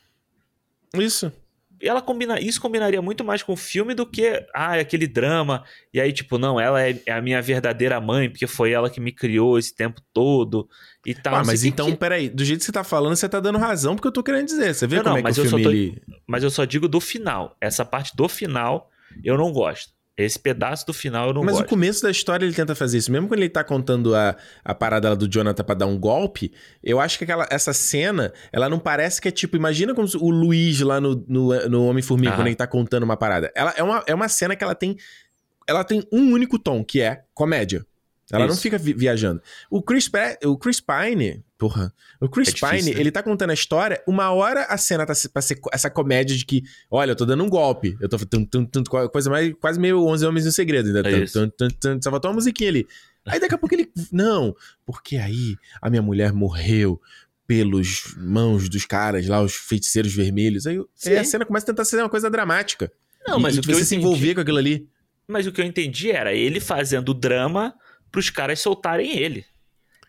Isso. 0.95 1.33
Ela 1.81 2.03
combina, 2.03 2.41
isso 2.41 2.61
combinaria 2.61 3.01
muito 3.01 3.24
mais 3.24 3.43
com 3.43 3.53
o 3.53 3.57
filme 3.57 3.95
do 3.95 4.05
que, 4.05 4.45
ah, 4.55 4.76
é 4.76 4.81
aquele 4.81 5.07
drama. 5.07 5.64
E 5.95 6.01
aí, 6.01 6.12
tipo, 6.12 6.37
não, 6.39 6.59
ela 6.61 6.83
é, 6.83 7.01
é 7.07 7.12
a 7.12 7.20
minha 7.22 7.41
verdadeira 7.41 8.01
mãe, 8.01 8.29
porque 8.29 8.47
foi 8.47 8.72
ela 8.72 8.91
que 8.91 9.01
me 9.01 9.12
criou 9.12 9.59
esse 9.59 9.74
tempo 9.74 10.01
todo 10.12 10.68
e 11.07 11.14
tal. 11.14 11.37
Ah, 11.37 11.45
mas 11.45 11.64
então, 11.64 11.91
que- 11.91 11.97
peraí. 11.97 12.29
Do 12.29 12.45
jeito 12.45 12.61
que 12.61 12.66
você 12.66 12.72
tá 12.72 12.83
falando, 12.85 13.14
você 13.16 13.29
tá 13.29 13.39
dando 13.41 13.59
razão 13.59 13.95
porque 13.95 14.09
eu 14.09 14.12
tô 14.12 14.22
querendo 14.22 14.47
dizer. 14.47 14.74
Você 14.74 14.87
vê 14.87 14.97
Não, 14.97 15.03
como 15.05 15.12
não, 15.14 15.18
é 15.18 15.22
que 15.22 15.29
mas 15.29 15.39
o 15.39 15.43
filme 15.43 15.62
tô- 15.62 15.70
ele... 15.70 16.03
Mas 16.26 16.43
eu 16.43 16.51
só 16.51 16.64
digo 16.64 16.89
do 16.89 17.01
final. 17.01 17.57
Essa 17.61 17.85
parte 17.85 18.16
do 18.16 18.29
final, 18.29 18.91
eu 19.22 19.37
não 19.39 19.53
gosto. 19.53 19.93
Esse 20.19 20.39
pedaço 20.39 20.85
do 20.85 20.93
final 20.93 21.29
eu 21.29 21.35
não 21.35 21.45
Mas 21.45 21.55
gosto. 21.55 21.66
o 21.66 21.69
começo 21.69 22.03
da 22.03 22.11
história 22.11 22.45
ele 22.45 22.53
tenta 22.53 22.75
fazer 22.75 22.99
isso. 22.99 23.12
Mesmo 23.12 23.29
quando 23.29 23.39
ele 23.39 23.49
tá 23.49 23.62
contando 23.62 24.16
a, 24.16 24.37
a 24.64 24.75
parada 24.75 25.14
do 25.14 25.29
Jonathan 25.29 25.62
pra 25.62 25.77
dar 25.77 25.87
um 25.87 25.97
golpe, 25.97 26.53
eu 26.83 26.99
acho 26.99 27.16
que 27.16 27.25
aquela, 27.25 27.47
essa 27.51 27.73
cena, 27.73 28.33
ela 28.53 28.69
não 28.69 28.81
parece 28.81 29.21
que 29.21 29.29
é 29.29 29.31
tipo... 29.31 29.57
Imagina 29.57 29.95
como 29.95 30.09
o 30.21 30.31
Luiz 30.31 30.81
lá 30.81 31.01
no, 31.01 31.25
no, 31.29 31.69
no 31.69 31.87
Homem-Formiga, 31.87 32.35
quando 32.35 32.49
ele 32.49 32.57
tá 32.57 32.66
contando 32.66 33.05
uma 33.05 33.16
parada. 33.16 33.53
Ela 33.55 33.73
é 33.77 33.83
uma, 33.83 34.03
é 34.09 34.14
uma 34.14 34.29
cena 34.29 34.57
que 34.57 34.64
ela 34.64 34.75
tem... 34.75 34.97
Ela 35.69 35.85
tem 35.85 36.03
um 36.12 36.33
único 36.33 36.59
tom, 36.59 36.83
que 36.83 37.01
é 37.01 37.23
comédia. 37.33 37.87
Ela 38.31 38.45
não 38.47 38.53
Isso. 38.53 38.62
fica 38.62 38.76
vi- 38.76 38.93
viajando. 38.93 39.41
O 39.70 39.81
Chris, 39.83 40.11
o 40.45 40.57
Chris 40.59 40.81
Pine, 40.81 41.43
porra, 41.57 41.93
o 42.20 42.29
Chris 42.29 42.49
É 42.49 42.53
difícil, 42.53 42.79
Pine, 42.79 42.95
né? 42.95 43.01
ele 43.01 43.11
tá 43.11 43.22
contando 43.22 43.51
a 43.51 43.55
história, 43.55 44.03
uma 44.07 44.31
hora 44.31 44.64
a 44.64 44.76
cena 44.76 45.07
tá 45.07 45.14
pra 45.33 45.41
ser 45.41 45.59
essa 45.72 45.89
comédia 45.89 46.37
de 46.37 46.45
que, 46.45 46.62
olha, 46.91 47.12
eu 47.12 47.16
tô 47.16 47.24
dando 47.24 47.43
um 47.43 47.49
golpe, 47.49 47.97
eu 48.01 48.09
tô 48.09 48.18
tum, 48.18 48.45
tum, 48.45 48.64
tum, 48.66 48.83
coisa 49.11 49.31
mais, 49.31 49.55
quase 49.61 49.81
meio 49.81 50.05
11 50.05 50.26
Homens 50.26 50.45
no 50.45 50.53
Segredo, 50.53 50.89
ainda. 50.89 51.09
É 51.09 51.24
Tum, 51.24 51.49
tum, 51.49 51.68
tum, 51.68 51.99
só 52.03 52.11
faltou 52.11 52.31
uma 52.31 52.35
musiquinha 52.35 52.68
ali. 52.68 52.87
Aí 53.26 53.41
daqui 53.41 53.55
a 53.55 53.59
pouco 53.59 53.74
ele, 53.74 53.91
não, 54.12 54.55
porque 54.87 55.16
aí 55.16 55.57
a 55.81 55.89
minha 55.89 56.03
mulher 56.03 56.33
morreu 56.33 57.01
pelos 57.47 58.14
mãos 58.18 58.68
dos 58.68 58.85
caras 58.85 59.26
lá, 59.26 59.41
os 59.41 59.55
feiticeiros 59.55 60.12
vermelhos. 60.14 60.66
Aí, 60.66 60.79
a 61.18 61.24
cena 61.24 61.47
começa 61.47 61.64
a 61.64 61.68
tentar 61.68 61.85
ser 61.87 61.97
uma 61.97 62.09
coisa 62.11 62.29
dramática. 62.31 62.93
Não, 63.26 63.39
E- 63.39 63.43
mas 63.43 63.57
e 63.57 63.61
o 63.61 63.62
que 63.62 63.72
você 63.74 63.85
se 63.87 63.97
envolver 63.97 64.35
com 64.35 64.43
aquilo 64.43 64.59
ali. 64.59 64.87
Mas 65.26 65.47
o 65.47 65.53
que 65.53 65.61
eu 65.61 65.64
entendi 65.64 66.11
era 66.11 66.33
ele 66.35 66.61
fazendo 66.61 67.12
drama 67.14 67.74
pros 68.11 68.31
caras 68.31 68.61
soltarem 68.61 69.17
ele. 69.19 69.45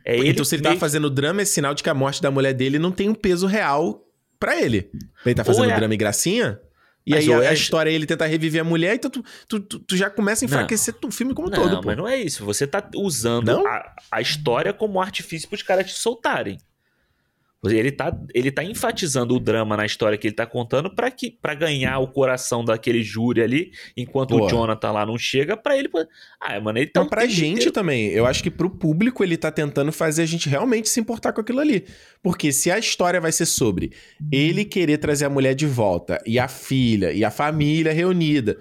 É 0.06 0.18
ele 0.18 0.30
então, 0.30 0.45
se 0.45 0.56
ele 0.56 0.64
meio 0.64 0.76
tá 0.76 0.80
fazendo 0.80 1.10
drama, 1.10 1.41
é 1.41 1.45
sinal 1.45 1.74
de 1.74 1.84
que 1.84 1.89
a 1.89 1.93
morte 1.93 2.22
da 2.22 2.32
mulher 2.32 2.54
dele 2.54 2.80
não 2.80 2.91
tem 2.91 3.10
um 3.10 3.14
peso 3.16 3.45
real 3.47 4.06
pra 4.39 4.60
ele. 4.60 4.89
Ele 5.26 5.36
tá 5.36 5.43
fazendo 5.43 5.70
é- 5.70 5.76
drama 5.76 5.93
e 5.93 5.97
gracinha. 5.97 6.60
E 7.06 7.12
Mas 7.12 7.28
aí 7.28 7.34
a, 7.34 7.43
é- 7.43 7.47
a 7.47 7.54
história 7.54 7.89
é 7.89 7.93
ele 7.93 8.06
tentar 8.06 8.26
reviver 8.28 8.62
a 8.62 8.64
mulher, 8.64 8.95
então 8.95 9.10
tu, 9.10 9.24
tu, 9.47 9.60
tu- 9.60 9.80
tu 9.80 9.97
já 9.97 10.10
começa 10.10 10.45
a 10.45 10.47
Não. 10.47 10.54
enfraquecer 10.56 10.93
o 11.04 11.12
filme 11.12 11.34
como 11.34 11.50
Não, 11.50 11.56
todo, 11.58 11.82
pô. 11.82 11.88
mas 11.88 11.97
não 11.97 12.08
é 12.08 12.18
isso. 12.18 12.45
Você 12.45 12.68
tá 12.68 12.88
usando 12.95 13.47
Não? 13.47 13.66
a, 13.68 13.95
a 14.12 14.22
história 14.22 14.72
como 14.74 15.02
artifício 15.02 15.47
pros 15.50 15.64
caras 15.64 15.88
te 15.91 15.97
soltarem. 15.97 16.58
Ele 17.66 17.91
tá, 17.91 18.18
ele 18.34 18.51
tá 18.51 18.64
enfatizando 18.64 19.36
o 19.36 19.39
drama 19.39 19.76
na 19.76 19.86
história 19.86 20.18
que 20.18 20.28
ele 20.28 20.36
tá 20.36 20.45
contando 20.45 20.95
pra, 20.95 21.12
que, 21.12 21.30
pra 21.30 21.53
ganhar 21.53 21.99
o 21.99 22.07
coração 22.07 22.64
daquele 22.64 23.03
júri 23.03 23.41
ali, 23.41 23.72
enquanto 23.97 24.30
Boa. 24.30 24.45
o 24.45 24.49
Jonathan 24.49 24.91
lá 24.91 25.05
não 25.05 25.18
chega, 25.18 25.57
pra 25.57 25.78
ele. 25.78 25.89
Ah, 26.39 26.57
mano, 26.62 26.80
ele 26.80 26.86
tá. 26.88 27.01
Então, 27.01 27.10
pra 27.10 27.26
gente 27.26 27.55
inteiro- 27.55 27.72
também, 27.74 28.07
eu 28.12 28.26
acho 28.26 28.41
que 28.41 28.49
pro 28.49 28.70
público 28.70 29.26
ele 29.26 29.36
tá 29.36 29.51
tentando 29.51 29.91
fazer 29.91 30.22
a 30.22 30.26
gente 30.26 30.47
realmente 30.47 30.88
se 30.88 31.01
importar 31.01 31.34
com 31.34 31.41
aquilo 31.41 31.60
ali. 31.60 31.84
Porque 32.24 32.53
se 32.53 32.72
a 32.72 32.80
história 32.80 33.20
vai 33.20 33.34
ser 33.34 33.45
sobre 33.45 33.91
ele 34.32 34.64
querer 34.64 34.97
trazer 34.97 35.26
a 35.26 35.30
mulher 35.30 35.53
de 35.53 35.66
volta, 35.68 36.22
e 36.26 36.39
a 36.39 36.47
filha, 36.47 37.12
e 37.12 37.26
a 37.26 37.32
família 37.32 37.91
reunida, 37.91 38.57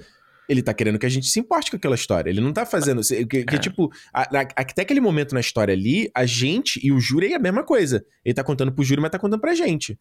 ele 0.48 0.62
tá 0.62 0.72
querendo 0.72 0.98
que 0.98 1.04
a 1.06 1.08
gente 1.10 1.26
se 1.26 1.38
importe 1.38 1.70
com 1.70 1.76
aquela 1.76 1.94
história. 1.94 2.30
Ele 2.30 2.40
não 2.40 2.52
tá 2.52 2.64
fazendo. 2.64 3.02
Que, 3.02 3.44
que, 3.44 3.54
É. 3.54 3.58
tipo, 3.58 3.90
a- 4.12 4.22
a- 4.22 4.48
até 4.56 4.82
aquele 4.82 5.00
momento 5.00 5.34
na 5.34 5.40
história 5.40 5.74
ali, 5.74 6.10
a 6.14 6.24
gente 6.24 6.80
e 6.82 6.90
o 6.90 6.98
júri 6.98 7.32
é 7.32 7.36
a 7.36 7.38
mesma 7.38 7.62
coisa. 7.62 8.04
Ele 8.24 8.34
tá 8.34 8.42
contando 8.42 8.72
pro 8.72 8.82
júri, 8.84 9.00
mas 9.00 9.10
tá 9.10 9.18
contando 9.18 9.40
pra 9.40 9.54
gente. 9.54 9.98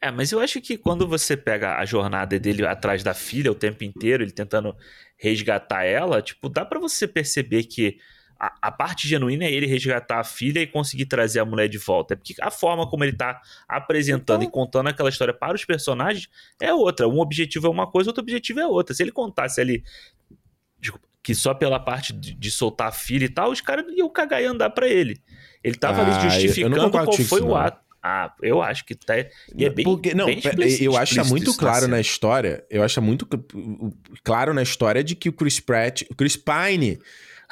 É, 0.00 0.10
mas 0.10 0.32
eu 0.32 0.40
acho 0.40 0.60
que 0.60 0.76
quando 0.76 1.06
você 1.08 1.34
pega 1.36 1.76
a 1.78 1.84
jornada 1.86 2.38
dele 2.38 2.66
atrás 2.66 3.02
da 3.02 3.14
filha 3.14 3.50
o 3.50 3.54
tempo 3.54 3.84
inteiro, 3.84 4.22
ele 4.22 4.32
tentando 4.32 4.76
resgatar 5.16 5.84
ela, 5.84 6.20
tipo, 6.20 6.48
dá 6.48 6.64
pra 6.64 6.78
você 6.78 7.06
perceber 7.08 7.62
que 7.64 7.96
a, 8.46 8.68
a 8.68 8.70
parte 8.72 9.06
genuína 9.08 9.44
é 9.44 9.52
ele 9.52 9.66
resgatar 9.66 10.20
a 10.20 10.24
filha 10.24 10.60
e 10.60 10.66
conseguir 10.66 11.06
trazer 11.06 11.40
a 11.40 11.44
mulher 11.44 11.68
de 11.68 11.78
volta. 11.78 12.14
É 12.14 12.16
porque 12.16 12.34
a 12.40 12.50
forma 12.50 12.88
como 12.88 13.04
ele 13.04 13.12
tá 13.16 13.40
apresentando 13.68 14.42
Então- 14.42 14.48
e 14.48 14.52
contando 14.52 14.88
aquela 14.88 15.08
história 15.08 15.32
para 15.32 15.54
os 15.54 15.64
personagens 15.64 16.28
é 16.60 16.72
outra. 16.74 17.08
Um 17.08 17.20
objetivo 17.20 17.66
é 17.66 17.70
uma 17.70 17.86
coisa, 17.90 18.10
outro 18.10 18.22
objetivo 18.22 18.60
é 18.60 18.66
outra. 18.66 18.94
Se 18.94 19.02
ele 19.02 19.12
contasse 19.12 19.60
ali 19.60 19.82
desculpa, 20.80 21.06
que 21.22 21.34
só 21.34 21.54
pela 21.54 21.80
parte 21.80 22.12
de, 22.12 22.34
de 22.34 22.50
soltar 22.50 22.88
a 22.88 22.92
filha 22.92 23.24
e 23.24 23.28
tal, 23.28 23.50
os 23.50 23.60
caras 23.60 23.86
iam 23.96 24.08
cagar 24.10 24.42
e 24.42 24.46
andar 24.46 24.70
pra 24.70 24.86
ele. 24.88 25.20
Ele 25.62 25.74
tava 25.76 26.02
Ah, 26.02 26.20
ali 26.20 26.30
justificando 26.30 26.90
qual 26.90 27.12
foi 27.12 27.22
isso, 27.24 27.36
o 27.44 27.48
não. 27.48 27.56
ato. 27.56 27.82
Ah, 28.06 28.34
eu 28.42 28.60
acho 28.60 28.84
que 28.84 28.94
tá. 28.94 29.14
E 29.56 29.64
é 29.64 29.70
bem, 29.70 29.82
Porque, 29.82 30.12
não, 30.14 30.26
bem 30.26 30.36
explícito- 30.38 30.84
eu 30.84 30.94
acho 30.94 31.14
que 31.14 31.22
tá 31.22 31.26
muito 31.26 31.56
claro 31.56 31.80
cena. 31.86 31.96
na 31.96 32.00
história. 32.02 32.62
Eu 32.68 32.82
acho 32.82 32.96
tá 32.96 33.00
muito 33.00 33.26
cl- 33.26 33.42
claro 34.22 34.52
na 34.52 34.62
história 34.62 35.02
de 35.02 35.14
que 35.16 35.30
o 35.30 35.32
Chris 35.32 35.58
Pratt, 35.58 36.02
o 36.10 36.14
Chris 36.14 36.36
Pine, 36.36 36.98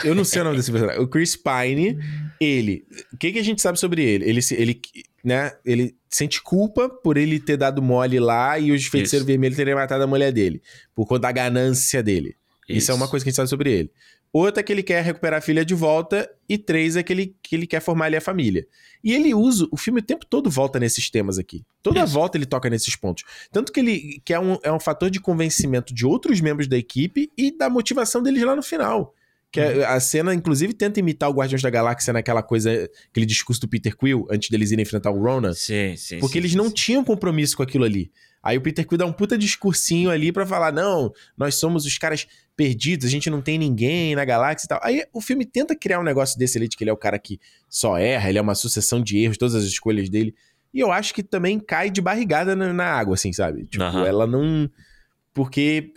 Eu 0.04 0.14
não 0.14 0.24
sei 0.24 0.40
o 0.40 0.44
nome 0.44 0.56
desse 0.56 0.70
personagem. 0.70 1.02
O 1.02 1.06
Chris 1.06 1.36
Pine, 1.36 1.98
ele. 2.40 2.84
O 3.12 3.16
que, 3.16 3.32
que 3.32 3.38
a 3.38 3.44
gente 3.44 3.60
sabe 3.60 3.78
sobre 3.78 4.02
ele? 4.02 4.28
Ele, 4.28 4.40
ele, 4.52 4.80
né, 5.24 5.52
ele 5.64 5.94
sente 6.08 6.42
culpa 6.42 6.88
por 6.88 7.16
ele 7.16 7.38
ter 7.38 7.56
dado 7.56 7.82
mole 7.82 8.18
lá 8.18 8.58
e 8.58 8.72
os 8.72 8.86
feiticeiros 8.86 9.26
vermelhos 9.26 9.56
terem 9.56 9.74
matado 9.74 10.04
a 10.04 10.06
mulher 10.06 10.32
dele. 10.32 10.62
Por 10.94 11.06
conta 11.06 11.22
da 11.22 11.32
ganância 11.32 12.02
dele. 12.02 12.36
Isso. 12.68 12.78
Isso 12.78 12.92
é 12.92 12.94
uma 12.94 13.08
coisa 13.08 13.24
que 13.24 13.28
a 13.28 13.30
gente 13.30 13.36
sabe 13.36 13.48
sobre 13.48 13.70
ele. 13.72 13.90
Outra 14.32 14.60
é 14.60 14.64
que 14.64 14.72
ele 14.72 14.82
quer 14.82 15.04
recuperar 15.04 15.38
a 15.38 15.42
filha 15.42 15.64
de 15.64 15.74
volta. 15.74 16.28
E 16.48 16.56
três 16.56 16.96
é 16.96 17.02
que 17.02 17.12
ele, 17.12 17.36
que 17.42 17.54
ele 17.54 17.66
quer 17.66 17.80
formar 17.80 18.06
ali 18.06 18.16
a 18.16 18.20
família. 18.20 18.66
E 19.04 19.12
ele 19.12 19.34
usa. 19.34 19.68
O 19.70 19.76
filme 19.76 20.00
o 20.00 20.02
tempo 20.02 20.24
todo 20.24 20.48
volta 20.48 20.80
nesses 20.80 21.10
temas 21.10 21.38
aqui. 21.38 21.64
Toda 21.82 22.02
Isso. 22.02 22.14
volta 22.14 22.38
ele 22.38 22.46
toca 22.46 22.70
nesses 22.70 22.96
pontos. 22.96 23.24
Tanto 23.50 23.70
que 23.70 23.80
ele 23.80 24.22
que 24.24 24.32
é 24.32 24.40
um, 24.40 24.58
é 24.62 24.72
um 24.72 24.80
fator 24.80 25.10
de 25.10 25.20
convencimento 25.20 25.92
de 25.92 26.06
outros 26.06 26.40
membros 26.40 26.66
da 26.66 26.78
equipe 26.78 27.30
e 27.36 27.50
da 27.56 27.68
motivação 27.68 28.22
deles 28.22 28.42
lá 28.42 28.56
no 28.56 28.62
final. 28.62 29.14
Que 29.52 29.60
é, 29.60 29.76
uhum. 29.76 29.84
a 29.84 30.00
cena, 30.00 30.34
inclusive, 30.34 30.72
tenta 30.72 30.98
imitar 30.98 31.28
o 31.28 31.34
Guardiões 31.34 31.60
da 31.60 31.68
Galáxia 31.68 32.10
naquela 32.10 32.42
coisa, 32.42 32.88
aquele 33.10 33.26
discurso 33.26 33.60
do 33.60 33.68
Peter 33.68 33.94
Quill, 33.94 34.26
antes 34.30 34.48
deles 34.48 34.70
irem 34.70 34.82
enfrentar 34.82 35.10
o 35.10 35.22
Rona. 35.22 35.52
Sim, 35.52 35.94
sim. 35.94 36.18
Porque 36.18 36.32
sim, 36.32 36.38
eles 36.38 36.50
sim, 36.52 36.56
não 36.56 36.68
sim. 36.68 36.74
tinham 36.74 37.04
compromisso 37.04 37.54
com 37.58 37.62
aquilo 37.62 37.84
ali. 37.84 38.10
Aí 38.42 38.56
o 38.56 38.62
Peter 38.62 38.86
Quill 38.86 38.96
dá 38.96 39.04
um 39.04 39.12
puta 39.12 39.36
discursinho 39.36 40.10
ali 40.10 40.32
para 40.32 40.46
falar: 40.46 40.72
não, 40.72 41.12
nós 41.36 41.56
somos 41.56 41.84
os 41.84 41.98
caras 41.98 42.26
perdidos, 42.56 43.06
a 43.06 43.10
gente 43.10 43.28
não 43.28 43.42
tem 43.42 43.58
ninguém 43.58 44.14
na 44.14 44.24
galáxia 44.24 44.66
e 44.66 44.68
tal. 44.68 44.80
Aí 44.82 45.04
o 45.12 45.20
filme 45.20 45.44
tenta 45.44 45.76
criar 45.76 46.00
um 46.00 46.02
negócio 46.02 46.38
desse 46.38 46.56
ali, 46.56 46.66
de 46.66 46.74
que 46.74 46.82
ele 46.82 46.90
é 46.90 46.92
o 46.94 46.96
cara 46.96 47.18
que 47.18 47.38
só 47.68 47.98
erra, 47.98 48.30
ele 48.30 48.38
é 48.38 48.42
uma 48.42 48.54
sucessão 48.54 49.02
de 49.02 49.18
erros, 49.18 49.36
todas 49.36 49.54
as 49.54 49.64
escolhas 49.64 50.08
dele. 50.08 50.34
E 50.72 50.80
eu 50.80 50.90
acho 50.90 51.12
que 51.12 51.22
também 51.22 51.60
cai 51.60 51.90
de 51.90 52.00
barrigada 52.00 52.56
na, 52.56 52.72
na 52.72 52.86
água, 52.86 53.14
assim, 53.14 53.32
sabe? 53.34 53.66
Tipo, 53.66 53.84
ela 53.84 54.26
não. 54.26 54.70
Porque 55.34 55.92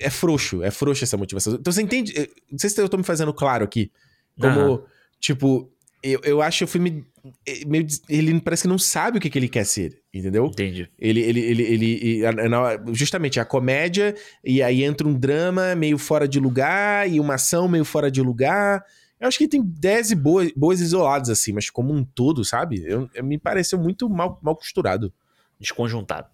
é 0.00 0.10
frouxo, 0.10 0.62
é 0.62 0.70
frouxo 0.70 1.04
essa 1.04 1.16
motivação. 1.16 1.54
Então 1.54 1.72
você 1.72 1.82
entende. 1.82 2.12
eh, 2.18 2.28
Não 2.50 2.58
sei 2.58 2.70
se 2.70 2.80
eu 2.80 2.88
tô 2.88 2.96
me 2.96 3.04
fazendo 3.04 3.32
claro 3.32 3.64
aqui. 3.64 3.90
Como, 4.38 4.58
Aham. 4.58 4.82
tipo, 5.20 5.70
eu, 6.02 6.20
eu 6.24 6.40
acho 6.42 6.64
o 6.64 6.66
filme. 6.66 7.04
eh, 7.46 7.64
Meio, 7.66 7.86
ele 8.08 8.40
parece 8.40 8.62
que 8.62 8.68
não 8.68 8.78
sabe 8.78 9.18
o 9.18 9.20
que, 9.20 9.28
que 9.28 9.38
ele 9.38 9.48
quer 9.48 9.64
ser, 9.66 10.00
entendeu? 10.14 10.46
Entendi. 10.46 10.88
Ele, 10.98 11.20
ele, 11.20 11.40
ele, 11.40 11.62
ele, 11.62 12.18
e 12.20 12.48
na- 12.48 12.82
justamente 12.94 13.38
a 13.38 13.44
comédia, 13.44 14.14
e 14.42 14.62
aí 14.62 14.82
entra 14.82 15.06
um 15.06 15.12
drama 15.12 15.74
meio 15.74 15.98
fora 15.98 16.26
de 16.26 16.40
lugar, 16.40 17.08
e 17.10 17.20
uma 17.20 17.34
ação 17.34 17.68
meio 17.68 17.84
fora 17.84 18.10
de 18.10 18.22
lugar. 18.22 18.82
Eu 19.20 19.28
acho 19.28 19.36
que 19.36 19.46
tem 19.46 19.62
10 19.62 20.14
boas, 20.14 20.50
boas 20.56 20.80
isoladas, 20.80 21.28
assim, 21.28 21.52
mas 21.52 21.68
como 21.68 21.92
um 21.92 22.02
todo, 22.02 22.42
sabe? 22.42 22.82
Eu, 22.86 23.10
eu- 23.14 23.22
me 23.22 23.36
pareceu 23.36 23.78
muito 23.78 24.08
mal, 24.08 24.40
mal 24.42 24.56
costurado. 24.56 25.12
Desconjuntado. 25.60 26.28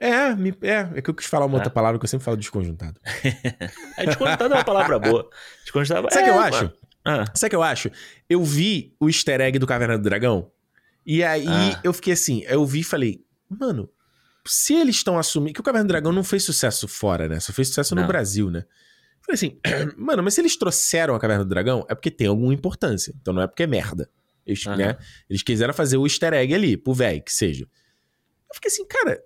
É, 0.00 0.34
me, 0.34 0.52
é, 0.62 0.88
é 0.96 1.02
que 1.02 1.08
eu 1.08 1.14
quis 1.14 1.26
falar 1.26 1.46
uma 1.46 1.54
É. 1.54 1.58
outra 1.58 1.70
palavra 1.70 1.98
que 1.98 2.04
eu 2.04 2.08
sempre 2.08 2.24
falo 2.24 2.36
desconjuntado. 2.36 3.00
É, 3.96 4.06
desconjuntado 4.06 4.52
é 4.54 4.56
uma 4.58 4.64
palavra 4.64 4.98
boa. 4.98 5.28
Desconjuntado 5.62 6.08
Sabe 6.12 6.16
o 6.16 6.20
é, 6.20 6.24
que 6.24 6.36
eu 6.36 6.40
acho? 6.40 6.72
Ah, 7.04 7.24
Sabe 7.34 7.48
o 7.48 7.50
que 7.50 7.56
eu 7.56 7.62
acho? 7.62 7.90
Eu 8.28 8.42
vi 8.42 8.94
o 8.98 9.08
easter 9.08 9.40
egg 9.40 9.58
do 9.58 9.66
Caverna 9.66 9.96
do 9.96 10.02
Dragão, 10.04 10.50
e 11.06 11.22
aí 11.22 11.46
Ah. 11.46 11.80
eu 11.84 11.92
fiquei 11.92 12.12
assim, 12.14 12.42
eu 12.48 12.64
vi 12.66 12.80
e 12.80 12.84
falei, 12.84 13.24
mano, 13.48 13.88
se 14.46 14.74
eles 14.74 14.96
estão 14.96 15.18
assumindo. 15.18 15.54
Que 15.54 15.60
o 15.60 15.64
Caverna 15.64 15.84
do 15.84 15.88
Dragão 15.88 16.12
não 16.12 16.24
fez 16.24 16.42
sucesso 16.44 16.88
fora, 16.88 17.28
né? 17.28 17.38
Só 17.40 17.52
fez 17.52 17.68
sucesso 17.68 17.94
no 17.94 18.00
Não. 18.02 18.08
Brasil, 18.08 18.50
né? 18.50 18.64
Falei 19.24 19.34
assim, 19.34 19.58
mano, 19.96 20.22
mas 20.22 20.34
se 20.34 20.40
eles 20.40 20.56
trouxeram 20.56 21.14
a 21.14 21.20
Caverna 21.20 21.44
do 21.44 21.48
Dragão, 21.48 21.86
é 21.88 21.94
porque 21.94 22.10
tem 22.10 22.26
alguma 22.26 22.52
importância. 22.52 23.14
Então 23.20 23.32
não 23.32 23.42
é 23.42 23.46
porque 23.46 23.62
é 23.62 23.66
merda. 23.66 24.10
Eles, 24.46 24.64
né? 24.66 24.98
Eles 25.30 25.42
quiseram 25.42 25.72
fazer 25.72 25.96
o 25.96 26.04
easter 26.04 26.34
egg 26.34 26.54
ali, 26.54 26.76
pro 26.76 26.92
velho, 26.92 27.22
que 27.22 27.32
seja. 27.32 27.64
Eu 27.64 28.54
fiquei 28.54 28.68
assim, 28.70 28.84
cara, 28.86 29.22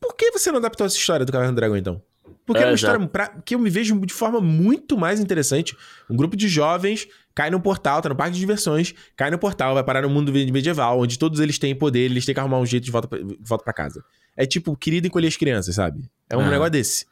por 0.00 0.14
que 0.14 0.30
você 0.30 0.50
não 0.50 0.58
adaptou 0.58 0.86
essa 0.86 0.96
história 0.96 1.24
do 1.26 1.32
Caverna 1.32 1.52
do 1.52 1.56
Dragão, 1.56 1.76
então? 1.76 2.02
Porque 2.46 2.62
é, 2.62 2.64
É, 2.64 2.66
uma 2.68 2.72
exato. 2.74 2.94
história 2.94 3.08
pra- 3.08 3.28
que 3.44 3.54
eu 3.54 3.58
me 3.58 3.70
vejo 3.70 3.98
de 4.04 4.12
forma 4.12 4.40
muito 4.40 4.96
mais 4.98 5.20
interessante. 5.20 5.76
Um 6.08 6.16
grupo 6.16 6.36
de 6.36 6.48
jovens 6.48 7.06
cai 7.34 7.48
no 7.50 7.60
portal, 7.60 8.02
tá 8.02 8.08
no 8.08 8.16
parque 8.16 8.32
de 8.34 8.40
diversões, 8.40 8.92
cai 9.16 9.30
no 9.30 9.38
portal, 9.38 9.74
vai 9.74 9.84
parar 9.84 10.02
no 10.02 10.10
mundo 10.10 10.32
medieval, 10.32 10.98
onde 11.00 11.18
todos 11.18 11.38
eles 11.38 11.58
têm 11.58 11.74
poder, 11.74 12.00
eles 12.00 12.24
têm 12.24 12.34
que 12.34 12.40
arrumar 12.40 12.58
um 12.58 12.66
jeito 12.66 12.84
de 12.84 12.90
volta 12.90 13.06
pra, 13.06 13.18
volta 13.40 13.62
pra 13.64 13.72
casa. 13.72 14.02
É 14.36 14.44
tipo, 14.46 14.76
querido 14.76 15.06
encolher 15.06 15.28
as 15.28 15.36
crianças, 15.36 15.74
sabe? 15.76 16.10
É 16.28 16.36
um 16.36 16.40
Aham. 16.40 16.50
negócio 16.50 16.70
desse. 16.72 17.06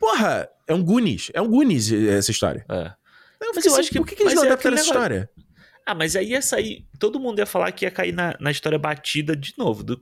Porra, 0.00 0.48
é 0.66 0.74
um 0.74 0.82
Goonies. 0.82 1.30
É 1.32 1.40
um 1.40 1.48
Goonies 1.48 1.92
eh, 1.92 2.16
essa 2.18 2.30
história. 2.30 2.64
é. 2.68 2.92
Eu 3.40 3.52
Mas 3.54 3.64
eu 3.66 3.72
assim, 3.72 3.80
acho 3.80 3.90
que- 3.90 3.98
Por 3.98 4.06
que, 4.06 4.14
que 4.16 4.22
eles 4.22 4.34
não 4.34 4.44
é 4.44 4.46
adaptaram 4.46 4.76
essa 4.76 4.84
negócio- 4.86 5.02
história? 5.02 5.30
Ah, 5.84 5.94
mas 5.96 6.14
aí 6.14 6.28
ia 6.30 6.40
sair. 6.40 6.86
Todo 6.98 7.18
mundo 7.18 7.40
ia 7.40 7.46
falar 7.46 7.72
que 7.72 7.84
ia 7.84 7.90
cair 7.90 8.12
na, 8.12 8.36
na 8.38 8.50
história 8.52 8.78
batida 8.78 9.34
de 9.34 9.52
novo. 9.58 9.82
do- 9.82 10.00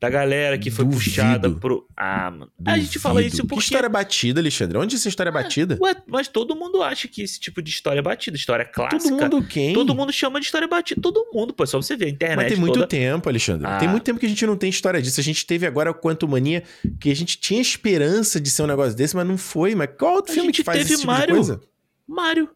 da 0.00 0.08
galera 0.08 0.56
que 0.58 0.70
foi 0.70 0.84
Duvido. 0.84 1.04
puxada 1.04 1.50
pro. 1.50 1.86
Ah, 1.96 2.30
mano. 2.30 2.50
A 2.66 2.78
gente 2.78 2.98
fala 2.98 3.16
Duvido. 3.20 3.34
isso 3.34 3.42
Que 3.42 3.48
porque. 3.48 3.64
história 3.64 3.88
batida, 3.88 4.40
Alexandre? 4.40 4.78
Onde 4.78 4.96
essa 4.96 5.08
história 5.08 5.28
é 5.30 5.32
batida? 5.32 5.78
Ué, 5.80 5.94
mas 6.06 6.26
todo 6.26 6.56
mundo 6.56 6.82
acha 6.82 7.06
que 7.06 7.22
esse 7.22 7.38
tipo 7.38 7.60
de 7.62 7.70
história 7.70 8.00
é 8.00 8.02
batida. 8.02 8.36
História 8.36 8.64
clássica. 8.64 8.98
Todo 9.08 9.20
mundo 9.20 9.46
quem? 9.46 9.72
Todo 9.74 9.94
mundo 9.94 10.12
chama 10.12 10.40
de 10.40 10.46
história 10.46 10.66
batida. 10.66 11.00
Todo 11.00 11.28
mundo, 11.32 11.52
pô. 11.54 11.62
é 11.62 11.66
Só 11.66 11.80
você 11.80 11.96
ver 11.96 12.06
a 12.06 12.08
internet. 12.08 12.36
Mas 12.38 12.48
tem 12.52 12.58
muito 12.60 12.74
toda... 12.74 12.86
tempo, 12.88 13.28
Alexandre. 13.28 13.66
Ah. 13.68 13.78
Tem 13.78 13.88
muito 13.88 14.02
tempo 14.02 14.18
que 14.18 14.26
a 14.26 14.28
gente 14.28 14.44
não 14.46 14.56
tem 14.56 14.68
história 14.70 15.00
disso. 15.00 15.20
A 15.20 15.22
gente 15.24 15.46
teve 15.46 15.66
agora 15.66 15.90
o 15.90 15.94
Quanto 15.94 16.26
Mania, 16.26 16.64
que 16.98 17.10
a 17.10 17.14
gente 17.14 17.38
tinha 17.38 17.60
esperança 17.60 18.40
de 18.40 18.50
ser 18.50 18.62
um 18.62 18.66
negócio 18.66 18.96
desse, 18.96 19.14
mas 19.14 19.26
não 19.28 19.36
foi. 19.38 19.74
Mas 19.76 19.90
qual 19.96 20.14
outro 20.16 20.32
A 20.32 20.34
filme 20.34 20.50
que 20.52 20.64
faz 20.64 20.78
teve 20.78 20.94
esse 20.94 21.02
tipo 21.02 21.12
Mario. 21.12 21.26
de 21.26 21.32
coisa? 21.34 21.60
Mário. 22.08 22.48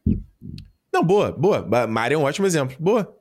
Não, 0.95 1.03
boa, 1.03 1.32
boa. 1.32 1.86
Mario 1.88 2.14
é 2.14 2.18
um 2.18 2.22
ótimo 2.22 2.47
exemplo. 2.47 2.76
Boa. 2.78 3.12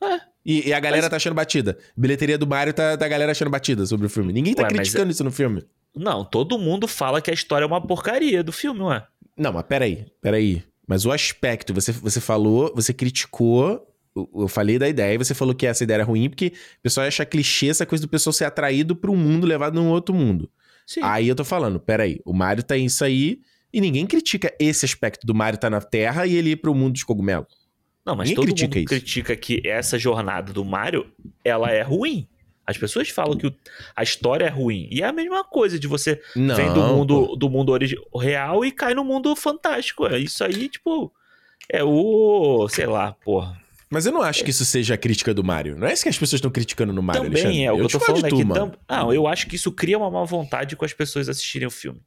É. 0.00 0.20
E, 0.46 0.68
e 0.68 0.72
a 0.72 0.78
galera 0.78 1.02
Mas- 1.02 1.10
tá 1.10 1.16
achando 1.16 1.34
batida. 1.34 1.76
Bilheteria 1.96 2.38
do 2.38 2.46
Mario 2.46 2.72
tá, 2.72 2.96
tá 2.96 3.04
a 3.04 3.08
galera 3.08 3.32
achando 3.32 3.50
batida 3.50 3.84
sobre 3.84 4.06
o 4.06 4.08
filme. 4.08 4.32
Ninguém 4.32 4.54
tá 4.54 4.62
Ué, 4.62 4.68
mas 4.70 4.76
criticando 4.78 5.10
isso 5.10 5.24
no 5.24 5.32
filme. 5.32 5.64
Não, 5.96 6.24
todo 6.24 6.56
mundo 6.58 6.86
fala 6.86 7.20
que 7.20 7.28
a 7.28 7.34
história 7.34 7.64
é 7.64 7.66
uma 7.66 7.84
porcaria 7.84 8.42
do 8.44 8.52
filme, 8.52 8.80
ué. 8.82 9.04
Não, 9.36 9.52
mas 9.52 9.64
peraí, 9.66 10.06
peraí. 10.20 10.62
Mas 10.86 11.04
o 11.04 11.10
aspecto, 11.10 11.74
você, 11.74 11.90
você 11.90 12.20
falou, 12.20 12.72
você 12.74 12.94
criticou, 12.94 13.84
eu 14.16 14.46
falei 14.48 14.78
da 14.78 14.88
ideia, 14.88 15.14
e 15.14 15.18
você 15.18 15.34
falou 15.34 15.54
que 15.54 15.66
essa 15.66 15.82
ideia 15.82 15.96
era 15.96 16.04
ruim, 16.04 16.30
porque 16.30 16.52
o 16.78 16.82
pessoal 16.82 17.06
acha 17.06 17.26
clichê 17.26 17.68
essa 17.68 17.84
coisa 17.84 18.02
do 18.02 18.08
pessoal 18.08 18.32
ser 18.32 18.44
atraído 18.44 18.94
pra 18.94 19.10
um 19.10 19.16
mundo 19.16 19.46
levado 19.46 19.74
num 19.74 19.88
outro 19.90 20.14
mundo. 20.14 20.48
Sim. 20.86 21.00
Aí 21.02 21.28
eu 21.28 21.34
tô 21.34 21.44
falando, 21.44 21.80
peraí, 21.80 22.20
o 22.24 22.32
Mario 22.32 22.62
tá 22.62 22.76
isso 22.76 23.04
aí, 23.04 23.40
e 23.72 23.80
ninguém 23.80 24.06
critica 24.06 24.54
esse 24.58 24.84
aspecto 24.84 25.26
do 25.26 25.34
Mario 25.34 25.58
tá 25.58 25.68
na 25.70 25.80
Terra 25.80 26.26
e 26.26 26.34
ele 26.36 26.50
ir 26.50 26.56
pro 26.56 26.74
mundo 26.74 26.92
dos 26.94 27.04
cogumelos. 27.04 27.46
Não, 28.04 28.16
mas 28.16 28.28
Ninguém 28.30 28.36
todo 28.36 28.46
critica 28.46 28.66
mundo 28.68 28.76
isso. 28.78 28.86
critica 28.88 29.36
que 29.36 29.60
essa 29.66 29.98
jornada 29.98 30.52
do 30.52 30.64
Mario, 30.64 31.06
ela 31.44 31.70
é 31.70 31.82
ruim. 31.82 32.26
As 32.66 32.76
pessoas 32.76 33.08
falam 33.08 33.36
que 33.36 33.46
o- 33.46 33.54
a 33.96 34.02
história 34.02 34.44
é 34.44 34.48
ruim. 34.48 34.88
E 34.90 35.02
é 35.02 35.06
a 35.06 35.12
mesma 35.12 35.42
coisa 35.44 35.78
de 35.78 35.86
você 35.86 36.20
Não. 36.36 36.54
vem 36.54 36.72
do 36.72 36.80
mundo, 36.82 37.26
pô. 37.28 37.36
do 37.36 37.48
mundo 37.50 37.72
real 38.18 38.64
e 38.64 38.70
cai 38.70 38.94
no 38.94 39.04
mundo 39.04 39.34
fantástico. 39.36 40.06
É 40.06 40.18
isso 40.18 40.42
aí, 40.44 40.68
tipo, 40.68 41.12
é 41.70 41.82
o, 41.84 42.66
sei 42.70 42.86
lá, 42.86 43.12
porra. 43.24 43.58
Mas 43.90 44.04
eu 44.04 44.12
não 44.12 44.20
acho 44.20 44.44
que 44.44 44.50
isso 44.50 44.66
seja 44.66 44.94
a 44.94 44.98
crítica 44.98 45.32
do 45.32 45.42
Mario. 45.42 45.76
Não 45.78 45.86
é 45.88 45.94
isso 45.94 46.02
que 46.02 46.10
as 46.10 46.18
pessoas 46.18 46.38
estão 46.38 46.50
criticando 46.50 46.92
no 46.92 47.02
Mario, 47.02 47.22
Também 47.24 47.42
Alexandre. 47.42 47.64
é, 47.64 47.72
o 47.72 47.76
que 47.76 47.82
eu 47.82 47.88
tô 47.88 48.00
falando 48.00 48.26
é 48.26 48.30
que 48.30 48.44
tam- 48.46 48.72
não, 48.88 49.12
eu 49.14 49.26
acho 49.26 49.46
que 49.46 49.56
isso 49.56 49.72
cria 49.72 49.96
uma 49.96 50.10
má 50.10 50.24
vontade 50.24 50.76
com 50.76 50.84
as 50.84 50.92
pessoas 50.92 51.26
assistirem 51.28 51.66
o 51.66 51.70
filme. 51.70 52.00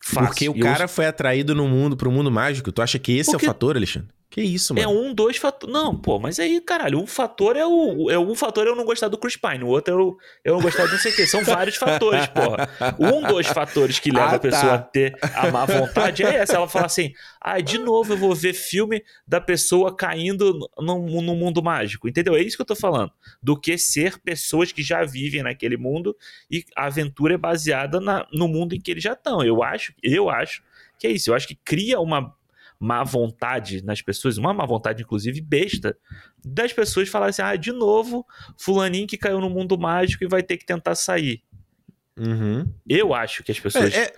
Fácil. 0.00 0.26
Porque 0.28 0.48
o 0.48 0.56
E 0.56 0.60
eu- 0.60 0.64
cara 0.66 0.88
foi 0.88 1.06
atraído 1.06 1.54
no 1.54 1.66
mundo, 1.68 1.96
pro 1.96 2.10
mundo 2.10 2.30
mágico. 2.30 2.70
Tu 2.72 2.80
acha 2.80 2.98
que 2.98 3.12
esse 3.18 3.30
Porque- 3.30 3.44
é 3.44 3.48
o 3.48 3.52
fator, 3.52 3.76
Alexandre? 3.76 4.08
Que 4.30 4.42
isso, 4.42 4.74
mano? 4.74 4.84
É 4.84 4.88
um, 4.88 5.14
dois 5.14 5.38
fatores. 5.38 5.72
Não, 5.72 5.96
pô, 5.96 6.18
mas 6.18 6.38
aí, 6.38 6.60
caralho, 6.60 6.98
um 7.00 7.06
fator 7.06 7.56
é 7.56 7.64
o. 7.64 8.10
É 8.10 8.18
um 8.18 8.34
fator 8.34 8.66
é 8.66 8.70
eu 8.70 8.76
não 8.76 8.84
gostar 8.84 9.08
do 9.08 9.16
Chris 9.16 9.36
Pine, 9.36 9.64
o 9.64 9.68
outro 9.68 9.94
é 9.94 9.96
eu, 9.96 10.16
eu 10.44 10.54
não 10.56 10.60
gostar 10.60 10.84
de 10.84 10.92
não 10.92 10.98
sei 10.98 11.12
o 11.12 11.16
quê. 11.16 11.26
São 11.26 11.42
vários 11.42 11.76
fatores, 11.80 12.26
porra. 12.26 12.68
Um 13.00 13.22
dos 13.26 13.46
fatores 13.46 13.98
que 13.98 14.10
leva 14.10 14.32
Ah, 14.32 14.34
a 14.34 14.38
pessoa 14.38 14.62
tá. 14.62 14.74
a 14.74 14.78
ter 14.78 15.16
a 15.34 15.50
má 15.50 15.64
vontade 15.64 16.22
é 16.24 16.34
essa. 16.36 16.56
Ela 16.56 16.68
fala 16.68 16.84
assim: 16.84 17.10
ah, 17.40 17.58
de 17.58 17.78
novo 17.78 18.12
eu 18.12 18.18
vou 18.18 18.34
ver 18.34 18.52
filme 18.52 19.02
da 19.26 19.40
pessoa 19.40 19.96
caindo 19.96 20.58
no, 20.78 21.06
no 21.22 21.34
mundo 21.34 21.62
mágico. 21.62 22.06
Entendeu? 22.06 22.34
É 22.36 22.42
isso 22.42 22.54
que 22.56 22.60
eu 22.62 22.66
tô 22.66 22.76
falando. 22.76 23.10
Do 23.42 23.58
que 23.58 23.78
ser 23.78 24.18
pessoas 24.18 24.72
que 24.72 24.82
já 24.82 25.04
vivem 25.04 25.42
naquele 25.42 25.78
mundo 25.78 26.14
e 26.50 26.64
a 26.76 26.84
aventura 26.84 27.32
é 27.32 27.38
baseada 27.38 27.98
na- 27.98 28.26
no 28.30 28.46
mundo 28.46 28.74
em 28.74 28.80
que 28.80 28.90
eles 28.90 29.02
já 29.02 29.14
estão. 29.14 29.42
Eu 29.42 29.62
acho, 29.62 29.94
eu 30.02 30.28
acho 30.28 30.62
que 30.98 31.06
é 31.06 31.10
isso. 31.10 31.30
Eu 31.30 31.34
acho 31.34 31.48
que 31.48 31.54
cria 31.64 31.98
uma 31.98 32.36
má 32.80 33.02
vontade 33.02 33.84
nas 33.84 34.00
pessoas, 34.00 34.38
uma 34.38 34.54
má 34.54 34.64
vontade, 34.64 35.02
inclusive, 35.02 35.40
besta, 35.40 35.96
das 36.44 36.72
pessoas 36.72 37.08
falarem 37.08 37.30
assim: 37.30 37.42
ah, 37.42 37.56
de 37.56 37.72
novo, 37.72 38.24
fulaninho 38.56 39.06
que 39.06 39.16
caiu 39.16 39.40
no 39.40 39.50
mundo 39.50 39.78
mágico 39.78 40.24
e 40.24 40.28
vai 40.28 40.42
ter 40.42 40.56
que 40.56 40.66
tentar 40.66 40.94
sair. 40.94 41.42
Uhum. 42.16 42.72
Eu 42.88 43.14
acho 43.14 43.42
que 43.42 43.52
as 43.52 43.60
pessoas 43.60 43.94
É, 43.94 44.04
é- 44.04 44.12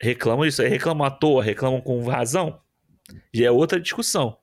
reclamam 0.00 0.44
disso, 0.44 0.62
aí 0.62 0.68
reclamam 0.68 1.06
à 1.06 1.10
toa, 1.10 1.42
reclamam 1.42 1.80
com 1.80 2.04
razão, 2.08 2.60
já 3.32 3.46
é 3.46 3.50
outra 3.50 3.80
discussão. 3.80 4.36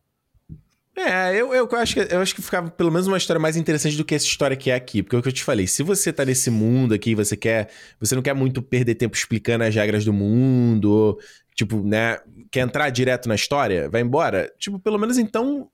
É, 0.96 1.34
eu, 1.34 1.54
eu, 1.54 1.70
acho 1.78 1.94
que, 1.94 2.14
eu 2.14 2.20
acho 2.20 2.36
que 2.36 2.42
ficava 2.42 2.70
pelo 2.70 2.92
menos 2.92 3.08
uma 3.08 3.18
história 3.18 3.40
mais 3.40 3.56
interessante 3.56 3.96
do 3.96 4.04
que 4.04 4.14
essa 4.14 4.26
história 4.26 4.58
que 4.58 4.70
é 4.70 4.76
aqui. 4.76 5.02
Porque 5.02 5.16
é 5.16 5.20
o 5.20 5.22
que 5.22 5.30
eu 5.30 5.34
te 5.34 5.44
falei, 5.46 5.66
se 5.66 5.82
você 5.82 6.12
tá 6.12 6.26
nesse 6.26 6.50
mundo 6.50 6.94
aqui, 6.94 7.16
você 7.16 7.38
quer. 7.38 7.70
Você 8.02 8.16
não 8.16 8.22
quer 8.22 8.34
muito 8.34 8.62
perder 8.62 8.96
tempo 8.96 9.16
explicando 9.16 9.64
as 9.64 9.74
regras 9.74 10.04
do 10.04 10.12
mundo, 10.12 10.92
ou, 10.92 11.20
tipo, 11.56 11.82
né? 11.82 12.18
Quer 12.52 12.62
entrar 12.62 12.90
direto 12.90 13.28
na 13.30 13.36
história, 13.36 13.90
vai 13.90 14.02
embora. 14.02 14.52
Tipo, 14.58 14.80
pelo 14.80 14.98
menos 14.98 15.18
então. 15.18 15.70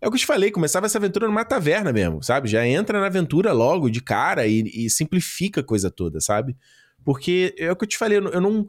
É 0.00 0.06
o 0.06 0.10
que 0.10 0.14
eu 0.16 0.20
te 0.20 0.26
falei, 0.26 0.50
começava 0.52 0.86
essa 0.86 0.96
aventura 0.96 1.26
numa 1.26 1.44
taverna 1.44 1.92
mesmo, 1.92 2.22
sabe? 2.22 2.48
Já 2.48 2.64
entra 2.66 3.00
na 3.00 3.06
aventura 3.06 3.52
logo, 3.52 3.90
de 3.90 4.00
cara, 4.00 4.46
e, 4.46 4.62
e 4.62 4.88
simplifica 4.88 5.60
a 5.60 5.64
coisa 5.64 5.90
toda, 5.90 6.20
sabe? 6.20 6.56
Porque 7.04 7.52
é 7.58 7.70
o 7.72 7.74
que 7.76 7.84
eu 7.84 7.88
te 7.88 7.98
falei, 7.98 8.18
eu 8.18 8.22
não- 8.22 8.30
eu 8.30 8.40
não 8.40 8.66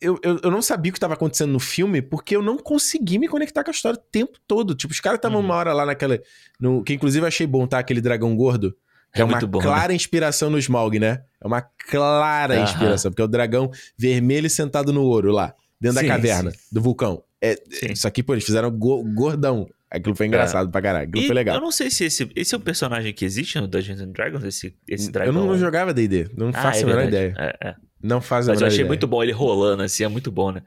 eu, 0.00 0.18
eu, 0.22 0.38
eu 0.42 0.50
não 0.50 0.60
sabia 0.60 0.90
o 0.90 0.92
que 0.92 0.98
estava 0.98 1.14
acontecendo 1.14 1.52
no 1.52 1.58
filme 1.58 2.02
porque 2.02 2.36
eu 2.36 2.42
não 2.42 2.58
consegui 2.58 3.18
me 3.18 3.26
conectar 3.28 3.64
com 3.64 3.70
a 3.70 3.72
história 3.72 3.98
o 3.98 4.02
tempo 4.12 4.38
todo. 4.46 4.74
Tipo, 4.74 4.92
os 4.92 5.00
caras 5.00 5.16
estavam 5.18 5.38
Uhum. 5.40 5.44
uma 5.46 5.54
hora 5.54 5.72
lá 5.72 5.86
naquela. 5.86 6.18
No, 6.60 6.82
que 6.84 6.92
inclusive 6.92 7.24
eu 7.24 7.28
achei 7.28 7.46
bom, 7.46 7.66
tá? 7.66 7.78
Aquele 7.78 8.00
dragão 8.02 8.36
gordo. 8.36 8.76
É, 9.14 9.20
É 9.22 9.24
uma 9.24 9.32
muito 9.32 9.46
bom, 9.46 9.58
né? 9.58 9.64
clara 9.64 9.94
inspiração 9.94 10.50
no 10.50 10.58
Smaug, 10.58 10.98
né? 10.98 11.22
É 11.42 11.46
uma 11.46 11.62
clara 11.62 12.54
Aham. 12.56 12.62
inspiração, 12.64 13.10
porque 13.10 13.22
é 13.22 13.24
o 13.24 13.28
dragão 13.28 13.70
vermelho 13.96 14.50
sentado 14.50 14.92
no 14.92 15.02
ouro 15.02 15.32
lá, 15.32 15.54
dentro 15.80 15.98
Sim, 16.00 16.06
da 16.06 16.14
caverna 16.14 16.50
sim. 16.50 16.56
do 16.72 16.80
vulcão. 16.80 17.22
É, 17.40 17.54
Sim. 17.70 17.92
isso 17.92 18.06
aqui, 18.08 18.22
pô, 18.22 18.34
eles 18.34 18.44
fizeram 18.44 18.70
go- 18.70 19.02
gordão. 19.14 19.68
Aquilo 19.90 20.16
foi 20.16 20.26
engraçado 20.26 20.68
pra 20.70 20.82
caralho. 20.82 21.04
Aquilo 21.08 21.22
É. 21.22 21.24
E 21.24 21.26
foi 21.28 21.34
legal. 21.34 21.54
Eu 21.56 21.60
não 21.60 21.70
sei 21.70 21.90
se 21.90 22.04
esse, 22.04 22.28
esse 22.34 22.54
é 22.54 22.58
um 22.58 22.60
personagem 22.60 23.12
que 23.14 23.24
existe 23.24 23.58
no 23.60 23.68
Dungeons 23.68 24.00
and 24.00 24.08
Dragons, 24.10 24.42
esse, 24.44 24.74
esse 24.88 25.06
Eu 25.08 25.12
dragão. 25.12 25.32
não, 25.34 25.46
não 25.46 25.58
jogava 25.58 25.94
D&D, 25.94 26.28
não 26.36 26.48
Ah, 26.48 26.52
faço 26.62 26.80
é 26.80 26.82
a 26.82 26.86
menor 26.86 27.04
ideia. 27.04 27.34
É, 27.38 27.68
é. 27.68 27.74
Não 28.02 28.20
faço 28.20 28.50
a 28.50 28.52
Mas 28.54 28.60
eu 28.60 28.66
achei 28.66 28.78
ideia. 28.78 28.88
muito 28.88 29.06
bom 29.06 29.22
ele 29.22 29.32
rolando 29.32 29.82
assim, 29.82 30.02
é 30.04 30.08
muito 30.08 30.30
bom, 30.32 30.50
né? 30.50 30.62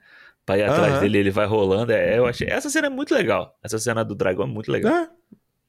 Pra 0.45 0.57
ir 0.57 0.63
atrás 0.63 0.93
Aham. 0.93 1.01
dele, 1.01 1.17
ele 1.19 1.31
vai 1.31 1.45
rolando. 1.45 1.91
É, 1.91 2.17
eu 2.17 2.25
achei. 2.25 2.47
Essa 2.49 2.69
cena 2.69 2.87
é 2.87 2.89
muito 2.89 3.13
legal. 3.13 3.55
Essa 3.63 3.77
cena 3.77 4.03
do 4.05 4.15
dragão 4.15 4.45
é 4.45 4.47
muito 4.47 4.71
legal. 4.71 5.07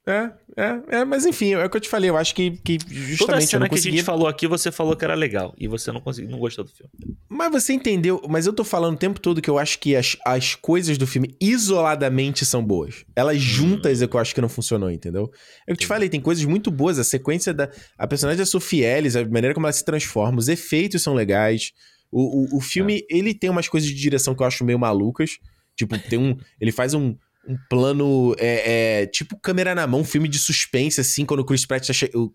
É, 0.09 0.13
é, 0.13 0.65
é, 0.65 0.83
é, 1.01 1.05
mas 1.05 1.27
enfim, 1.27 1.53
é 1.53 1.65
o 1.65 1.69
que 1.69 1.77
eu 1.77 1.81
te 1.81 1.89
falei, 1.89 2.09
eu 2.09 2.17
acho 2.17 2.35
que, 2.35 2.53
que 2.53 2.79
Toda 2.79 2.95
a 2.95 3.05
justamente 3.05 3.43
eu 3.43 3.49
cena 3.49 3.61
não 3.61 3.69
que 3.69 3.75
a 3.75 3.77
consegui... 3.77 3.97
gente 3.99 4.05
falou 4.05 4.27
aqui, 4.27 4.47
você 4.49 4.73
falou 4.73 4.97
que 4.97 5.05
era 5.05 5.15
legal. 5.15 5.55
E 5.59 5.69
você 5.69 5.93
não 5.93 6.01
conseguiu, 6.01 6.31
não 6.31 6.39
gostou 6.39 6.65
do 6.65 6.71
filme. 6.71 6.91
Mas 7.29 7.53
você 7.53 7.75
entendeu, 7.75 8.21
mas 8.29 8.47
eu 8.47 8.53
tô 8.53 8.65
falando 8.65 8.95
o 8.95 8.99
tempo 8.99 9.21
todo 9.21 9.43
que 9.43 9.51
eu 9.51 9.59
acho 9.59 9.79
que 9.79 9.95
as, 9.95 10.17
as 10.25 10.55
coisas 10.55 10.97
do 10.97 11.07
filme 11.07 11.37
isoladamente 11.41 12.47
são 12.47 12.65
boas. 12.65 13.05
Elas 13.15 13.39
juntas 13.41 14.01
é 14.03 14.07
que 14.07 14.17
eu 14.17 14.21
acho 14.21 14.35
que 14.35 14.41
não 14.41 14.49
funcionou, 14.49 14.91
entendeu? 14.91 15.31
É 15.69 15.73
o 15.73 15.77
que 15.77 15.83
eu 15.83 15.87
te 15.87 15.87
falei, 15.87 16.09
tem 16.09 16.21
coisas 16.21 16.45
muito 16.45 16.71
boas, 16.71 16.99
a 16.99 17.05
sequência 17.05 17.53
da... 17.53 17.71
A 17.99 18.07
personagem 18.07 18.39
da 18.39 18.47
Sophie 18.47 18.83
Ellis, 18.83 19.17
a 19.17 19.25
maneira 19.25 19.55
como 19.55 19.67
ela 19.67 19.73
se 19.73 19.85
transforma, 19.85 20.39
os 20.39 20.49
efeitos 20.49 21.03
são 21.03 21.15
legais. 21.15 21.73
O, 22.11 22.57
o, 22.57 22.57
o 22.57 22.61
filme, 22.61 23.05
ele 23.09 23.35
tem 23.35 23.51
umas 23.51 23.69
coisas 23.69 23.89
de 23.89 23.95
direção 23.95 24.35
que 24.35 24.43
eu 24.43 24.47
acho 24.47 24.65
meio 24.65 24.79
malucas. 24.79 25.33
Tipo, 25.77 25.97
tem 25.99 26.19
um... 26.19 26.37
Ele 26.61 26.73
faz 26.73 26.95
um... 26.95 27.15
Um 27.47 27.57
plano, 27.69 28.35
é, 28.39 29.03
é, 29.03 29.07
tipo 29.07 29.37
câmera 29.39 29.75
na 29.75 29.87
mão, 29.87 30.05
filme 30.05 30.29
de 30.29 30.39
suspense, 30.39 31.01
assim, 31.01 31.25
quando 31.25 31.41
o 31.41 31.45
Chris 31.45 31.65
Pratt 31.65 31.87
tá 31.87 31.93
che... 31.93 32.11
o 32.15 32.33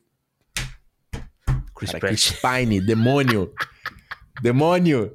Chris 1.75 1.91
Cara, 1.91 1.99
Pratt. 1.99 2.13
Chris 2.13 2.31
Pine, 2.31 2.81
demônio. 2.81 3.53
demônio. 4.41 5.13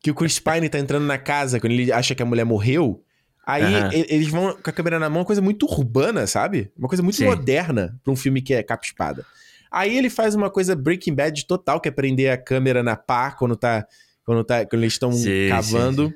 Que 0.00 0.10
o 0.10 0.14
Chris 0.14 0.38
Pine 0.38 0.68
tá 0.68 0.78
entrando 0.78 1.06
na 1.06 1.18
casa 1.18 1.58
quando 1.58 1.72
ele 1.72 1.92
acha 1.92 2.14
que 2.14 2.22
a 2.22 2.26
mulher 2.26 2.44
morreu. 2.44 3.02
Aí 3.46 3.62
eles 4.10 4.28
vão 4.28 4.54
com 4.54 4.68
a 4.68 4.72
câmera 4.72 4.98
na 4.98 5.08
mão, 5.08 5.20
uma 5.20 5.24
coisa 5.24 5.40
muito 5.40 5.64
urbana, 5.64 6.26
sabe? 6.26 6.70
Uma 6.76 6.86
coisa 6.86 7.02
muito 7.02 7.16
Sim. 7.16 7.24
moderna 7.24 7.98
pra 8.04 8.12
um 8.12 8.16
filme 8.16 8.42
que 8.42 8.52
é 8.52 8.62
capa-espada. 8.62 9.24
Aí 9.70 9.96
ele 9.96 10.10
faz 10.10 10.34
uma 10.34 10.50
coisa 10.50 10.76
Breaking 10.76 11.14
Bad 11.14 11.46
total, 11.46 11.80
que 11.80 11.88
é 11.88 11.92
prender 11.92 12.30
a 12.30 12.36
câmera 12.36 12.82
na 12.82 12.94
pá 12.94 13.30
quando 13.30 13.56
tá. 13.56 13.86
Quando, 14.22 14.44
tá, 14.44 14.66
quando 14.66 14.82
eles 14.82 14.92
estão 14.92 15.10
Sim, 15.10 15.48
cavando. 15.48 16.12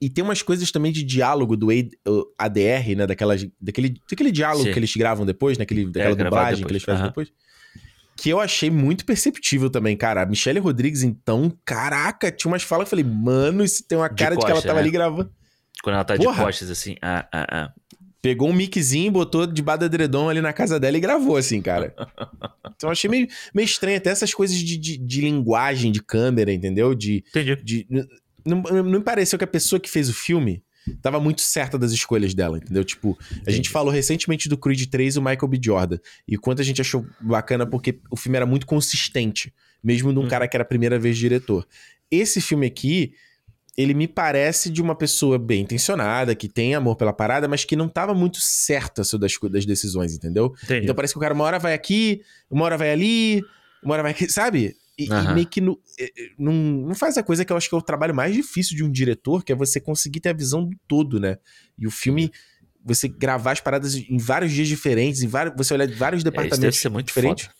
E 0.00 0.08
tem 0.08 0.24
umas 0.24 0.40
coisas 0.40 0.70
também 0.72 0.90
de 0.90 1.02
diálogo 1.02 1.56
do 1.56 1.68
ADR, 2.38 2.96
né? 2.96 3.06
Daquelas, 3.06 3.46
daquele, 3.60 4.00
daquele 4.08 4.32
diálogo 4.32 4.64
Sim. 4.64 4.72
que 4.72 4.78
eles 4.78 4.96
gravam 4.96 5.26
depois, 5.26 5.58
naquele, 5.58 5.84
daquela 5.84 6.14
gravado 6.14 6.36
dublagem 6.36 6.66
que 6.66 6.72
eles 6.72 6.82
fazem 6.82 7.02
aham. 7.02 7.08
depois. 7.08 7.30
Que 8.16 8.30
eu 8.30 8.40
achei 8.40 8.70
muito 8.70 9.04
perceptível 9.04 9.68
também, 9.68 9.96
cara. 9.96 10.22
A 10.22 10.26
Michelle 10.26 10.58
Rodrigues, 10.58 11.02
então, 11.02 11.52
caraca, 11.64 12.32
tinha 12.32 12.50
umas 12.50 12.62
falas 12.62 12.88
que 12.88 12.94
eu 12.94 12.98
falei, 12.98 13.04
mano, 13.04 13.62
isso 13.62 13.84
tem 13.86 13.98
uma 13.98 14.08
De 14.08 14.22
cara 14.22 14.36
de, 14.36 14.44
que 14.44 14.50
ela 14.50 14.62
tava 14.62 14.74
né? 14.74 14.80
ali 14.80 14.90
gravando. 14.90 15.30
Quando 15.82 15.94
ela 15.94 16.04
tá 16.04 16.16
Porra. 16.16 16.32
de 16.32 16.44
costas, 16.44 16.70
assim. 16.70 16.96
Ah, 17.02 17.28
ah, 17.32 17.46
ah. 17.50 17.72
Pegou 18.22 18.48
um 18.48 18.52
miczinho, 18.52 19.10
botou 19.10 19.46
do 19.46 19.84
edredom 19.84 20.28
ali 20.28 20.40
na 20.40 20.52
casa 20.52 20.78
dela 20.78 20.96
e 20.96 21.00
gravou, 21.00 21.36
assim, 21.36 21.60
cara. 21.60 21.94
Então 22.76 22.88
eu 22.88 22.92
achei 22.92 23.10
meio, 23.10 23.28
meio 23.52 23.66
estranho, 23.66 23.98
até 23.98 24.08
essas 24.08 24.32
coisas 24.32 24.56
de, 24.56 24.78
de, 24.78 24.96
de 24.96 25.20
linguagem 25.20 25.92
de 25.92 26.02
câmera, 26.02 26.50
entendeu? 26.50 26.94
De, 26.94 27.22
Entendi. 27.28 27.56
de, 27.62 27.86
não, 28.44 28.62
não 28.62 28.84
me 28.84 29.00
pareceu 29.04 29.38
que 29.38 29.44
a 29.44 29.48
pessoa 29.48 29.78
que 29.80 29.90
fez 29.90 30.08
o 30.08 30.14
filme 30.14 30.62
tava 31.02 31.20
muito 31.20 31.40
certa 31.42 31.78
das 31.78 31.92
escolhas 31.92 32.32
dela, 32.34 32.56
entendeu? 32.58 32.82
Tipo, 32.84 33.16
a 33.30 33.34
Entendi. 33.36 33.56
gente 33.56 33.68
falou 33.70 33.92
recentemente 33.92 34.48
do 34.48 34.56
Creed 34.56 34.86
3 34.86 35.16
o 35.18 35.20
Michael 35.22 35.46
B. 35.48 35.60
Jordan. 35.62 35.98
E 36.26 36.36
quanto 36.38 36.60
a 36.62 36.64
gente 36.64 36.80
achou 36.80 37.06
bacana 37.20 37.66
porque 37.66 38.00
o 38.10 38.16
filme 38.16 38.36
era 38.36 38.46
muito 38.46 38.66
consistente, 38.66 39.52
mesmo 39.84 40.12
de 40.12 40.18
um 40.18 40.22
Uhum. 40.22 40.28
cara 40.28 40.48
que 40.48 40.56
era 40.56 40.62
a 40.62 40.66
primeira 40.66 40.98
vez 40.98 41.16
diretor. 41.18 41.66
Esse 42.10 42.40
filme 42.40 42.66
aqui, 42.66 43.12
ele 43.76 43.94
me 43.94 44.08
parece 44.08 44.68
de 44.70 44.82
uma 44.82 44.94
pessoa 44.94 45.38
bem 45.38 45.62
intencionada, 45.62 46.34
que 46.34 46.48
tem 46.48 46.74
amor 46.74 46.96
pela 46.96 47.12
parada, 47.12 47.46
mas 47.46 47.64
que 47.64 47.76
não 47.76 47.88
tava 47.88 48.14
muito 48.14 48.38
certa 48.40 49.04
sobre 49.04 49.26
as, 49.26 49.36
co- 49.36 49.48
das 49.48 49.64
decisões, 49.64 50.14
entendeu? 50.14 50.52
Entendi. 50.64 50.84
Então 50.84 50.94
parece 50.94 51.12
que 51.14 51.18
o 51.18 51.20
cara 51.20 51.34
uma 51.34 51.44
hora 51.44 51.58
vai 51.58 51.72
aqui, 51.74 52.22
uma 52.50 52.64
hora 52.64 52.76
vai 52.76 52.90
ali, 52.90 53.42
uma 53.82 53.94
hora 53.94 54.02
vai 54.02 54.12
aqui, 54.12 54.28
sabe? 54.30 54.74
E, 55.00 55.04
e 55.06 55.10
Aham. 55.10 55.34
meio 55.34 55.46
que 55.46 55.60
no- 55.60 55.80
não, 56.38 56.52
não 56.52 56.94
faz 56.94 57.16
a 57.16 57.22
coisa 57.22 57.42
que 57.44 57.52
eu 57.52 57.56
acho 57.56 57.68
que 57.68 57.74
é 57.74 57.78
o 57.78 57.82
trabalho 57.82 58.14
mais 58.14 58.34
difícil 58.34 58.76
de 58.76 58.84
um 58.84 58.90
diretor, 58.90 59.42
que 59.42 59.50
é 59.52 59.54
você 59.54 59.80
conseguir 59.80 60.20
ter 60.20 60.28
a 60.28 60.32
visão 60.34 60.64
do 60.68 60.76
todo, 60.86 61.18
né? 61.18 61.38
E 61.78 61.86
o 61.86 61.90
filme, 61.90 62.30
você 62.84 63.08
gravar 63.08 63.52
as 63.52 63.60
paradas 63.60 63.94
em 63.94 64.18
vários 64.18 64.52
dias 64.52 64.68
diferentes, 64.68 65.22
em 65.22 65.28
vários, 65.28 65.54
você 65.56 65.72
olhar 65.72 65.86
de 65.86 65.94
vários 65.94 66.18
É, 66.18 66.20
isso 66.20 66.26
deve 66.26 66.30
departamentos 66.30 66.78
ser 66.80 66.88
muito 66.90 67.06
diferentes. 67.06 67.46
foda. 67.46 67.59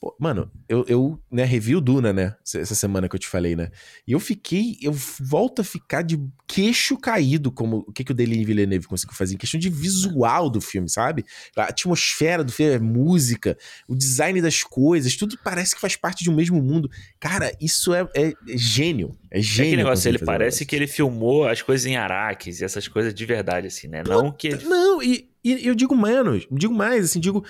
Pô, 0.00 0.14
mano, 0.20 0.48
eu, 0.68 0.84
eu 0.86 1.20
né, 1.28 1.42
revi 1.44 1.74
o 1.74 1.80
Duna, 1.80 2.12
né? 2.12 2.36
Essa 2.44 2.76
semana 2.76 3.08
que 3.08 3.16
eu 3.16 3.18
te 3.18 3.26
falei, 3.26 3.56
né? 3.56 3.68
E 4.06 4.12
eu 4.12 4.20
fiquei, 4.20 4.78
eu 4.80 4.92
volto 4.92 5.60
a 5.60 5.64
ficar 5.64 6.02
de 6.02 6.16
queixo 6.46 6.96
caído 6.96 7.50
como 7.50 7.78
o 7.78 7.92
que, 7.92 8.04
que 8.04 8.12
o 8.12 8.14
Denis 8.14 8.46
Villeneuve 8.46 8.86
conseguiu 8.86 9.16
fazer 9.16 9.34
em 9.34 9.38
questão 9.38 9.58
de 9.58 9.68
visual 9.68 10.48
do 10.48 10.60
filme, 10.60 10.88
sabe? 10.88 11.24
A 11.56 11.64
atmosfera 11.64 12.44
do 12.44 12.52
filme, 12.52 12.74
a 12.76 12.80
música, 12.80 13.58
o 13.88 13.96
design 13.96 14.40
das 14.40 14.62
coisas, 14.62 15.16
tudo 15.16 15.36
parece 15.42 15.74
que 15.74 15.80
faz 15.80 15.96
parte 15.96 16.22
de 16.22 16.30
um 16.30 16.34
mesmo 16.34 16.62
mundo. 16.62 16.88
Cara, 17.18 17.52
isso 17.60 17.92
é, 17.92 18.08
é- 18.14 18.28
é 18.48 18.56
gênio. 18.56 19.18
É 19.32 19.40
É 19.40 19.42
gênio. 19.42 19.70
aquele 19.70 19.82
negócio, 19.82 20.08
ele 20.08 20.18
parece 20.20 20.64
que 20.64 20.76
ele 20.76 20.86
filmou 20.86 21.48
as 21.48 21.60
coisas 21.60 21.84
em 21.86 21.96
Araques 21.96 22.60
e 22.60 22.64
essas 22.64 22.86
coisas 22.86 23.12
de 23.12 23.26
verdade, 23.26 23.66
assim, 23.66 23.88
né? 23.88 24.04
Não 24.06 24.30
que. 24.30 24.50
Não, 24.64 25.02
e, 25.02 25.28
e 25.42 25.66
eu 25.66 25.74
digo 25.74 25.96
menos, 25.96 26.46
digo 26.52 26.72
mais, 26.72 27.04
assim, 27.04 27.18
digo 27.18 27.44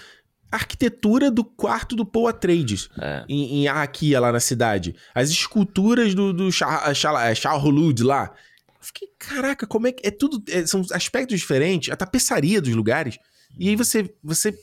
arquitetura 0.51 1.31
do 1.31 1.45
quarto 1.45 1.95
do 1.97 2.05
Paul 2.05 2.29
Atreides. 2.29 2.89
É, 2.99 3.25
em, 3.29 3.61
em 3.63 3.69
Arraquia, 3.69 4.19
lá 4.21 4.33
na 4.33 4.41
cidade. 4.41 4.95
As 5.15 5.31
esculturas 5.31 6.15
do, 6.15 6.33
do 6.33 6.51
Shah- 6.51 6.93
Shah- 6.95 7.35
Shah-Hulud 7.35 8.03
lá. 8.03 8.33
Eu 8.81 8.85
fiquei, 8.85 9.09
caraca, 9.19 9.67
como 9.67 9.87
é 9.87 9.93
que. 9.93 10.07
É 10.07 10.11
tudo. 10.11 10.43
é, 10.51 10.65
são 10.67 10.85
aspectos 10.93 11.39
diferentes, 11.39 11.93
a 11.93 11.97
tapeçaria 11.97 12.61
dos 12.61 12.75
lugares. 12.75 13.19
E 13.59 13.69
aí 13.69 13.77
você, 13.77 14.15
você 14.23 14.57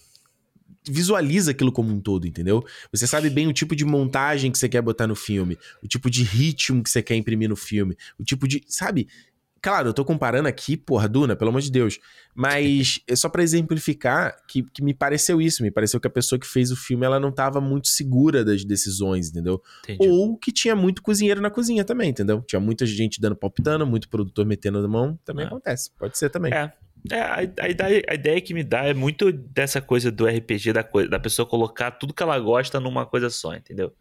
visualiza 0.88 1.52
aquilo 1.52 1.72
como 1.72 1.92
um 1.92 2.00
todo, 2.00 2.28
entendeu? 2.28 2.64
Você 2.92 3.08
sabe 3.08 3.30
bem 3.30 3.48
o 3.48 3.54
tipo 3.54 3.76
de 3.76 3.84
montagem 3.84 4.52
que 4.52 4.58
você 4.58 4.70
quer 4.70 4.82
botar 4.82 5.08
no 5.08 5.16
filme, 5.16 5.58
o 5.84 5.88
tipo 5.88 6.10
de 6.10 6.24
ritmo 6.24 6.84
que 6.84 6.90
você 6.90 7.02
quer 7.02 7.16
imprimir 7.16 7.50
no 7.50 7.56
filme, 7.56 7.98
o 8.20 8.24
tipo 8.24 8.48
de. 8.48 8.64
Sabe? 8.68 9.08
Claro, 9.66 9.90
eu 9.90 9.94
tô 9.96 10.06
comparando 10.06 10.48
aqui, 10.48 10.78
porra, 10.78 11.10
Duna, 11.10 11.36
pelo 11.36 11.50
amor 11.50 11.60
de 11.60 11.72
Deus. 11.72 11.98
Mas 12.36 13.00
é 13.10 13.16
só 13.16 13.28
pra 13.28 13.42
exemplificar 13.42 14.38
que, 14.48 14.62
que 14.62 14.84
me 14.84 14.94
pareceu 14.94 15.42
isso. 15.42 15.64
Me 15.64 15.72
pareceu 15.72 16.00
que 16.00 16.06
a 16.06 16.10
pessoa 16.12 16.38
que 16.38 16.46
fez 16.46 16.70
o 16.70 16.76
filme 16.76 17.04
ela 17.04 17.20
não 17.20 17.32
tava 17.32 17.60
muito 17.60 17.88
segura 17.88 18.46
das 18.46 18.64
decisões, 18.64 19.32
entendeu? 19.32 19.60
entendi. 19.84 20.08
Ou 20.08 20.38
que 20.38 20.52
tinha 20.52 20.76
muito 20.76 21.02
cozinheiro 21.02 21.42
na 21.42 21.50
cozinha 21.50 21.84
também, 21.84 22.12
entendeu? 22.12 22.44
Tinha 22.44 22.60
muita 22.60 22.86
gente 22.86 23.20
dando 23.20 23.36
palpitando, 23.36 23.88
muito 23.88 24.08
produtor 24.08 24.46
metendo 24.46 24.78
a 24.78 24.88
mão. 24.88 25.18
Também 25.26 25.46
É. 25.46 25.48
acontece. 25.48 25.90
Pode 25.98 26.16
ser 26.16 26.30
também. 26.30 26.54
É. 26.54 26.72
É, 27.12 27.20
a, 27.22 27.36
a 27.62 27.70
ideia, 27.70 28.04
a 28.08 28.14
ideia 28.14 28.42
que 28.42 28.54
me 28.54 28.64
dá 28.64 28.86
é 28.86 28.94
muito 28.94 29.32
dessa 29.32 29.82
coisa 29.82 30.12
do 30.12 30.28
RPG, 30.28 30.74
da, 30.74 30.84
coisa, 30.84 31.10
da 31.10 31.20
pessoa 31.20 31.48
colocar 31.48 31.90
tudo 31.90 32.14
que 32.14 32.22
ela 32.22 32.38
gosta 32.40 32.80
numa 32.80 33.04
coisa 33.06 33.32
só, 33.32 33.56
entendeu? 33.56 33.92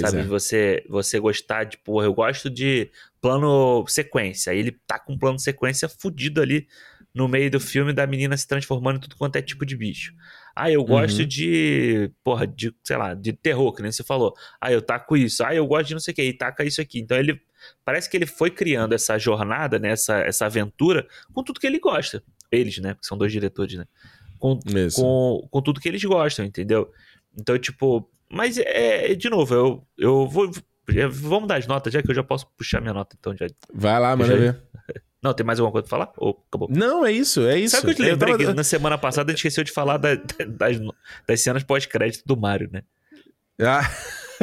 Pois 0.00 0.10
Sabe, 0.10 0.22
é. 0.22 0.24
você, 0.24 0.84
você 0.88 1.18
gostar 1.18 1.64
de, 1.64 1.78
porra, 1.78 2.06
eu 2.06 2.14
gosto 2.14 2.50
de 2.50 2.90
plano 3.20 3.84
sequência. 3.88 4.52
Aí 4.52 4.58
ele 4.58 4.72
tá 4.86 4.98
com 4.98 5.14
um 5.14 5.18
plano 5.18 5.38
sequência 5.38 5.88
fudido 5.88 6.40
ali 6.42 6.66
no 7.14 7.28
meio 7.28 7.48
do 7.50 7.60
filme 7.60 7.92
da 7.92 8.06
menina 8.06 8.36
se 8.36 8.46
transformando 8.46 8.96
em 8.96 9.00
tudo 9.00 9.14
quanto 9.16 9.36
é 9.36 9.42
tipo 9.42 9.64
de 9.64 9.76
bicho. 9.76 10.12
Ah, 10.54 10.70
eu 10.70 10.84
gosto 10.84 11.20
Uhum. 11.20 11.26
de, 11.26 12.10
porra, 12.24 12.46
de, 12.46 12.74
sei 12.82 12.96
lá, 12.96 13.14
de 13.14 13.32
terror, 13.32 13.72
que 13.72 13.82
nem 13.82 13.92
você 13.92 14.02
falou. 14.02 14.34
Ah, 14.60 14.72
eu 14.72 14.82
taco 14.82 15.16
isso. 15.16 15.44
Ah, 15.44 15.54
eu 15.54 15.64
gosto 15.66 15.86
de 15.88 15.94
não 15.94 16.00
sei 16.00 16.12
o 16.12 16.14
que, 16.14 16.22
e 16.22 16.32
taca 16.32 16.64
isso 16.64 16.80
aqui. 16.80 16.98
Então 16.98 17.16
ele, 17.16 17.40
parece 17.84 18.10
que 18.10 18.16
ele 18.16 18.26
foi 18.26 18.50
criando 18.50 18.94
essa 18.94 19.16
jornada, 19.16 19.78
né, 19.78 19.90
essa, 19.90 20.18
essa 20.18 20.46
aventura 20.46 21.06
com 21.32 21.42
tudo 21.44 21.60
que 21.60 21.66
ele 21.66 21.78
gosta. 21.78 22.22
Eles, 22.50 22.78
né, 22.78 22.94
porque 22.94 23.06
são 23.06 23.16
dois 23.16 23.30
diretores, 23.32 23.76
né. 23.76 23.84
Com, 24.38 24.58
com, 24.94 25.48
com 25.50 25.62
tudo 25.62 25.80
que 25.80 25.88
eles 25.88 26.02
gostam, 26.04 26.44
entendeu? 26.44 26.90
Então, 27.38 27.56
tipo, 27.58 28.08
mas 28.30 28.58
é, 28.58 29.14
de 29.14 29.28
novo, 29.30 29.54
eu, 29.54 29.86
eu 29.98 30.28
vou. 30.28 30.50
eu- 30.88 31.10
Vamos 31.10 31.48
dar 31.48 31.56
as 31.56 31.66
notas, 31.66 31.92
já 31.92 32.02
que 32.02 32.10
eu 32.10 32.14
já 32.14 32.22
posso 32.22 32.46
puxar 32.56 32.80
minha 32.80 32.92
nota, 32.94 33.16
então 33.18 33.34
já. 33.36 33.46
Vai 33.72 33.98
lá, 34.00 34.14
manda 34.16 34.32
Já- 34.32 34.38
ver. 34.38 34.62
Não, 35.22 35.32
tem 35.32 35.46
mais 35.46 35.58
alguma 35.58 35.72
coisa 35.72 35.88
pra 35.88 35.98
falar? 35.98 36.12
Ou 36.18 36.44
acabou? 36.48 36.68
Não, 36.70 37.06
é 37.06 37.10
isso, 37.10 37.46
é 37.46 37.58
isso. 37.58 37.74
Sabe 37.76 37.92
o 37.92 37.94
que 37.96 38.02
eu 38.02 38.06
te 38.06 38.10
lembrei? 38.10 38.32
tava- 38.36 38.44
Que 38.50 38.54
na 38.56 38.62
semana 38.64 38.98
passada 38.98 39.30
a 39.30 39.32
gente 39.32 39.38
esqueceu 39.38 39.64
de 39.64 39.72
falar 39.72 39.96
da- 39.96 40.16
das, 40.16 40.76
das 41.26 41.40
cenas 41.40 41.62
pós-crédito 41.62 42.24
do 42.26 42.36
Mario, 42.36 42.68
né? 42.70 42.82
Ah, 43.58 43.90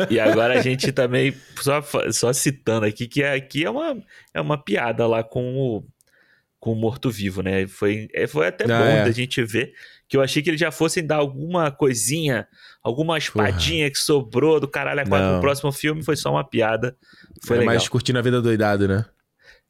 E 0.10 0.20
agora 0.20 0.58
a 0.58 0.62
gente 0.62 0.92
também, 0.92 1.36
só, 1.60 1.82
fa- 1.84 2.12
só 2.12 2.34
citando 2.34 2.86
aqui, 2.88 3.08
que 3.08 3.22
é- 3.22 3.36
aqui 3.36 3.64
é 3.64 3.70
uma, 3.70 4.02
é 4.34 4.42
uma 4.42 4.58
piada 4.58 5.06
lá 5.06 5.24
com 5.24 5.56
o, 5.56 5.84
com 6.60 6.72
o 6.72 6.76
morto-vivo, 6.76 7.44
né? 7.44 7.68
Foi, 7.68 8.08
é, 8.14 8.26
foi 8.26 8.48
até 8.48 8.64
Ah, 8.64 8.68
bom 8.80 8.86
é. 8.86 9.04
da 9.04 9.12
gente 9.12 9.44
ver 9.44 9.74
que 10.12 10.18
eu 10.18 10.22
achei 10.22 10.44
que 10.44 10.50
eles 10.50 10.60
já 10.60 10.72
fossem 10.72 11.08
dar 11.08 11.16
alguma 11.16 11.72
coisinha, 11.72 12.46
alguma 12.84 13.18
espadinha 13.18 13.90
que 13.90 13.98
sobrou 13.98 14.60
do 14.60 14.68
caralho 14.68 15.00
a 15.00 15.06
quatro 15.06 15.36
no 15.36 15.40
próximo 15.40 15.72
filme, 15.72 16.04
foi 16.04 16.18
só 16.18 16.32
uma 16.32 16.44
piada. 16.44 16.98
Foi 17.46 17.56
é 17.56 17.60
legal. 17.62 17.76
mais 17.76 17.88
curtindo 17.88 18.20
a 18.20 18.22
vida 18.22 18.42
doidado, 18.42 18.90
né? 18.90 19.06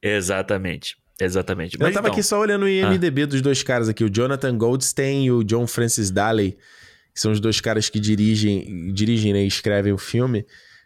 Exatamente. 0.02 0.98
Exatamente. 1.20 1.76
Eu 1.76 1.86
Mas 1.86 1.94
tava 1.94 2.08
então, 2.08 2.14
aqui 2.14 2.24
só 2.24 2.40
olhando 2.40 2.64
o 2.64 2.68
IMDB 2.68 3.28
dos 3.28 3.40
dois 3.40 3.62
caras 3.62 3.88
aqui, 3.88 4.04
o 4.04 4.10
Jonathan 4.10 4.58
Goldstein 4.58 5.26
e 5.26 5.32
o 5.32 5.44
John 5.44 5.68
Francis 5.68 6.10
Daley, 6.10 6.58
que 7.14 7.22
são 7.22 7.32
os 7.32 7.40
dois 7.40 7.62
caras 7.62 7.88
que 7.88 8.00
dirigem, 8.00 8.92
dirigem 8.92 9.34
né, 9.34 9.44
e 9.44 9.48
escrevem 9.48 9.94
o 9.94 9.98
filme. 10.00 10.44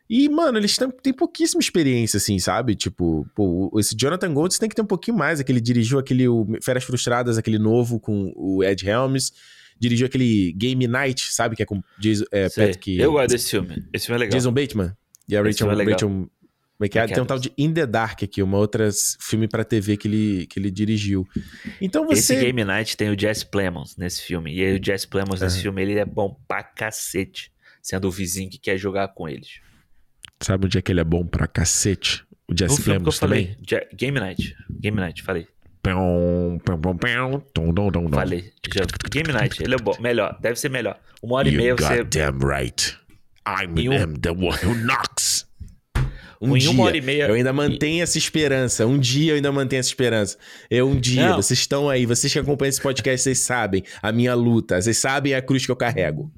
E, 0.09 0.29
mano, 0.29 0.57
eles 0.57 0.77
têm, 0.77 0.89
têm 0.91 1.13
pouquíssima 1.13 1.59
experiência, 1.59 2.17
assim, 2.17 2.37
sabe? 2.37 2.75
Tipo, 2.75 3.27
pô, 3.35 3.71
esse 3.79 3.95
Jonathan 3.95 4.33
Goldstein 4.33 4.61
tem 4.61 4.69
que 4.69 4.75
ter 4.75 4.81
um 4.81 4.87
pouquinho 4.87 5.17
mais. 5.17 5.39
Aquele 5.39 5.59
dirigiu 5.59 5.97
aquele 5.97 6.27
o 6.27 6.47
Férias 6.61 6.83
Frustradas, 6.83 7.37
aquele 7.37 7.57
novo 7.57 7.99
com 7.99 8.31
o 8.35 8.63
Ed 8.63 8.87
Helms. 8.87 9.33
Dirigiu 9.79 10.05
aquele 10.07 10.53
Game 10.53 10.87
Night, 10.87 11.33
sabe? 11.33 11.55
Que 11.55 11.63
é 11.63 11.65
com 11.65 11.81
Jason, 11.99 12.23
é. 12.31 12.47
Patrick, 12.49 12.97
eu 12.97 13.11
gosto 13.11 13.29
desse 13.31 13.49
filme. 13.49 13.83
Esse 13.91 14.05
filme 14.05 14.17
é 14.17 14.25
legal. 14.25 14.37
Jason 14.37 14.51
Bateman. 14.53 14.95
E 15.27 15.35
a 15.35 15.41
Rachel, 15.41 15.71
é. 15.71 15.83
Rachel 15.83 16.29
como 16.77 16.93
é 16.93 16.97
é? 16.99 17.07
Tem 17.07 17.23
um 17.23 17.25
tal 17.25 17.39
de 17.39 17.53
In 17.57 17.73
the 17.73 17.85
Dark 17.85 18.21
aqui, 18.21 18.43
uma 18.43 18.57
outra 18.57 18.89
filme 19.19 19.47
pra 19.47 19.63
TV 19.63 19.95
que 19.95 20.07
ele, 20.09 20.45
que 20.47 20.59
ele 20.59 20.69
dirigiu. 20.69 21.25
Então 21.79 22.05
você. 22.05 22.33
Esse 22.33 22.35
Game 22.35 22.63
Night 22.65 22.97
tem 22.97 23.09
o 23.09 23.19
Jesse 23.19 23.45
Plemons 23.45 23.95
nesse 23.95 24.21
filme. 24.21 24.53
E 24.53 24.61
aí 24.61 24.77
o 24.77 24.83
Jesse 24.83 25.07
Plemons 25.07 25.39
nesse 25.39 25.55
Aham. 25.55 25.63
filme, 25.63 25.81
ele 25.81 25.97
é 25.97 26.05
bom 26.05 26.37
pra 26.47 26.63
cacete. 26.63 27.51
Sendo 27.81 28.07
o 28.07 28.11
vizinho 28.11 28.49
que 28.49 28.57
quer 28.57 28.77
jogar 28.77 29.09
com 29.09 29.29
eles. 29.29 29.61
Sabe 30.41 30.65
onde 30.65 30.77
é 30.77 30.81
que 30.81 30.91
ele 30.91 30.99
é 30.99 31.03
bom 31.03 31.25
pra 31.25 31.47
cacete? 31.47 32.23
O 32.47 32.53
Jesse 32.57 32.75
que 32.83 32.89
eu 32.89 32.95
Plemons 32.95 33.19
também? 33.19 33.57
Ja- 33.67 33.85
Game 33.95 34.19
Night. 34.19 34.55
Game 34.69 34.97
Night, 34.99 35.23
falei. 35.23 35.47
Pão, 35.81 36.59
pão, 36.63 36.79
pão, 36.79 36.97
pão, 36.97 37.39
tom, 37.53 37.73
tom, 37.73 37.91
tom, 37.91 38.05
tom. 38.09 38.11
Falei. 38.15 38.51
Já- 38.73 38.85
Game 39.11 39.31
Night, 39.31 39.63
ele 39.63 39.73
é 39.75 39.77
bom. 39.77 39.95
Melhor. 39.99 40.37
Deve 40.41 40.59
ser 40.59 40.69
melhor. 40.69 40.99
Uma 41.21 41.37
hora 41.37 41.47
e 41.49 41.55
meia 41.55 41.69
You 41.69 41.77
você. 41.77 41.97
goddamn 41.97 42.39
right. 42.47 42.97
I'm 43.47 43.79
Em 43.79 43.89
um- 43.89 43.93
am 44.03 44.15
the 44.15 44.31
one 44.31 44.57
who 44.63 44.75
knocks. 44.75 45.45
Um 46.41 46.55
Em 46.55 46.59
dia, 46.59 46.71
uma 46.71 46.83
hora 46.83 46.97
e 46.97 47.01
meia- 47.01 47.27
eu 47.27 47.33
ainda 47.33 47.53
mantenho 47.53 48.03
essa 48.03 48.17
esperança. 48.17 48.85
Um 48.85 48.99
dia 48.99 49.31
eu 49.31 49.35
ainda 49.37 49.51
mantenho 49.51 49.79
essa 49.79 49.89
esperança. 49.89 50.37
Eu 50.69 50.87
um 50.89 50.99
dia, 50.99 51.29
Não. 51.29 51.35
vocês 51.37 51.57
estão 51.59 51.89
aí, 51.89 52.05
vocês 52.05 52.31
que 52.31 52.37
acompanham 52.37 52.69
esse 52.69 52.81
podcast, 52.81 53.23
vocês 53.23 53.39
sabem 53.39 53.83
a 54.01 54.11
minha 54.11 54.35
luta, 54.35 54.79
vocês 54.81 54.97
sabem 54.97 55.33
a 55.33 55.41
cruz 55.41 55.65
que 55.65 55.71
eu 55.71 55.75
carrego. 55.75 56.31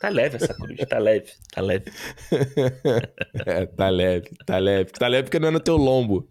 Tá 0.00 0.08
leve 0.08 0.36
essa 0.36 0.54
cruz, 0.54 0.78
tá 0.88 0.98
leve, 0.98 1.26
tá 1.52 1.60
leve. 1.60 1.84
É, 3.46 3.66
tá 3.66 3.88
leve, 3.88 4.30
tá 4.46 4.58
leve. 4.58 4.90
Tá 4.92 5.08
leve 5.08 5.24
porque 5.24 5.38
não 5.38 5.48
é 5.48 5.50
no 5.50 5.60
teu 5.60 5.76
lombo. 5.76 6.28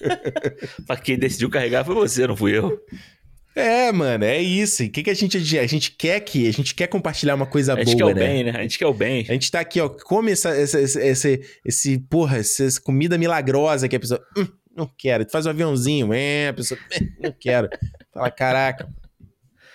Mas 0.88 1.00
quem 1.00 1.18
decidiu 1.18 1.50
carregar 1.50 1.84
foi 1.84 1.94
você, 1.94 2.26
não 2.26 2.36
fui 2.36 2.56
eu. 2.56 2.78
É, 3.54 3.92
mano, 3.92 4.24
é 4.24 4.40
isso. 4.40 4.82
O 4.82 4.90
que, 4.90 5.02
que 5.02 5.10
a 5.10 5.14
gente 5.14 5.36
a 5.58 5.66
gente 5.66 5.90
quer 5.92 6.20
que 6.20 6.48
a 6.48 6.52
gente 6.52 6.74
quer 6.74 6.86
compartilhar 6.86 7.34
uma 7.34 7.44
coisa 7.46 7.74
A 7.74 7.84
gente 7.84 7.96
boa, 7.98 8.12
quer 8.12 8.16
o 8.16 8.20
né? 8.20 8.26
bem, 8.28 8.44
né? 8.44 8.52
A 8.56 8.62
gente 8.62 8.78
quer 8.78 8.86
o 8.86 8.94
bem. 8.94 9.26
A 9.28 9.32
gente 9.32 9.50
tá 9.50 9.60
aqui, 9.60 9.80
ó, 9.80 9.88
come 9.88 10.32
essa, 10.32 10.50
essa, 10.56 10.80
esse, 10.80 10.98
esse, 11.00 11.40
esse, 11.64 11.98
porra, 12.08 12.38
essa 12.38 12.80
comida 12.80 13.18
milagrosa 13.18 13.88
que 13.88 13.96
a 13.96 14.00
pessoa, 14.00 14.24
"Hum, 14.38 14.46
não 14.74 14.90
quero. 14.98 15.24
Tu 15.26 15.32
faz 15.32 15.44
um 15.44 15.50
aviãozinho, 15.50 16.14
é, 16.14 16.48
a 16.48 16.52
pessoa, 16.54 16.80
"Eh, 16.92 17.00
não 17.20 17.32
quero. 17.38 17.68
Fala, 18.14 18.30
caraca. 18.30 18.88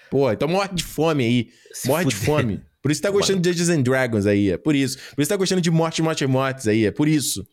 Pô, 0.09 0.31
então 0.31 0.47
morre 0.47 0.69
de 0.73 0.83
fome 0.83 1.23
aí. 1.23 1.47
Se 1.73 1.87
morre 1.87 2.05
de 2.05 2.15
fuder. 2.15 2.25
fome. 2.43 2.61
Por 2.87 2.91
isso 2.91 3.01
tá 3.01 3.09
gostando 3.09 3.41
de 3.41 3.49
Dungeons 3.49 3.67
and 3.67 3.81
Dragons 3.81 4.25
aí, 4.25 4.49
é 4.49 4.57
por 4.57 4.73
isso. 4.73 4.97
Por 5.13 5.21
isso 5.21 5.27
tá 5.27 5.35
gostando 5.35 5.59
de 5.59 5.69
Morte, 5.69 6.01
Morte, 6.01 6.25
Mortes 6.25 6.69
aí, 6.69 6.85
é 6.85 6.91
por 6.91 7.05
isso. 7.05 7.45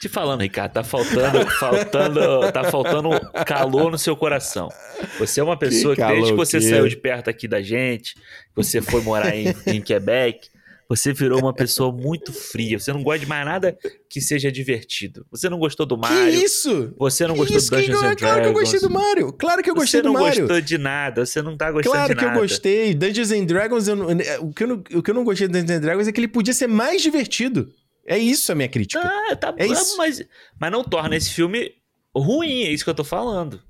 Te 0.00 0.08
falando, 0.08 0.40
Ricardo, 0.40 0.72
tá 0.72 0.82
faltando, 0.82 1.46
faltando, 1.50 2.50
tá 2.50 2.64
faltando 2.64 3.10
calor 3.44 3.90
no 3.90 3.98
seu 3.98 4.16
coração. 4.16 4.70
Você 5.18 5.40
é 5.40 5.44
uma 5.44 5.58
pessoa 5.58 5.94
que, 5.94 6.02
desde 6.02 6.30
que 6.30 6.36
você 6.38 6.58
que- 6.60 6.70
saiu 6.70 6.88
de 6.88 6.96
perto 6.96 7.28
aqui 7.28 7.46
da 7.46 7.60
gente, 7.60 8.14
você 8.56 8.80
foi 8.80 9.02
morar 9.02 9.36
em, 9.36 9.54
em 9.66 9.82
Quebec, 9.82 10.48
você 10.90 11.12
virou 11.12 11.38
uma 11.38 11.54
pessoa 11.54 11.92
muito 11.92 12.32
fria. 12.32 12.76
Você 12.78 12.92
não 12.92 13.00
gosta 13.02 13.20
de 13.20 13.26
mais 13.26 13.44
nada 13.46 13.78
que 14.08 14.20
seja 14.20 14.50
divertido. 14.50 15.24
Você 15.30 15.48
não 15.48 15.56
gostou 15.58 15.86
do 15.86 15.94
Que 15.94 16.08
Mario. 16.08 16.34
isso? 16.34 16.92
Você 16.98 17.26
não 17.28 17.34
Que 17.34 17.40
gostou 17.42 17.56
isso? 17.58 17.70
do 17.70 17.76
Dungeons 17.76 18.00
que, 18.00 18.06
and 18.06 18.16
Claro 18.16 18.42
que 18.42 18.48
eu 18.48 18.52
gostei 18.52 18.80
do 18.80 18.88
Dragons. 18.88 19.06
Mario. 19.08 19.32
Claro 19.34 19.62
que 19.62 19.70
eu 19.70 19.74
gostei 19.76 20.00
Você 20.00 20.06
não 20.06 20.12
do 20.14 20.20
Mario. 20.20 20.40
gostou 20.40 20.60
de 20.60 20.78
nada. 20.78 21.24
Você 21.24 21.40
não 21.40 21.56
tá 21.56 21.70
gostando 21.70 21.94
Claro 21.94 22.12
de 22.12 22.18
que 22.18 22.24
nada. 22.26 22.36
eu 22.38 22.42
gostei. 22.42 22.92
Dungeons 22.94 23.30
and 23.30 23.44
Dragons, 23.44 23.86
eu 23.88 23.94
não- 23.96 24.06
o, 24.40 24.52
que 24.52 24.64
eu 24.64 24.66
não, 24.66 24.74
o 24.94 25.02
que 25.02 25.10
eu 25.10 25.14
não 25.14 25.22
gostei 25.24 25.46
de 25.46 25.52
Dungeons 25.52 25.70
and 25.78 25.80
Dragons 25.80 26.08
é 26.08 26.12
que 26.12 26.18
ele 26.20 26.26
podia 26.28 26.52
ser 26.52 26.66
mais 26.66 27.00
divertido. 27.00 27.72
É 28.04 28.18
isso 28.18 28.50
a 28.50 28.54
minha 28.56 28.68
crítica. 28.68 29.00
Ah, 29.30 29.36
tá 29.36 29.54
É 29.56 29.66
bom, 29.68 29.72
isso. 29.72 29.96
mas, 29.96 30.20
mas 30.60 30.72
não 30.72 30.82
torna 30.82 31.14
esse 31.14 31.30
filme 31.30 31.70
ruim, 32.12 32.64
é 32.64 32.72
isso 32.72 32.82
que 32.82 32.90
eu 32.90 32.94
tô 32.94 33.04
falando. 33.04 33.62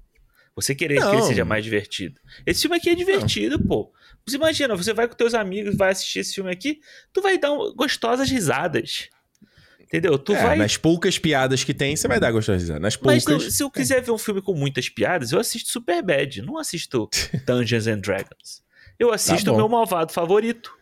Você 0.56 0.74
querer 0.74 0.94
que 0.94 1.00
Não. 1.00 1.12
ele 1.14 1.22
seja 1.22 1.44
mais 1.44 1.62
divertido. 1.62 2.18
Esse 2.46 2.62
filme 2.62 2.76
aqui 2.76 2.88
é 2.90 2.94
divertido, 2.94 3.58
pô. 3.58 3.92
Você 4.26 4.36
imagina, 4.36 4.76
você 4.76 4.92
vai 4.92 5.08
com 5.08 5.14
teus 5.14 5.34
amigos, 5.34 5.76
vai 5.76 5.90
assistir 5.90 6.20
esse 6.20 6.34
filme 6.34 6.50
aqui, 6.50 6.80
tu 7.12 7.20
vai 7.22 7.38
dar 7.38 7.52
um- 7.52 7.74
gostosas 7.74 8.30
risadas. 8.30 9.08
Entendeu? 9.80 10.16
Tu 10.18 10.32
É, 10.34 10.42
vai. 10.42 10.56
Nas 10.56 10.76
poucas 10.76 11.18
piadas 11.18 11.64
que 11.64 11.74
tem, 11.74 11.96
você 11.96 12.06
vai 12.06 12.20
dar 12.20 12.30
gostosa 12.30 12.58
de 12.58 12.62
risada. 12.64 12.78
Nas 12.80 12.96
Mas 13.02 13.24
poucas. 13.24 13.44
não- 13.44 13.50
se 13.50 13.62
eu 13.62 13.70
quiser 13.70 14.00
ver 14.00 14.12
um 14.12 14.18
filme 14.18 14.40
com 14.40 14.54
muitas 14.54 14.88
piadas, 14.88 15.32
eu 15.32 15.40
assisto 15.40 15.68
Superbad, 15.70 16.42
não 16.42 16.58
assisto 16.58 17.08
Dungeons 17.46 17.86
and 17.88 17.98
Dragons. 17.98 18.62
Eu 18.98 19.12
assisto 19.12 19.46
Tá 19.46 19.52
o 19.52 19.56
meu 19.56 19.68
malvado 19.68 20.12
favorito. 20.12 20.72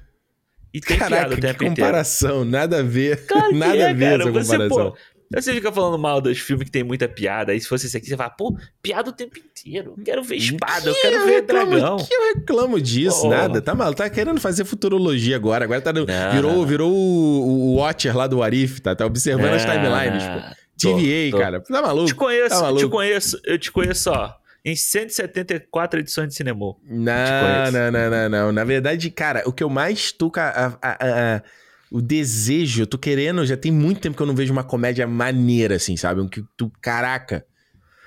E 0.75 0.81
tem 0.81 0.99
piada 0.99 1.15
Caraca, 1.15 1.33
o 1.33 1.35
que 1.37 1.41
tempo 1.41 1.65
inteiro. 1.65 1.77
comparação. 1.77 2.45
Nada 2.45 2.81
a 2.81 2.83
ver. 2.83 3.25
Claro 3.27 3.49
que 3.49 3.55
Nada 3.55 3.77
é, 3.77 3.91
a 3.91 3.93
ver 3.95 4.19
cara. 4.19 4.23
essa 4.25 4.33
Você, 4.33 4.59
comparação. 4.59 4.97
Você 5.31 5.53
fica 5.53 5.71
falando 5.71 5.99
mal 5.99 6.21
dos 6.21 6.39
filmes 6.39 6.65
que 6.65 6.71
tem 6.71 6.83
muita 6.83 7.09
piada. 7.09 7.53
Aí 7.53 7.61
se 7.61 7.69
fosse 7.69 7.87
esse 7.87 7.97
aqui, 7.97 8.07
você 8.07 8.17
fala, 8.17 8.31
pô, 8.31 8.57
piada 8.83 9.11
o 9.11 9.13
tempo 9.13 9.39
inteiro. 9.39 9.95
Eu 9.99 10.05
quero 10.05 10.23
ver 10.23 10.37
espada, 10.37 10.89
eu 10.89 10.95
Que 10.95 11.01
quero 11.03 11.25
ver 11.27 11.35
reclamo- 11.43 11.71
dragão. 11.71 11.97
Que 11.99 12.15
eu 12.15 12.35
reclamo 12.35 12.81
disso, 12.81 13.23
Pô. 13.23 13.29
nada. 13.31 13.61
Tá 13.61 13.75
mal, 13.75 13.93
tá 13.95 14.09
querendo 14.09 14.41
fazer 14.41 14.65
futurologia 14.65 15.37
agora. 15.37 15.65
Agora 15.65 15.81
tá 15.81 15.93
no- 15.93 16.07
virou, 16.33 16.65
virou 16.67 16.93
o, 16.93 17.75
o 17.75 17.75
Watcher 17.77 18.17
lá 18.17 18.27
do 18.27 18.43
Arif, 18.43 18.81
tá? 18.81 18.95
Tá 18.97 19.05
observando 19.05 19.53
as 19.55 19.63
timelines, 19.63 20.23
pô. 20.25 20.31
Ah, 20.39 20.55
tô, 20.81 20.97
TVA, 20.97 21.31
tô. 21.31 21.39
cara. 21.39 21.61
Tá 21.61 21.83
maluco? 21.83 22.07
Te 22.07 22.15
conheço, 22.15 22.49
Tá 22.57 22.63
maluco? 22.63 22.85
te 22.85 22.89
conheço, 22.91 23.41
eu 23.45 23.59
te 23.59 23.71
conheço, 23.73 24.11
ó. 24.11 24.33
Em 24.65 24.75
174 24.75 26.01
edições 26.01 26.29
de 26.29 26.35
cinema. 26.35 26.75
Não, 26.85 27.73
não, 27.73 27.91
não, 27.91 28.11
não, 28.11 28.29
não. 28.29 28.53
Na 28.53 28.65
verdade, 28.65 29.11
cara, 29.11 29.43
o 29.47 29.53
que 29.53 29.63
eu 29.63 29.69
mais 29.71 30.13
tô 30.13 30.31
a- 30.37 30.79
a- 30.83 30.97
a- 31.01 31.43
o 31.91 32.01
desejo, 32.01 32.83
eu 32.83 32.87
tô 32.87 32.99
querendo, 32.99 33.45
já 33.47 33.57
tem 33.57 33.73
muito 33.73 34.01
tempo 34.01 34.17
que 34.17 34.23
eu 34.23 34.27
não 34.27 34.35
vejo 34.35 34.53
uma 34.53 34.65
comédia 34.65 35.07
maneira, 35.07 35.77
assim, 35.77 35.97
sabe? 35.97 36.21
Um 36.21 36.29
que 36.29 36.45
tu, 36.57 36.71
caraca. 36.81 37.45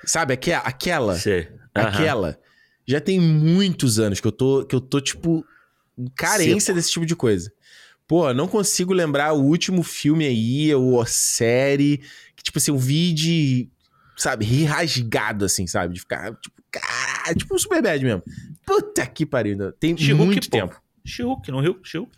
Sabe, 0.04 0.34
aquela, 0.34 0.60
aquela. 0.60 1.14
Aham. 1.76 1.88
aquela. 1.88 2.38
Já 2.86 3.00
tem 3.00 3.20
muitos 3.20 3.98
anos 3.98 4.20
que 4.20 4.26
eu 4.26 4.32
tô, 4.32 4.64
que 4.64 4.74
eu 4.74 4.80
tô 4.80 5.00
tipo, 5.00 5.44
carência 6.16 6.74
desse 6.74 6.90
tipo 6.90 7.06
de 7.06 7.16
coisa. 7.16 7.52
Pô, 8.06 8.32
não 8.34 8.48
consigo 8.48 8.92
lembrar 8.92 9.32
o 9.32 9.42
último 9.42 9.82
filme 9.82 10.26
aí, 10.26 10.74
ou 10.74 11.00
a 11.00 11.06
série, 11.06 11.98
que, 12.36 12.42
tipo 12.42 12.58
assim, 12.58 12.70
eu 12.70 12.78
vi 12.78 13.12
de, 13.12 13.70
sabe, 14.16 14.44
rir 14.44 14.64
rasgado, 14.64 15.44
assim, 15.44 15.66
sabe? 15.66 15.94
De 15.94 16.00
ficar, 16.00 16.34
tipo, 16.36 16.62
caralho, 16.70 17.36
tipo 17.36 17.54
um 17.54 17.58
Superbad 17.58 18.02
mesmo. 18.04 18.22
Puta 18.66 19.06
que 19.06 19.24
pariu, 19.24 19.72
tem 19.72 19.94
muito 20.14 20.50
pô. 20.50 20.56
tempo. 20.56 20.82
She-Hulk, 21.04 21.50
não 21.50 21.60
riu? 21.60 21.80
She-Hulk. 21.82 22.12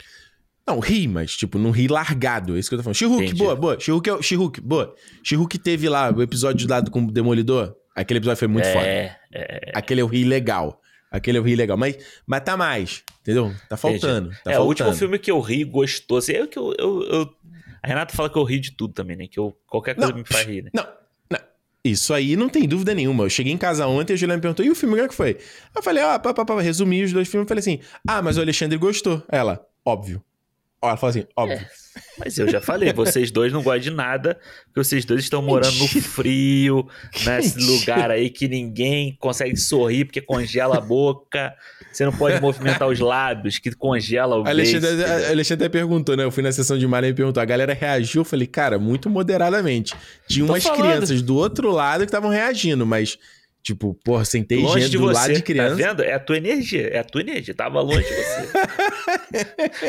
Não, 0.67 0.79
ri, 0.81 1.07
mas, 1.07 1.37
tipo, 1.37 1.59
não 1.59 1.71
ri 1.71 1.89
largado, 1.89 2.57
é 2.57 2.59
isso 2.59 2.69
que 2.71 2.75
eu 2.75 2.79
tô 2.79 2.83
falando. 2.85 2.97
She-Hulk, 2.97 3.35
boa, 3.35 3.55
boa. 3.55 3.79
She-Hulk, 3.79 4.09
é 4.11 4.23
She-Hulk, 4.23 4.61
boa. 4.63 4.95
She-Hulk 5.23 5.59
teve 5.59 5.89
lá 5.89 6.11
o 6.11 6.23
episódio 6.23 6.67
lá 6.69 6.83
com 6.83 7.05
o 7.05 7.13
Demolidor. 7.13 7.75
Aquele 7.95 8.19
episódio 8.19 8.39
foi 8.39 8.49
muito 8.49 8.67
foda. 8.69 8.87
é, 8.87 9.17
é. 9.33 9.73
Aquele 9.75 10.01
eu 10.01 10.07
ri 10.07 10.25
legal. 10.25 10.81
Aquele 11.11 11.39
eu 11.39 11.43
ri 11.43 11.55
legal. 11.55 11.77
Mas, 11.77 11.97
mas 12.27 12.41
tá 12.41 12.57
mais, 12.57 13.05
entendeu? 13.21 13.55
Tá 13.69 13.77
faltando. 13.77 14.31
Tá 14.31 14.37
é, 14.51 14.55
faltando. 14.55 14.65
o 14.65 14.69
último 14.69 14.93
filme 14.95 15.19
que 15.19 15.31
eu 15.31 15.39
ri 15.39 15.65
gostoso. 15.65 16.33
É 16.33 16.43
o 16.43 16.49
que 16.49 16.59
eu, 16.59 16.75
eu, 16.79 17.03
eu- 17.03 17.31
A 17.83 17.87
Renata 17.87 18.17
fala 18.17 18.31
que 18.31 18.39
eu 18.39 18.43
ri 18.43 18.59
de 18.59 18.73
tudo 18.73 18.95
também, 18.95 19.17
né? 19.17 19.27
Que 19.29 19.39
eu, 19.39 19.55
qualquer 19.67 19.95
coisa 19.95 20.11
Não. 20.11 20.19
me 20.19 20.25
faz 20.27 20.47
rir, 20.47 20.63
né? 20.65 20.71
Não. 20.75 20.87
Isso 21.85 22.15
aí 22.15 22.35
não 22.35 22.49
tem 22.49 22.67
dúvida 22.67 22.95
nenhuma. 22.95 23.25
Eu 23.25 23.29
cheguei 23.31 23.53
em 23.53 23.59
casa 23.59 23.87
ontem 23.87 24.13
e 24.13 24.15
a 24.15 24.17
Juliana 24.17 24.37
me 24.39 24.41
perguntou: 24.41 24.65
e 24.65 24.71
o 24.71 24.75
filme, 24.75 24.95
como 24.95 25.05
é 25.05 25.09
que 25.09 25.15
foi? 25.15 25.37
Eu 25.77 25.83
falei: 25.83 26.03
ó, 26.03 26.19
pá, 26.19 26.33
pá, 26.33 26.43
pá, 26.43 26.59
resumi 26.63 27.03
os 27.05 27.13
dois 27.13 27.29
filmes. 27.29 27.47
Falei 27.47 27.61
assim: 27.61 27.79
ah, 28.09 28.23
mas 28.23 28.39
o 28.39 28.41
Alexandre 28.41 28.79
gostou. 28.79 29.23
Ela, 29.29 29.63
óbvio. 29.85 30.23
Ó, 30.85 30.89
Ela 30.89 30.97
falou 30.99 31.11
assim: 31.11 31.27
óbvio. 31.35 31.59
É. 31.59 31.85
Mas 32.19 32.37
eu 32.39 32.49
já 32.49 32.61
falei, 32.61 32.93
vocês 32.95 33.31
dois 33.31 33.53
não 33.53 33.63
gostam 33.63 33.81
de 33.81 33.91
nada, 33.91 34.39
porque 34.67 34.85
vocês 34.85 35.05
dois 35.05 35.23
estão 35.23 35.41
morando 35.41 35.77
no 35.79 35.89
frio, 35.89 36.87
nesse 37.25 37.59
lugar 37.59 38.11
aí 38.11 38.29
que 38.29 38.49
ninguém 38.49 39.17
consegue 39.19 39.57
sorrir 39.57 40.05
porque 40.05 40.21
congela 40.21 40.79
a 40.79 40.81
boca. 40.81 41.55
Você 41.91 42.05
não 42.05 42.13
pode 42.13 42.41
movimentar 42.41 42.89
os 42.89 42.99
lábios, 42.99 43.59
que 43.59 43.71
congela 43.73 44.37
o 44.37 44.47
Alexandre, 44.47 44.97
beijo. 44.97 45.13
a 45.13 45.31
Alexandre 45.31 45.67
até 45.67 45.69
perguntou, 45.69 46.17
né? 46.17 46.25
Eu 46.25 46.31
fui 46.31 46.43
na 46.43 46.51
sessão 46.51 46.77
de 46.77 46.87
Maria 46.87 47.11
e 47.11 47.15
perguntou. 47.15 47.41
A 47.41 47.47
galera 47.47 47.73
reagiu. 47.73 48.23
Eu 48.23 48.25
falei, 48.25 48.49
cara, 48.49 48.79
muito 48.79 49.09
moderadamente. 49.09 49.95
Tinha 50.29 50.45
umas 50.45 50.65
falando. 50.65 50.81
crianças 50.81 51.23
do 51.23 51.37
outro 51.37 51.71
lado 51.71 52.01
que 52.01 52.07
estavam 52.07 52.31
reagindo, 52.31 52.85
mas, 52.85 53.17
tipo, 53.65 53.95
porra, 54.05 54.27
sentei 54.27 54.59
Longe 54.59 54.83
gente 54.83 54.91
de 54.91 54.99
do 54.99 55.05
você, 55.05 55.15
lado 55.15 55.33
de 55.33 55.43
criança. 55.43 55.71
tá 55.71 55.89
vendo? 55.89 56.03
É 56.05 56.13
a 56.13 56.21
tua 56.21 56.37
energia, 56.37 56.87
é 56.89 56.99
a 56.99 57.05
tua 57.05 57.23
energia, 57.23 57.55
tava 57.55 57.81
longe 57.81 58.05
de 58.07 58.15
você. 58.15 58.49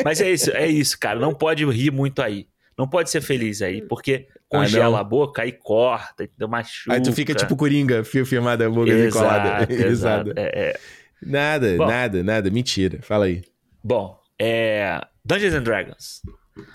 Mas 0.02 0.20
é 0.20 0.30
isso, 0.30 0.50
é 0.50 0.66
isso, 0.66 0.98
cara, 0.98 1.20
não 1.20 1.34
pode 1.34 1.64
rir 1.66 1.92
muito 1.92 2.22
aí. 2.22 2.48
Não 2.76 2.88
pode 2.88 3.10
ser 3.10 3.20
feliz 3.20 3.62
aí, 3.62 3.82
porque 3.82 4.28
congela 4.48 4.98
ah, 4.98 5.00
a 5.00 5.04
boca 5.04 5.46
e 5.46 5.52
corta, 5.52 6.24
entendeu? 6.24 6.48
Machuca. 6.48 6.94
Aí 6.94 7.02
tu 7.02 7.12
fica 7.12 7.34
tipo 7.34 7.56
Coringa, 7.56 8.02
filmado 8.04 8.64
a 8.64 8.68
boca 8.70 8.90
exato, 8.90 9.12
colada. 9.24 9.72
Exato. 9.72 10.32
É, 10.36 10.42
é. 10.42 10.80
Nada, 11.22 11.76
Bom, 11.76 11.86
nada, 11.86 12.22
nada. 12.22 12.50
Mentira. 12.50 12.98
Fala 13.02 13.26
aí. 13.26 13.42
Bom, 13.82 14.18
é. 14.38 15.00
Dungeons 15.24 15.54
and 15.54 15.62
Dragons. 15.62 16.20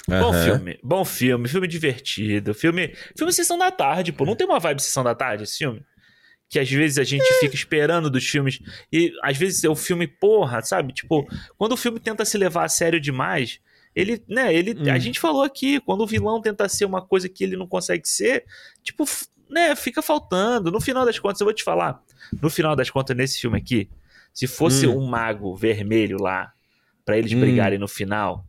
Bom 0.07 0.33
filme, 0.33 0.79
bom 0.83 1.03
filme, 1.03 1.47
filme 1.47 1.67
divertido, 1.67 2.53
filme, 2.53 2.93
filme 3.17 3.33
sessão 3.33 3.57
da 3.57 3.71
tarde, 3.71 4.11
pô, 4.11 4.25
não 4.25 4.35
tem 4.35 4.45
uma 4.45 4.59
vibe 4.59 4.79
sessão 4.79 5.03
da 5.03 5.15
tarde 5.15 5.43
esse 5.43 5.57
filme? 5.57 5.83
Que 6.51 6.59
às 6.59 6.69
vezes 6.69 6.97
a 6.97 7.03
gente 7.05 7.23
fica 7.39 7.55
esperando 7.55 8.09
dos 8.09 8.27
filmes 8.27 8.59
e 8.91 9.13
às 9.23 9.37
vezes 9.37 9.63
é 9.63 9.69
o 9.69 9.75
filme 9.75 10.05
porra, 10.05 10.61
sabe? 10.61 10.91
Tipo, 10.91 11.25
quando 11.57 11.71
o 11.71 11.77
filme 11.77 11.97
tenta 11.97 12.25
se 12.25 12.37
levar 12.37 12.65
a 12.65 12.69
sério 12.69 12.99
demais, 12.99 13.61
ele, 13.95 14.21
né, 14.27 14.53
ele, 14.53 14.73
hum. 14.73 14.91
a 14.91 14.99
gente 14.99 15.17
falou 15.17 15.43
aqui, 15.43 15.79
quando 15.79 16.01
o 16.01 16.05
vilão 16.07 16.41
tenta 16.41 16.67
ser 16.67 16.83
uma 16.83 17.01
coisa 17.01 17.29
que 17.29 17.41
ele 17.41 17.55
não 17.55 17.65
consegue 17.65 18.05
ser, 18.05 18.43
tipo, 18.83 19.05
né, 19.49 19.73
fica 19.77 20.01
faltando. 20.01 20.69
No 20.69 20.81
final 20.81 21.05
das 21.05 21.17
contas, 21.17 21.39
eu 21.39 21.45
vou 21.45 21.53
te 21.53 21.63
falar, 21.63 22.03
no 22.41 22.49
final 22.49 22.75
das 22.75 22.89
contas 22.89 23.15
nesse 23.15 23.39
filme 23.39 23.57
aqui, 23.57 23.89
se 24.33 24.45
fosse 24.45 24.85
hum. 24.85 24.97
um 24.97 25.05
mago 25.07 25.55
vermelho 25.55 26.17
lá 26.21 26.51
para 27.05 27.17
eles 27.17 27.31
hum. 27.31 27.39
brigarem 27.39 27.79
no 27.79 27.87
final, 27.87 28.45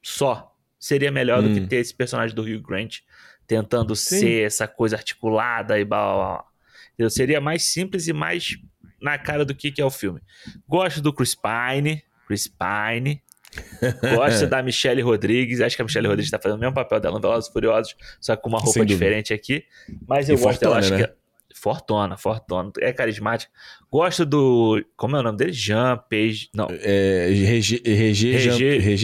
só 0.00 0.56
seria 0.78 1.10
melhor 1.10 1.42
do 1.42 1.52
que 1.52 1.60
hum. 1.60 1.66
ter 1.66 1.76
esse 1.76 1.92
personagem 1.92 2.36
do 2.36 2.42
Hugh 2.42 2.62
Grant 2.62 3.00
tentando 3.46 3.94
Sim. 3.94 4.18
ser 4.18 4.46
essa 4.46 4.66
coisa 4.66 4.96
articulada 4.96 5.78
e 5.78 5.84
blá, 5.84 6.04
blá, 6.04 6.14
blá. 6.14 6.44
Eu 6.98 7.10
seria 7.10 7.40
mais 7.40 7.62
simples 7.64 8.08
e 8.08 8.12
mais 8.12 8.56
na 9.00 9.18
cara 9.18 9.44
do 9.44 9.54
que, 9.54 9.70
que 9.70 9.80
é 9.80 9.84
o 9.84 9.90
filme. 9.90 10.20
Gosto 10.68 11.00
do 11.00 11.12
Chris 11.12 11.34
Pine, 11.34 12.02
Chris 12.26 12.48
Pine, 12.48 13.22
Gosto 14.14 14.46
da 14.46 14.62
Michelle 14.62 15.02
Rodrigues. 15.02 15.60
Acho 15.60 15.76
que 15.76 15.82
a 15.82 15.84
Michelle 15.84 16.06
Rodrigues 16.06 16.26
está 16.26 16.38
fazendo 16.38 16.58
o 16.58 16.60
mesmo 16.60 16.74
papel 16.74 17.00
dela 17.00 17.14
no 17.14 17.20
Velozes 17.20 17.50
Furiosos, 17.50 17.94
só 18.20 18.36
com 18.36 18.48
uma 18.48 18.58
roupa 18.58 18.84
diferente 18.84 19.32
aqui. 19.32 19.64
Mas 20.06 20.28
eu 20.28 20.36
e 20.36 20.40
gosto 20.40 20.60
dela, 20.60 20.78
acho 20.78 20.90
né? 20.90 20.96
que. 20.98 21.04
É 21.04 21.14
Fortona, 21.54 22.18
Fortona. 22.18 22.70
É 22.80 22.92
carismática. 22.92 23.50
Gosto 23.90 24.26
do. 24.26 24.84
Como 24.94 25.16
é 25.16 25.20
o 25.20 25.22
nome 25.22 25.38
dele? 25.38 25.52
Jean 25.52 25.96
Page. 26.08 26.50
Não. 26.54 26.68
É. 26.70 27.28
Regé 27.30 28.12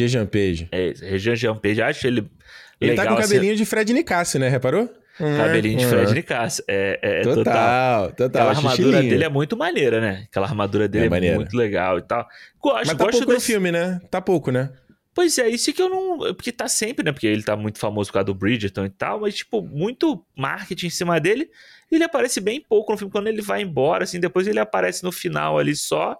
Jean 0.06 0.27
Page. 0.27 0.69
É, 0.70 0.93
Regé 1.01 1.35
Jean 1.35 1.56
Page. 1.56 1.81
Acho 1.81 2.06
ele. 2.06 2.31
Ele 2.78 2.94
tá 2.94 3.06
com 3.06 3.14
o 3.14 3.16
cabelinho 3.16 3.52
assim. 3.52 3.62
de 3.62 3.64
Fred 3.64 3.93
Nicasio, 3.93 4.39
né? 4.39 4.48
Reparou? 4.48 4.90
Cabelinho 5.18 5.78
de 5.78 5.86
Fred 5.86 6.14
Nicasio. 6.14 6.64
É, 6.66 6.98
é, 7.02 7.22
total, 7.22 7.34
total. 7.34 8.12
total. 8.12 8.26
Aquela 8.26 8.51
armadura 8.51 9.02
dele 9.02 9.24
é 9.24 9.28
muito 9.28 9.56
maneira, 9.56 10.01
né? 10.01 10.24
Aquela 10.30 10.47
armadura 10.47 10.89
dele 10.89 11.14
é, 11.14 11.26
é 11.28 11.34
muito 11.34 11.56
legal 11.56 11.98
e 11.98 12.02
tal. 12.02 12.26
Gosto, 12.60 12.86
Mas 12.86 12.89
tá 12.89 13.05
gosto 13.05 13.18
pouco 13.18 13.26
desse... 13.26 13.34
no 13.34 13.40
filme, 13.40 13.72
né? 13.72 14.01
Tá 14.10 14.20
pouco, 14.20 14.51
né? 14.51 14.70
Pois 15.14 15.36
é, 15.36 15.48
isso 15.48 15.72
que 15.72 15.82
eu 15.82 15.90
não. 15.90 16.18
Porque 16.34 16.51
tá 16.51 16.66
sempre, 16.68 17.05
né? 17.05 17.12
Porque 17.12 17.26
ele 17.26 17.43
tá 17.43 17.55
muito 17.55 17.78
famoso 17.78 18.09
por 18.09 18.14
causa 18.14 18.26
do 18.26 18.34
Bridgerton 18.34 18.86
e 18.86 18.90
tal, 18.90 19.20
mas, 19.20 19.34
tipo, 19.34 19.60
muito 19.62 20.24
marketing 20.36 20.86
em 20.86 20.90
cima 20.90 21.20
dele. 21.20 21.51
Ele 21.90 22.05
aparece 22.05 22.40
bem 22.40 22.60
pouco 22.60 22.93
no 22.93 22.98
filme. 22.98 23.12
Quando 23.12 23.26
ele 23.26 23.43
vai 23.43 23.60
embora, 23.60 24.05
assim, 24.05 24.18
depois 24.18 24.47
ele 24.47 24.59
aparece 24.59 25.05
no 25.05 25.12
final 25.12 25.59
ali 25.59 25.76
só. 25.76 26.16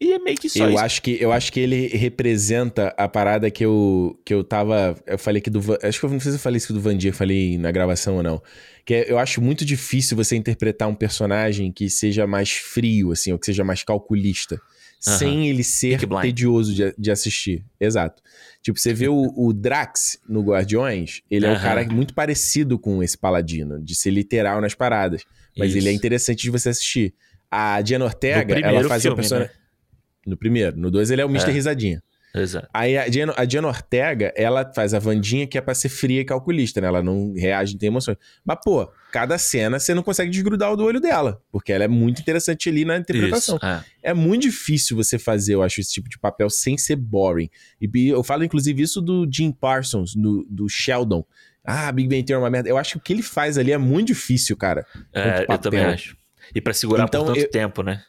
E 0.00 0.12
é 0.12 0.18
meio 0.18 0.36
que 0.36 0.48
só 0.48 0.64
eu 0.64 0.70
isso. 0.70 0.78
Acho 0.78 1.02
que, 1.02 1.18
eu 1.20 1.32
acho 1.32 1.52
que 1.52 1.58
ele 1.58 1.88
representa 1.88 2.94
a 2.96 3.08
parada 3.08 3.50
que 3.50 3.64
eu, 3.64 4.18
que 4.24 4.32
eu 4.32 4.44
tava. 4.44 4.96
Eu 5.04 5.18
falei 5.18 5.42
que 5.42 5.50
do. 5.50 5.60
Acho 5.82 5.98
que 5.98 6.06
eu 6.06 6.10
não 6.10 6.20
sei 6.20 6.30
se 6.30 6.38
eu 6.38 6.40
falei 6.40 6.58
isso 6.58 6.72
do 6.72 6.80
Vandir, 6.80 7.12
falei 7.12 7.58
na 7.58 7.72
gravação 7.72 8.16
ou 8.16 8.22
não. 8.22 8.40
Que 8.84 8.94
é, 8.94 9.10
eu 9.10 9.18
acho 9.18 9.42
muito 9.42 9.64
difícil 9.64 10.16
você 10.16 10.36
interpretar 10.36 10.88
um 10.88 10.94
personagem 10.94 11.72
que 11.72 11.90
seja 11.90 12.28
mais 12.28 12.52
frio, 12.52 13.10
assim, 13.10 13.32
ou 13.32 13.38
que 13.40 13.46
seja 13.46 13.64
mais 13.64 13.82
calculista. 13.82 14.54
Uh 14.54 15.10
-huh. 15.10 15.18
Sem 15.18 15.48
ele 15.48 15.64
ser 15.64 16.00
tedioso 16.22 16.72
de, 16.72 16.94
de 16.96 17.10
assistir. 17.10 17.64
Exato. 17.80 18.22
Tipo, 18.62 18.78
você 18.78 18.94
vê 18.94 19.08
o, 19.08 19.32
o 19.36 19.52
Drax 19.52 20.20
no 20.28 20.42
Guardiões, 20.42 21.22
ele 21.28 21.44
uh 21.44 21.50
-huh. 21.50 21.54
é 21.54 21.58
um 21.58 21.60
cara 21.60 21.84
muito 21.86 22.14
parecido 22.14 22.78
com 22.78 23.02
esse 23.02 23.18
paladino, 23.18 23.82
de 23.82 23.96
ser 23.96 24.10
literal 24.10 24.60
nas 24.60 24.74
paradas. 24.74 25.24
Mas 25.56 25.70
isso. 25.70 25.78
ele 25.78 25.88
é 25.88 25.92
interessante 25.92 26.42
de 26.42 26.50
você 26.50 26.68
assistir. 26.68 27.14
A 27.50 27.80
Diana 27.80 28.04
Ortega, 28.04 28.60
ela 28.60 28.88
faz 28.88 29.02
filme, 29.02 29.14
um 29.14 29.16
personagem. 29.16 29.52
Né? 29.52 29.67
No 30.26 30.36
primeiro. 30.36 30.76
No 30.76 30.90
dois 30.90 31.10
ele 31.10 31.22
é 31.22 31.24
o 31.24 31.28
Mr. 31.28 31.50
É. 31.50 31.52
Risadinha. 31.52 32.02
Exato. 32.34 32.68
Aí 32.74 32.96
a 32.96 33.08
Diana, 33.08 33.32
a 33.36 33.44
Diana 33.44 33.68
Ortega, 33.68 34.32
ela 34.36 34.70
faz 34.74 34.92
a 34.92 34.98
Vandinha 34.98 35.46
que 35.46 35.56
é 35.56 35.60
pra 35.60 35.74
ser 35.74 35.88
fria 35.88 36.20
e 36.20 36.24
calculista, 36.24 36.80
né? 36.80 36.86
Ela 36.86 37.02
não 37.02 37.32
reage, 37.34 37.72
não 37.72 37.78
tem 37.78 37.86
emoções. 37.88 38.18
Mas, 38.44 38.58
pô, 38.62 38.86
cada 39.10 39.38
cena 39.38 39.78
você 39.78 39.94
não 39.94 40.02
consegue 40.02 40.30
desgrudar 40.30 40.70
o 40.72 40.76
do 40.76 40.84
olho 40.84 41.00
dela, 41.00 41.40
porque 41.50 41.72
ela 41.72 41.84
é 41.84 41.88
muito 41.88 42.20
interessante 42.20 42.68
ali 42.68 42.84
na 42.84 42.98
interpretação. 42.98 43.56
Isso, 43.56 43.66
é. 43.66 43.84
é. 44.02 44.14
muito 44.14 44.42
difícil 44.42 44.96
você 44.96 45.18
fazer, 45.18 45.54
eu 45.54 45.62
acho, 45.62 45.80
esse 45.80 45.92
tipo 45.92 46.08
de 46.08 46.18
papel 46.18 46.50
sem 46.50 46.76
ser 46.76 46.96
boring. 46.96 47.48
E 47.80 48.08
eu 48.08 48.22
falo, 48.22 48.44
inclusive, 48.44 48.82
isso 48.82 49.00
do 49.00 49.26
Jim 49.30 49.50
Parsons, 49.50 50.14
do, 50.14 50.46
do 50.50 50.68
Sheldon. 50.68 51.24
Ah, 51.64 51.90
Big 51.92 52.08
Bang 52.08 52.22
Theory 52.22 52.40
é 52.40 52.44
uma 52.44 52.50
merda. 52.50 52.68
Eu 52.68 52.78
acho 52.78 52.92
que 52.92 52.98
o 52.98 53.00
que 53.00 53.12
ele 53.12 53.22
faz 53.22 53.58
ali 53.58 53.72
é 53.72 53.78
muito 53.78 54.08
difícil, 54.08 54.56
cara. 54.56 54.86
É, 55.12 55.44
eu 55.48 55.58
também 55.58 55.84
acho. 55.84 56.16
E 56.54 56.60
para 56.60 56.72
segurar 56.72 57.04
então, 57.04 57.24
por 57.24 57.34
tanto 57.34 57.44
eu... 57.44 57.50
tempo, 57.50 57.82
né? 57.82 58.02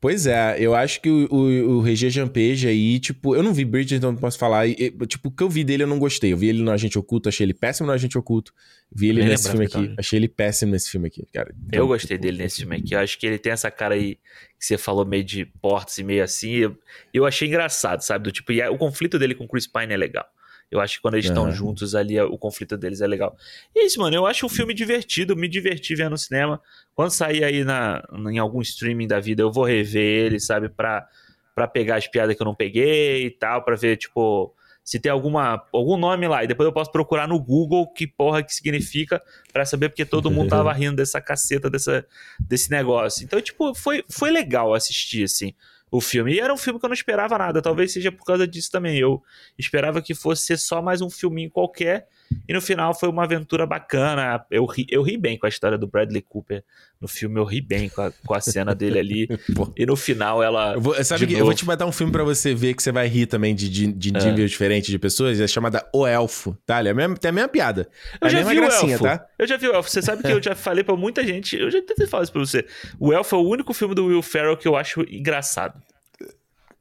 Pois 0.00 0.26
é, 0.26 0.56
eu 0.58 0.74
acho 0.74 1.00
que 1.00 1.08
o, 1.08 1.26
o, 1.30 1.76
o 1.76 1.80
Regé 1.80 2.10
Jampeja 2.10 2.68
aí, 2.68 3.00
tipo, 3.00 3.34
eu 3.34 3.42
não 3.42 3.54
vi 3.54 3.64
Bridget, 3.64 3.94
então 3.96 4.12
não 4.12 4.18
posso 4.18 4.38
falar. 4.38 4.66
E, 4.66 4.90
tipo, 5.06 5.28
o 5.28 5.30
que 5.30 5.42
eu 5.42 5.48
vi 5.48 5.64
dele 5.64 5.84
eu 5.84 5.86
não 5.86 5.98
gostei. 5.98 6.32
Eu 6.32 6.36
vi 6.36 6.48
ele 6.48 6.62
no 6.62 6.70
Agente 6.70 6.98
Oculto, 6.98 7.28
achei 7.28 7.44
ele 7.44 7.54
péssimo 7.54 7.86
no 7.86 7.92
Agente 7.92 8.18
Oculto. 8.18 8.52
Vi 8.92 9.08
ele 9.08 9.24
nesse 9.24 9.50
filme 9.50 9.64
aqui, 9.64 9.94
achei 9.98 10.18
ele 10.18 10.28
péssimo 10.28 10.72
nesse 10.72 10.90
filme 10.90 11.08
aqui, 11.08 11.26
cara. 11.32 11.52
Então, 11.66 11.80
eu 11.80 11.86
gostei 11.86 12.18
dele 12.18 12.38
nesse 12.38 12.58
filme 12.58 12.76
aqui. 12.76 12.94
Eu 12.94 13.00
acho 13.00 13.18
que 13.18 13.26
ele 13.26 13.38
tem 13.38 13.52
essa 13.52 13.70
cara 13.70 13.94
aí 13.94 14.16
que 14.58 14.64
você 14.64 14.78
falou 14.78 15.04
meio 15.04 15.24
de 15.24 15.44
portas 15.44 15.96
e 15.98 16.04
meio 16.04 16.22
assim. 16.22 16.52
Eu, 16.52 16.78
eu 17.12 17.24
achei 17.24 17.48
engraçado, 17.48 18.02
sabe? 18.02 18.24
Do 18.24 18.32
tipo, 18.32 18.52
e 18.52 18.62
o 18.68 18.76
conflito 18.76 19.18
dele 19.18 19.34
com 19.34 19.44
o 19.44 19.48
Chris 19.48 19.66
Pine 19.66 19.94
é 19.94 19.96
legal. 19.96 20.26
Eu 20.70 20.80
acho 20.80 20.96
que 20.96 21.02
quando 21.02 21.14
eles 21.14 21.26
estão 21.26 21.44
uhum. 21.44 21.52
juntos 21.52 21.94
ali, 21.94 22.20
o 22.20 22.36
conflito 22.36 22.76
deles 22.76 23.00
é 23.00 23.06
legal. 23.06 23.36
E 23.74 23.80
é 23.80 23.86
isso, 23.86 24.00
mano. 24.00 24.16
Eu 24.16 24.26
acho 24.26 24.44
um 24.46 24.48
filme 24.48 24.74
divertido, 24.74 25.36
me 25.36 25.48
diverti 25.48 25.94
vendo 25.94 26.10
no 26.10 26.18
cinema. 26.18 26.60
Quando 26.94 27.10
sair 27.10 27.44
aí 27.44 27.64
na, 27.64 28.02
em 28.30 28.38
algum 28.38 28.60
streaming 28.60 29.06
da 29.06 29.20
vida, 29.20 29.42
eu 29.42 29.52
vou 29.52 29.64
rever 29.64 30.02
ele, 30.02 30.40
sabe? 30.40 30.68
Pra, 30.68 31.06
pra 31.54 31.68
pegar 31.68 31.96
as 31.96 32.08
piadas 32.08 32.34
que 32.34 32.42
eu 32.42 32.46
não 32.46 32.54
peguei 32.54 33.26
e 33.26 33.30
tal, 33.30 33.62
pra 33.62 33.76
ver, 33.76 33.96
tipo, 33.96 34.52
se 34.82 34.98
tem 34.98 35.10
alguma, 35.10 35.64
algum 35.72 35.96
nome 35.96 36.26
lá. 36.26 36.42
E 36.42 36.48
depois 36.48 36.66
eu 36.66 36.72
posso 36.72 36.90
procurar 36.90 37.28
no 37.28 37.38
Google 37.38 37.86
que 37.92 38.04
porra 38.04 38.42
que 38.42 38.52
significa 38.52 39.22
para 39.52 39.64
saber 39.64 39.88
porque 39.88 40.04
todo 40.04 40.32
mundo 40.32 40.50
tava 40.50 40.72
rindo 40.74 40.96
dessa 40.96 41.20
caceta, 41.20 41.70
dessa, 41.70 42.04
desse 42.40 42.72
negócio. 42.72 43.24
Então, 43.24 43.40
tipo, 43.40 43.72
foi, 43.72 44.04
foi 44.08 44.32
legal 44.32 44.74
assistir, 44.74 45.24
assim 45.24 45.54
o 45.96 46.00
filme. 46.00 46.34
E 46.34 46.40
era 46.40 46.52
um 46.52 46.56
filme 46.56 46.78
que 46.78 46.84
eu 46.84 46.88
não 46.88 46.94
esperava 46.94 47.38
nada, 47.38 47.62
talvez 47.62 47.92
seja 47.92 48.12
por 48.12 48.24
causa 48.24 48.46
disso 48.46 48.70
também. 48.70 48.98
Eu 48.98 49.22
esperava 49.58 50.02
que 50.02 50.14
fosse 50.14 50.56
só 50.56 50.82
mais 50.82 51.00
um 51.00 51.10
filminho 51.10 51.50
qualquer, 51.50 52.08
e 52.48 52.52
no 52.52 52.60
final 52.60 52.94
foi 52.94 53.08
uma 53.08 53.24
aventura 53.24 53.66
bacana. 53.66 54.44
Eu 54.50 54.64
ri, 54.66 54.86
eu 54.90 55.02
ri 55.02 55.16
bem 55.16 55.38
com 55.38 55.46
a 55.46 55.48
história 55.48 55.78
do 55.78 55.86
Bradley 55.86 56.22
Cooper 56.22 56.64
no 57.00 57.06
filme, 57.06 57.38
eu 57.38 57.44
ri 57.44 57.60
bem 57.60 57.88
com 57.88 58.00
a, 58.00 58.10
com 58.10 58.34
a 58.34 58.40
cena 58.40 58.74
dele 58.74 58.98
ali. 58.98 59.28
e 59.76 59.84
no 59.84 59.96
final 59.96 60.42
ela. 60.42 60.74
Eu 60.74 60.80
vou, 60.80 61.04
sabe 61.04 61.26
que 61.26 61.32
novo... 61.32 61.42
eu 61.42 61.44
vou 61.46 61.54
te 61.54 61.64
botar 61.64 61.86
um 61.86 61.92
filme 61.92 62.12
para 62.12 62.24
você 62.24 62.54
ver 62.54 62.74
que 62.74 62.82
você 62.82 62.90
vai 62.90 63.06
rir 63.06 63.26
também 63.26 63.54
de, 63.54 63.68
de, 63.68 63.92
de 63.92 64.16
é. 64.16 64.30
nível 64.30 64.46
diferente 64.46 64.90
de 64.90 64.98
pessoas, 64.98 65.40
é 65.40 65.46
chamada 65.46 65.86
O 65.92 66.06
Elfo, 66.06 66.56
tá? 66.64 66.82
É 66.82 66.90
a 66.90 66.94
mesma, 66.94 67.16
tem 67.16 67.28
a 67.28 67.32
mesma 67.32 67.48
piada. 67.48 67.88
Eu 68.20 68.28
é 68.28 68.30
já 68.30 68.42
vi 68.42 68.58
o 68.58 68.64
Elfo. 68.64 69.04
Tá? 69.04 69.26
Eu 69.38 69.46
já 69.46 69.56
vi 69.56 69.68
o 69.68 69.74
Elfo. 69.74 69.90
Você 69.90 70.02
sabe 70.02 70.22
que 70.22 70.32
eu 70.32 70.42
já 70.42 70.54
falei 70.56 70.82
para 70.82 70.96
muita 70.96 71.24
gente, 71.24 71.56
eu 71.56 71.70
já 71.70 71.82
tentei 71.82 72.06
falar 72.06 72.24
isso 72.24 72.32
pra 72.32 72.40
você. 72.40 72.64
O 72.98 73.12
Elfo 73.12 73.36
é 73.36 73.38
o 73.38 73.42
único 73.42 73.74
filme 73.74 73.94
do 73.94 74.06
Will 74.06 74.22
Ferrell 74.22 74.56
que 74.56 74.66
eu 74.66 74.76
acho 74.76 75.02
engraçado. 75.08 75.80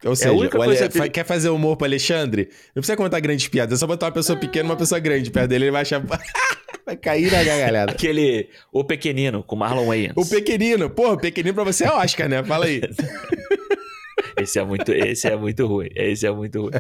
Ou 0.06 0.14
é 0.14 0.16
seja, 0.16 0.30
é 0.30 0.62
Ale... 0.62 0.90
que... 0.90 1.10
quer 1.10 1.26
fazer 1.26 1.50
humor 1.50 1.76
pro 1.76 1.86
Alexandre? 1.86 2.50
Não 2.76 2.82
precisa 2.82 2.96
contar 2.96 3.20
grandes 3.20 3.48
piadas, 3.48 3.78
é 3.78 3.80
só 3.80 3.88
botar 3.88 4.06
uma 4.06 4.12
pessoa 4.12 4.38
pequena 4.38 4.70
e 4.70 4.72
uma 4.72 4.78
pessoa 4.78 5.00
grande 5.00 5.32
perto 5.32 5.50
dele, 5.50 5.66
ele 5.66 5.72
vai 5.72 5.82
achar. 5.82 6.02
vai 6.86 6.96
cair 6.96 7.32
na 7.32 7.44
gargalhada. 7.44 7.92
Aquele. 7.92 8.50
O 8.72 8.84
Pequenino, 8.84 9.44
com 9.44 9.56
Marlon 9.56 9.88
Wayans. 9.88 10.14
O 10.16 10.26
Pequenino. 10.26 10.90
Porra, 10.90 11.14
o 11.14 11.18
Pequenino 11.18 11.56
pra 11.56 11.64
você 11.64 11.86
é 11.86 11.92
Oscar, 11.92 12.30
né? 12.30 12.44
Fala 12.44 12.66
aí. 12.66 12.82
Esse 14.38 14.60
é 14.60 14.64
muito, 14.64 14.92
esse 14.92 15.28
é 15.28 15.36
muito 15.36 15.66
ruim. 15.66 15.90
Esse 15.96 16.28
é 16.28 16.32
muito 16.32 16.62
ruim. 16.62 16.72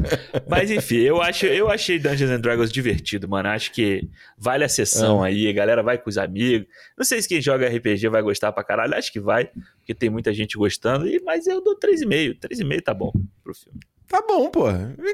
Mas 0.47 0.69
enfim, 0.71 0.97
eu 0.97 1.21
acho, 1.21 1.45
eu 1.45 1.69
achei 1.69 1.97
Dungeons 1.97 2.31
and 2.31 2.41
Dragons 2.41 2.71
divertido, 2.71 3.27
mano. 3.27 3.49
Acho 3.49 3.71
que 3.71 4.09
vale 4.37 4.63
a 4.63 4.69
sessão 4.69 5.23
ah. 5.23 5.27
aí, 5.27 5.47
a 5.47 5.53
galera 5.53 5.81
vai 5.81 5.97
com 5.97 6.09
os 6.09 6.17
amigos. 6.17 6.67
Não 6.97 7.05
sei 7.05 7.21
se 7.21 7.27
quem 7.27 7.41
joga 7.41 7.67
RPG 7.67 8.09
vai 8.09 8.21
gostar 8.21 8.51
pra 8.51 8.63
caralho, 8.63 8.95
acho 8.95 9.11
que 9.11 9.19
vai, 9.19 9.49
porque 9.77 9.93
tem 9.93 10.09
muita 10.09 10.33
gente 10.33 10.57
gostando, 10.57 11.07
e 11.07 11.21
mas 11.23 11.47
eu 11.47 11.63
dou 11.63 11.77
3,5. 11.77 12.39
3,5 12.39 12.81
tá 12.81 12.93
bom 12.93 13.11
pro 13.43 13.53
filme. 13.53 13.79
Tá 14.07 14.23
bom, 14.27 14.49
pô. 14.49 14.65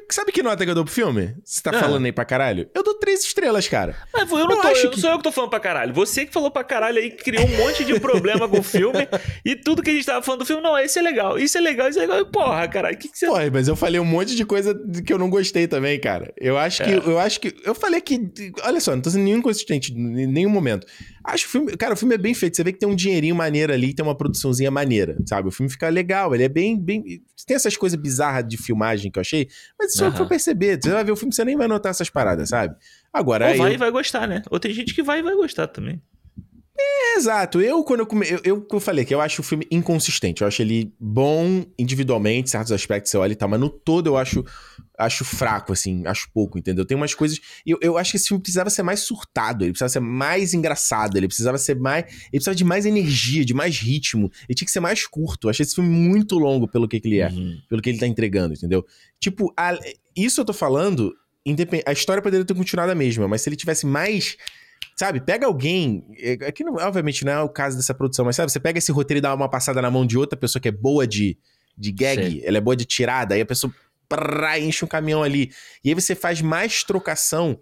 Sabe 0.10 0.32
que 0.32 0.44
nota 0.44 0.64
que 0.64 0.70
eu 0.70 0.76
dou 0.76 0.84
pro 0.84 0.94
filme? 0.94 1.36
Você 1.44 1.62
tá 1.62 1.72
ah. 1.72 1.80
falando 1.80 2.06
aí 2.06 2.12
pra 2.12 2.26
caralho? 2.26 2.70
Eu 2.74 2.84
dou 2.84 2.96
três 2.96 3.24
estrelas, 3.24 3.68
cara. 3.68 3.96
Mas 4.14 4.30
eu 4.30 4.38
não, 4.40 4.52
eu 4.52 4.62
tô, 4.62 4.68
acho 4.68 4.88
eu, 4.88 4.92
que... 4.92 5.00
sou 5.00 5.10
eu 5.10 5.18
que 5.18 5.24
tô 5.24 5.32
falando 5.32 5.50
pra 5.50 5.60
caralho. 5.60 5.94
Você 5.94 6.26
que 6.26 6.34
falou 6.34 6.52
pra 6.52 6.64
caralho 6.64 6.98
aí, 6.98 7.12
criou 7.12 7.46
um 7.46 7.58
monte 7.58 7.86
de 7.86 8.00
problema 8.00 8.48
com 8.48 8.60
o 8.60 8.64
filme. 8.64 9.08
E 9.44 9.56
tudo 9.56 9.82
que 9.82 9.90
a 9.90 9.94
gente 9.94 10.06
tava 10.06 10.22
falando 10.22 10.42
do 10.42 10.46
filme, 10.46 10.62
não, 10.62 10.78
esse 10.78 11.00
é 11.00 11.02
legal, 11.02 11.38
isso 11.38 11.58
é 11.58 11.62
legal, 11.62 11.90
isso 11.90 11.98
é 11.98 12.02
legal. 12.02 12.20
E, 12.20 12.26
porra, 12.26 12.68
caralho, 12.68 12.96
o 12.96 13.00
que, 13.00 13.08
que 13.08 13.18
você. 13.18 13.26
Porra, 13.26 13.50
mas 13.52 13.68
eu 13.68 13.76
falei 13.76 14.00
um 14.00 14.06
monte 14.06 14.36
de 14.36 14.46
coisa 14.46 14.80
que 15.06 15.12
eu 15.12 15.18
não 15.18 15.30
gostei 15.30 15.68
também, 15.68 16.00
cara. 16.00 16.32
Eu 16.38 16.58
acho 16.58 16.84
que. 16.84 16.90
É. 16.90 16.98
Eu 16.98 17.18
acho 17.18 17.40
que. 17.40 17.56
Eu 17.64 17.74
falei 17.74 18.02
que. 18.02 18.32
Olha 18.64 18.80
só, 18.80 18.94
não 18.94 19.02
tô 19.02 19.10
sendo 19.10 19.24
nenhum 19.24 19.38
inconsistente 19.38 19.92
em 19.94 20.28
nenhum 20.28 20.50
momento. 20.50 20.86
Acho 21.24 21.44
que 21.44 21.50
o 21.50 21.52
filme. 21.52 21.78
Cara, 21.78 21.94
o 21.94 21.98
filme 21.98 22.16
é 22.16 22.18
bem 22.18 22.34
feito. 22.34 22.56
Você 22.56 22.64
vê 22.64 22.72
que 22.72 22.80
tem 22.80 22.90
um 22.90 22.96
dinheirinho 22.96 23.36
maneiro 23.36 23.74
ali, 23.74 23.94
tem 23.94 24.06
uma 24.06 24.16
produçãozinha 24.16 24.70
maneira, 24.70 25.18
sabe? 25.26 25.48
O 25.48 25.52
filme 25.52 25.72
fica 25.72 25.90
legal, 25.90 26.34
ele 26.36 26.44
é 26.44 26.50
bem. 26.50 26.80
bem 26.80 27.04
tem 27.46 27.56
essas 27.56 27.78
coisas 27.78 28.00
bizarras 28.00 28.48
de 28.48 28.58
filmagem 28.58 29.12
que 29.12 29.20
eu 29.20 29.22
achei. 29.22 29.48
Mas 29.80 29.94
se 29.94 30.04
eu 30.04 30.12
for 30.12 30.28
perceber, 30.28 30.80
você 30.82 30.92
vai 30.92 31.04
ver 31.04 31.12
o 31.12 31.16
filme, 31.16 31.34
você 31.34 31.46
nem 31.46 31.56
vai 31.56 31.68
notar 31.68 31.90
essas 31.90 32.10
paradas, 32.10 32.50
sabe? 32.50 32.76
Agora. 33.12 33.50
Ou 33.52 33.58
vai 33.58 33.72
eu... 33.72 33.74
e 33.74 33.78
vai 33.78 33.92
gostar, 33.92 34.28
né? 34.28 34.42
Ou 34.50 34.60
tem 34.60 34.74
gente 34.74 34.94
que 34.94 35.04
vai 35.04 35.20
e 35.20 35.24
vai 35.24 35.36
gostar 35.36 35.68
também. 35.68 36.02
É, 36.78 37.18
exato. 37.18 37.62
Eu, 37.62 37.84
quando 37.84 38.02
eu, 38.02 38.06
come... 38.06 38.28
eu, 38.30 38.40
eu, 38.44 38.68
eu 38.72 38.80
falei 38.80 39.06
que 39.06 39.14
eu 39.14 39.22
acho 39.22 39.42
o 39.42 39.44
filme 39.44 39.68
inconsistente. 39.70 40.42
Eu 40.42 40.48
acho 40.48 40.62
ele 40.62 40.94
bom 41.00 41.64
individualmente, 41.78 42.50
certos 42.50 42.72
aspectos 42.72 43.12
você 43.12 43.18
olha 43.18 43.34
e 43.34 43.36
tal, 43.36 43.50
mas 43.50 43.60
no 43.60 43.70
todo 43.70 44.08
eu 44.08 44.18
acho 44.18 44.44
acho 45.02 45.26
fraco, 45.26 45.74
assim, 45.74 46.06
acho 46.06 46.30
pouco, 46.34 46.58
entendeu? 46.58 46.86
Tem 46.86 46.96
umas 46.96 47.14
coisas. 47.14 47.40
Eu, 47.66 47.78
eu 47.82 47.98
acho 47.98 48.12
que 48.12 48.18
esse 48.18 48.28
filme 48.28 48.42
precisava 48.42 48.70
ser 48.70 48.84
mais 48.84 49.02
surtado, 49.02 49.64
ele 49.64 49.72
precisava 49.72 49.90
ser 49.90 50.00
mais 50.00 50.54
engraçado, 50.54 51.18
ele 51.18 51.28
precisava 51.28 51.58
ser 51.58 51.76
mais. 51.76 52.06
Ele 52.06 52.32
precisava 52.34 52.56
de 52.56 52.64
mais 52.64 52.86
energia, 52.86 53.44
de 53.44 53.54
mais 53.54 53.78
ritmo. 53.78 54.32
Ele 54.48 54.56
tinha 54.56 54.66
que 54.66 54.72
ser 54.72 54.80
mais 54.80 55.06
curto. 55.06 55.48
Eu 55.48 55.50
achei 55.50 55.64
esse 55.64 55.76
filme 55.76 55.90
muito 55.90 56.38
longo 56.38 56.68
pelo 56.68 56.88
que, 56.88 57.00
que 57.00 57.08
ele 57.08 57.20
é, 57.20 57.28
uhum. 57.28 57.60
pelo 57.70 57.82
que 57.82 57.90
ele 57.90 58.00
tá 58.00 58.08
entregando, 58.08 58.54
entendeu? 58.54 58.86
Tipo, 59.20 59.54
a... 59.58 59.78
isso 60.16 60.42
eu 60.42 60.46
tô 60.46 60.54
falando. 60.54 61.14
Independ... 61.46 61.84
A 61.88 61.92
história 61.92 62.22
poderia 62.22 62.46
ter 62.46 62.54
continuado 62.54 62.92
a 62.92 62.96
mesma, 62.96 63.28
mas 63.28 63.42
se 63.42 63.50
ele 63.50 63.56
tivesse 63.56 63.86
mais 63.86 64.38
Sabe, 64.96 65.20
pega 65.20 65.48
alguém. 65.48 66.06
Aqui, 66.48 66.64
é, 66.64 66.68
é 66.68 66.86
obviamente, 66.86 67.26
não 67.26 67.32
é 67.32 67.42
o 67.42 67.50
caso 67.50 67.78
dessa 67.78 67.94
produção, 67.94 68.26
mas 68.26 68.36
sabe, 68.36 68.52
você 68.52 68.60
pega 68.60 68.78
esse 68.78 68.92
roteiro 68.92 69.18
e 69.20 69.22
dá 69.22 69.34
uma 69.34 69.50
passada 69.50 69.82
na 69.82 69.90
mão 69.90 70.06
de 70.06 70.18
outra 70.18 70.38
pessoa 70.38 70.62
que 70.62 70.68
é 70.68 70.72
boa 70.72 71.08
de, 71.08 71.38
de 71.78 71.92
gag, 71.92 72.24
Sim. 72.24 72.42
ela 72.44 72.58
é 72.58 72.62
boa 72.62 72.76
de 72.76 72.86
tirada, 72.86 73.34
aí 73.34 73.42
a 73.42 73.46
pessoa 73.46 73.74
prá, 74.18 74.60
enche 74.60 74.84
um 74.84 74.88
caminhão 74.88 75.24
ali. 75.24 75.52
E 75.84 75.90
aí 75.90 75.96
você 75.96 76.14
faz 76.14 76.42
mais 76.42 76.84
trocação 76.84 77.60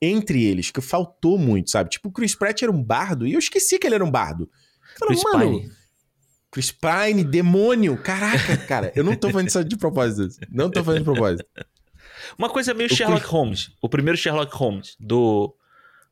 entre 0.00 0.42
eles, 0.42 0.70
que 0.70 0.80
faltou 0.80 1.36
muito, 1.36 1.70
sabe? 1.70 1.90
Tipo, 1.90 2.08
o 2.08 2.12
Chris 2.12 2.34
Pratt 2.34 2.62
era 2.62 2.72
um 2.72 2.82
bardo, 2.82 3.26
e 3.26 3.34
eu 3.34 3.38
esqueci 3.38 3.78
que 3.78 3.86
ele 3.86 3.96
era 3.96 4.04
um 4.04 4.10
bardo. 4.10 4.50
Falei, 4.98 5.14
Chris 5.14 5.24
mano, 5.24 5.60
Pine. 5.60 5.72
Chris 6.50 6.72
Pine, 6.72 7.22
demônio, 7.22 7.96
caraca, 7.98 8.56
cara, 8.66 8.92
eu 8.96 9.04
não 9.04 9.14
tô 9.14 9.30
fazendo 9.30 9.48
isso 9.48 9.64
de 9.64 9.76
propósito. 9.76 10.34
Não 10.50 10.70
tô 10.70 10.82
fazendo 10.82 11.00
de 11.00 11.04
propósito. 11.04 11.44
Uma 12.38 12.48
coisa 12.48 12.72
meio 12.72 12.90
o 12.90 12.94
Sherlock 12.94 13.20
Chris... 13.20 13.30
Holmes, 13.30 13.70
o 13.82 13.88
primeiro 13.88 14.16
Sherlock 14.16 14.54
Holmes, 14.56 14.96
do 14.98 15.54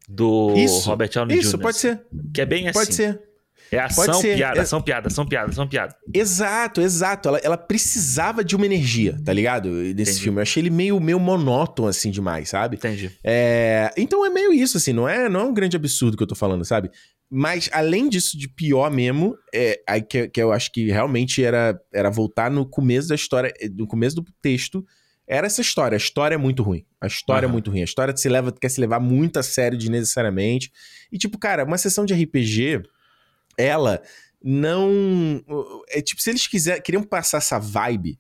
do 0.09 0.55
isso, 0.57 0.89
Robert 0.89 1.11
Downey 1.13 1.39
Isso, 1.39 1.57
Jr. 1.57 1.63
pode 1.63 1.77
ser. 1.77 2.07
Que 2.33 2.41
é 2.41 2.47
bem 2.47 2.69
assim. 2.69 2.79
Pode 2.79 2.95
ser. 2.95 3.28
É 3.71 3.79
ação, 3.79 4.21
piada, 4.21 4.59
é... 4.59 4.63
ação, 4.63 4.81
piada, 4.81 5.09
ação, 5.09 5.27
piada, 5.27 5.51
ação, 5.51 5.69
piada. 5.69 5.95
Exato, 6.13 6.81
exato. 6.81 7.29
Ela, 7.29 7.39
ela 7.39 7.57
precisava 7.57 8.43
de 8.43 8.57
uma 8.57 8.67
energia, 8.67 9.19
tá 9.25 9.33
ligado? 9.33 9.71
Desse 9.95 10.13
Entendi. 10.13 10.23
filme. 10.23 10.39
Eu 10.39 10.43
achei 10.43 10.63
ele 10.63 10.71
meio, 10.71 10.99
meio 11.01 11.21
monótono, 11.21 11.89
assim, 11.89 12.11
demais, 12.11 12.49
sabe? 12.49 12.77
Entendi. 12.77 13.11
É... 13.23 13.93
Então 13.97 14.25
é 14.25 14.31
meio 14.31 14.53
isso, 14.53 14.77
assim, 14.77 14.93
não 14.93 15.09
é, 15.09 15.29
não 15.29 15.41
é 15.41 15.45
um 15.45 15.55
grande 15.55 15.77
absurdo 15.77 16.17
que 16.17 16.23
eu 16.23 16.27
tô 16.27 16.35
falando, 16.35 16.65
sabe? 16.65 16.91
Mas, 17.31 17.69
além 17.73 18.09
disso, 18.09 18.39
de 18.39 18.49
pior 18.49 18.91
mesmo, 18.91 19.37
é, 19.55 19.79
aí 19.87 20.01
que, 20.01 20.29
que 20.29 20.43
eu 20.43 20.51
acho 20.51 20.73
que 20.73 20.87
realmente 20.87 21.45
era, 21.45 21.79
era 21.93 22.11
voltar 22.11 22.51
no 22.51 22.65
começo 22.65 23.09
da 23.09 23.15
história, 23.15 23.53
no 23.77 23.87
começo 23.87 24.17
do 24.17 24.25
texto, 24.41 24.85
era 25.27 25.47
essa 25.47 25.61
história. 25.61 25.95
A 25.95 25.99
história 25.99 26.37
é 26.37 26.39
muito 26.39 26.63
ruim. 26.63 26.87
A 26.99 27.07
história 27.07 27.47
uhum. 27.47 27.51
é 27.51 27.53
muito 27.53 27.71
ruim. 27.71 27.83
A 27.83 27.85
história 27.85 28.17
se 28.17 28.29
leva, 28.31 28.51
quer 28.51 28.71
se 28.71 28.81
levar 28.81 28.99
muito 28.99 29.39
a 29.39 29.43
sério 29.43 29.77
desnecessariamente. 29.77 30.73
E, 31.13 31.19
tipo, 31.19 31.39
cara, 31.39 31.65
uma 31.65 31.77
sessão 31.77 32.07
de 32.07 32.15
RPG, 32.15 32.83
ela 33.59 34.01
não. 34.43 35.43
É 35.89 36.01
tipo, 36.01 36.23
se 36.23 36.31
eles 36.31 36.47
quiser, 36.47 36.81
queriam 36.81 37.03
passar 37.03 37.39
essa 37.39 37.59
vibe. 37.59 38.19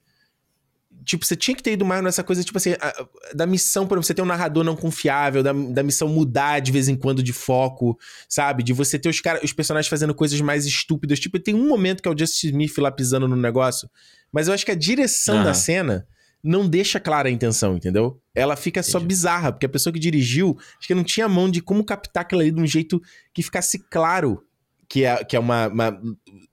Tipo, 1.04 1.24
você 1.24 1.36
tinha 1.36 1.56
que 1.56 1.62
ter 1.62 1.72
ido 1.72 1.86
mais 1.86 2.04
nessa 2.04 2.22
coisa, 2.22 2.44
tipo 2.44 2.58
assim, 2.58 2.72
a, 2.72 3.06
da 3.32 3.46
missão, 3.46 3.86
por 3.86 3.94
exemplo, 3.94 4.06
você 4.06 4.12
ter 4.12 4.20
um 4.20 4.26
narrador 4.26 4.62
não 4.62 4.76
confiável, 4.76 5.42
da, 5.42 5.54
da 5.54 5.82
missão 5.82 6.06
mudar 6.06 6.60
de 6.60 6.70
vez 6.70 6.86
em 6.86 6.94
quando 6.96 7.22
de 7.22 7.32
foco, 7.32 7.98
sabe? 8.28 8.62
De 8.62 8.74
você 8.74 8.98
ter 8.98 9.08
os, 9.08 9.18
cara, 9.18 9.40
os 9.42 9.52
personagens 9.52 9.88
fazendo 9.88 10.14
coisas 10.14 10.38
mais 10.42 10.66
estúpidas. 10.66 11.18
Tipo, 11.18 11.38
tem 11.38 11.54
um 11.54 11.66
momento 11.66 12.02
que 12.02 12.08
é 12.08 12.12
o 12.12 12.18
Justice 12.18 12.48
Smith 12.48 12.76
lá 12.76 12.90
pisando 12.90 13.26
no 13.26 13.36
negócio, 13.36 13.88
mas 14.30 14.48
eu 14.48 14.54
acho 14.54 14.66
que 14.66 14.72
a 14.72 14.74
direção 14.74 15.38
uhum. 15.38 15.44
da 15.44 15.54
cena 15.54 16.06
não 16.42 16.68
deixa 16.68 17.00
clara 17.00 17.28
a 17.28 17.32
intenção, 17.32 17.76
entendeu? 17.76 18.20
Ela 18.34 18.54
fica 18.54 18.80
Entendi. 18.80 18.92
só 18.92 19.00
bizarra, 19.00 19.50
porque 19.50 19.66
a 19.66 19.68
pessoa 19.68 19.92
que 19.92 19.98
dirigiu, 19.98 20.58
acho 20.78 20.86
que 20.86 20.94
não 20.94 21.04
tinha 21.04 21.28
mão 21.28 21.50
de 21.50 21.62
como 21.62 21.82
captar 21.84 22.22
aquilo 22.22 22.42
ali 22.42 22.50
de 22.50 22.60
um 22.60 22.66
jeito 22.66 23.00
que 23.32 23.42
ficasse 23.42 23.78
claro 23.90 24.44
que 24.88 25.04
é, 25.04 25.24
que 25.24 25.36
é 25.36 25.38
uma, 25.38 25.68
uma 25.68 26.00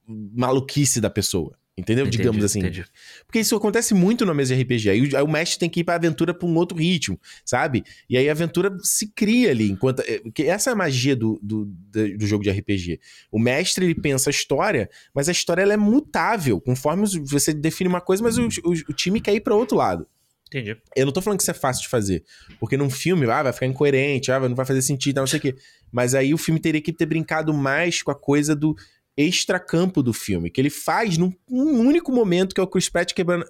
maluquice 0.08 1.00
da 1.00 1.10
pessoa. 1.10 1.58
Entendeu? 1.78 2.06
Entendi, 2.06 2.18
Digamos 2.20 2.44
assim. 2.44 2.60
Entendi. 2.60 2.86
Porque 3.26 3.40
isso 3.40 3.54
acontece 3.54 3.94
muito 3.94 4.26
na 4.26 4.34
mesa 4.34 4.56
de 4.56 4.62
RPG. 4.62 4.90
Aí, 4.90 5.02
aí, 5.14 5.22
o 5.22 5.28
mestre 5.28 5.60
tem 5.60 5.70
que 5.70 5.82
ir 5.82 5.84
pra 5.84 5.96
aventura 5.96 6.34
pra 6.34 6.48
um 6.48 6.56
outro 6.56 6.78
ritmo, 6.78 7.20
sabe? 7.44 7.84
E 8.10 8.18
aí 8.18 8.30
a 8.30 8.32
aventura 8.32 8.78
se 8.82 9.12
cria 9.12 9.52
ali. 9.52 9.72
enquanto 9.72 10.00
é, 10.00 10.20
Porque 10.20 10.44
essa 10.44 10.70
é 10.70 10.74
a 10.74 10.76
magia 10.76 11.18
do, 11.18 11.38
do, 11.44 11.66
do 11.66 12.26
jogo 12.26 12.46
de 12.46 12.50
RPG. 12.50 13.02
O 13.30 13.38
mestre, 13.38 13.86
ele 13.86 13.96
pensa 13.96 14.30
a 14.30 14.32
história, 14.32 14.90
mas 15.14 15.28
a 15.28 15.34
história 15.34 15.64
ela 15.64 15.74
é 15.74 15.78
mutável. 15.78 16.62
Conforme 16.62 17.06
você 17.20 17.54
define 17.54 17.90
uma 17.90 18.00
coisa, 18.00 18.24
mas 18.24 18.38
o, 18.38 18.48
o, 18.64 18.72
o 18.72 18.94
time 18.94 19.20
quer 19.20 19.34
ir 19.34 19.42
pra 19.42 19.54
outro 19.54 19.76
lado. 19.76 20.08
Entendi. 20.56 20.78
Eu 20.96 21.06
não 21.06 21.12
tô 21.12 21.22
falando 21.22 21.38
que 21.38 21.44
isso 21.44 21.52
é 21.52 21.54
fácil 21.54 21.84
de 21.84 21.90
fazer. 21.90 22.24
Porque 22.62 22.78
num 22.78 22.90
filme, 22.90 23.30
ah, 23.30 23.44
vai 23.44 23.52
ficar 23.52 23.66
incoerente, 23.66 24.32
ah, 24.32 24.40
não 24.40 24.56
vai 24.56 24.66
fazer 24.66 24.82
sentido, 24.82 25.18
não 25.18 25.28
sei 25.28 25.40
o 25.40 25.42
quê. 25.42 25.56
Mas 25.92 26.16
aí 26.16 26.34
o 26.34 26.38
filme 26.38 26.62
teria 26.62 26.82
que 26.82 26.94
ter 26.94 27.06
brincado 27.06 27.54
mais 27.54 28.02
com 28.02 28.10
a 28.10 28.16
coisa 28.16 28.56
do 28.56 28.74
extracampo 29.18 30.02
do 30.02 30.14
filme, 30.14 30.50
que 30.50 30.60
ele 30.62 30.70
faz 30.70 31.18
num, 31.18 31.34
num 31.50 31.80
único 31.80 32.10
momento, 32.10 32.56
que 32.56 32.62
é 32.62 32.64
o 32.64 32.68
Chris 32.68 32.88
Pratt 32.88 33.14
quebrando. 33.14 33.46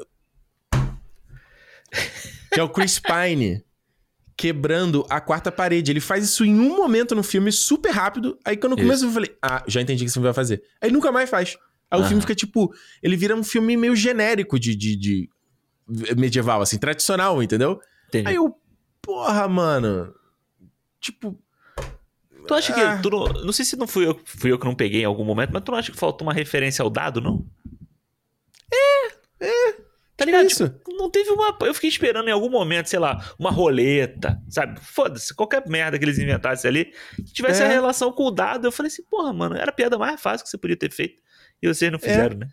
que 2.51 2.59
é 2.59 2.63
o 2.63 2.69
Chris 2.69 2.99
Pine 2.99 3.63
quebrando 4.35 5.05
a 5.07 5.21
quarta 5.21 5.51
parede. 5.51 5.91
Ele 5.91 6.01
faz 6.01 6.23
isso 6.23 6.43
em 6.43 6.59
um 6.59 6.75
momento 6.75 7.13
no 7.13 7.21
filme, 7.21 7.51
super 7.51 7.91
rápido. 7.91 8.37
Aí 8.43 8.57
quando 8.57 8.75
começa 8.75 9.05
eu 9.05 9.11
falei, 9.11 9.35
ah, 9.43 9.63
já 9.67 9.79
entendi 9.79 10.01
o 10.01 10.05
que 10.05 10.09
esse 10.09 10.13
filme 10.13 10.25
vai 10.25 10.33
fazer. 10.33 10.63
Aí 10.81 10.91
nunca 10.91 11.11
mais 11.11 11.29
faz. 11.29 11.55
Aí 11.91 12.01
o 12.01 12.03
filme 12.03 12.21
fica 12.21 12.33
tipo. 12.33 12.73
Ele 13.01 13.15
vira 13.15 13.35
um 13.35 13.43
filme 13.43 13.77
meio 13.77 13.95
genérico 13.95 14.59
de, 14.59 14.75
de, 14.75 14.95
de 14.95 15.29
medieval, 15.87 16.61
assim, 16.61 16.77
tradicional, 16.77 17.41
entendeu? 17.41 17.79
Entendi. 18.07 18.27
Aí 18.27 18.35
eu, 18.35 18.55
porra, 19.01 19.47
mano. 19.47 20.13
Tipo, 20.99 21.39
Tu 22.47 22.53
acha 22.53 22.73
que. 22.73 22.79
Ah. 22.79 22.99
Tu 23.01 23.09
não, 23.09 23.25
não 23.25 23.53
sei 23.53 23.65
se 23.65 23.75
não 23.75 23.87
fui 23.87 24.07
eu, 24.07 24.19
fui 24.23 24.51
eu 24.51 24.59
que 24.59 24.65
não 24.65 24.75
peguei 24.75 25.01
em 25.01 25.05
algum 25.05 25.23
momento, 25.23 25.51
mas 25.51 25.63
tu 25.63 25.71
não 25.71 25.79
acha 25.79 25.91
que 25.91 25.97
faltou 25.97 26.27
uma 26.27 26.33
referência 26.33 26.83
ao 26.83 26.89
dado, 26.89 27.19
não? 27.19 27.45
É, 28.71 29.07
é. 29.41 29.75
Tá 30.15 30.23
ligado? 30.23 30.47
Isso. 30.47 30.69
Tipo, 30.69 30.93
não 30.93 31.09
teve 31.09 31.29
uma. 31.31 31.57
Eu 31.61 31.73
fiquei 31.73 31.89
esperando 31.89 32.29
em 32.29 32.31
algum 32.31 32.49
momento, 32.49 32.87
sei 32.87 32.99
lá, 32.99 33.33
uma 33.37 33.51
roleta, 33.51 34.39
sabe? 34.47 34.79
Foda-se, 34.79 35.33
qualquer 35.33 35.67
merda 35.67 35.99
que 35.99 36.05
eles 36.05 36.17
inventassem 36.17 36.69
ali, 36.69 36.85
que 37.17 37.33
tivesse 37.33 37.61
é. 37.61 37.65
a 37.65 37.69
relação 37.69 38.11
com 38.11 38.23
o 38.23 38.31
dado. 38.31 38.65
Eu 38.65 38.71
falei 38.71 38.87
assim, 38.89 39.03
porra, 39.03 39.33
mano, 39.33 39.57
era 39.57 39.71
a 39.71 39.73
piada 39.73 39.97
mais 39.97 40.21
fácil 40.21 40.45
que 40.45 40.49
você 40.49 40.57
podia 40.57 40.77
ter 40.77 40.91
feito. 40.91 41.21
E 41.61 41.67
vocês 41.67 41.91
não 41.91 41.97
é. 41.97 42.01
fizeram, 42.01 42.35
é. 42.35 42.39
né? 42.39 42.47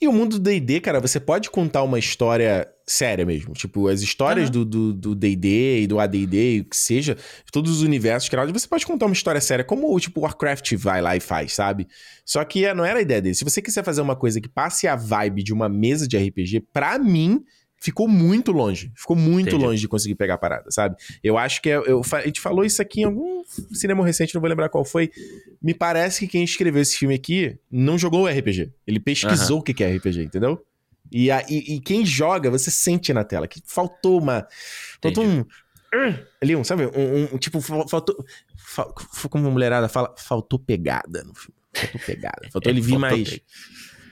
E 0.00 0.08
o 0.08 0.12
mundo 0.12 0.38
do 0.38 0.42
D&D, 0.42 0.80
cara, 0.80 1.00
você 1.00 1.18
pode 1.20 1.50
contar 1.50 1.82
uma 1.82 1.98
história 1.98 2.68
séria 2.86 3.24
mesmo. 3.24 3.54
Tipo, 3.54 3.88
as 3.88 4.02
histórias 4.02 4.50
uhum. 4.50 4.64
do 4.92 5.14
D&D 5.14 5.82
e 5.82 5.86
do 5.86 5.98
AD&D, 5.98 6.60
o 6.60 6.64
que 6.64 6.76
seja, 6.76 7.16
todos 7.50 7.70
os 7.70 7.82
universos 7.82 8.28
criados, 8.28 8.52
você 8.52 8.68
pode 8.68 8.86
contar 8.86 9.06
uma 9.06 9.12
história 9.12 9.40
séria, 9.40 9.64
como 9.64 9.98
tipo 10.00 10.20
Warcraft 10.20 10.74
vai 10.76 11.00
lá 11.00 11.16
e 11.16 11.20
faz, 11.20 11.54
sabe? 11.54 11.86
Só 12.24 12.44
que 12.44 12.64
é, 12.64 12.74
não 12.74 12.84
era 12.84 12.98
a 12.98 13.02
ideia 13.02 13.22
dele. 13.22 13.34
Se 13.34 13.44
você 13.44 13.62
quiser 13.62 13.84
fazer 13.84 14.00
uma 14.00 14.16
coisa 14.16 14.40
que 14.40 14.48
passe 14.48 14.86
a 14.86 14.96
vibe 14.96 15.42
de 15.42 15.52
uma 15.52 15.68
mesa 15.68 16.06
de 16.06 16.16
RPG, 16.16 16.66
pra 16.72 16.98
mim, 16.98 17.42
ficou 17.82 18.06
muito 18.06 18.52
longe. 18.52 18.92
Ficou 18.94 19.16
muito 19.16 19.48
Entendi. 19.48 19.64
longe 19.64 19.80
de 19.80 19.88
conseguir 19.88 20.14
pegar 20.14 20.34
a 20.34 20.38
parada, 20.38 20.70
sabe? 20.70 20.94
Eu 21.22 21.36
acho 21.36 21.60
que 21.60 21.68
é, 21.68 21.74
eu, 21.74 22.00
a 22.12 22.20
gente 22.20 22.40
falou 22.40 22.64
isso 22.64 22.80
aqui 22.80 23.00
em 23.00 23.04
algum 23.04 23.42
cinema 23.72 24.06
recente, 24.06 24.32
não 24.34 24.40
vou 24.40 24.48
lembrar 24.48 24.68
qual 24.68 24.84
foi. 24.84 25.10
Me 25.60 25.74
parece 25.74 26.20
que 26.20 26.28
quem 26.28 26.44
escreveu 26.44 26.80
esse 26.80 26.96
filme 26.96 27.14
aqui 27.14 27.58
não 27.70 27.98
jogou 27.98 28.22
o 28.22 28.28
RPG. 28.28 28.72
Ele 28.86 29.00
pesquisou 29.00 29.58
o 29.58 29.62
que 29.62 29.82
é 29.82 29.96
RPG, 29.96 30.22
entendeu? 30.22 30.64
E, 31.10 31.30
a, 31.30 31.44
e, 31.48 31.74
e, 31.74 31.80
quem 31.80 32.06
joga, 32.06 32.48
você 32.48 32.70
sente 32.70 33.12
na 33.12 33.24
tela 33.24 33.48
que 33.48 33.60
faltou 33.66 34.20
uma. 34.20 34.46
Faltou 35.02 35.24
um. 35.24 35.44
Ali, 36.40 36.56
um, 36.56 36.64
sabe? 36.64 36.86
Um, 36.86 37.34
um 37.34 37.38
tipo, 37.38 37.60
faltou. 37.60 38.24
Fal, 38.56 38.94
como 39.28 39.48
a 39.48 39.50
mulherada 39.50 39.88
fala, 39.88 40.14
faltou 40.16 40.58
pegada 40.58 41.22
no 41.24 41.34
filme. 41.34 41.54
Faltou 41.74 42.00
pegada. 42.06 42.48
Faltou 42.50 42.72
ele 42.72 42.80
vir 42.80 42.98
mais. 42.98 43.28
Pegada 43.28 43.42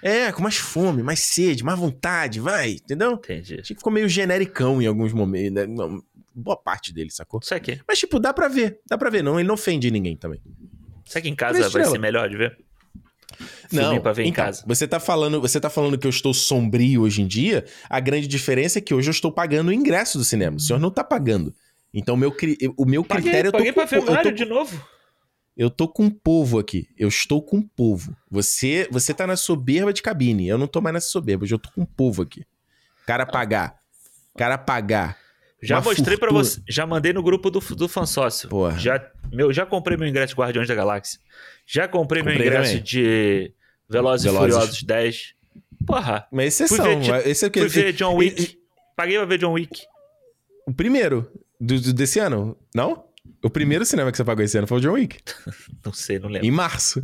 é, 0.02 0.32
com 0.32 0.43
mais 0.43 0.56
fome, 0.56 1.02
mais 1.02 1.20
sede, 1.20 1.64
mais 1.64 1.78
vontade, 1.78 2.40
vai, 2.40 2.72
entendeu? 2.72 3.12
Entendi. 3.12 3.55
Acho 3.55 3.68
que 3.68 3.74
ficou 3.74 3.93
meio 3.93 4.09
genericão 4.09 4.81
em 4.81 4.86
alguns 4.86 5.12
momentos, 5.12 5.52
né? 5.52 5.66
Não, 5.66 6.02
boa 6.35 6.56
parte 6.56 6.93
dele, 6.93 7.10
sacou? 7.10 7.40
Isso 7.43 7.55
aqui. 7.55 7.81
Mas, 7.86 7.98
tipo, 7.98 8.18
dá 8.18 8.32
pra 8.32 8.48
ver, 8.48 8.81
dá 8.89 8.97
pra 8.97 9.10
ver, 9.10 9.22
não, 9.22 9.39
ele 9.39 9.47
não 9.47 9.55
ofende 9.55 9.90
ninguém 9.90 10.16
também. 10.16 10.40
Será 11.05 11.22
que 11.22 11.28
em 11.28 11.35
casa 11.35 11.68
vai 11.68 11.85
ser 11.85 11.98
melhor 11.98 12.28
de 12.28 12.36
ver? 12.36 12.56
não, 13.72 14.01
pra 14.01 14.12
ver 14.12 14.24
em 14.24 14.28
então, 14.28 14.44
casa. 14.44 14.64
Você 14.66 14.86
tá 14.86 15.01
falando, 15.01 15.40
você 15.40 15.60
tá 15.60 15.70
falando 15.70 15.98
que 15.98 16.06
eu 16.06 16.10
estou 16.10 16.35
sombrio 16.35 17.02
hoje 17.02 17.22
em 17.22 17.27
dia. 17.27 17.64
A 17.89 18.01
grande 18.01 18.27
diferença 18.27 18.78
é 18.78 18.82
que 18.82 18.94
hoje 18.94 19.09
eu 19.09 19.12
estou 19.12 19.32
pagando 19.32 19.68
o 19.68 19.72
ingresso 19.72 20.18
do 20.18 20.24
cinema. 20.24 20.56
O 20.56 20.60
senhor 20.60 20.78
não 20.78 20.90
tá 20.90 21.05
pagando. 21.05 21.55
Então, 21.93 22.16
meu, 22.16 22.35
o 22.77 22.85
meu 22.85 23.05
paguei, 23.05 23.24
critério... 23.24 23.52
Paguei, 23.52 23.70
eu 23.70 23.72
tô 23.74 23.81
paguei 23.81 24.01
pra 24.01 24.01
ver 24.01 24.02
Mario 24.05 24.31
tô... 24.31 24.36
de 24.36 24.44
novo. 24.44 24.86
Eu 25.60 25.68
tô 25.68 25.86
com 25.86 26.08
povo 26.08 26.58
aqui. 26.58 26.88
Eu 26.96 27.08
estou 27.08 27.42
com 27.42 27.60
povo. 27.60 28.16
Você 28.30 28.88
você 28.90 29.12
tá 29.12 29.26
na 29.26 29.36
soberba 29.36 29.92
de 29.92 30.00
cabine. 30.00 30.48
Eu 30.48 30.56
não 30.56 30.66
tô 30.66 30.80
mais 30.80 30.94
nessa 30.94 31.08
soberba. 31.08 31.44
Hoje 31.44 31.54
eu 31.54 31.58
tô 31.58 31.70
com 31.72 31.84
povo 31.84 32.22
aqui. 32.22 32.46
Cara 33.06 33.26
pagar. 33.26 33.76
Cara 34.38 34.56
pagar. 34.56 35.18
Já 35.62 35.78
mostrei 35.82 36.16
para 36.16 36.32
você. 36.32 36.62
Já 36.66 36.86
mandei 36.86 37.12
no 37.12 37.22
grupo 37.22 37.50
do, 37.50 37.60
do 37.60 37.86
fansócio. 37.88 38.48
Porra. 38.48 38.78
Já, 38.78 39.06
meu, 39.30 39.52
já 39.52 39.66
comprei 39.66 39.98
meu 39.98 40.08
ingresso 40.08 40.34
de 40.34 40.40
Guardiões 40.40 40.66
da 40.66 40.74
Galáxia. 40.74 41.20
Já 41.66 41.86
comprei, 41.86 42.22
comprei 42.22 42.38
meu 42.38 42.46
ingresso 42.46 42.70
também. 42.70 42.82
de 42.82 43.52
Velozes, 43.86 44.24
Velozes 44.24 44.24
e 44.24 44.54
Furiosos 44.54 44.82
10. 44.82 45.34
Porra. 45.86 46.26
Mas 46.32 46.58
exceção. 46.58 46.86
Fui 46.86 46.96
ver, 47.12 47.26
esse 47.28 47.44
é 47.44 47.48
o 47.48 47.50
que 47.50 47.60
fui 47.60 47.68
ver 47.68 47.92
John 47.92 48.16
Wick. 48.16 48.56
Paguei 48.96 49.18
pra 49.18 49.26
ver 49.26 49.36
John 49.36 49.52
Wick. 49.52 49.82
O 50.66 50.72
primeiro 50.72 51.30
do, 51.60 51.78
do- 51.78 51.92
desse 51.92 52.18
ano, 52.18 52.56
não? 52.74 53.04
O 53.43 53.51
primeiro 53.51 53.85
cinema 53.85 54.11
que 54.11 54.16
você 54.16 54.24
pagou 54.24 54.44
esse 54.44 54.57
ano 54.59 54.66
foi 54.66 54.78
o 54.78 54.81
John 54.81 54.93
Wick. 54.93 55.19
Não 55.85 55.93
sei, 55.93 56.19
não 56.19 56.28
lembro. 56.28 56.47
Em 56.47 56.51
março. 56.51 57.02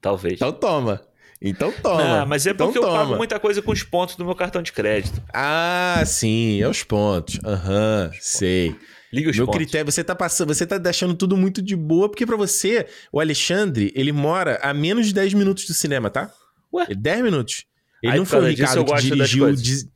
Talvez. 0.00 0.34
Então 0.34 0.52
toma. 0.52 1.00
Então 1.40 1.72
toma. 1.82 2.18
Não, 2.20 2.26
mas 2.26 2.46
é 2.46 2.50
então 2.50 2.68
porque 2.68 2.78
eu 2.78 2.82
pago 2.88 3.04
toma. 3.04 3.16
muita 3.16 3.38
coisa 3.40 3.60
com 3.60 3.72
os 3.72 3.82
pontos 3.82 4.14
do 4.16 4.24
meu 4.24 4.34
cartão 4.34 4.62
de 4.62 4.72
crédito. 4.72 5.20
Ah, 5.32 6.02
sim, 6.06 6.60
é 6.62 6.68
os 6.68 6.82
pontos. 6.84 7.38
Aham, 7.44 8.10
sei. 8.20 8.76
Liga 9.12 9.28
os 9.30 9.36
Meu 9.36 9.46
pontos. 9.46 9.58
critério, 9.58 9.90
você 9.90 10.02
tá 10.04 10.14
passando, 10.14 10.54
você 10.54 10.64
tá 10.66 10.78
deixando 10.78 11.14
tudo 11.14 11.36
muito 11.36 11.60
de 11.60 11.76
boa, 11.76 12.08
porque 12.08 12.24
pra 12.24 12.36
você, 12.36 12.86
o 13.12 13.20
Alexandre, 13.20 13.92
ele 13.94 14.10
mora 14.12 14.58
a 14.62 14.72
menos 14.72 15.06
de 15.06 15.12
10 15.14 15.34
minutos 15.34 15.66
do 15.66 15.74
cinema, 15.74 16.08
tá? 16.08 16.30
Ué? 16.72 16.84
Ele- 16.88 16.94
10 16.94 17.22
minutos. 17.22 17.64
Ele 18.02 18.12
Aí, 18.12 18.18
não 18.18 18.24
foi 18.24 18.38
o 18.38 18.42
disso, 18.54 18.62
Ricardo 18.62 18.78
eu 18.78 18.84
que 18.96 19.02
dirigiu. 19.02 19.52
diz- 19.54 19.86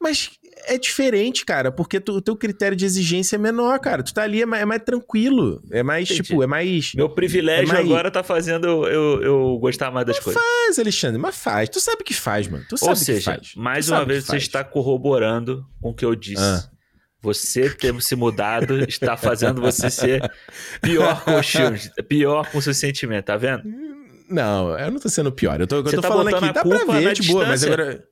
Mas 0.00 0.30
é 0.66 0.78
diferente, 0.78 1.44
cara, 1.44 1.70
porque 1.72 2.00
tu- 2.00 2.12
o 2.14 2.20
teu 2.20 2.34
critério 2.36 2.76
de 2.76 2.84
exigência 2.84 3.36
é 3.36 3.38
menor, 3.38 3.78
cara. 3.78 4.02
Tu 4.02 4.12
tá 4.12 4.22
ali, 4.22 4.42
é 4.42 4.46
mais, 4.46 4.62
é 4.62 4.64
mais 4.64 4.82
tranquilo. 4.82 5.62
É 5.70 5.82
mais, 5.82 6.10
Entendi. 6.10 6.22
tipo, 6.22 6.42
é 6.42 6.46
mais. 6.46 6.92
Meu 6.94 7.08
privilégio 7.08 7.70
É 7.70 7.72
mais- 7.74 7.84
agora 7.86 8.10
tá 8.10 8.22
fazendo 8.22 8.66
eu, 8.86 9.22
eu, 9.22 9.58
gostar 9.60 9.90
mais 9.90 10.06
das 10.06 10.18
coisas. 10.18 10.42
Faz, 10.42 10.78
Alexandre, 10.78 11.18
mas 11.20 11.36
faz. 11.36 11.68
Tu 11.68 11.80
sabe 11.80 12.02
que 12.04 12.14
faz, 12.14 12.46
mano. 12.48 12.64
Tu 12.68 12.76
sabe 12.76 12.90
Ou 12.92 12.96
que 12.98 13.04
seja, 13.04 13.32
faz. 13.34 13.52
Tu 13.52 13.60
mais 13.60 13.86
sabe 13.86 14.00
uma 14.00 14.06
que 14.06 14.12
vez 14.12 14.24
você 14.24 14.32
faz. 14.32 14.42
está 14.42 14.64
corroborando 14.64 15.64
com 15.80 15.90
o 15.90 15.94
que 15.94 16.04
eu 16.04 16.14
disse. 16.14 16.42
Ah. 16.42 16.64
Você 17.20 17.68
ter 17.70 18.00
se 18.00 18.14
mudado 18.14 18.78
está 18.88 19.16
fazendo 19.16 19.60
você 19.60 19.90
ser 19.90 20.22
pior 20.80 21.24
com 21.24 21.34
os 21.36 21.46
filmes, 21.48 21.90
pior 22.08 22.48
com 22.50 22.58
o 22.58 22.62
seu 22.62 22.72
sentimento, 22.72 23.24
tá 23.24 23.36
vendo? 23.36 23.64
Não, 24.30 24.78
eu 24.78 24.90
não 24.90 25.00
tô 25.00 25.08
sendo 25.08 25.32
pior. 25.32 25.60
Eu 25.60 25.66
tô, 25.66 25.76
eu 25.76 25.82
tô 25.84 26.00
tá 26.00 26.08
falando 26.08 26.28
aqui, 26.34 26.52
dá 26.52 26.62
pra 26.64 26.84
ver 26.84 27.14
de 27.14 27.26
boa, 27.26 27.46
mas 27.46 27.64
agora. 27.64 28.04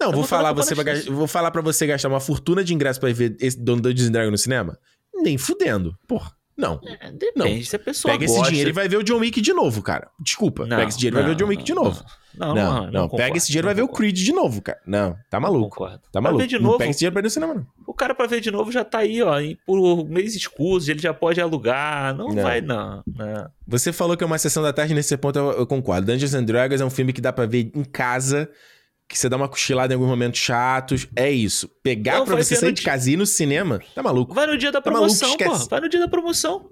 Não, 0.00 0.10
Tá 0.10 0.16
vou 0.16 0.24
falar, 0.24 0.52
você 0.52 0.74
vai, 0.74 1.00
vou 1.02 1.26
falar 1.26 1.50
pra 1.50 1.62
você 1.62 1.86
gastar 1.86 2.08
uma 2.08 2.20
fortuna 2.20 2.64
de 2.64 2.74
ingresso 2.74 2.98
pra 2.98 3.12
ver 3.12 3.36
esse 3.40 3.58
Dono 3.58 3.80
do 3.80 3.92
Dragons 3.94 4.32
no 4.32 4.38
cinema? 4.38 4.78
Nem 5.14 5.38
fudendo. 5.38 5.96
Porra, 6.08 6.32
não. 6.56 6.80
É, 7.00 7.12
depende, 7.12 7.64
se 7.64 7.76
a 7.76 7.78
pessoa 7.78 8.12
Pega 8.14 8.26
gosta. 8.26 8.40
esse 8.42 8.50
dinheiro 8.50 8.70
e 8.70 8.72
vai 8.72 8.88
ver 8.88 8.96
o 8.96 9.02
John 9.04 9.18
Wick 9.18 9.40
de 9.40 9.52
novo, 9.52 9.80
cara. 9.80 10.08
Desculpa. 10.20 10.66
Não, 10.66 10.76
pega 10.76 10.88
esse 10.88 10.98
dinheiro 10.98 11.16
e 11.16 11.20
vai 11.20 11.28
ver 11.28 11.32
o 11.32 11.36
John 11.36 11.44
não, 11.44 11.50
Wick 11.50 11.62
de 11.62 11.74
não, 11.74 11.84
novo. 11.84 12.04
Não, 12.34 12.54
Não, 12.54 12.82
não, 12.86 12.90
não. 12.90 13.08
pega 13.10 13.36
esse 13.36 13.46
dinheiro 13.48 13.66
e 13.66 13.68
não 13.68 13.74
vai 13.74 13.74
ver 13.76 13.82
o. 13.82 13.88
Creed 13.94 14.16
de 14.16 14.32
novo, 14.32 14.60
cara. 14.62 14.80
Não, 14.86 15.12
tá 15.30 15.38
Não 15.38 15.40
maluco. 15.42 15.68
concordo. 15.76 16.00
Tá 16.10 16.20
maluco. 16.20 16.40
ver 16.42 16.48
de 16.48 16.56
Não 16.56 16.62
novo. 16.62 16.78
pega 16.78 16.90
esse 16.90 16.98
dinheiro 16.98 17.12
pra 17.12 17.20
ir 17.20 17.24
no 17.24 17.30
cinema, 17.30 17.54
não. 17.54 17.66
O 17.86 17.94
cara 17.94 18.14
pra 18.14 18.26
ver 18.26 18.40
de 18.40 18.50
novo 18.50 18.72
já 18.72 18.84
tá 18.84 18.98
aí, 18.98 19.22
ó, 19.22 19.34
por 19.66 20.04
mês 20.08 20.34
escuso, 20.34 20.90
ele 20.90 20.98
já 21.00 21.12
pode 21.14 21.40
alugar. 21.40 22.16
Não, 22.16 22.28
Não. 22.28 22.42
vai, 22.42 22.60
não. 22.60 23.02
não. 23.06 23.50
Você 23.68 23.92
falou 23.92 24.16
que 24.16 24.24
é 24.24 24.26
uma 24.26 24.38
sessão 24.38 24.62
da 24.62 24.72
tarde, 24.72 24.94
nesse 24.94 25.16
ponto 25.16 25.38
eu, 25.38 25.52
eu 25.52 25.66
concordo. 25.66 26.06
Dungeons 26.10 26.34
and 26.34 26.44
Dragons 26.44 26.80
é 26.80 26.84
um 26.84 26.90
filme 26.90 27.12
que 27.12 27.20
dá 27.20 27.32
pra 27.32 27.44
ver 27.46 27.70
em 27.74 27.84
casa, 27.84 28.50
que 29.12 29.18
você 29.18 29.28
dá 29.28 29.36
uma 29.36 29.48
cochilada 29.48 29.92
em 29.92 29.96
alguns 29.96 30.08
momentos 30.08 30.40
chatos. 30.40 31.06
É 31.14 31.30
isso. 31.30 31.68
Pegar 31.82 32.18
Não, 32.18 32.24
pra 32.24 32.36
você 32.36 32.56
sair 32.56 32.72
de 32.72 32.80
dia- 32.82 32.90
casa 32.90 33.10
e 33.10 33.12
ir 33.12 33.16
no 33.16 33.26
cinema, 33.26 33.80
tá 33.94 34.02
maluco. 34.02 34.34
Vai 34.34 34.46
no 34.46 34.56
dia 34.58 34.72
da 34.72 34.80
Tá 34.80 34.90
maluco, 34.90 35.14
promoção, 35.16 35.36
pô. 35.36 35.44
esquece. 35.52 35.70
Vai 35.70 35.80
no 35.80 35.88
dia 35.88 36.00
da 36.00 36.08
promoção. 36.08 36.70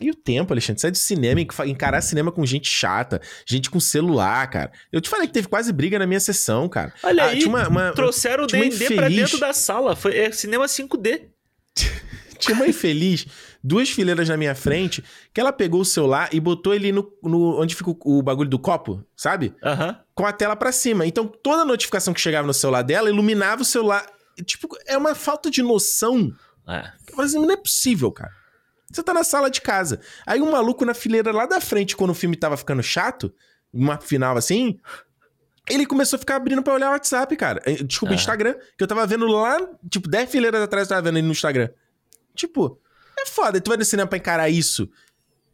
E 0.00 0.10
o 0.10 0.14
tempo, 0.14 0.52
Alexandre? 0.52 0.80
Sai 0.80 0.90
do 0.92 0.96
cinema, 0.96 1.40
enca- 1.40 1.66
encarar 1.66 2.00
cinema 2.02 2.30
com 2.30 2.46
gente 2.46 2.68
chata, 2.70 3.20
gente 3.44 3.68
com 3.68 3.80
celular, 3.80 4.48
cara. 4.48 4.70
Eu 4.92 5.00
te 5.00 5.08
falei 5.08 5.26
que 5.26 5.32
teve 5.32 5.48
quase 5.48 5.72
briga 5.72 5.98
na 5.98 6.06
minha 6.06 6.20
sessão, 6.20 6.68
cara. 6.68 6.92
Olha 7.02 7.24
Ah, 7.24 7.26
aí, 7.30 7.44
uma, 7.44 7.66
uma- 7.66 7.92
trouxeram 7.92 8.44
o 8.44 8.46
D&D 8.46 8.94
pra 8.94 9.08
dentro 9.08 9.38
da 9.40 9.52
sala. 9.52 9.96
Foi 9.96 10.16
é, 10.16 10.30
cinema 10.30 10.66
5D. 10.68 11.22
Tinha 12.38 12.54
uma 12.56 12.68
infeliz, 12.68 13.26
duas 13.62 13.90
fileiras 13.90 14.28
na 14.28 14.36
minha 14.36 14.54
frente, 14.54 15.02
que 15.32 15.40
ela 15.40 15.52
pegou 15.52 15.80
o 15.80 15.84
celular 15.84 16.28
e 16.32 16.40
botou 16.40 16.74
ele 16.74 16.92
no, 16.92 17.12
no- 17.22 17.60
onde 17.60 17.74
fica 17.74 17.90
o, 17.90 17.96
o 18.04 18.22
bagulho 18.22 18.48
do 18.48 18.58
copo, 18.58 19.04
sabe? 19.16 19.54
Aham. 19.62 19.98
Com 20.14 20.26
a 20.26 20.32
tela 20.32 20.54
pra 20.56 20.72
cima. 20.72 21.06
Então 21.06 21.26
toda 21.26 21.64
notificação 21.64 22.14
que 22.14 22.20
chegava 22.20 22.46
no 22.46 22.54
celular 22.54 22.82
dela 22.82 23.08
iluminava 23.08 23.62
o 23.62 23.64
celular. 23.64 24.04
Tipo, 24.44 24.68
é 24.86 24.96
uma 24.96 25.14
falta 25.14 25.50
de 25.50 25.62
noção. 25.62 26.32
É. 26.66 26.90
Assim, 27.18 27.38
não 27.38 27.50
é 27.50 27.56
possível, 27.56 28.10
cara. 28.12 28.32
Você 28.90 29.02
tá 29.02 29.12
na 29.12 29.24
sala 29.24 29.50
de 29.50 29.60
casa. 29.60 30.00
Aí 30.26 30.40
um 30.40 30.50
maluco 30.52 30.84
na 30.84 30.94
fileira 30.94 31.30
lá 31.32 31.44
da 31.46 31.60
frente, 31.60 31.96
quando 31.96 32.10
o 32.10 32.14
filme 32.14 32.36
tava 32.36 32.56
ficando 32.56 32.82
chato, 32.82 33.32
uma 33.72 33.98
final 33.98 34.36
assim, 34.36 34.78
ele 35.68 35.84
começou 35.84 36.16
a 36.16 36.20
ficar 36.20 36.36
abrindo 36.36 36.62
pra 36.62 36.72
olhar 36.72 36.88
o 36.88 36.92
WhatsApp, 36.92 37.36
cara. 37.36 37.60
Eh, 37.66 37.82
Desculpa, 37.82 38.14
Ah. 38.14 38.16
Instagram. 38.16 38.54
Que 38.76 38.82
eu 38.84 38.86
tava 38.88 39.06
vendo 39.06 39.26
lá, 39.26 39.58
tipo, 39.90 40.08
10 40.08 40.30
fileiras 40.30 40.62
atrás 40.62 40.86
eu 40.86 40.90
tava 40.96 41.02
vendo 41.02 41.18
ele 41.18 41.26
no 41.26 41.32
Instagram. 41.32 41.68
Tipo, 42.34 42.80
é 43.20 43.26
foda. 43.26 43.60
Tu 43.60 43.68
vai 43.68 43.76
no 43.76 43.84
cinema 43.84 44.08
pra 44.08 44.18
encarar 44.18 44.48
isso, 44.48 44.88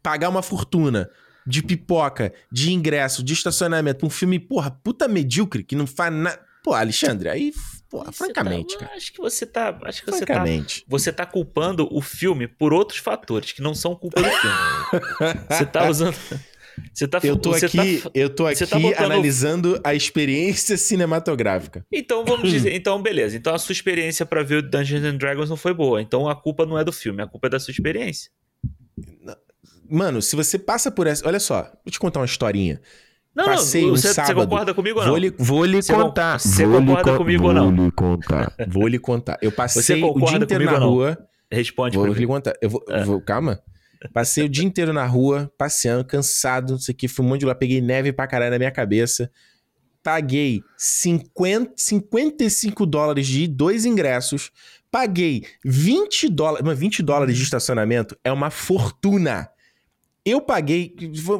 pagar 0.01 0.29
uma 0.29 0.41
fortuna 0.41 1.09
de 1.47 1.61
pipoca, 1.61 2.33
de 2.51 2.71
ingresso, 2.71 3.23
de 3.23 3.33
estacionamento, 3.33 3.99
pra 3.99 4.07
um 4.07 4.09
filme, 4.09 4.39
porra, 4.39 4.71
puta 4.71 5.07
medíocre, 5.07 5.63
que 5.63 5.75
não 5.75 5.85
faz 5.85 6.13
nada. 6.13 6.39
Pô, 6.63 6.73
Alexandre, 6.73 7.29
aí, 7.29 7.53
porra, 7.87 8.11
Você 8.11 8.25
francamente, 8.25 8.73
tá- 8.73 8.85
cara. 8.85 8.97
Acho 8.97 9.13
que 9.13 9.19
você 9.21 9.45
tá. 9.45 9.77
Acho 9.83 10.03
que 10.03 10.09
você 10.11 10.25
tá. 10.25 10.33
Francamente. 10.33 10.83
Você 10.87 11.11
tá 11.11 11.23
culpando 11.25 11.87
o 11.91 12.01
filme 12.01 12.47
por 12.47 12.73
outros 12.73 12.97
fatores 12.99 13.51
que 13.51 13.61
não 13.61 13.75
são 13.75 13.95
culpa 13.95 14.21
do 14.23 14.27
filme. 14.29 14.55
você 15.47 15.65
tá 15.65 15.87
usando. 15.87 16.17
Você 16.93 17.07
tá. 17.07 17.19
Eu 17.23 17.35
tô 17.37 17.51
você 17.51 17.65
aqui, 17.65 18.01
tá- 18.01 18.11
eu 18.13 18.29
tô 18.29 18.43
você 18.45 18.63
aqui 18.63 18.71
tá 18.73 18.79
botando- 18.79 19.03
analisando 19.05 19.79
a 19.83 19.93
experiência 19.95 20.77
cinematográfica. 20.77 21.85
Então 21.91 22.23
vamos 22.25 22.49
dizer, 22.49 22.73
então 22.75 23.01
beleza. 23.01 23.35
Então 23.37 23.53
a 23.53 23.57
sua 23.57 23.73
experiência 23.73 24.25
pra 24.25 24.43
ver 24.43 24.55
o 24.57 24.61
Dungeons 24.61 25.03
and 25.03 25.17
Dragons 25.17 25.49
não 25.49 25.57
foi 25.57 25.73
boa. 25.73 26.01
Então 26.01 26.27
a 26.29 26.35
culpa 26.35 26.65
não 26.65 26.77
é 26.77 26.83
do 26.83 26.91
filme, 26.91 27.21
a 27.21 27.27
culpa 27.27 27.47
é 27.47 27.49
da 27.51 27.59
sua 27.59 27.71
experiência. 27.71 28.29
Mano, 29.89 30.21
se 30.21 30.35
você 30.35 30.57
passa 30.57 30.89
por 30.89 31.05
essa. 31.07 31.27
Olha 31.27 31.39
só, 31.39 31.61
vou 31.83 31.91
te 31.91 31.99
contar 31.99 32.19
uma 32.19 32.25
historinha. 32.25 32.81
Não, 33.35 33.45
Passei 33.45 33.81
não, 33.83 33.89
um 33.89 33.95
você, 33.97 34.07
você 34.07 34.13
sábado, 34.13 34.47
concorda 34.47 34.73
comigo 34.73 34.97
ou 34.99 35.05
Vou 35.05 35.13
não? 35.15 35.19
lhe, 35.19 35.29
vou 35.37 35.65
lhe 35.65 35.81
Você 35.81 35.93
con- 35.93 36.03
contar. 36.03 36.39
você 36.39 36.65
Vou 36.65 36.79
concorda 36.79 37.11
con- 37.11 37.17
comigo 37.17 37.47
ou 37.47 37.53
não? 37.53 37.75
Vou 37.75 37.85
lhe 37.85 37.91
contar. 37.91 38.53
Vou 38.67 38.87
lhe 38.87 38.97
contar. 38.99 39.37
Eu 39.41 39.51
passei 39.51 40.01
o 40.01 40.19
dia 40.25 40.37
inteiro 40.37 40.63
na 40.65 40.77
rua. 40.77 41.17
Responde 41.51 41.97
Vou 41.97 42.07
pra 42.09 42.17
lhe 42.17 42.25
contar. 42.25 42.53
Eu 42.61 42.69
vou, 42.69 42.83
vou- 43.05 43.21
calma. 43.21 43.59
Passei 44.13 44.43
o 44.43 44.49
dia 44.49 44.63
inteiro 44.63 44.93
na 44.93 45.05
rua, 45.05 45.51
passeando, 45.57 46.05
cansado, 46.05 46.73
não 46.73 46.79
sei 46.79 46.93
o 46.93 46.97
que. 46.97 47.07
Fui 47.07 47.25
um 47.25 47.29
monte 47.29 47.41
de 47.41 47.45
lá, 47.45 47.55
peguei 47.55 47.81
neve 47.81 48.11
pra 48.13 48.27
caralho 48.27 48.51
na 48.51 48.57
minha 48.57 48.71
cabeça. 48.71 49.31
Paguei 50.03 50.61
50, 50.77 51.73
55 51.75 52.85
dólares 52.85 53.27
de 53.27 53.47
dois 53.47 53.85
ingressos. 53.85 54.51
Paguei 54.91 55.45
20 55.63 56.29
dólares. 56.29 56.65
Mas 56.65 56.77
20 56.77 57.01
dólares 57.01 57.35
de 57.35 57.43
estacionamento 57.43 58.17
é 58.23 58.31
uma 58.31 58.49
fortuna. 58.51 59.49
Eu 60.23 60.41
paguei, 60.41 60.95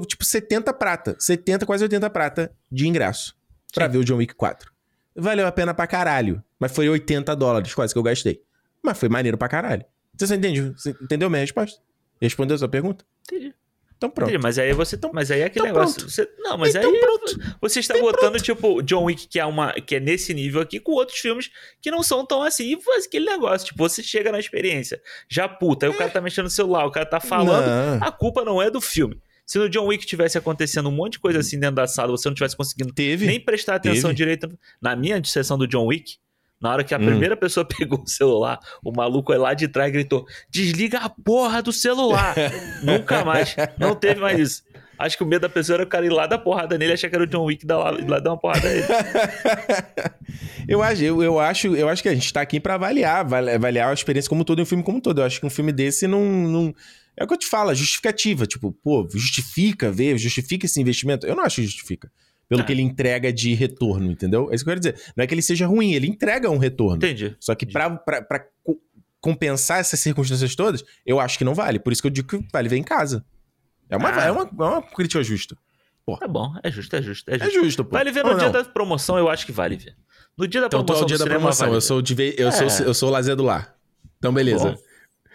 tipo, 0.07 0.25
70 0.25 0.73
prata. 0.73 1.15
70, 1.19 1.65
quase 1.65 1.83
80 1.83 2.09
prata 2.09 2.51
de 2.71 2.87
ingresso. 2.87 3.35
Pra 3.73 3.85
Sim. 3.85 3.91
ver 3.91 3.97
o 3.99 4.03
John 4.03 4.17
Wick 4.17 4.35
4. 4.35 4.71
Valeu 5.15 5.47
a 5.47 5.51
pena 5.51 5.73
pra 5.73 5.87
caralho. 5.87 6.43
Mas 6.59 6.71
foi 6.71 6.89
80 6.89 7.35
dólares 7.35 7.73
quase 7.73 7.93
que 7.93 7.97
eu 7.97 8.03
gastei. 8.03 8.41
Mas 8.83 8.97
foi 8.97 9.09
maneiro 9.09 9.37
pra 9.37 9.47
caralho. 9.47 9.85
Você 10.17 10.35
entende? 10.35 10.61
Você 10.71 10.95
entendeu 11.01 11.29
minha 11.29 11.41
resposta? 11.41 11.79
Respondeu 12.21 12.55
a 12.55 12.57
sua 12.59 12.69
pergunta? 12.69 13.05
Entendi. 13.23 13.53
Então 13.97 14.09
pronto. 14.09 14.29
Entendi, 14.29 14.43
mas 14.43 14.59
aí 14.59 14.73
você. 14.73 14.99
Mas 15.13 15.31
aí 15.31 15.39
é 15.39 15.45
aquele 15.45 15.67
Então 15.67 15.79
negócio. 15.79 15.95
pronto. 16.01 16.11
você- 16.11 16.29
não, 16.39 16.57
mas 16.57 16.75
então 16.75 16.91
aí 16.91 16.99
pronto. 16.99 17.39
você 17.61 17.79
está 17.79 17.97
botando, 17.97 18.37
tipo, 18.41 18.81
John 18.83 19.05
Wick, 19.05 19.27
que 19.27 19.39
é, 19.39 19.45
uma, 19.45 19.71
que 19.73 19.95
é 19.95 19.99
nesse 20.01 20.33
nível 20.33 20.61
aqui, 20.61 20.79
com 20.81 20.91
outros 20.91 21.17
filmes 21.19 21.49
que 21.81 21.89
não 21.89 22.03
são 22.03 22.25
tão 22.25 22.41
assim. 22.43 22.73
E 22.75 22.81
faz 22.81 23.05
aquele 23.05 23.25
negócio, 23.25 23.67
tipo, 23.67 23.77
você 23.81 24.03
chega 24.03 24.31
na 24.33 24.39
experiência, 24.39 25.01
já 25.29 25.47
puta, 25.47 25.85
aí 25.85 25.91
o 25.91 25.97
cara 25.97 26.09
tá 26.09 26.19
mexendo 26.19 26.45
no 26.45 26.49
celular, 26.49 26.85
o 26.85 26.91
cara 26.91 27.05
tá 27.05 27.21
falando, 27.21 27.65
Não, 27.99 28.05
a 28.07 28.11
culpa 28.11 28.43
não 28.43 28.61
é 28.61 28.69
do 28.69 28.81
filme. 28.81 29.17
Se 29.45 29.57
no 29.59 29.69
John 29.69 29.85
Wick 29.85 30.05
tivesse 30.05 30.37
acontecendo 30.37 30.89
um 30.89 30.91
monte 30.91 31.13
de 31.13 31.19
coisa 31.19 31.39
assim 31.39 31.57
dentro 31.59 31.75
da 31.75 31.87
sala, 31.87 32.09
você 32.11 32.27
não 32.27 32.33
tivesse 32.35 32.57
conseguindo 32.57 32.91
teve. 32.93 33.27
nem 33.27 33.39
prestar 33.39 33.75
atenção 33.75 34.09
Teve. 34.09 34.15
direito. 34.15 34.59
Na 34.81 34.95
minha 34.95 35.23
sessão 35.23 35.55
do 35.57 35.67
John 35.67 35.85
Wick, 35.85 36.17
na 36.61 36.72
hora 36.72 36.84
que 36.84 36.94
a 36.94 36.98
Hum. 36.98 37.06
primeira 37.06 37.36
pessoa 37.38 37.65
pegou 37.68 38.02
o 38.02 38.07
celular, 38.07 38.60
o 38.84 38.91
maluco 38.91 39.32
aí 39.34 39.38
lá 39.40 39.53
de 39.53 39.68
trás 39.68 39.91
gritou: 39.91 40.26
desliga 40.49 40.99
a 40.99 41.10
porra 41.10 41.61
do 41.61 41.72
celular. 41.73 42.36
Nunca 42.84 43.23
mais. 43.26 43.56
Não 43.77 43.95
teve 43.95 44.19
mais 44.22 44.40
isso. 44.40 44.64
Acho 44.98 45.18
que 45.18 45.23
o 45.23 45.27
medo 45.27 45.41
da 45.41 45.49
pessoa 45.49 45.76
era 45.76 45.84
o 45.84 45.88
cara 45.88 46.06
ir 46.06 46.10
lá 46.10 46.26
dar 46.26 46.38
porrada 46.38 46.77
nele, 46.77 46.94
achar 46.94 47.10
que 47.10 47.15
era 47.15 47.26
o 47.26 47.27
John 47.27 47.44
Wick 47.44 47.65
dar 47.65 47.77
lá, 47.77 47.91
lá 48.07 48.18
dar 48.19 48.30
uma 48.32 48.40
porrada 48.40 48.69
nele. 48.69 48.86
eu, 50.68 50.82
acho, 50.82 51.03
eu, 51.03 51.22
eu, 51.23 51.40
acho, 51.40 51.76
eu 51.76 51.90
acho 51.90 52.02
que 52.02 52.10
a 52.10 52.14
gente 52.14 52.32
tá 52.32 52.41
aqui 52.41 52.60
pra 52.60 52.76
avaliar, 52.76 53.18
avali- 53.18 53.52
avaliar 53.52 53.90
a 53.90 53.94
experiência 53.94 54.30
como 54.30 54.45
todo 54.45 54.60
e 54.60 54.61
um 54.61 54.65
filme 54.65 54.84
como 54.84 54.98
um 54.98 55.02
todo. 55.02 55.19
Eu 55.22 55.26
acho 55.26 55.40
que 55.40 55.45
um 55.45 55.49
filme 55.49 55.72
desse 55.72 56.07
não. 56.07 56.23
não... 56.23 56.73
É 57.18 57.23
o 57.23 57.27
que 57.27 57.34
eu 57.34 57.38
te 57.38 57.48
falo, 57.48 57.73
justificativa. 57.73 58.45
Tipo, 58.45 58.72
pô, 58.72 59.07
justifica 59.11 59.91
ver, 59.91 60.18
justifica 60.18 60.65
esse 60.65 60.80
investimento. 60.82 61.26
Eu 61.26 61.36
não 61.36 61.44
acho 61.44 61.57
que 61.57 61.64
justifica. 61.64 62.10
Pelo 62.47 62.61
Ah. 62.61 62.63
que 62.63 62.72
ele 62.72 62.81
entrega 62.81 63.34
de 63.34 63.53
retorno, 63.53 64.11
entendeu? 64.11 64.49
É 64.51 64.55
isso 64.55 64.63
que 64.63 64.69
eu 64.69 64.76
quero 64.76 64.80
dizer. 64.93 65.13
Não 65.17 65.23
é 65.23 65.27
que 65.27 65.34
ele 65.34 65.41
seja 65.41 65.65
ruim, 65.65 65.93
ele 65.93 66.07
entrega 66.07 66.49
um 66.49 66.57
retorno. 66.57 66.97
Entendi. 66.97 67.35
Só 67.39 67.55
que 67.55 67.65
co- 68.63 68.80
compensar 69.19 69.80
essas 69.80 69.99
circunstâncias 69.99 70.55
todas, 70.55 70.84
eu 71.05 71.19
acho 71.19 71.38
que 71.38 71.43
não 71.43 71.55
vale. 71.55 71.80
Por 71.80 71.91
isso 71.91 72.01
que 72.01 72.07
eu 72.07 72.11
digo 72.11 72.27
que 72.27 72.47
vale 72.53 72.69
ver 72.69 72.77
em 72.77 72.84
casa. 72.84 73.26
É 73.89 73.97
uma, 73.97 74.09
Ah. 74.09 74.26
é 74.26 74.31
uma, 74.31 74.41
é 74.43 74.63
uma 74.69 74.81
crítica 74.81 75.23
justa. 75.23 75.57
Tá 76.19 76.27
bom, 76.27 76.53
é 76.63 76.69
justo, 76.69 76.95
é 76.95 77.01
justo, 77.01 77.30
é 77.31 77.35
É 77.35 77.39
justo. 77.39 77.63
justo, 77.63 77.84
pô. 77.85 77.91
Vale 77.97 78.11
ver 78.11 78.23
Ou 78.23 78.34
no 78.34 78.38
dia 78.38 78.45
não? 78.45 78.53
da 78.53 78.63
promoção, 78.63 79.17
eu 79.17 79.27
acho 79.27 79.43
que 79.43 79.51
vale 79.51 79.76
ver. 79.76 79.95
No 80.38 80.47
dia 80.47 80.61
da 80.61 80.67
Então 80.67 80.81
é 80.81 80.84
promoção 80.84 81.03
o 81.05 81.07
dia 81.07 81.17
da 81.17 81.26
promoção. 81.26 81.65
vale 81.65 81.77
Eu 81.77 81.81
sou, 81.81 81.99
de 82.01 82.13
eu, 82.38 82.49
É. 82.49 82.51
sou, 82.69 82.85
eu 82.85 82.93
sou 82.93 83.09
o 83.09 83.11
lazer 83.11 83.35
do 83.35 83.43
lar. 83.43 83.76
Então, 84.19 84.31
beleza. 84.31 84.72
Bom. 84.73 84.77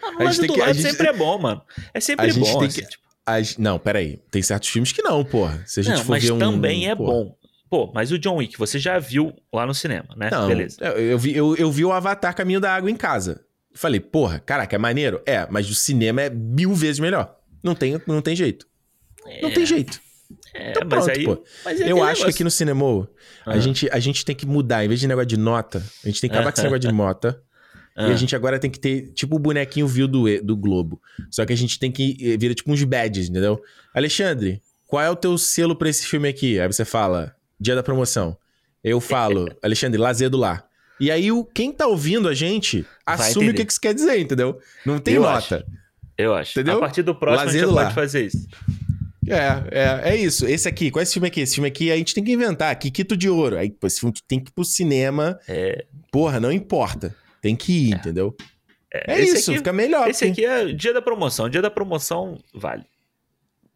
Ah, 0.01 0.23
A 0.23 0.25
gente 0.31 0.39
tem 0.39 0.47
do 0.47 0.53
que- 0.53 0.61
a 0.61 0.71
gente- 0.71 0.87
sempre 0.89 1.07
é 1.07 1.13
bom, 1.13 1.37
mano. 1.39 1.61
É 1.93 1.99
sempre 1.99 2.25
a 2.25 2.29
gente 2.29 2.49
bom. 2.49 2.59
tem 2.59 2.67
assim, 2.69 2.81
que- 2.81 2.87
tipo, 2.87 3.03
As- 3.25 3.57
não, 3.57 3.77
peraí. 3.79 4.19
Tem 4.31 4.41
certos 4.41 4.69
filmes 4.69 4.91
que 4.91 5.01
não, 5.01 5.23
porra. 5.23 5.63
Se 5.65 5.79
a 5.79 5.83
gente 5.83 5.97
não, 5.97 6.03
for 6.05 6.11
mas 6.11 6.23
ver 6.23 6.31
um. 6.31 6.39
também 6.39 6.89
é 6.89 6.95
porra. 6.95 7.11
bom. 7.11 7.35
Pô, 7.69 7.91
mas 7.93 8.11
o 8.11 8.19
John 8.19 8.35
Wick, 8.37 8.57
você 8.57 8.77
já 8.77 8.99
viu 8.99 9.33
lá 9.53 9.65
no 9.65 9.73
cinema, 9.73 10.09
né? 10.17 10.29
Não, 10.29 10.47
Beleza. 10.47 10.75
Eu, 10.81 10.91
eu 11.11 11.17
vi, 11.19 11.33
eu, 11.35 11.55
eu 11.55 11.71
vi 11.71 11.85
o 11.85 11.91
Avatar 11.93 12.35
Caminho 12.35 12.59
da 12.59 12.73
Água 12.75 12.91
em 12.91 12.95
casa. 12.97 13.45
Falei, 13.73 14.01
porra, 14.01 14.39
caraca, 14.39 14.75
é 14.75 14.79
maneiro? 14.79 15.21
É, 15.25 15.47
mas 15.49 15.69
o 15.69 15.75
cinema 15.75 16.21
é 16.21 16.29
mil 16.29 16.73
vezes 16.73 16.99
melhor. 16.99 17.33
Não 17.63 17.73
tem, 17.73 18.01
não 18.05 18.21
tem 18.21 18.35
jeito. 18.35 18.67
Não 19.41 19.49
tem 19.51 19.65
jeito. 19.65 20.01
É, 20.53 20.71
Então 20.71 20.83
mas 20.89 21.05
pronto, 21.05 21.17
aí. 21.17 21.25
pô. 21.25 21.43
mas 21.63 21.79
é 21.79 21.89
Eu 21.89 21.97
acho 22.03 22.15
que 22.15 22.19
negócio. 22.19 22.27
aqui 22.29 22.43
no 22.43 22.51
cinema, 22.51 23.07
a, 23.45 23.51
Ah. 23.53 23.59
gente, 23.59 23.87
a 23.89 23.99
gente 23.99 24.25
tem 24.25 24.35
que 24.35 24.45
mudar. 24.45 24.83
Em 24.83 24.87
vez 24.89 24.99
de 24.99 25.07
negócio 25.07 25.27
de 25.27 25.37
nota, 25.37 25.77
a 26.03 26.07
gente 26.07 26.19
tem 26.19 26.29
que 26.29 26.35
acabar 26.35 26.51
com 26.51 26.57
esse 26.59 26.63
negócio 26.67 26.79
de 26.81 26.91
nota. 26.91 27.41
E 27.97 28.01
a 28.01 28.05
Ah. 28.07 28.15
gente 28.15 28.35
agora 28.35 28.57
tem 28.57 28.69
que 28.71 28.79
ter, 28.79 29.11
tipo, 29.13 29.35
o 29.35 29.39
bonequinho 29.39 29.87
viu 29.87 30.07
do, 30.07 30.23
do 30.43 30.55
Globo. 30.55 31.01
Só 31.29 31.45
que 31.45 31.51
a 31.53 31.57
gente 31.57 31.77
tem 31.77 31.91
que 31.91 32.17
eh, 32.21 32.37
vira 32.37 32.53
tipo 32.53 32.71
uns 32.71 32.83
badges, 32.83 33.29
entendeu? 33.29 33.61
Alexandre, 33.93 34.61
qual 34.87 35.01
é 35.03 35.09
o 35.09 35.15
teu 35.15 35.37
selo 35.37 35.75
pra 35.75 35.89
esse 35.89 36.05
filme 36.07 36.27
aqui? 36.29 36.59
Aí 36.59 36.67
você 36.67 36.85
fala, 36.85 37.35
dia 37.59 37.75
da 37.75 37.83
promoção. 37.83 38.37
Eu 38.83 38.99
falo, 39.01 39.47
Alexandre, 39.61 39.99
lazer 39.99 40.29
do 40.29 40.37
lar. 40.37 40.65
E 40.99 41.09
aí, 41.11 41.31
o, 41.31 41.43
quem 41.43 41.71
tá 41.71 41.87
ouvindo 41.87 42.29
a 42.29 42.33
gente 42.33 42.85
Vai 43.05 43.15
assume 43.15 43.45
o 43.45 43.49
entender. 43.49 43.57
que, 43.57 43.65
que 43.65 43.71
isso 43.73 43.81
quer 43.81 43.93
dizer, 43.93 44.19
entendeu? 44.19 44.59
Não 44.85 44.99
tem 44.99 45.15
Eu 45.15 45.23
nota. 45.23 45.65
Eu 46.17 46.33
acho. 46.35 46.51
Entendeu? 46.59 46.77
A 46.77 46.79
partir 46.79 47.01
do 47.01 47.15
próximo 47.15 47.45
Lazer 47.45 47.63
a 47.63 47.65
gente 47.65 47.73
lá. 47.75 47.83
pode 47.83 47.95
fazer 47.95 48.25
isso. 48.27 48.47
É, 49.27 49.63
é, 49.71 50.09
é 50.11 50.15
isso. 50.15 50.45
Esse 50.47 50.67
aqui, 50.67 50.91
qual 50.91 50.99
é 50.99 51.03
esse 51.03 51.13
filme 51.13 51.27
aqui? 51.27 51.41
Esse 51.41 51.55
filme 51.55 51.67
aqui 51.67 51.91
a 51.91 51.97
gente 51.97 52.13
tem 52.13 52.23
que 52.23 52.31
inventar. 52.31 52.75
Kikito 52.77 53.15
de 53.17 53.29
Ouro. 53.29 53.57
Aí, 53.57 53.69
pô, 53.71 53.87
esse 53.87 53.99
filme 53.99 54.13
tu 54.13 54.21
tem 54.27 54.39
que 54.39 54.49
ir 54.49 54.53
pro 54.53 54.63
cinema. 54.65 55.39
É, 55.47 55.85
Porra, 56.11 56.39
não 56.39 56.51
importa. 56.51 57.15
Tem 57.41 57.55
que 57.55 57.89
ir, 57.89 57.93
entendeu? 57.95 58.35
É, 58.93 59.19
esse 59.21 59.37
isso, 59.37 59.51
aqui- 59.51 59.57
fica 59.59 59.73
melhor. 59.73 60.07
esse 60.09 60.25
porque- 60.27 60.45
aqui 60.45 60.69
é 60.69 60.73
dia 60.73 60.93
da 60.93 61.01
promoção. 61.01 61.49
Dia 61.49 61.61
da 61.61 61.71
promoção 61.71 62.37
vale. 62.53 62.83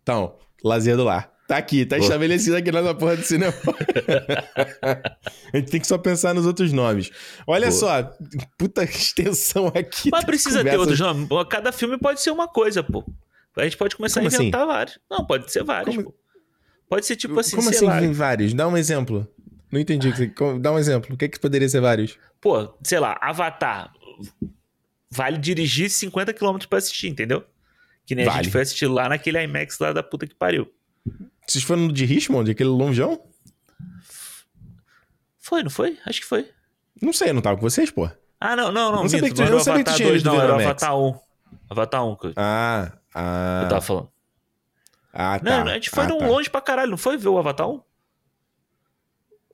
Então, 0.04 0.36
lazer 0.64 0.96
do 0.98 1.04
lar. 1.04 1.34
Tá 1.48 1.58
aqui, 1.58 1.86
tá 1.86 1.96
estabelecido 1.98 2.56
aqui 2.58 2.72
na 2.72 2.94
porra 2.96 3.16
do 3.18 3.24
cinema. 3.24 3.54
a 5.54 5.58
gente 5.58 5.72
tem 5.72 5.80
que 5.80 5.88
só 5.88 5.98
pensar 5.98 6.34
nos 6.34 6.46
outros 6.46 6.72
nomes. 6.74 7.12
Olha 7.46 7.72
só, 7.72 8.04
puta 8.58 8.84
extensão 8.84 9.68
aqui. 9.68 10.10
Mas 10.12 10.24
precisa 10.26 10.64
ter 10.64 10.78
conversas. 10.78 10.80
outros 10.80 11.00
nomes. 11.00 11.30
Cada 11.50 11.72
filme 11.72 11.98
pode 11.98 12.22
ser 12.22 12.32
uma 12.32 12.48
coisa, 12.48 12.84
pô. 12.84 13.04
A 13.58 13.64
gente 13.64 13.78
pode 13.78 13.96
começar 13.96 14.22
Como 14.22 14.32
a 14.32 14.36
inventar 14.36 14.66
vários. 14.66 15.00
Não, 15.10 15.26
pode 15.26 15.52
ser 15.52 15.64
vários, 15.64 15.96
Como- 15.96 16.12
pô. 16.12 16.16
Pode 16.90 17.06
ser 17.06 17.16
tipo 17.16 17.40
assim, 17.40 17.56
Como 17.56 17.70
sei 17.70 17.78
assim 17.78 17.86
lá. 18.10 18.14
vários? 18.14 18.54
Dá 18.54 18.68
um 18.68 18.78
exemplo. 18.78 19.28
Não 19.76 19.82
entendi. 19.82 20.10
você- 20.10 20.28
como- 20.30 20.58
Dá 20.58 20.72
um 20.72 20.80
exemplo. 20.80 21.14
O 21.14 21.18
que, 21.18 21.28
que 21.28 21.38
poderia 21.38 21.68
ser 21.68 21.82
vários? 21.82 22.18
Pô, 22.40 22.74
sei 22.82 22.98
lá, 22.98 23.18
Avatar. 23.22 23.92
Vale 25.12 25.38
dirigir 25.38 25.90
50 25.90 26.34
km 26.34 26.60
pra 26.70 26.78
assistir, 26.78 27.10
entendeu? 27.10 27.44
Que 28.06 28.16
nem 28.16 28.26
a 28.26 28.30
Vale. 28.30 28.44
gente 28.46 28.54
foi 28.54 28.62
assistir 28.62 28.88
lá 28.88 29.10
naquele 29.10 29.44
IMAX 29.44 29.78
lá 29.80 29.92
da 29.92 30.02
puta 30.02 30.26
que 30.26 30.34
pariu. 30.34 30.72
Vocês 31.46 31.62
foram 31.62 31.90
de 31.90 32.06
Richmond, 32.06 32.50
aquele 32.50 32.70
longeão? 32.70 33.22
Foi, 35.40 35.62
não 35.62 35.70
foi? 35.70 35.98
Acho 36.06 36.22
que 36.22 36.26
foi. 36.26 36.50
Não 37.02 37.12
sei, 37.12 37.32
eu 37.32 37.34
não 37.34 37.42
tava 37.42 37.58
com 37.58 37.62
vocês, 37.62 37.92
pô. 37.92 38.10
Ah, 38.40 38.56
não, 38.56 38.72
não, 38.72 38.92
não. 38.94 39.02
Não 39.04 39.10
sabia 39.10 39.30
que 39.30 39.42
não 39.44 39.60
sabia 39.60 39.84
que 39.84 39.94
tinha 39.94 40.08
2, 40.08 40.22
ido 40.22 40.30
não, 40.32 40.42
era. 40.42 40.54
Avatar 40.56 40.98
1. 40.98 41.20
Avatar 41.70 42.06
1 42.06 42.16
que 42.16 42.28
eu, 42.28 42.34
Ah, 42.38 42.92
ah. 43.14 43.62
eu 43.64 43.70
tava 43.70 43.82
falando. 43.82 44.10
Ah, 45.14 45.38
tá. 45.40 45.44
Não, 45.64 45.72
a 45.72 45.74
gente 45.74 45.90
foi 45.90 46.06
ah, 46.06 46.08
num 46.08 46.18
tá. 46.20 46.28
longe 46.28 46.50
pra 46.50 46.62
caralho, 46.62 46.92
não 46.92 46.98
foi 46.98 47.18
ver 47.18 47.28
o 47.28 47.38
Avatar 47.38 47.70
1? 47.70 47.82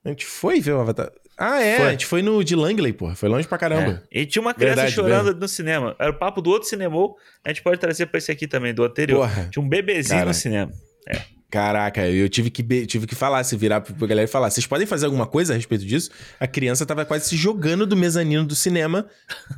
A 0.03 0.09
gente 0.09 0.25
foi 0.25 0.59
ver 0.59 0.73
o 0.73 0.79
Avatar. 0.79 1.11
Ah, 1.37 1.61
é. 1.61 1.77
Foi. 1.77 1.85
A 1.87 1.91
gente 1.91 2.05
foi 2.05 2.21
no 2.21 2.43
de 2.43 2.55
Langley, 2.55 2.93
pô. 2.93 3.13
Foi 3.15 3.27
longe 3.29 3.47
pra 3.47 3.57
caramba. 3.57 4.03
É. 4.11 4.21
E 4.21 4.25
tinha 4.25 4.41
uma 4.41 4.53
criança 4.53 4.75
Verdade, 4.83 4.93
chorando 4.93 5.39
no 5.39 5.47
cinema. 5.47 5.95
Era 5.99 6.11
o 6.11 6.13
papo 6.17 6.41
do 6.41 6.49
outro 6.49 6.67
cinema. 6.69 6.95
A 7.43 7.49
gente 7.49 7.61
pode 7.63 7.79
trazer 7.79 8.05
pra 8.07 8.17
esse 8.17 8.31
aqui 8.31 8.47
também, 8.47 8.73
do 8.73 8.83
anterior. 8.83 9.19
Porra. 9.27 9.49
Tinha 9.51 9.63
um 9.63 9.67
bebezinho 9.69 10.17
Cara. 10.19 10.27
no 10.29 10.33
cinema. 10.33 10.71
Caraca, 11.49 12.07
eu 12.07 12.29
tive 12.29 12.49
que, 12.49 12.63
be- 12.63 12.85
tive 12.85 13.05
que 13.05 13.13
falar, 13.13 13.43
se 13.43 13.57
virar 13.57 13.81
pra 13.81 14.07
galera 14.07 14.23
e 14.23 14.31
falar. 14.31 14.49
Vocês 14.49 14.65
podem 14.65 14.87
fazer 14.87 15.05
alguma 15.05 15.27
coisa 15.27 15.51
a 15.53 15.55
respeito 15.57 15.85
disso? 15.85 16.09
A 16.39 16.47
criança 16.47 16.85
tava 16.85 17.03
quase 17.05 17.27
se 17.27 17.35
jogando 17.35 17.85
do 17.85 17.97
mezanino 17.97 18.45
do 18.45 18.55
cinema, 18.55 19.05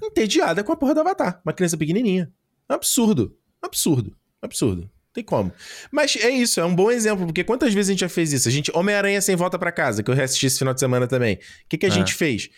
entediada 0.04 0.64
com 0.64 0.72
a 0.72 0.76
porra 0.76 0.96
do 0.96 1.02
Avatar. 1.02 1.40
Uma 1.46 1.54
criança 1.54 1.78
pequenininha. 1.78 2.32
Absurdo. 2.68 3.36
Absurdo. 3.62 4.16
Absurdo. 4.42 4.90
Tem 5.14 5.24
como. 5.24 5.52
Mas 5.92 6.16
é 6.16 6.30
isso, 6.30 6.60
é 6.60 6.66
um 6.66 6.74
bom 6.74 6.90
exemplo, 6.90 7.26
porque 7.26 7.44
quantas 7.44 7.74
vezes 7.74 7.90
a 7.90 7.94
gente 7.94 8.00
já 8.00 8.10
fez 8.10 8.34
isso? 8.34 8.48
A 8.48 8.52
gente, 8.52 8.72
Homem-Aranha 8.76 9.22
sem 9.22 9.36
volta 9.36 9.60
pra 9.60 9.72
casa, 9.72 10.02
que 10.02 10.10
eu 10.10 10.16
reassisti 10.16 10.48
esse 10.48 10.58
final 10.58 10.74
de 10.74 10.80
semana 10.80 11.06
também. 11.08 11.36
O 11.36 11.40
que, 11.70 11.78
que 11.78 11.86
a 11.86 11.90
Ah. 11.90 11.92
gente 11.92 12.14
fez? 12.16 12.50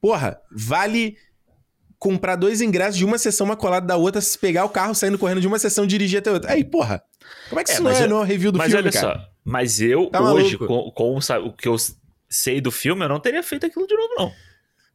Porra, 0.00 0.40
vale 0.50 1.16
comprar 1.98 2.36
dois 2.36 2.60
ingressos 2.60 2.96
de 2.96 3.04
uma 3.04 3.18
sessão 3.18 3.44
uma 3.44 3.56
colada 3.56 3.84
da 3.86 3.96
outra, 3.96 4.20
se 4.20 4.38
pegar 4.38 4.64
o 4.64 4.68
carro 4.68 4.94
saindo 4.94 5.18
correndo 5.18 5.40
de 5.40 5.46
uma 5.48 5.58
sessão 5.58 5.84
e 5.84 5.86
dirigir 5.88 6.20
até 6.20 6.30
outra. 6.30 6.52
Aí, 6.52 6.64
porra, 6.64 7.02
como 7.48 7.60
é 7.60 7.64
que 7.64 7.70
É, 7.72 7.74
isso 7.74 7.82
não 7.82 7.90
é 7.90 8.04
eu- 8.04 8.08
no 8.08 8.22
review 8.22 8.52
do 8.52 8.58
Mas 8.58 8.68
filme, 8.68 8.82
olha 8.84 8.92
cara? 8.92 9.18
só, 9.18 9.28
mas 9.44 9.80
eu, 9.80 10.06
Tá 10.06 10.22
hoje, 10.32 10.56
com, 10.56 10.90
com 10.92 11.16
o 11.16 11.52
que 11.52 11.66
eu 11.68 11.76
sei 12.30 12.60
do 12.60 12.70
filme, 12.70 13.04
eu 13.04 13.08
não 13.08 13.18
teria 13.20 13.42
feito 13.42 13.66
aquilo 13.66 13.86
de 13.86 13.94
novo, 13.94 14.14
não. 14.16 14.32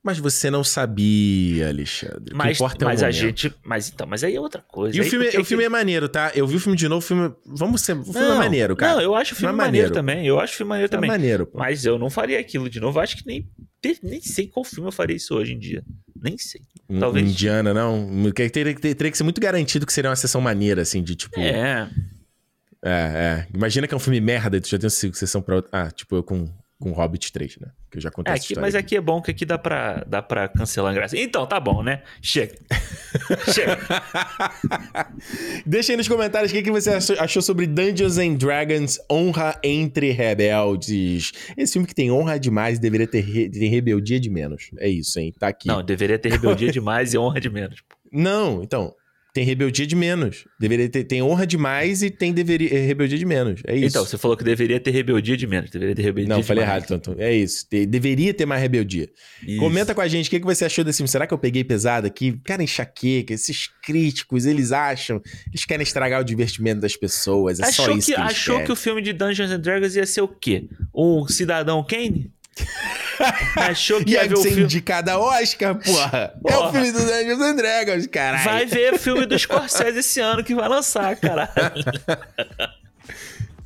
Mas 0.03 0.19
você 0.19 0.51
não 0.51 0.65
sabia, 0.65 1.69
Alexandre. 1.69 2.33
O 2.33 2.37
Mas, 2.37 2.57
importa 2.57 2.83
é 2.83 2.85
o 2.85 2.89
mas 2.89 3.01
a 3.01 3.09
gente. 3.09 3.53
Mas 3.63 3.89
então, 3.89 4.05
mas 4.05 4.21
aí 4.23 4.35
é 4.35 4.39
outra 4.41 4.61
coisa. 4.61 4.97
E 4.97 4.99
o 4.99 5.03
Aí 5.03 5.09
filme, 5.09 5.25
por 5.25 5.31
que 5.31 5.37
o 5.39 5.45
filme 5.45 5.63
que- 5.63 5.67
é 5.67 5.69
maneiro, 5.69 6.09
tá? 6.09 6.29
Eu 6.35 6.45
vi 6.45 6.57
o 6.57 6.59
filme 6.59 6.77
de 6.77 6.89
novo, 6.89 6.99
o 6.99 7.07
filme... 7.07 7.33
Vamos 7.45 7.81
ser... 7.81 7.93
O 7.97 8.03
filme 8.03 8.19
é 8.19 8.29
Não, 8.29 8.37
maneiro, 8.37 8.75
cara. 8.75 8.95
Não, 8.95 9.01
eu 9.01 9.15
acho 9.15 9.33
o 9.33 9.37
filme 9.37 9.53
é 9.53 9.55
maneiro. 9.55 9.87
maneiro. 9.87 9.93
também. 9.93 10.27
Eu 10.27 10.39
acho 10.41 10.53
o 10.55 10.57
filme 10.57 10.69
maneiro 10.69 10.89
É 10.91 10.91
também. 10.95 11.09
maneiro, 11.09 11.47
pô. 11.47 11.57
Mas 11.57 11.85
eu 11.85 11.97
não 11.97 12.09
faria 12.09 12.37
aquilo 12.37 12.69
de 12.69 12.81
novo. 12.81 12.99
Acho 12.99 13.15
que 13.15 13.25
nem, 13.25 13.49
nem 14.03 14.19
sei 14.21 14.47
qual 14.47 14.65
filme 14.65 14.89
eu 14.89 14.91
faria 14.91 15.15
isso 15.15 15.33
hoje 15.35 15.53
em 15.53 15.57
dia. 15.59 15.81
Nem 16.21 16.37
sei. 16.37 16.61
Talvez. 16.99 17.25
Indiana, 17.29 17.73
não. 17.73 18.09
Teria, 18.51 18.75
teria 18.75 19.09
que 19.11 19.17
ser 19.17 19.23
muito 19.23 19.39
garantido 19.39 19.85
que 19.85 19.93
seria 19.93 20.09
uma 20.09 20.15
sessão 20.17 20.41
maneira, 20.41 20.81
assim, 20.81 21.01
de 21.01 21.15
tipo... 21.15 21.39
É, 21.39 21.89
É. 22.83 22.91
é. 22.91 23.47
Imagina 23.53 23.87
que 23.87 23.93
é 23.93 23.97
um 23.97 23.99
filme 24.01 24.19
merda 24.19 24.57
e 24.57 24.59
tu 24.61 24.67
já 24.67 24.77
tem 24.77 24.87
uma 24.87 25.13
sessão 25.15 25.41
pra 25.41 25.55
outra... 25.55 25.69
Ah, 25.71 25.89
tipo 25.91 26.13
eu 26.17 26.23
com, 26.23 26.45
com 26.79 26.91
Hobbit 26.91 27.31
3, 27.31 27.57
né? 27.59 27.69
Que 27.89 27.97
eu 27.97 28.01
já 28.01 28.11
contei 28.11 28.33
É, 28.33 28.35
aqui, 28.35 28.59
mas 28.59 28.75
aqui 28.75 28.95
é 28.97 29.01
bom 29.01 29.21
que 29.21 29.31
aqui 29.31 29.45
dá 29.45 29.57
pra, 29.57 30.03
dá 30.05 30.21
pra 30.21 30.47
cancelar 30.49 30.91
a 30.91 30.95
graça. 30.95 31.17
Então, 31.17 31.45
tá 31.47 31.59
bom, 31.59 31.81
né? 31.81 32.01
Chega. 32.21 32.55
Chega. 33.53 33.77
Deixa 35.65 35.93
aí 35.93 35.97
nos 35.97 36.07
comentários 36.07 36.51
o 36.51 36.55
que, 36.55 36.61
que 36.63 36.71
você 36.71 36.89
achou, 36.91 37.15
achou 37.19 37.41
sobre 37.41 37.67
Dungeons 37.67 38.17
and 38.17 38.33
Dragons 38.35 38.99
Honra 39.11 39.57
entre 39.63 40.11
Rebeldes. 40.11 41.31
Esse 41.57 41.73
filme 41.73 41.87
que 41.87 41.95
tem 41.95 42.11
honra 42.11 42.39
demais 42.39 42.79
deveria 42.79 43.07
ter, 43.07 43.21
re- 43.21 43.49
ter 43.49 43.67
rebeldia 43.67 44.19
de 44.19 44.29
menos. 44.29 44.69
É 44.79 44.89
isso, 44.89 45.19
hein? 45.19 45.33
Tá 45.37 45.47
aqui. 45.49 45.67
Não, 45.67 45.83
deveria 45.83 46.19
ter 46.19 46.29
rebeldia 46.31 46.71
demais 46.71 47.13
e 47.13 47.17
honra 47.17 47.39
de 47.39 47.49
menos. 47.49 47.81
Não, 48.11 48.61
então. 48.63 48.93
Tem 49.33 49.43
rebeldia 49.43 49.87
de 49.87 49.95
menos. 49.95 50.45
Deveria 50.59 50.87
ter, 50.87 51.03
tem 51.05 51.23
honra 51.23 51.47
demais 51.47 52.03
e 52.03 52.11
tem 52.11 52.31
deveria, 52.31 52.71
é, 52.71 52.85
rebeldia 52.85 53.17
de 53.17 53.25
menos. 53.25 53.61
É 53.65 53.75
isso. 53.75 53.87
Então, 53.87 54.05
você 54.05 54.15
falou 54.15 54.37
que 54.37 54.43
deveria 54.43 54.79
ter 54.79 54.91
rebeldia 54.91 55.35
de 55.35 55.47
menos. 55.47 55.71
Deveria 55.71 55.95
ter 55.95 56.03
rebeldia 56.03 56.29
Não, 56.35 56.41
de 56.41 56.45
falei 56.45 56.63
mais. 56.63 56.75
errado, 56.77 56.87
tanto. 56.87 57.15
É 57.19 57.33
isso. 57.33 57.67
Te- 57.67 57.87
deveria 57.87 58.31
ter 58.31 58.45
mais 58.45 58.61
rebeldia. 58.61 59.09
Isso. 59.45 59.57
Comenta 59.57 59.95
com 59.95 60.01
a 60.01 60.07
gente 60.07 60.27
o 60.27 60.29
que, 60.29 60.39
que 60.39 60.45
você 60.45 60.65
achou 60.65 60.83
desse 60.85 60.97
filme. 60.97 61.07
Será 61.07 61.25
que 61.25 61.33
eu 61.33 61.39
peguei 61.39 61.63
pesado 61.63 62.05
aqui? 62.05 62.39
Cara, 62.43 62.61
enxaqueca. 62.61 63.33
Esses 63.33 63.67
críticos, 63.81 64.45
eles 64.45 64.71
acham. 64.71 65.19
Eles 65.49 65.65
querem 65.65 65.81
estragar 65.83 66.21
o 66.21 66.23
divertimento 66.23 66.81
das 66.81 66.95
pessoas. 66.95 67.59
É 67.59 67.71
só 67.71 67.83
achou 67.83 67.97
isso 67.97 68.09
que, 68.11 68.15
que, 68.15 68.21
achou 68.21 68.55
querem. 68.57 68.65
que 68.67 68.71
o 68.71 68.75
filme 68.75 69.01
de 69.01 69.13
Dungeons 69.13 69.49
and 69.49 69.59
Dragons 69.61 69.95
ia 69.95 70.05
ser 70.05 70.21
o 70.21 70.27
quê? 70.27 70.67
Um 70.93 71.27
cidadão 71.27 71.83
Kane? 71.83 72.31
Achou 73.55 74.03
que 74.03 74.11
ia 74.11 74.23
Ia 74.23 74.29
ver 74.29 74.35
o 74.37 74.41
filme. 74.41 74.63
indicado 74.63 75.09
a 75.11 75.17
Oscar, 75.17 75.75
porra. 75.75 76.33
É 76.47 76.55
o 76.55 76.57
Porra. 76.59 76.71
filme 76.71 76.91
do 76.91 76.99
Dungeons 76.99 77.41
and 77.41 77.55
Dragons, 77.55 78.07
caralho. 78.07 78.43
Vai 78.43 78.65
ver 78.65 78.93
o 78.93 78.99
filme 78.99 79.25
do 79.25 79.37
Scorsese 79.37 79.99
esse 79.99 80.19
ano 80.19 80.43
que 80.43 80.53
vai 80.55 80.67
lançar, 80.67 81.15
caralho. 81.15 81.51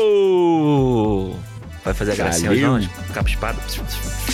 Vai 1.84 1.92
fazer 1.92 2.12
a 2.12 2.14
gracinha 2.14 2.50
hoje, 2.52 2.62
não? 2.62 2.80
Capa 3.12 3.28
espada? 3.28 3.58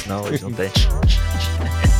Não, 0.07 0.23
hoje 0.25 0.43
não 0.43 0.53
tem. 0.53 0.71